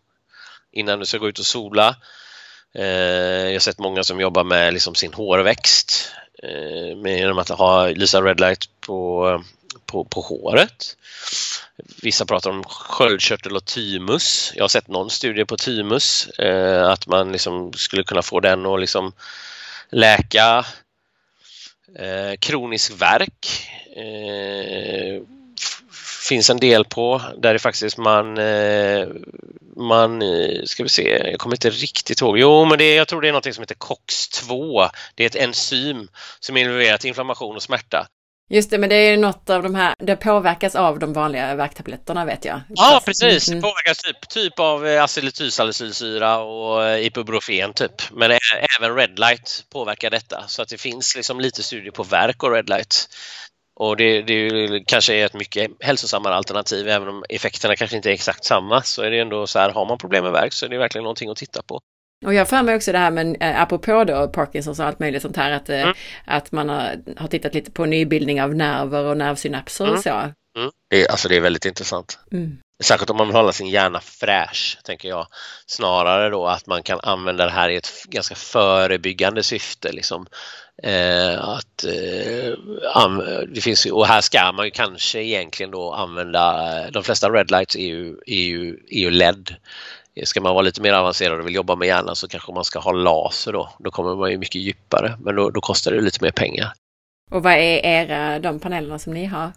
innan 0.72 0.98
du 0.98 1.06
ska 1.06 1.18
gå 1.18 1.28
ut 1.28 1.38
och 1.38 1.46
sola. 1.46 1.96
Eh, 2.74 2.84
jag 3.46 3.52
har 3.52 3.58
sett 3.58 3.78
många 3.78 4.04
som 4.04 4.20
jobbar 4.20 4.44
med 4.44 4.72
liksom 4.72 4.94
sin 4.94 5.12
hårväxt 5.12 6.12
eh, 6.42 7.12
genom 7.16 7.38
att 7.38 7.48
ha 7.48 7.86
lysa 7.86 8.20
redlight 8.20 8.68
på 8.80 9.40
på, 9.90 10.04
på 10.04 10.20
håret. 10.20 10.96
Vissa 12.02 12.26
pratar 12.26 12.50
om 12.50 12.64
sköldkörtel 12.64 13.56
och 13.56 13.64
thymus. 13.64 14.52
Jag 14.56 14.64
har 14.64 14.68
sett 14.68 14.88
någon 14.88 15.10
studie 15.10 15.44
på 15.44 15.56
thymus, 15.56 16.28
eh, 16.28 16.88
att 16.88 17.06
man 17.06 17.32
liksom 17.32 17.72
skulle 17.72 18.04
kunna 18.04 18.22
få 18.22 18.40
den 18.40 18.66
att 18.66 18.80
liksom 18.80 19.12
läka 19.90 20.64
eh, 21.98 22.36
kronisk 22.38 22.92
värk. 23.02 23.68
Eh, 23.96 25.22
finns 26.30 26.50
en 26.50 26.56
del 26.56 26.84
på 26.84 27.22
där 27.38 27.52
det 27.52 27.58
faktiskt 27.58 27.98
man, 27.98 28.38
eh, 28.38 29.08
man, 29.76 30.22
eh, 30.22 30.64
ska 30.64 30.82
vi 30.82 30.88
se, 30.88 31.30
jag 31.30 31.38
kommer 31.38 31.56
inte 31.56 31.70
riktigt 31.70 32.20
ihåg. 32.20 32.38
Jo, 32.38 32.64
men 32.64 32.78
det, 32.78 32.94
jag 32.94 33.08
tror 33.08 33.20
det 33.20 33.28
är 33.28 33.32
något 33.32 33.54
som 33.54 33.62
heter 33.62 33.74
COX-2. 33.74 34.88
Det 35.14 35.24
är 35.24 35.26
ett 35.26 35.36
enzym 35.36 36.08
som 36.40 36.56
involverar 36.56 37.06
inflammation 37.06 37.56
och 37.56 37.62
smärta. 37.62 38.06
Just 38.52 38.70
det, 38.70 38.78
men 38.78 38.88
det 38.88 38.94
är 38.94 39.16
något 39.16 39.50
av 39.50 39.62
de 39.62 39.74
här, 39.74 39.94
det 39.98 40.16
påverkas 40.16 40.74
av 40.74 40.98
de 40.98 41.12
vanliga 41.12 41.54
värktabletterna 41.54 42.24
vet 42.24 42.44
jag. 42.44 42.60
Ja, 42.68 43.02
precis. 43.04 43.48
Mm. 43.48 43.62
Påverkas 43.62 43.98
typ, 43.98 44.28
typ 44.28 44.58
av 44.58 44.86
eh, 44.86 45.04
acetylsalicylsyra 45.04 46.38
och 46.38 47.00
ibuprofen 47.00 47.72
typ. 47.72 47.92
Men 48.12 48.30
även 48.78 48.96
redlight 48.96 49.64
påverkar 49.72 50.10
detta 50.10 50.44
så 50.46 50.62
att 50.62 50.68
det 50.68 50.78
finns 50.78 51.16
liksom 51.16 51.40
lite 51.40 51.62
studier 51.62 51.92
på 51.92 52.02
verk 52.02 52.42
och 52.42 52.52
redlight. 52.52 53.08
Och 53.82 53.96
det, 53.96 54.22
det 54.22 54.80
kanske 54.86 55.14
är 55.14 55.26
ett 55.26 55.34
mycket 55.34 55.70
hälsosammare 55.80 56.34
alternativ 56.34 56.88
även 56.88 57.08
om 57.08 57.24
effekterna 57.28 57.76
kanske 57.76 57.96
inte 57.96 58.10
är 58.10 58.14
exakt 58.14 58.44
samma 58.44 58.82
så 58.82 59.02
är 59.02 59.10
det 59.10 59.18
ändå 59.18 59.46
så 59.46 59.58
här, 59.58 59.70
har 59.70 59.86
man 59.86 59.98
problem 59.98 60.24
med 60.24 60.32
verk 60.32 60.52
så 60.52 60.66
är 60.66 60.70
det 60.70 60.78
verkligen 60.78 61.02
någonting 61.02 61.30
att 61.30 61.36
titta 61.36 61.62
på. 61.62 61.80
Och 62.26 62.34
jag 62.34 62.48
för 62.48 62.62
mig 62.62 62.76
också 62.76 62.92
det 62.92 62.98
här, 62.98 63.10
men 63.10 63.36
eh, 63.36 63.62
apropå 63.62 64.04
då 64.04 64.28
Parkinsons 64.28 64.78
och 64.80 64.86
allt 64.86 64.98
möjligt 64.98 65.22
sånt 65.22 65.36
här, 65.36 65.50
att, 65.50 65.68
eh, 65.68 65.80
Mm. 65.80 65.94
att 66.24 66.52
man 66.52 66.68
har, 66.68 66.96
har 67.16 67.28
tittat 67.28 67.54
lite 67.54 67.70
på 67.70 67.84
nybildning 67.84 68.42
av 68.42 68.54
nerver 68.54 69.04
och 69.04 69.16
nervsynapser 69.16 69.84
och 69.84 69.90
Mm. 69.90 70.02
så. 70.02 70.10
Mm. 70.58 70.70
Det, 70.90 71.02
är, 71.02 71.10
alltså 71.10 71.28
det 71.28 71.36
är 71.36 71.40
väldigt 71.40 71.64
intressant. 71.64 72.18
Mm. 72.32 72.58
Särskilt 72.82 73.10
om 73.10 73.16
man 73.16 73.26
vill 73.26 73.36
hålla 73.36 73.52
sin 73.52 73.66
hjärna 73.68 74.00
fräsch, 74.00 74.78
tänker 74.84 75.08
jag. 75.08 75.26
Snarare 75.66 76.30
då 76.30 76.46
att 76.46 76.66
man 76.66 76.82
kan 76.82 77.00
använda 77.02 77.44
det 77.44 77.50
här 77.50 77.68
i 77.68 77.76
ett 77.76 77.90
ganska 78.04 78.34
förebyggande 78.34 79.42
syfte. 79.42 79.92
Liksom. 79.92 80.26
Eh, 80.82 81.48
att, 81.48 81.84
eh, 81.84 82.52
an- 82.94 83.46
det 83.54 83.60
finns 83.60 83.86
ju, 83.86 83.90
och 83.90 84.06
här 84.06 84.20
ska 84.20 84.52
man 84.52 84.64
ju 84.64 84.70
kanske 84.70 85.22
egentligen 85.22 85.70
då 85.70 85.92
använda, 85.92 86.72
eh, 86.84 86.90
de 86.92 87.02
flesta 87.02 87.30
red 87.30 87.50
lights 87.50 87.76
är 87.76 87.86
ju, 87.86 88.16
är 88.26 88.42
ju, 88.42 88.78
är 88.90 88.98
ju 88.98 89.10
LED. 89.10 89.56
Eh, 90.16 90.24
ska 90.24 90.40
man 90.40 90.54
vara 90.54 90.62
lite 90.62 90.82
mer 90.82 90.92
avancerad 90.92 91.40
och 91.40 91.46
vill 91.46 91.54
jobba 91.54 91.76
med 91.76 91.88
hjärnan 91.88 92.16
så 92.16 92.28
kanske 92.28 92.52
man 92.52 92.64
ska 92.64 92.78
ha 92.78 92.92
laser 92.92 93.52
då. 93.52 93.70
Då 93.78 93.90
kommer 93.90 94.16
man 94.16 94.30
ju 94.30 94.38
mycket 94.38 94.60
djupare 94.60 95.16
men 95.20 95.36
då, 95.36 95.50
då 95.50 95.60
kostar 95.60 95.90
det 95.92 96.00
lite 96.00 96.24
mer 96.24 96.30
pengar. 96.30 96.72
Och 97.30 97.42
vad 97.42 97.52
är 97.52 97.86
era, 97.86 98.38
de 98.38 98.60
panelerna 98.60 98.98
som 98.98 99.14
ni 99.14 99.24
har? 99.24 99.52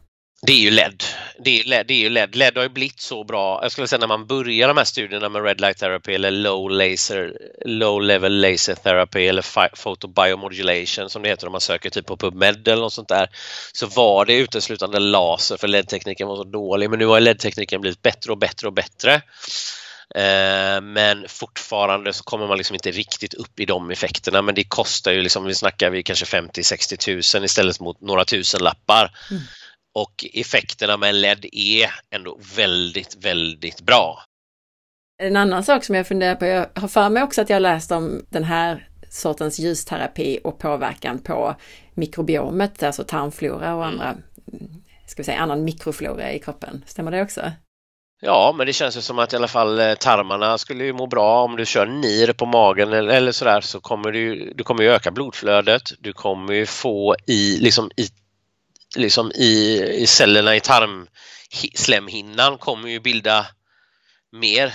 Det 0.45 0.53
är 0.53 0.59
ju 0.59 0.71
LED. 0.71 1.03
Det 1.39 1.59
är, 1.59 1.63
LED. 1.63 1.87
det 1.87 1.93
är 1.93 1.97
ju 1.97 2.09
LED. 2.09 2.35
LED 2.35 2.55
har 2.55 2.63
ju 2.63 2.69
blivit 2.69 2.99
så 2.99 3.23
bra. 3.23 3.59
Jag 3.61 3.71
skulle 3.71 3.87
säga 3.87 3.99
när 3.99 4.07
man 4.07 4.27
börjar 4.27 4.67
de 4.67 4.77
här 4.77 4.83
studierna 4.83 5.29
med 5.29 5.43
Red 5.43 5.61
Light 5.61 5.77
Therapy 5.77 6.13
eller 6.13 6.31
Low, 6.31 6.71
laser, 6.71 7.33
low 7.65 8.01
Level 8.01 8.41
Laser 8.41 8.75
Therapy 8.75 9.27
eller 9.27 9.75
Photobiomodulation 9.75 11.09
som 11.09 11.21
det 11.21 11.29
heter 11.29 11.47
om 11.47 11.51
man 11.51 11.61
söker 11.61 11.89
typ 11.89 12.05
på 12.05 12.17
PubMed 12.17 12.67
eller 12.67 12.81
något 12.81 12.93
sånt 12.93 13.07
där. 13.07 13.29
Så 13.73 13.87
var 13.87 14.25
det 14.25 14.33
uteslutande 14.33 14.99
laser 14.99 15.57
för 15.57 15.67
LED-tekniken 15.67 16.27
var 16.27 16.35
så 16.35 16.43
dålig 16.43 16.89
men 16.89 16.99
nu 16.99 17.05
har 17.05 17.19
LED-tekniken 17.19 17.81
blivit 17.81 18.01
bättre 18.01 18.31
och 18.31 18.37
bättre 18.37 18.67
och 18.67 18.73
bättre. 18.73 19.13
Eh, 20.15 20.81
men 20.81 21.27
fortfarande 21.27 22.13
så 22.13 22.23
kommer 22.23 22.47
man 22.47 22.57
liksom 22.57 22.73
inte 22.73 22.91
riktigt 22.91 23.33
upp 23.33 23.59
i 23.59 23.65
de 23.65 23.91
effekterna 23.91 24.41
men 24.41 24.55
det 24.55 24.63
kostar 24.63 25.11
ju 25.11 25.21
liksom, 25.21 25.45
vi 25.45 25.55
snackar 25.55 25.89
vi 25.89 26.03
kanske 26.03 26.25
50-60 26.25 26.97
tusen 26.97 27.43
istället 27.43 27.79
mot 27.79 28.01
några 28.01 28.25
tusen 28.25 28.63
lappar. 28.63 29.11
Mm. 29.31 29.43
Och 29.95 30.25
effekterna 30.33 30.97
med 30.97 31.15
LED 31.15 31.45
är 31.51 31.91
ändå 32.15 32.39
väldigt, 32.55 33.15
väldigt 33.15 33.81
bra. 33.81 34.23
En 35.23 35.35
annan 35.35 35.63
sak 35.63 35.83
som 35.83 35.95
jag 35.95 36.07
funderar 36.07 36.35
på, 36.35 36.45
jag 36.45 36.67
har 36.75 36.87
för 36.87 37.09
mig 37.09 37.23
också 37.23 37.41
att 37.41 37.49
jag 37.49 37.61
läst 37.61 37.91
om 37.91 38.25
den 38.29 38.43
här 38.43 38.89
sortens 39.09 39.59
ljusterapi 39.59 40.39
och 40.43 40.59
påverkan 40.59 41.19
på 41.19 41.55
mikrobiomet, 41.93 42.83
alltså 42.83 43.03
tarmflora 43.03 43.75
och 43.75 43.85
andra, 43.85 44.15
ska 45.07 45.21
vi 45.21 45.23
säga 45.23 45.39
annan 45.39 45.63
mikroflora 45.63 46.31
i 46.31 46.39
kroppen. 46.39 46.83
Stämmer 46.87 47.11
det 47.11 47.21
också? 47.21 47.51
Ja, 48.21 48.53
men 48.57 48.67
det 48.67 48.73
känns 48.73 48.97
ju 48.97 49.01
som 49.01 49.19
att 49.19 49.33
i 49.33 49.35
alla 49.35 49.47
fall 49.47 49.79
eh, 49.79 49.93
tarmarna 49.93 50.57
skulle 50.57 50.83
ju 50.83 50.93
må 50.93 51.07
bra 51.07 51.43
om 51.43 51.55
du 51.55 51.65
kör 51.65 51.85
NIR 51.85 52.33
på 52.33 52.45
magen 52.45 52.93
eller, 52.93 53.13
eller 53.13 53.31
sådär 53.31 53.61
så 53.61 53.79
kommer 53.79 54.11
du, 54.11 54.53
du 54.55 54.63
kommer 54.63 54.83
ju 54.83 54.89
öka 54.89 55.11
blodflödet. 55.11 55.93
Du 55.99 56.13
kommer 56.13 56.53
ju 56.53 56.65
få 56.65 57.15
i, 57.27 57.57
liksom 57.59 57.91
i, 57.97 58.07
liksom 58.95 59.31
i, 59.31 59.81
i 59.93 60.07
cellerna 60.07 60.55
i 60.55 60.59
tarmslemhinnan 60.59 62.57
kommer 62.57 62.89
ju 62.89 62.99
bilda 62.99 63.47
mer 64.31 64.73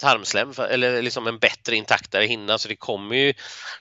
tarmslem 0.00 0.52
eller 0.70 1.02
liksom 1.02 1.26
en 1.26 1.38
bättre 1.38 1.76
intaktare 1.76 2.24
hinna 2.24 2.58
så 2.58 2.68
det 2.68 2.76
kommer 2.76 3.16
ju, 3.16 3.34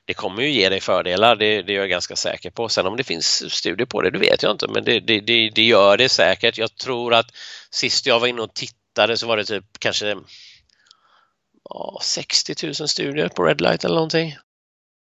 det 0.06 0.14
kommer 0.14 0.44
ju 0.44 0.52
ge 0.52 0.70
dig 0.70 0.80
fördelar, 0.80 1.36
det, 1.36 1.62
det 1.62 1.74
är 1.74 1.78
jag 1.78 1.90
ganska 1.90 2.16
säker 2.16 2.50
på. 2.50 2.70
Sen 2.70 2.88
om 2.88 2.98
det 2.98 3.04
finns 3.04 3.54
studier 3.54 3.86
på 3.86 4.02
det, 4.02 4.12
det 4.12 4.20
vet 4.20 4.44
jag 4.44 4.52
inte 4.52 4.68
men 4.68 4.84
det, 4.84 5.00
det, 5.00 5.20
det, 5.20 5.50
det 5.50 5.64
gör 5.64 5.98
det 5.98 6.10
säkert. 6.10 6.58
Jag 6.58 6.76
tror 6.76 7.14
att 7.14 7.32
sist 7.72 8.06
jag 8.06 8.20
var 8.20 8.28
inne 8.28 8.42
och 8.42 8.54
tittade 8.54 9.18
så 9.18 9.28
var 9.28 9.38
det 9.38 9.46
typ 9.46 9.66
kanske 9.80 10.16
ja, 11.70 12.00
60 12.04 12.66
000 12.66 12.76
studier 12.76 13.28
på 13.28 13.44
Red 13.44 13.62
Light 13.62 13.84
eller 13.84 13.96
någonting. 13.96 14.36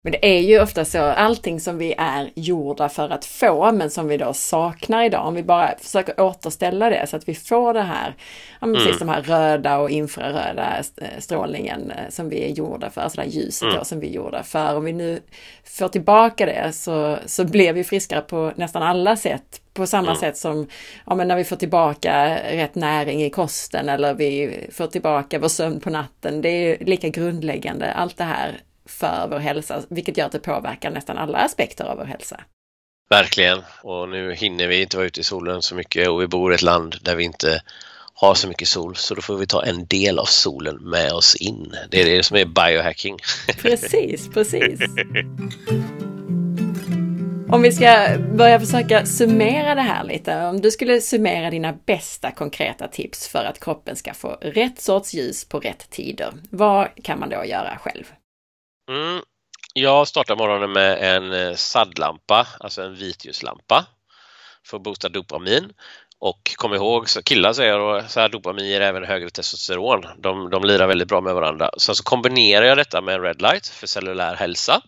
Men 0.06 0.12
det 0.12 0.26
är 0.26 0.40
ju 0.40 0.62
ofta 0.62 0.84
så, 0.84 0.98
allting 1.02 1.60
som 1.60 1.78
vi 1.78 1.94
är 1.98 2.30
gjorda 2.34 2.88
för 2.88 3.10
att 3.10 3.24
få, 3.24 3.72
men 3.72 3.90
som 3.90 4.08
vi 4.08 4.16
då 4.16 4.32
saknar 4.32 5.04
idag, 5.04 5.26
om 5.26 5.34
vi 5.34 5.42
bara 5.42 5.74
försöker 5.80 6.20
återställa 6.20 6.90
det 6.90 7.06
så 7.06 7.16
att 7.16 7.28
vi 7.28 7.34
får 7.34 7.74
det 7.74 7.82
här, 7.82 8.14
ja, 8.60 8.66
men 8.66 8.76
precis 8.76 8.98
de 8.98 9.08
här 9.08 9.22
röda 9.22 9.78
och 9.78 9.90
infraröda 9.90 10.76
st- 10.78 11.06
strålningen 11.18 11.90
eh, 11.90 12.10
som 12.10 12.28
vi 12.28 12.44
är 12.44 12.48
gjorda 12.48 12.90
för, 12.90 13.00
alltså 13.00 13.16
det 13.16 13.22
här 13.22 13.30
ljuset 13.30 13.68
då 13.78 13.84
som 13.84 14.00
vi 14.00 14.08
är 14.08 14.12
gjorda 14.12 14.42
för. 14.42 14.76
Om 14.76 14.84
vi 14.84 14.92
nu 14.92 15.20
får 15.64 15.88
tillbaka 15.88 16.46
det 16.46 16.72
så, 16.72 17.18
så 17.26 17.44
blir 17.44 17.72
vi 17.72 17.84
friskare 17.84 18.20
på 18.20 18.52
nästan 18.56 18.82
alla 18.82 19.16
sätt. 19.16 19.60
På 19.74 19.86
samma 19.86 20.16
sätt 20.16 20.36
som 20.36 20.66
ja, 21.06 21.14
men 21.14 21.28
när 21.28 21.36
vi 21.36 21.44
får 21.44 21.56
tillbaka 21.56 22.36
rätt 22.50 22.74
näring 22.74 23.22
i 23.22 23.30
kosten 23.30 23.88
eller 23.88 24.14
vi 24.14 24.60
får 24.72 24.86
tillbaka 24.86 25.38
vår 25.38 25.48
sömn 25.48 25.80
på 25.80 25.90
natten. 25.90 26.42
Det 26.42 26.48
är 26.48 26.84
lika 26.84 27.08
grundläggande, 27.08 27.92
allt 27.92 28.16
det 28.16 28.24
här 28.24 28.60
för 28.86 29.28
vår 29.30 29.38
hälsa, 29.38 29.82
vilket 29.88 30.16
gör 30.16 30.26
att 30.26 30.32
det 30.32 30.38
påverkar 30.38 30.90
nästan 30.90 31.18
alla 31.18 31.38
aspekter 31.38 31.84
av 31.84 31.96
vår 31.96 32.04
hälsa. 32.04 32.40
Verkligen. 33.10 33.62
Och 33.82 34.08
nu 34.08 34.34
hinner 34.34 34.66
vi 34.66 34.82
inte 34.82 34.96
vara 34.96 35.06
ute 35.06 35.20
i 35.20 35.24
solen 35.24 35.62
så 35.62 35.74
mycket 35.74 36.08
och 36.08 36.22
vi 36.22 36.26
bor 36.26 36.52
i 36.52 36.54
ett 36.54 36.62
land 36.62 36.96
där 37.02 37.16
vi 37.16 37.24
inte 37.24 37.62
har 38.14 38.34
så 38.34 38.48
mycket 38.48 38.68
sol 38.68 38.96
så 38.96 39.14
då 39.14 39.22
får 39.22 39.36
vi 39.36 39.46
ta 39.46 39.64
en 39.64 39.86
del 39.86 40.18
av 40.18 40.24
solen 40.24 40.76
med 40.76 41.12
oss 41.12 41.34
in. 41.34 41.74
Det 41.90 42.02
är 42.02 42.16
det 42.16 42.22
som 42.22 42.36
är 42.36 42.44
biohacking. 42.44 43.16
Precis, 43.62 44.28
precis. 44.28 44.80
Om 47.48 47.62
vi 47.62 47.72
ska 47.72 48.18
börja 48.34 48.60
försöka 48.60 49.06
summera 49.06 49.74
det 49.74 49.80
här 49.80 50.04
lite, 50.04 50.44
om 50.44 50.60
du 50.60 50.70
skulle 50.70 51.00
summera 51.00 51.50
dina 51.50 51.72
bästa 51.72 52.30
konkreta 52.30 52.88
tips 52.88 53.28
för 53.28 53.44
att 53.44 53.60
kroppen 53.60 53.96
ska 53.96 54.14
få 54.14 54.28
rätt 54.40 54.80
sorts 54.80 55.14
ljus 55.14 55.44
på 55.44 55.60
rätt 55.60 55.90
tider, 55.90 56.32
vad 56.50 56.88
kan 57.02 57.18
man 57.18 57.28
då 57.28 57.44
göra 57.44 57.78
själv? 57.78 58.04
Mm. 58.88 59.22
Jag 59.74 60.08
startar 60.08 60.36
morgonen 60.36 60.72
med 60.72 61.16
en 61.16 61.32
eh, 61.32 61.54
SAD-lampa, 61.54 62.46
alltså 62.60 62.82
en 62.82 62.94
vitljuslampa 62.94 63.86
för 64.64 64.76
att 64.76 64.82
boosta 64.82 65.08
dopamin. 65.08 65.72
Och 66.18 66.54
kom 66.56 66.74
ihåg, 66.74 67.08
så 67.08 67.22
killar 67.22 67.52
säger 67.52 67.78
då, 67.78 68.02
så 68.08 68.20
här 68.20 68.28
dopamin 68.28 68.66
ger 68.66 68.80
även 68.80 69.04
högre 69.04 69.30
testosteron. 69.30 70.06
De, 70.18 70.50
de 70.50 70.64
lirar 70.64 70.86
väldigt 70.86 71.08
bra 71.08 71.20
med 71.20 71.34
varandra. 71.34 71.70
Sen 71.78 71.94
så 71.94 72.02
kombinerar 72.02 72.66
jag 72.66 72.76
detta 72.76 73.00
med 73.00 73.14
en 73.14 73.22
red 73.22 73.42
light 73.42 73.66
för 73.66 73.86
cellulär 73.86 74.34
hälsa. 74.34 74.82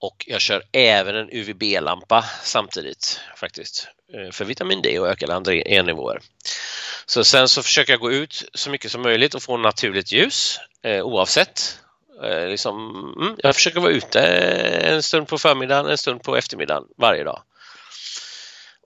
Och 0.00 0.24
jag 0.26 0.40
kör 0.40 0.62
även 0.72 1.16
en 1.16 1.30
UVB-lampa 1.32 2.24
samtidigt 2.42 3.20
faktiskt 3.36 3.88
eh, 4.14 4.32
för 4.32 4.44
vitamin 4.44 4.82
D 4.82 4.98
och 4.98 5.08
ökade 5.08 5.54
E-nivåer. 5.54 6.20
Så 7.06 7.24
sen 7.24 7.48
så 7.48 7.62
försöker 7.62 7.92
jag 7.92 8.00
gå 8.00 8.12
ut 8.12 8.44
så 8.54 8.70
mycket 8.70 8.90
som 8.90 9.02
möjligt 9.02 9.34
och 9.34 9.42
få 9.42 9.56
naturligt 9.56 10.12
ljus 10.12 10.60
eh, 10.82 11.02
oavsett. 11.02 11.80
Eh, 12.24 12.48
liksom, 12.48 12.74
mm, 13.20 13.36
jag 13.38 13.54
försöker 13.54 13.80
vara 13.80 13.92
ute 13.92 14.20
en 14.20 15.02
stund 15.02 15.28
på 15.28 15.38
förmiddagen, 15.38 15.86
en 15.86 15.98
stund 15.98 16.22
på 16.22 16.36
eftermiddagen 16.36 16.84
varje 16.96 17.24
dag. 17.24 17.42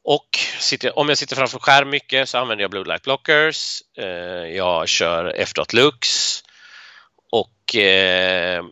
Och 0.05 0.39
sitter, 0.59 0.99
om 0.99 1.09
jag 1.09 1.18
sitter 1.18 1.37
framför 1.37 1.59
skärm 1.59 1.91
mycket 1.91 2.28
så 2.28 2.39
använder 2.39 2.62
jag 2.62 2.70
blue 2.70 2.85
light 2.85 3.03
blockers. 3.03 3.83
Eh, 3.99 4.07
jag 4.57 4.89
kör 4.89 5.35
F-dot 5.37 5.72
lux 5.72 6.09
och 7.30 7.76
eh, 7.76 8.64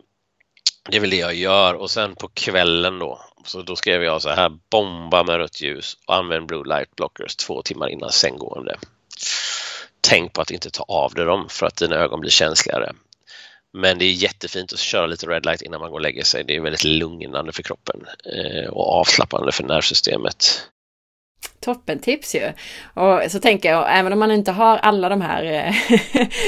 det 0.89 0.97
är 0.97 0.99
väl 0.99 1.09
det 1.09 1.15
jag 1.17 1.35
gör 1.35 1.73
och 1.73 1.91
sen 1.91 2.15
på 2.15 2.27
kvällen 2.27 2.99
då 2.99 3.21
så 3.45 3.61
då 3.61 3.75
skrev 3.75 4.03
jag 4.03 4.21
så 4.21 4.29
här 4.29 4.51
bomba 4.69 5.23
med 5.23 5.37
rött 5.37 5.61
ljus 5.61 5.97
och 6.05 6.15
använd 6.15 6.45
blue 6.45 6.67
light 6.67 6.95
blockers 6.95 7.35
två 7.35 7.61
timmar 7.61 7.89
innan 7.89 8.11
sänggående. 8.11 8.77
Tänk 10.01 10.33
på 10.33 10.41
att 10.41 10.51
inte 10.51 10.69
ta 10.69 10.83
av 10.87 11.13
dig 11.13 11.25
dem 11.25 11.49
för 11.49 11.65
att 11.65 11.75
dina 11.75 11.95
ögon 11.95 12.19
blir 12.19 12.31
känsligare. 12.31 12.93
Men 13.73 13.99
det 13.99 14.05
är 14.05 14.11
jättefint 14.11 14.73
att 14.73 14.79
köra 14.79 15.05
lite 15.05 15.27
red 15.27 15.45
light 15.45 15.61
innan 15.61 15.79
man 15.81 15.89
går 15.89 15.97
och 15.97 16.01
lägger 16.01 16.23
sig. 16.23 16.43
Det 16.43 16.55
är 16.55 16.61
väldigt 16.61 16.83
lugnande 16.83 17.51
för 17.51 17.63
kroppen 17.63 18.05
eh, 18.25 18.69
och 18.69 18.93
avslappnande 18.93 19.51
för 19.51 19.63
nervsystemet. 19.63 20.67
Toppentips 21.61 22.35
ju! 22.35 22.51
Och 22.93 23.31
så 23.31 23.39
tänker 23.39 23.71
jag, 23.71 23.99
även 23.99 24.13
om 24.13 24.19
man 24.19 24.31
inte 24.31 24.51
har 24.51 24.77
alla 24.77 25.09
de 25.09 25.21
här 25.21 25.43
eh, 25.43 25.73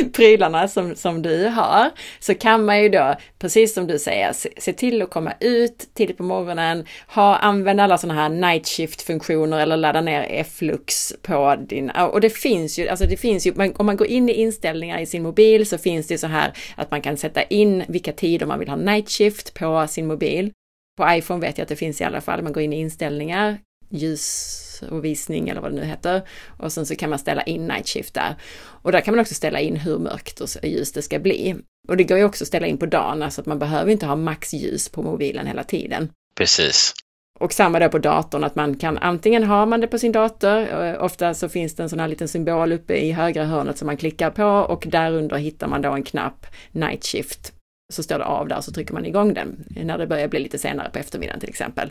prylarna 0.13 0.67
som, 0.67 0.95
som 0.95 1.21
du 1.21 1.47
har, 1.47 1.89
så 2.19 2.33
kan 2.33 2.65
man 2.65 2.83
ju 2.83 2.89
då, 2.89 3.15
precis 3.39 3.73
som 3.73 3.87
du 3.87 3.99
säger, 3.99 4.33
se, 4.33 4.49
se 4.57 4.73
till 4.73 5.01
att 5.01 5.09
komma 5.09 5.33
ut 5.39 5.89
tidigt 5.93 6.17
på 6.17 6.23
morgonen, 6.23 6.85
ha, 7.07 7.35
använda 7.35 7.83
alla 7.83 7.97
sådana 7.97 8.21
här 8.21 8.29
night 8.29 8.67
shift-funktioner 8.67 9.59
eller 9.59 9.77
ladda 9.77 10.01
ner 10.01 10.25
F-lux 10.29 11.13
på 11.21 11.55
din, 11.67 11.89
och 11.89 12.21
det 12.21 12.29
finns 12.29 12.79
ju, 12.79 12.87
alltså 12.87 13.05
det 13.05 13.17
finns 13.17 13.47
ju, 13.47 13.73
om 13.75 13.85
man 13.85 13.97
går 13.97 14.07
in 14.07 14.29
i 14.29 14.33
inställningar 14.33 14.99
i 14.99 15.05
sin 15.05 15.23
mobil 15.23 15.65
så 15.65 15.77
finns 15.77 16.07
det 16.07 16.17
så 16.17 16.27
här 16.27 16.53
att 16.75 16.91
man 16.91 17.01
kan 17.01 17.17
sätta 17.17 17.43
in 17.43 17.83
vilka 17.87 18.11
tider 18.11 18.45
man 18.45 18.59
vill 18.59 18.69
ha 18.69 18.75
night 18.75 19.09
shift 19.09 19.53
på 19.53 19.87
sin 19.87 20.07
mobil. 20.07 20.51
På 20.97 21.13
iPhone 21.13 21.41
vet 21.41 21.57
jag 21.57 21.63
att 21.63 21.69
det 21.69 21.75
finns 21.75 22.01
i 22.01 22.03
alla 22.03 22.21
fall, 22.21 22.41
man 22.41 22.53
går 22.53 22.63
in 22.63 22.73
i 22.73 22.79
inställningar, 22.79 23.57
ljus 23.93 24.83
och 24.91 25.05
visning 25.05 25.49
eller 25.49 25.61
vad 25.61 25.71
det 25.71 25.75
nu 25.75 25.85
heter. 25.85 26.21
Och 26.57 26.71
sen 26.71 26.85
så 26.85 26.95
kan 26.95 27.09
man 27.09 27.19
ställa 27.19 27.43
in 27.43 27.67
night 27.67 27.87
shift 27.87 28.13
där. 28.13 28.35
Och 28.55 28.91
där 28.91 29.01
kan 29.01 29.13
man 29.13 29.21
också 29.21 29.33
ställa 29.33 29.59
in 29.59 29.75
hur 29.75 29.99
mörkt 29.99 30.39
och 30.39 30.49
ljust 30.63 30.95
det 30.95 31.01
ska 31.01 31.19
bli. 31.19 31.55
Och 31.87 31.97
det 31.97 32.03
går 32.03 32.17
ju 32.17 32.23
också 32.23 32.43
att 32.43 32.47
ställa 32.47 32.67
in 32.67 32.77
på 32.77 32.85
dagen, 32.85 33.23
alltså 33.23 33.41
att 33.41 33.47
man 33.47 33.59
behöver 33.59 33.91
inte 33.91 34.05
ha 34.05 34.15
maxljus 34.15 34.89
på 34.89 35.01
mobilen 35.01 35.47
hela 35.47 35.63
tiden. 35.63 36.09
Precis. 36.37 36.93
Och 37.39 37.53
samma 37.53 37.79
då 37.79 37.89
på 37.89 37.99
datorn, 37.99 38.43
att 38.43 38.55
man 38.55 38.75
kan 38.75 38.97
antingen 38.97 39.43
har 39.43 39.65
man 39.65 39.81
det 39.81 39.87
på 39.87 39.99
sin 39.99 40.11
dator, 40.11 40.97
ofta 40.97 41.33
så 41.33 41.49
finns 41.49 41.75
det 41.75 41.83
en 41.83 41.89
sån 41.89 41.99
här 41.99 42.07
liten 42.07 42.27
symbol 42.27 42.71
uppe 42.71 42.95
i 42.95 43.11
högra 43.11 43.45
hörnet 43.45 43.77
som 43.77 43.85
man 43.85 43.97
klickar 43.97 44.29
på 44.29 44.45
och 44.45 44.83
där 44.87 45.11
under 45.11 45.37
hittar 45.37 45.67
man 45.67 45.81
då 45.81 45.91
en 45.91 46.03
knapp 46.03 46.45
Night 46.71 47.05
Shift. 47.05 47.53
Så 47.93 48.03
står 48.03 48.19
det 48.19 48.25
av 48.25 48.47
där 48.47 48.61
så 48.61 48.71
trycker 48.71 48.93
man 48.93 49.05
igång 49.05 49.33
den 49.33 49.63
när 49.83 49.97
det 49.97 50.07
börjar 50.07 50.27
bli 50.27 50.39
lite 50.39 50.57
senare 50.57 50.89
på 50.89 50.99
eftermiddagen 50.99 51.39
till 51.39 51.49
exempel. 51.49 51.89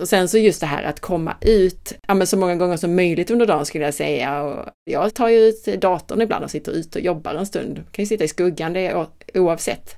Och 0.00 0.08
sen 0.08 0.28
så 0.28 0.38
just 0.38 0.60
det 0.60 0.66
här 0.66 0.82
att 0.82 1.00
komma 1.00 1.36
ut, 1.40 1.98
ja 2.08 2.14
men 2.14 2.26
så 2.26 2.36
många 2.36 2.56
gånger 2.56 2.76
som 2.76 2.96
möjligt 2.96 3.30
under 3.30 3.46
dagen 3.46 3.66
skulle 3.66 3.84
jag 3.84 3.94
säga. 3.94 4.42
Och 4.42 4.68
jag 4.84 5.14
tar 5.14 5.28
ju 5.28 5.38
ut 5.38 5.64
datorn 5.64 6.20
ibland 6.20 6.44
och 6.44 6.50
sitter 6.50 6.72
ute 6.72 6.98
och 6.98 7.04
jobbar 7.04 7.34
en 7.34 7.46
stund. 7.46 7.76
Kan 7.76 8.02
ju 8.02 8.06
sitta 8.06 8.24
i 8.24 8.28
skuggan, 8.28 8.72
det 8.72 8.86
är 8.86 9.06
oavsett. 9.34 9.96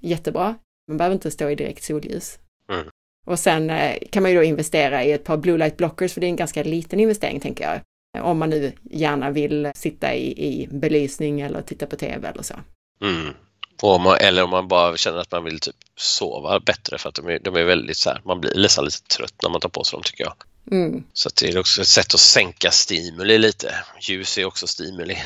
Jättebra. 0.00 0.54
Man 0.88 0.96
behöver 0.96 1.14
inte 1.14 1.30
stå 1.30 1.50
i 1.50 1.54
direkt 1.54 1.84
solljus. 1.84 2.38
Mm. 2.72 2.86
Och 3.26 3.38
sen 3.38 3.70
eh, 3.70 3.98
kan 4.10 4.22
man 4.22 4.32
ju 4.32 4.36
då 4.36 4.42
investera 4.42 5.04
i 5.04 5.12
ett 5.12 5.24
par 5.24 5.36
blue 5.36 5.58
light 5.58 5.76
blockers, 5.76 6.12
för 6.12 6.20
det 6.20 6.26
är 6.26 6.28
en 6.28 6.36
ganska 6.36 6.62
liten 6.62 7.00
investering 7.00 7.40
tänker 7.40 7.64
jag. 7.64 7.80
Om 8.24 8.38
man 8.38 8.50
nu 8.50 8.72
gärna 8.82 9.30
vill 9.30 9.70
sitta 9.74 10.14
i, 10.14 10.46
i 10.46 10.68
belysning 10.70 11.40
eller 11.40 11.62
titta 11.62 11.86
på 11.86 11.96
tv 11.96 12.28
eller 12.28 12.42
så. 12.42 12.54
Mm. 13.00 13.34
Om 13.82 14.02
man, 14.02 14.16
eller 14.20 14.42
om 14.42 14.50
man 14.50 14.68
bara 14.68 14.96
känner 14.96 15.18
att 15.18 15.32
man 15.32 15.44
vill 15.44 15.60
typ 15.60 15.76
sova 15.96 16.60
bättre 16.60 16.98
för 16.98 17.08
att 17.08 17.14
de 17.14 17.28
är, 17.28 17.38
de 17.38 17.56
är 17.56 17.64
väldigt 17.64 17.96
så 17.96 18.10
här, 18.10 18.20
man 18.24 18.40
blir 18.40 18.54
nästan 18.62 18.84
lite 18.84 19.02
trött 19.02 19.34
när 19.42 19.50
man 19.50 19.60
tar 19.60 19.68
på 19.68 19.84
sig 19.84 19.96
dem 19.96 20.02
tycker 20.02 20.24
jag. 20.24 20.34
Mm. 20.70 21.04
Så 21.12 21.30
det 21.40 21.48
är 21.48 21.58
också 21.58 21.80
ett 21.82 21.88
sätt 21.88 22.14
att 22.14 22.20
sänka 22.20 22.70
stimuli 22.70 23.38
lite. 23.38 23.74
Ljus 24.00 24.38
är 24.38 24.44
också 24.44 24.66
stimuli. 24.66 25.16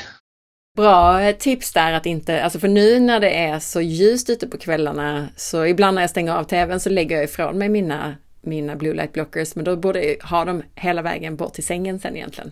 Bra 0.77 1.33
tips 1.33 1.73
där 1.73 1.93
att 1.93 2.05
inte, 2.05 2.43
alltså 2.43 2.59
för 2.59 2.67
nu 2.67 2.99
när 2.99 3.19
det 3.19 3.29
är 3.29 3.59
så 3.59 3.81
ljust 3.81 4.29
ute 4.29 4.47
på 4.47 4.57
kvällarna 4.57 5.29
så 5.35 5.65
ibland 5.65 5.95
när 5.95 6.01
jag 6.01 6.09
stänger 6.09 6.33
av 6.33 6.43
tvn 6.43 6.79
så 6.79 6.89
lägger 6.89 7.15
jag 7.15 7.25
ifrån 7.25 7.57
mig 7.57 7.69
mina, 7.69 8.15
mina 8.41 8.75
blue 8.75 8.93
light 8.93 9.13
blockers 9.13 9.55
men 9.55 9.65
då 9.65 9.75
borde 9.75 10.03
jag 10.03 10.23
ha 10.23 10.45
dem 10.45 10.63
hela 10.75 11.01
vägen 11.01 11.35
bort 11.35 11.53
till 11.53 11.65
sängen 11.65 11.99
sen 11.99 12.15
egentligen. 12.15 12.51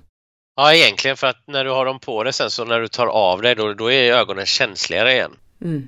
Ja, 0.56 0.74
egentligen 0.74 1.18
för 1.18 1.28
att 1.28 1.43
när 1.48 1.64
du 1.64 1.72
har 1.72 1.86
dem 1.86 2.00
på 2.00 2.24
dig 2.24 2.34
sen 2.34 2.52
så 2.52 2.66
när 2.66 2.80
du 2.80 2.88
tar 2.88 3.08
av 3.08 3.41
dig 3.41 3.56
då, 3.56 3.74
då 3.74 3.91
är 3.91 4.14
ögonen 4.14 4.45
känsligare 4.45 5.14
igen. 5.14 5.32
Mm. 5.62 5.88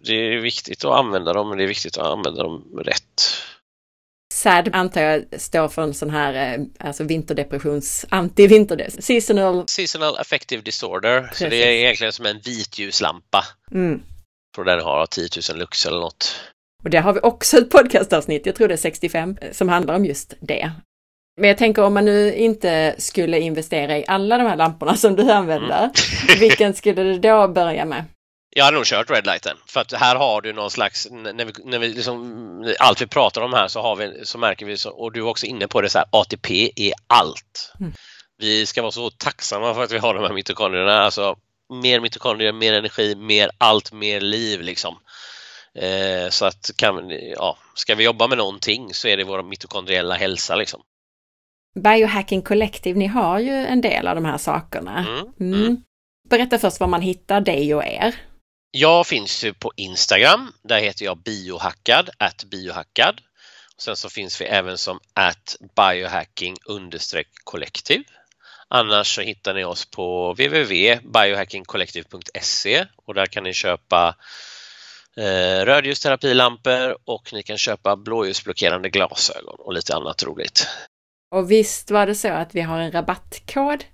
Det 0.00 0.12
är 0.12 0.40
viktigt 0.40 0.84
att 0.84 0.94
använda 0.94 1.32
dem, 1.32 1.48
men 1.48 1.58
det 1.58 1.64
är 1.64 1.68
viktigt 1.68 1.98
att 1.98 2.06
använda 2.06 2.42
dem 2.42 2.80
rätt. 2.84 3.22
SAD 4.32 4.68
antar 4.72 5.00
jag 5.00 5.24
står 5.40 5.68
för 5.68 5.82
en 5.82 5.94
sån 5.94 6.10
här 6.10 6.54
eh, 6.58 6.64
alltså 6.78 7.04
vinterdepressions, 7.04 8.06
anti-vinterdepression, 8.08 9.02
seasonal... 9.02 9.64
Seasonal 9.68 10.16
affective 10.18 10.62
disorder, 10.62 11.20
Precis. 11.20 11.38
så 11.38 11.48
det 11.48 11.62
är 11.62 11.72
egentligen 11.72 12.12
som 12.12 12.26
en 12.26 12.40
vitljuslampa. 12.44 13.44
Mm. 13.72 14.02
Tror 14.54 14.64
den 14.64 14.80
har 14.80 15.06
10 15.06 15.28
000 15.50 15.58
lux 15.58 15.86
eller 15.86 16.00
något. 16.00 16.40
Och 16.84 16.90
det 16.90 16.98
har 16.98 17.12
vi 17.12 17.20
också 17.22 17.58
ett 17.58 17.70
podcastavsnitt, 17.70 18.46
jag 18.46 18.54
tror 18.54 18.68
det 18.68 18.74
är 18.74 18.76
65, 18.76 19.36
som 19.52 19.68
handlar 19.68 19.94
om 19.94 20.04
just 20.04 20.34
det. 20.40 20.72
Men 21.40 21.48
jag 21.48 21.58
tänker 21.58 21.82
om 21.82 21.94
man 21.94 22.04
nu 22.04 22.34
inte 22.34 22.94
skulle 22.98 23.40
investera 23.40 23.98
i 23.98 24.04
alla 24.06 24.38
de 24.38 24.44
här 24.46 24.56
lamporna 24.56 24.96
som 24.96 25.16
du 25.16 25.30
använder, 25.30 25.78
mm. 25.78 25.90
vilken 26.40 26.74
skulle 26.74 27.02
du 27.02 27.18
då 27.18 27.48
börja 27.48 27.84
med? 27.84 28.04
Jag 28.50 28.64
hade 28.64 28.76
nog 28.76 28.86
kört 28.86 29.10
redlighten 29.10 29.56
för 29.66 29.80
att 29.80 29.92
här 29.92 30.16
har 30.16 30.40
du 30.40 30.52
någon 30.52 30.70
slags, 30.70 31.08
när 31.10 31.44
vi, 31.44 31.52
när 31.64 31.78
vi 31.78 31.88
liksom, 31.88 32.74
allt 32.78 33.02
vi 33.02 33.06
pratar 33.06 33.40
om 33.40 33.52
här 33.52 33.68
så 33.68 33.82
har 33.82 33.96
vi, 33.96 34.24
så 34.24 34.38
märker 34.38 34.66
vi, 34.66 34.76
så, 34.76 34.90
och 34.90 35.12
du 35.12 35.20
är 35.20 35.26
också 35.26 35.46
inne 35.46 35.68
på 35.68 35.80
det 35.80 35.88
så 35.88 35.98
här, 35.98 36.06
ATP 36.10 36.70
är 36.76 36.92
allt. 37.06 37.72
Mm. 37.80 37.92
Vi 38.38 38.66
ska 38.66 38.82
vara 38.82 38.92
så 38.92 39.10
tacksamma 39.10 39.74
för 39.74 39.84
att 39.84 39.92
vi 39.92 39.98
har 39.98 40.14
de 40.14 40.22
här 40.22 40.32
mitokondrierna, 40.32 41.00
alltså 41.00 41.36
mer 41.82 42.00
mitokondrier, 42.00 42.52
mer 42.52 42.72
energi, 42.72 43.14
mer 43.14 43.50
allt, 43.58 43.92
mer 43.92 44.20
liv 44.20 44.60
liksom. 44.60 44.98
Eh, 45.74 46.30
så 46.30 46.46
att 46.46 46.70
kan, 46.76 47.10
ja, 47.36 47.56
ska 47.74 47.94
vi 47.94 48.04
jobba 48.04 48.26
med 48.26 48.38
någonting 48.38 48.94
så 48.94 49.08
är 49.08 49.16
det 49.16 49.24
vår 49.24 49.42
mitokondriella 49.42 50.14
hälsa 50.14 50.56
liksom. 50.56 50.80
Biohacking 51.74 52.42
Collective, 52.42 52.98
ni 52.98 53.06
har 53.06 53.38
ju 53.38 53.52
en 53.52 53.80
del 53.80 54.08
av 54.08 54.14
de 54.14 54.24
här 54.24 54.38
sakerna. 54.38 55.06
Mm. 55.38 55.54
Mm. 55.54 55.82
Berätta 56.28 56.58
först 56.58 56.80
var 56.80 56.86
man 56.86 57.02
hittar 57.02 57.40
dig 57.40 57.74
och 57.74 57.84
er. 57.84 58.14
Jag 58.70 59.06
finns 59.06 59.44
ju 59.44 59.54
på 59.54 59.72
Instagram. 59.76 60.52
Där 60.62 60.80
heter 60.80 61.04
jag 61.04 61.18
biohackad, 61.18 62.10
at 62.18 62.44
biohackad. 62.44 63.20
Sen 63.78 63.96
så 63.96 64.08
finns 64.08 64.40
vi 64.40 64.44
även 64.44 64.78
som 64.78 65.00
at 65.14 65.56
biohacking 65.76 66.56
understreck 66.66 67.28
kollektiv. 67.44 68.02
Annars 68.68 69.14
så 69.14 69.20
hittar 69.20 69.54
ni 69.54 69.64
oss 69.64 69.90
på 69.90 70.32
www.biohackingkollektiv.se 70.32 72.86
och 72.96 73.14
där 73.14 73.26
kan 73.26 73.44
ni 73.44 73.52
köpa 73.52 74.14
eh, 75.16 75.64
rödljusterapilampor 75.64 76.98
och 77.04 77.32
ni 77.32 77.42
kan 77.42 77.58
köpa 77.58 77.96
blåljusblockerande 77.96 78.88
glasögon 78.88 79.56
och 79.58 79.72
lite 79.72 79.94
annat 79.94 80.22
roligt. 80.22 80.66
Och 81.30 81.50
visst 81.50 81.90
var 81.90 82.06
det 82.06 82.14
så 82.14 82.28
att 82.28 82.54
vi 82.54 82.60
har 82.60 82.78
en 82.78 82.92
rabattkod 82.92 83.84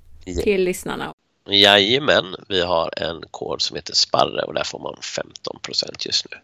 till 0.43 0.65
lyssnarna? 0.65 1.13
Jajamän, 1.51 2.37
vi 2.49 2.61
har 2.61 2.91
en 2.97 3.23
kod 3.31 3.63
som 3.63 3.77
heter 3.77 3.95
Sparre 3.95 4.43
och 4.43 4.55
där 4.55 4.65
får 4.65 4.79
man 4.79 4.95
15% 4.95 6.07
just 6.07 6.27
nu. 6.31 6.37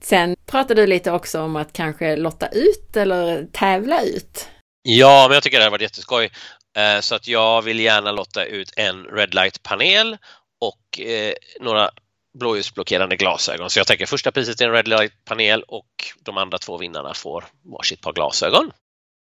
Sen 0.00 0.36
pratade 0.46 0.82
du 0.82 0.86
lite 0.86 1.12
också 1.12 1.40
om 1.40 1.56
att 1.56 1.72
kanske 1.72 2.16
lotta 2.16 2.48
ut 2.48 2.96
eller 2.96 3.46
tävla 3.52 4.02
ut. 4.02 4.48
Ja, 4.82 5.26
men 5.28 5.34
jag 5.34 5.42
tycker 5.42 5.58
det 5.58 5.64
har 5.64 5.70
varit 5.70 5.82
jätteskoj. 5.82 6.30
Eh, 6.76 7.00
så 7.00 7.14
att 7.14 7.28
jag 7.28 7.62
vill 7.62 7.80
gärna 7.80 8.12
lotta 8.12 8.44
ut 8.44 8.72
en 8.76 9.04
Red 9.04 9.34
Light-panel 9.34 10.16
och 10.60 11.00
eh, 11.00 11.32
några 11.60 11.90
blåljusblockerande 12.38 13.16
glasögon. 13.16 13.70
Så 13.70 13.78
jag 13.78 13.86
tänker 13.86 14.06
första 14.06 14.32
priset 14.32 14.60
är 14.60 14.66
en 14.66 14.72
Red 14.72 14.88
Light-panel 14.88 15.62
och 15.68 15.88
de 16.20 16.38
andra 16.38 16.58
två 16.58 16.76
vinnarna 16.76 17.14
får 17.14 17.44
varsitt 17.62 18.00
par 18.00 18.12
glasögon. 18.12 18.70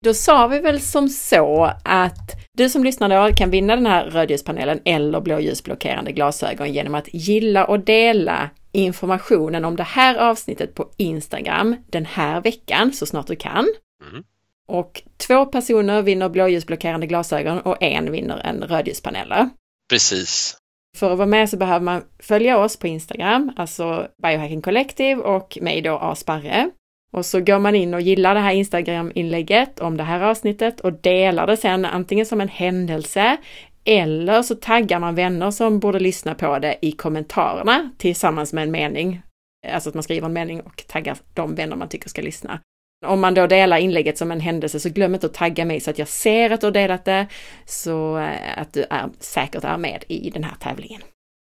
Då 0.05 0.13
sa 0.13 0.47
vi 0.47 0.59
väl 0.59 0.81
som 0.81 1.09
så 1.09 1.71
att 1.83 2.39
du 2.53 2.69
som 2.69 2.83
lyssnar 2.83 3.27
då 3.27 3.33
kan 3.33 3.49
vinna 3.49 3.75
den 3.75 3.85
här 3.85 4.05
rödljuspanelen 4.05 4.79
eller 4.85 5.21
blåljusblockerande 5.21 6.11
glasögon 6.11 6.73
genom 6.73 6.95
att 6.95 7.13
gilla 7.13 7.65
och 7.65 7.79
dela 7.79 8.49
informationen 8.71 9.65
om 9.65 9.75
det 9.75 9.83
här 9.83 10.15
avsnittet 10.15 10.75
på 10.75 10.89
Instagram 10.97 11.75
den 11.87 12.05
här 12.05 12.41
veckan 12.41 12.93
så 12.93 13.05
snart 13.05 13.27
du 13.27 13.35
kan. 13.35 13.65
Mm. 14.11 14.23
Och 14.67 15.01
två 15.17 15.45
personer 15.45 16.01
vinner 16.01 16.29
blåljusblockerande 16.29 17.07
glasögon 17.07 17.59
och 17.59 17.83
en 17.83 18.11
vinner 18.11 18.37
en 18.37 18.63
rödljuspanel. 18.63 19.49
Precis. 19.89 20.57
För 20.97 21.11
att 21.11 21.17
vara 21.17 21.27
med 21.27 21.49
så 21.49 21.57
behöver 21.57 21.85
man 21.85 22.03
följa 22.19 22.57
oss 22.57 22.77
på 22.77 22.87
Instagram, 22.87 23.51
alltså 23.57 24.07
Biohacking 24.23 24.61
Collective 24.61 25.21
och 25.21 25.57
mig 25.61 25.81
då 25.81 25.97
Asparre. 25.97 26.69
Och 27.11 27.25
så 27.25 27.39
går 27.39 27.59
man 27.59 27.75
in 27.75 27.93
och 27.93 28.01
gillar 28.01 28.35
det 28.35 28.41
här 28.41 28.53
Instagram-inlägget 28.53 29.79
om 29.79 29.97
det 29.97 30.03
här 30.03 30.21
avsnittet 30.21 30.79
och 30.79 30.93
delar 30.93 31.47
det 31.47 31.57
sen 31.57 31.85
antingen 31.85 32.25
som 32.25 32.41
en 32.41 32.47
händelse 32.47 33.37
eller 33.85 34.41
så 34.41 34.55
taggar 34.55 34.99
man 34.99 35.15
vänner 35.15 35.51
som 35.51 35.79
borde 35.79 35.99
lyssna 35.99 36.35
på 36.35 36.59
det 36.59 36.77
i 36.81 36.91
kommentarerna 36.91 37.91
tillsammans 37.97 38.53
med 38.53 38.63
en 38.63 38.71
mening. 38.71 39.21
Alltså 39.67 39.89
att 39.89 39.95
man 39.95 40.03
skriver 40.03 40.25
en 40.25 40.33
mening 40.33 40.61
och 40.61 40.83
taggar 40.87 41.17
de 41.33 41.55
vänner 41.55 41.75
man 41.75 41.89
tycker 41.89 42.09
ska 42.09 42.21
lyssna. 42.21 42.59
Om 43.05 43.19
man 43.19 43.33
då 43.33 43.47
delar 43.47 43.77
inlägget 43.77 44.17
som 44.17 44.31
en 44.31 44.39
händelse 44.39 44.79
så 44.79 44.89
glöm 44.89 45.13
inte 45.13 45.25
att 45.25 45.33
tagga 45.33 45.65
mig 45.65 45.79
så 45.79 45.89
att 45.89 45.99
jag 45.99 46.07
ser 46.07 46.49
att 46.49 46.61
du 46.61 46.67
har 46.67 46.71
delat 46.71 47.05
det 47.05 47.27
så 47.65 48.17
eh, 48.17 48.59
att 48.59 48.73
du 48.73 48.85
är, 48.89 49.09
säkert 49.19 49.63
är 49.63 49.77
med 49.77 50.03
i 50.07 50.29
den 50.29 50.43
här 50.43 50.55
tävlingen. 50.59 51.01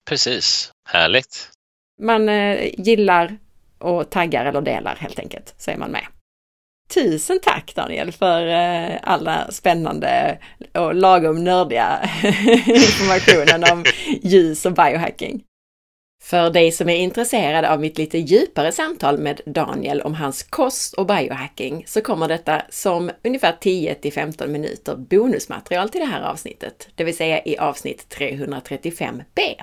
Precis, 0.10 0.72
härligt. 0.90 1.50
Man 2.02 2.30
eh, 2.30 2.70
gillar 2.78 3.38
och 3.80 4.10
taggar 4.10 4.46
eller 4.46 4.62
delar 4.62 4.96
helt 4.96 5.20
enkelt, 5.20 5.54
så 5.58 5.72
är 5.72 5.78
man 5.78 5.92
med. 5.92 6.06
Tusen 6.94 7.40
tack 7.42 7.76
Daniel 7.76 8.12
för 8.12 8.48
eh, 8.48 8.98
alla 9.04 9.52
spännande 9.52 10.38
och 10.74 10.96
lagom 10.96 11.44
nördiga 11.44 12.10
informationen 12.68 13.64
om 13.72 13.84
ljus 14.22 14.66
och 14.66 14.74
biohacking. 14.74 15.44
För 16.24 16.50
dig 16.50 16.72
som 16.72 16.90
är 16.90 16.96
intresserad 16.96 17.66
av 17.66 17.80
mitt 17.80 17.98
lite 17.98 18.18
djupare 18.18 18.72
samtal 18.72 19.18
med 19.18 19.42
Daniel 19.46 20.02
om 20.02 20.14
hans 20.14 20.44
kost 20.44 20.94
och 20.94 21.06
biohacking 21.06 21.84
så 21.88 22.02
kommer 22.02 22.28
detta 22.28 22.62
som 22.70 23.12
ungefär 23.24 23.56
10 23.60 23.96
till 23.96 24.14
15 24.14 24.52
minuter 24.52 24.96
bonusmaterial 24.96 25.90
till 25.90 26.02
det 26.02 26.08
här 26.08 26.22
avsnittet, 26.22 26.90
det 26.96 27.04
vill 27.04 27.18
säga 27.18 27.42
i 27.46 27.58
avsnitt 27.58 28.16
335b. 28.20 29.56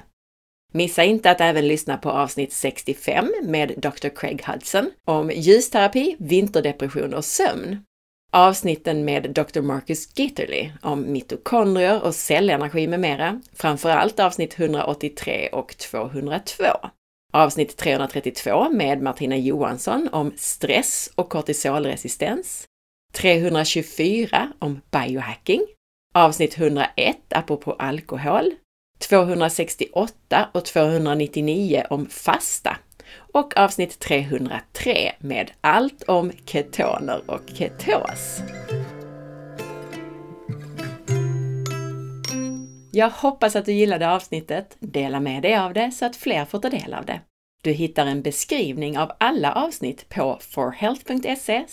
Missa 0.76 1.04
inte 1.04 1.30
att 1.30 1.40
även 1.40 1.68
lyssna 1.68 1.96
på 1.96 2.10
avsnitt 2.10 2.52
65 2.52 3.32
med 3.42 3.74
Dr. 3.76 4.08
Craig 4.08 4.44
Hudson 4.46 4.90
om 5.04 5.30
ljusterapi, 5.30 6.16
vinterdepression 6.18 7.14
och 7.14 7.24
sömn. 7.24 7.78
Avsnitten 8.32 9.04
med 9.04 9.30
Dr. 9.30 9.60
Marcus 9.60 10.18
Gitterly 10.18 10.70
om 10.82 11.12
mitokondrier 11.12 12.04
och 12.04 12.14
cellenergi 12.14 12.86
med 12.86 13.00
mera, 13.00 13.40
framförallt 13.52 14.20
avsnitt 14.20 14.58
183 14.58 15.48
och 15.48 15.76
202. 15.76 16.64
Avsnitt 17.32 17.76
332 17.76 18.70
med 18.70 19.02
Martina 19.02 19.36
Johansson 19.36 20.08
om 20.12 20.32
stress 20.36 21.10
och 21.14 21.28
kortisolresistens. 21.28 22.66
324 23.12 24.52
om 24.58 24.80
biohacking. 24.90 25.66
Avsnitt 26.14 26.58
101 26.58 27.16
apropå 27.30 27.72
alkohol 27.72 28.54
268 28.98 30.48
och 30.52 30.64
299 30.64 31.84
om 31.90 32.06
fasta 32.06 32.76
och 33.32 33.56
avsnitt 33.56 33.98
303 33.98 35.12
med 35.18 35.50
allt 35.60 36.02
om 36.02 36.32
ketoner 36.46 37.20
och 37.26 37.42
ketos. 37.54 38.40
Jag 42.92 43.10
hoppas 43.10 43.56
att 43.56 43.64
du 43.64 43.72
gillade 43.72 44.10
avsnittet. 44.10 44.76
Dela 44.80 45.20
med 45.20 45.42
dig 45.42 45.56
av 45.56 45.74
det 45.74 45.90
så 45.90 46.06
att 46.06 46.16
fler 46.16 46.44
får 46.44 46.58
ta 46.58 46.70
del 46.70 46.94
av 46.94 47.06
det. 47.06 47.20
Du 47.62 47.72
hittar 47.72 48.06
en 48.06 48.22
beskrivning 48.22 48.98
av 48.98 49.12
alla 49.18 49.52
avsnitt 49.52 50.08
på 50.08 50.38
forhealth.se 50.40 51.64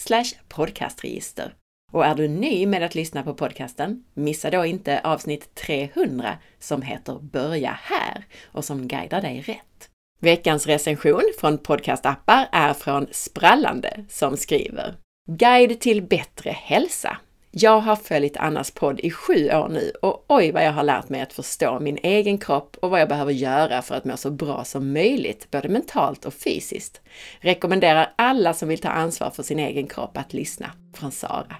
podcastregister. 0.48 1.53
Och 1.91 2.05
är 2.05 2.15
du 2.15 2.27
ny 2.27 2.65
med 2.65 2.84
att 2.84 2.95
lyssna 2.95 3.23
på 3.23 3.34
podcasten, 3.34 4.03
missa 4.13 4.49
då 4.49 4.65
inte 4.65 5.01
avsnitt 5.03 5.55
300 5.55 6.38
som 6.59 6.81
heter 6.81 7.19
Börja 7.22 7.80
här 7.81 8.26
och 8.45 8.65
som 8.65 8.88
guidar 8.88 9.22
dig 9.22 9.41
rätt. 9.41 9.89
Veckans 10.19 10.68
recension 10.68 11.23
från 11.39 11.57
podcastappar 11.57 12.49
är 12.51 12.73
från 12.73 13.07
Sprallande 13.11 14.05
som 14.09 14.38
skriver 14.38 14.95
Guide 15.27 15.80
till 15.80 16.01
bättre 16.01 16.49
hälsa. 16.49 17.18
Jag 17.51 17.80
har 17.80 17.95
följt 17.95 18.38
Annas 18.38 18.72
podd 18.72 18.99
i 18.99 19.11
sju 19.11 19.49
år 19.49 19.69
nu 19.69 19.91
och 20.01 20.26
oj 20.27 20.51
vad 20.51 20.65
jag 20.65 20.72
har 20.72 20.84
lärt 20.84 21.09
mig 21.09 21.22
att 21.22 21.34
förstå 21.34 21.80
min 21.80 21.97
egen 22.03 22.38
kropp 22.38 22.77
och 22.81 22.89
vad 22.89 23.01
jag 23.01 23.09
behöver 23.09 23.31
göra 23.31 23.81
för 23.81 23.95
att 23.95 24.05
må 24.05 24.18
så 24.18 24.31
bra 24.31 24.63
som 24.63 24.93
möjligt, 24.93 25.51
både 25.51 25.69
mentalt 25.69 26.26
och 26.26 26.34
fysiskt. 26.34 27.01
Rekommenderar 27.39 28.13
alla 28.15 28.53
som 28.53 28.69
vill 28.69 28.81
ta 28.81 28.89
ansvar 28.89 29.30
för 29.30 29.43
sin 29.43 29.59
egen 29.59 29.88
kropp 29.88 30.18
att 30.18 30.34
lyssna. 30.34 30.72
Från 30.93 31.11
Sara. 31.11 31.55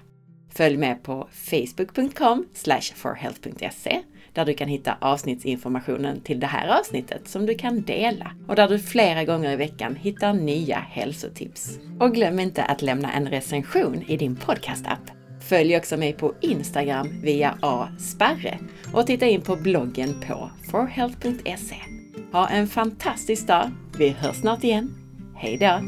Följ 0.54 0.76
med 0.76 1.02
på 1.02 1.28
facebook.com 1.32 2.46
forhealth.se 2.94 4.02
där 4.32 4.44
du 4.44 4.54
kan 4.54 4.68
hitta 4.68 4.96
avsnittsinformationen 5.00 6.20
till 6.20 6.40
det 6.40 6.46
här 6.46 6.78
avsnittet 6.78 7.28
som 7.28 7.46
du 7.46 7.54
kan 7.54 7.82
dela 7.82 8.32
och 8.48 8.56
där 8.56 8.68
du 8.68 8.78
flera 8.78 9.24
gånger 9.24 9.52
i 9.52 9.56
veckan 9.56 9.96
hittar 9.96 10.32
nya 10.32 10.78
hälsotips. 10.78 11.78
Och 12.00 12.14
glöm 12.14 12.38
inte 12.38 12.64
att 12.64 12.82
lämna 12.82 13.12
en 13.12 13.28
recension 13.28 14.02
i 14.06 14.16
din 14.16 14.36
podcastapp. 14.36 15.10
Följ 15.48 15.76
också 15.76 15.96
mig 15.96 16.12
på 16.12 16.34
Instagram 16.40 17.20
via 17.22 17.58
asparre 17.60 18.58
och 18.92 19.06
titta 19.06 19.26
in 19.26 19.42
på 19.42 19.56
bloggen 19.56 20.24
på 20.26 20.50
forhealth.se. 20.70 21.76
Ha 22.32 22.48
en 22.48 22.66
fantastisk 22.66 23.46
dag! 23.46 23.70
Vi 23.98 24.08
hörs 24.08 24.36
snart 24.36 24.64
igen. 24.64 24.94
Hej 25.36 25.58
då! 25.58 25.80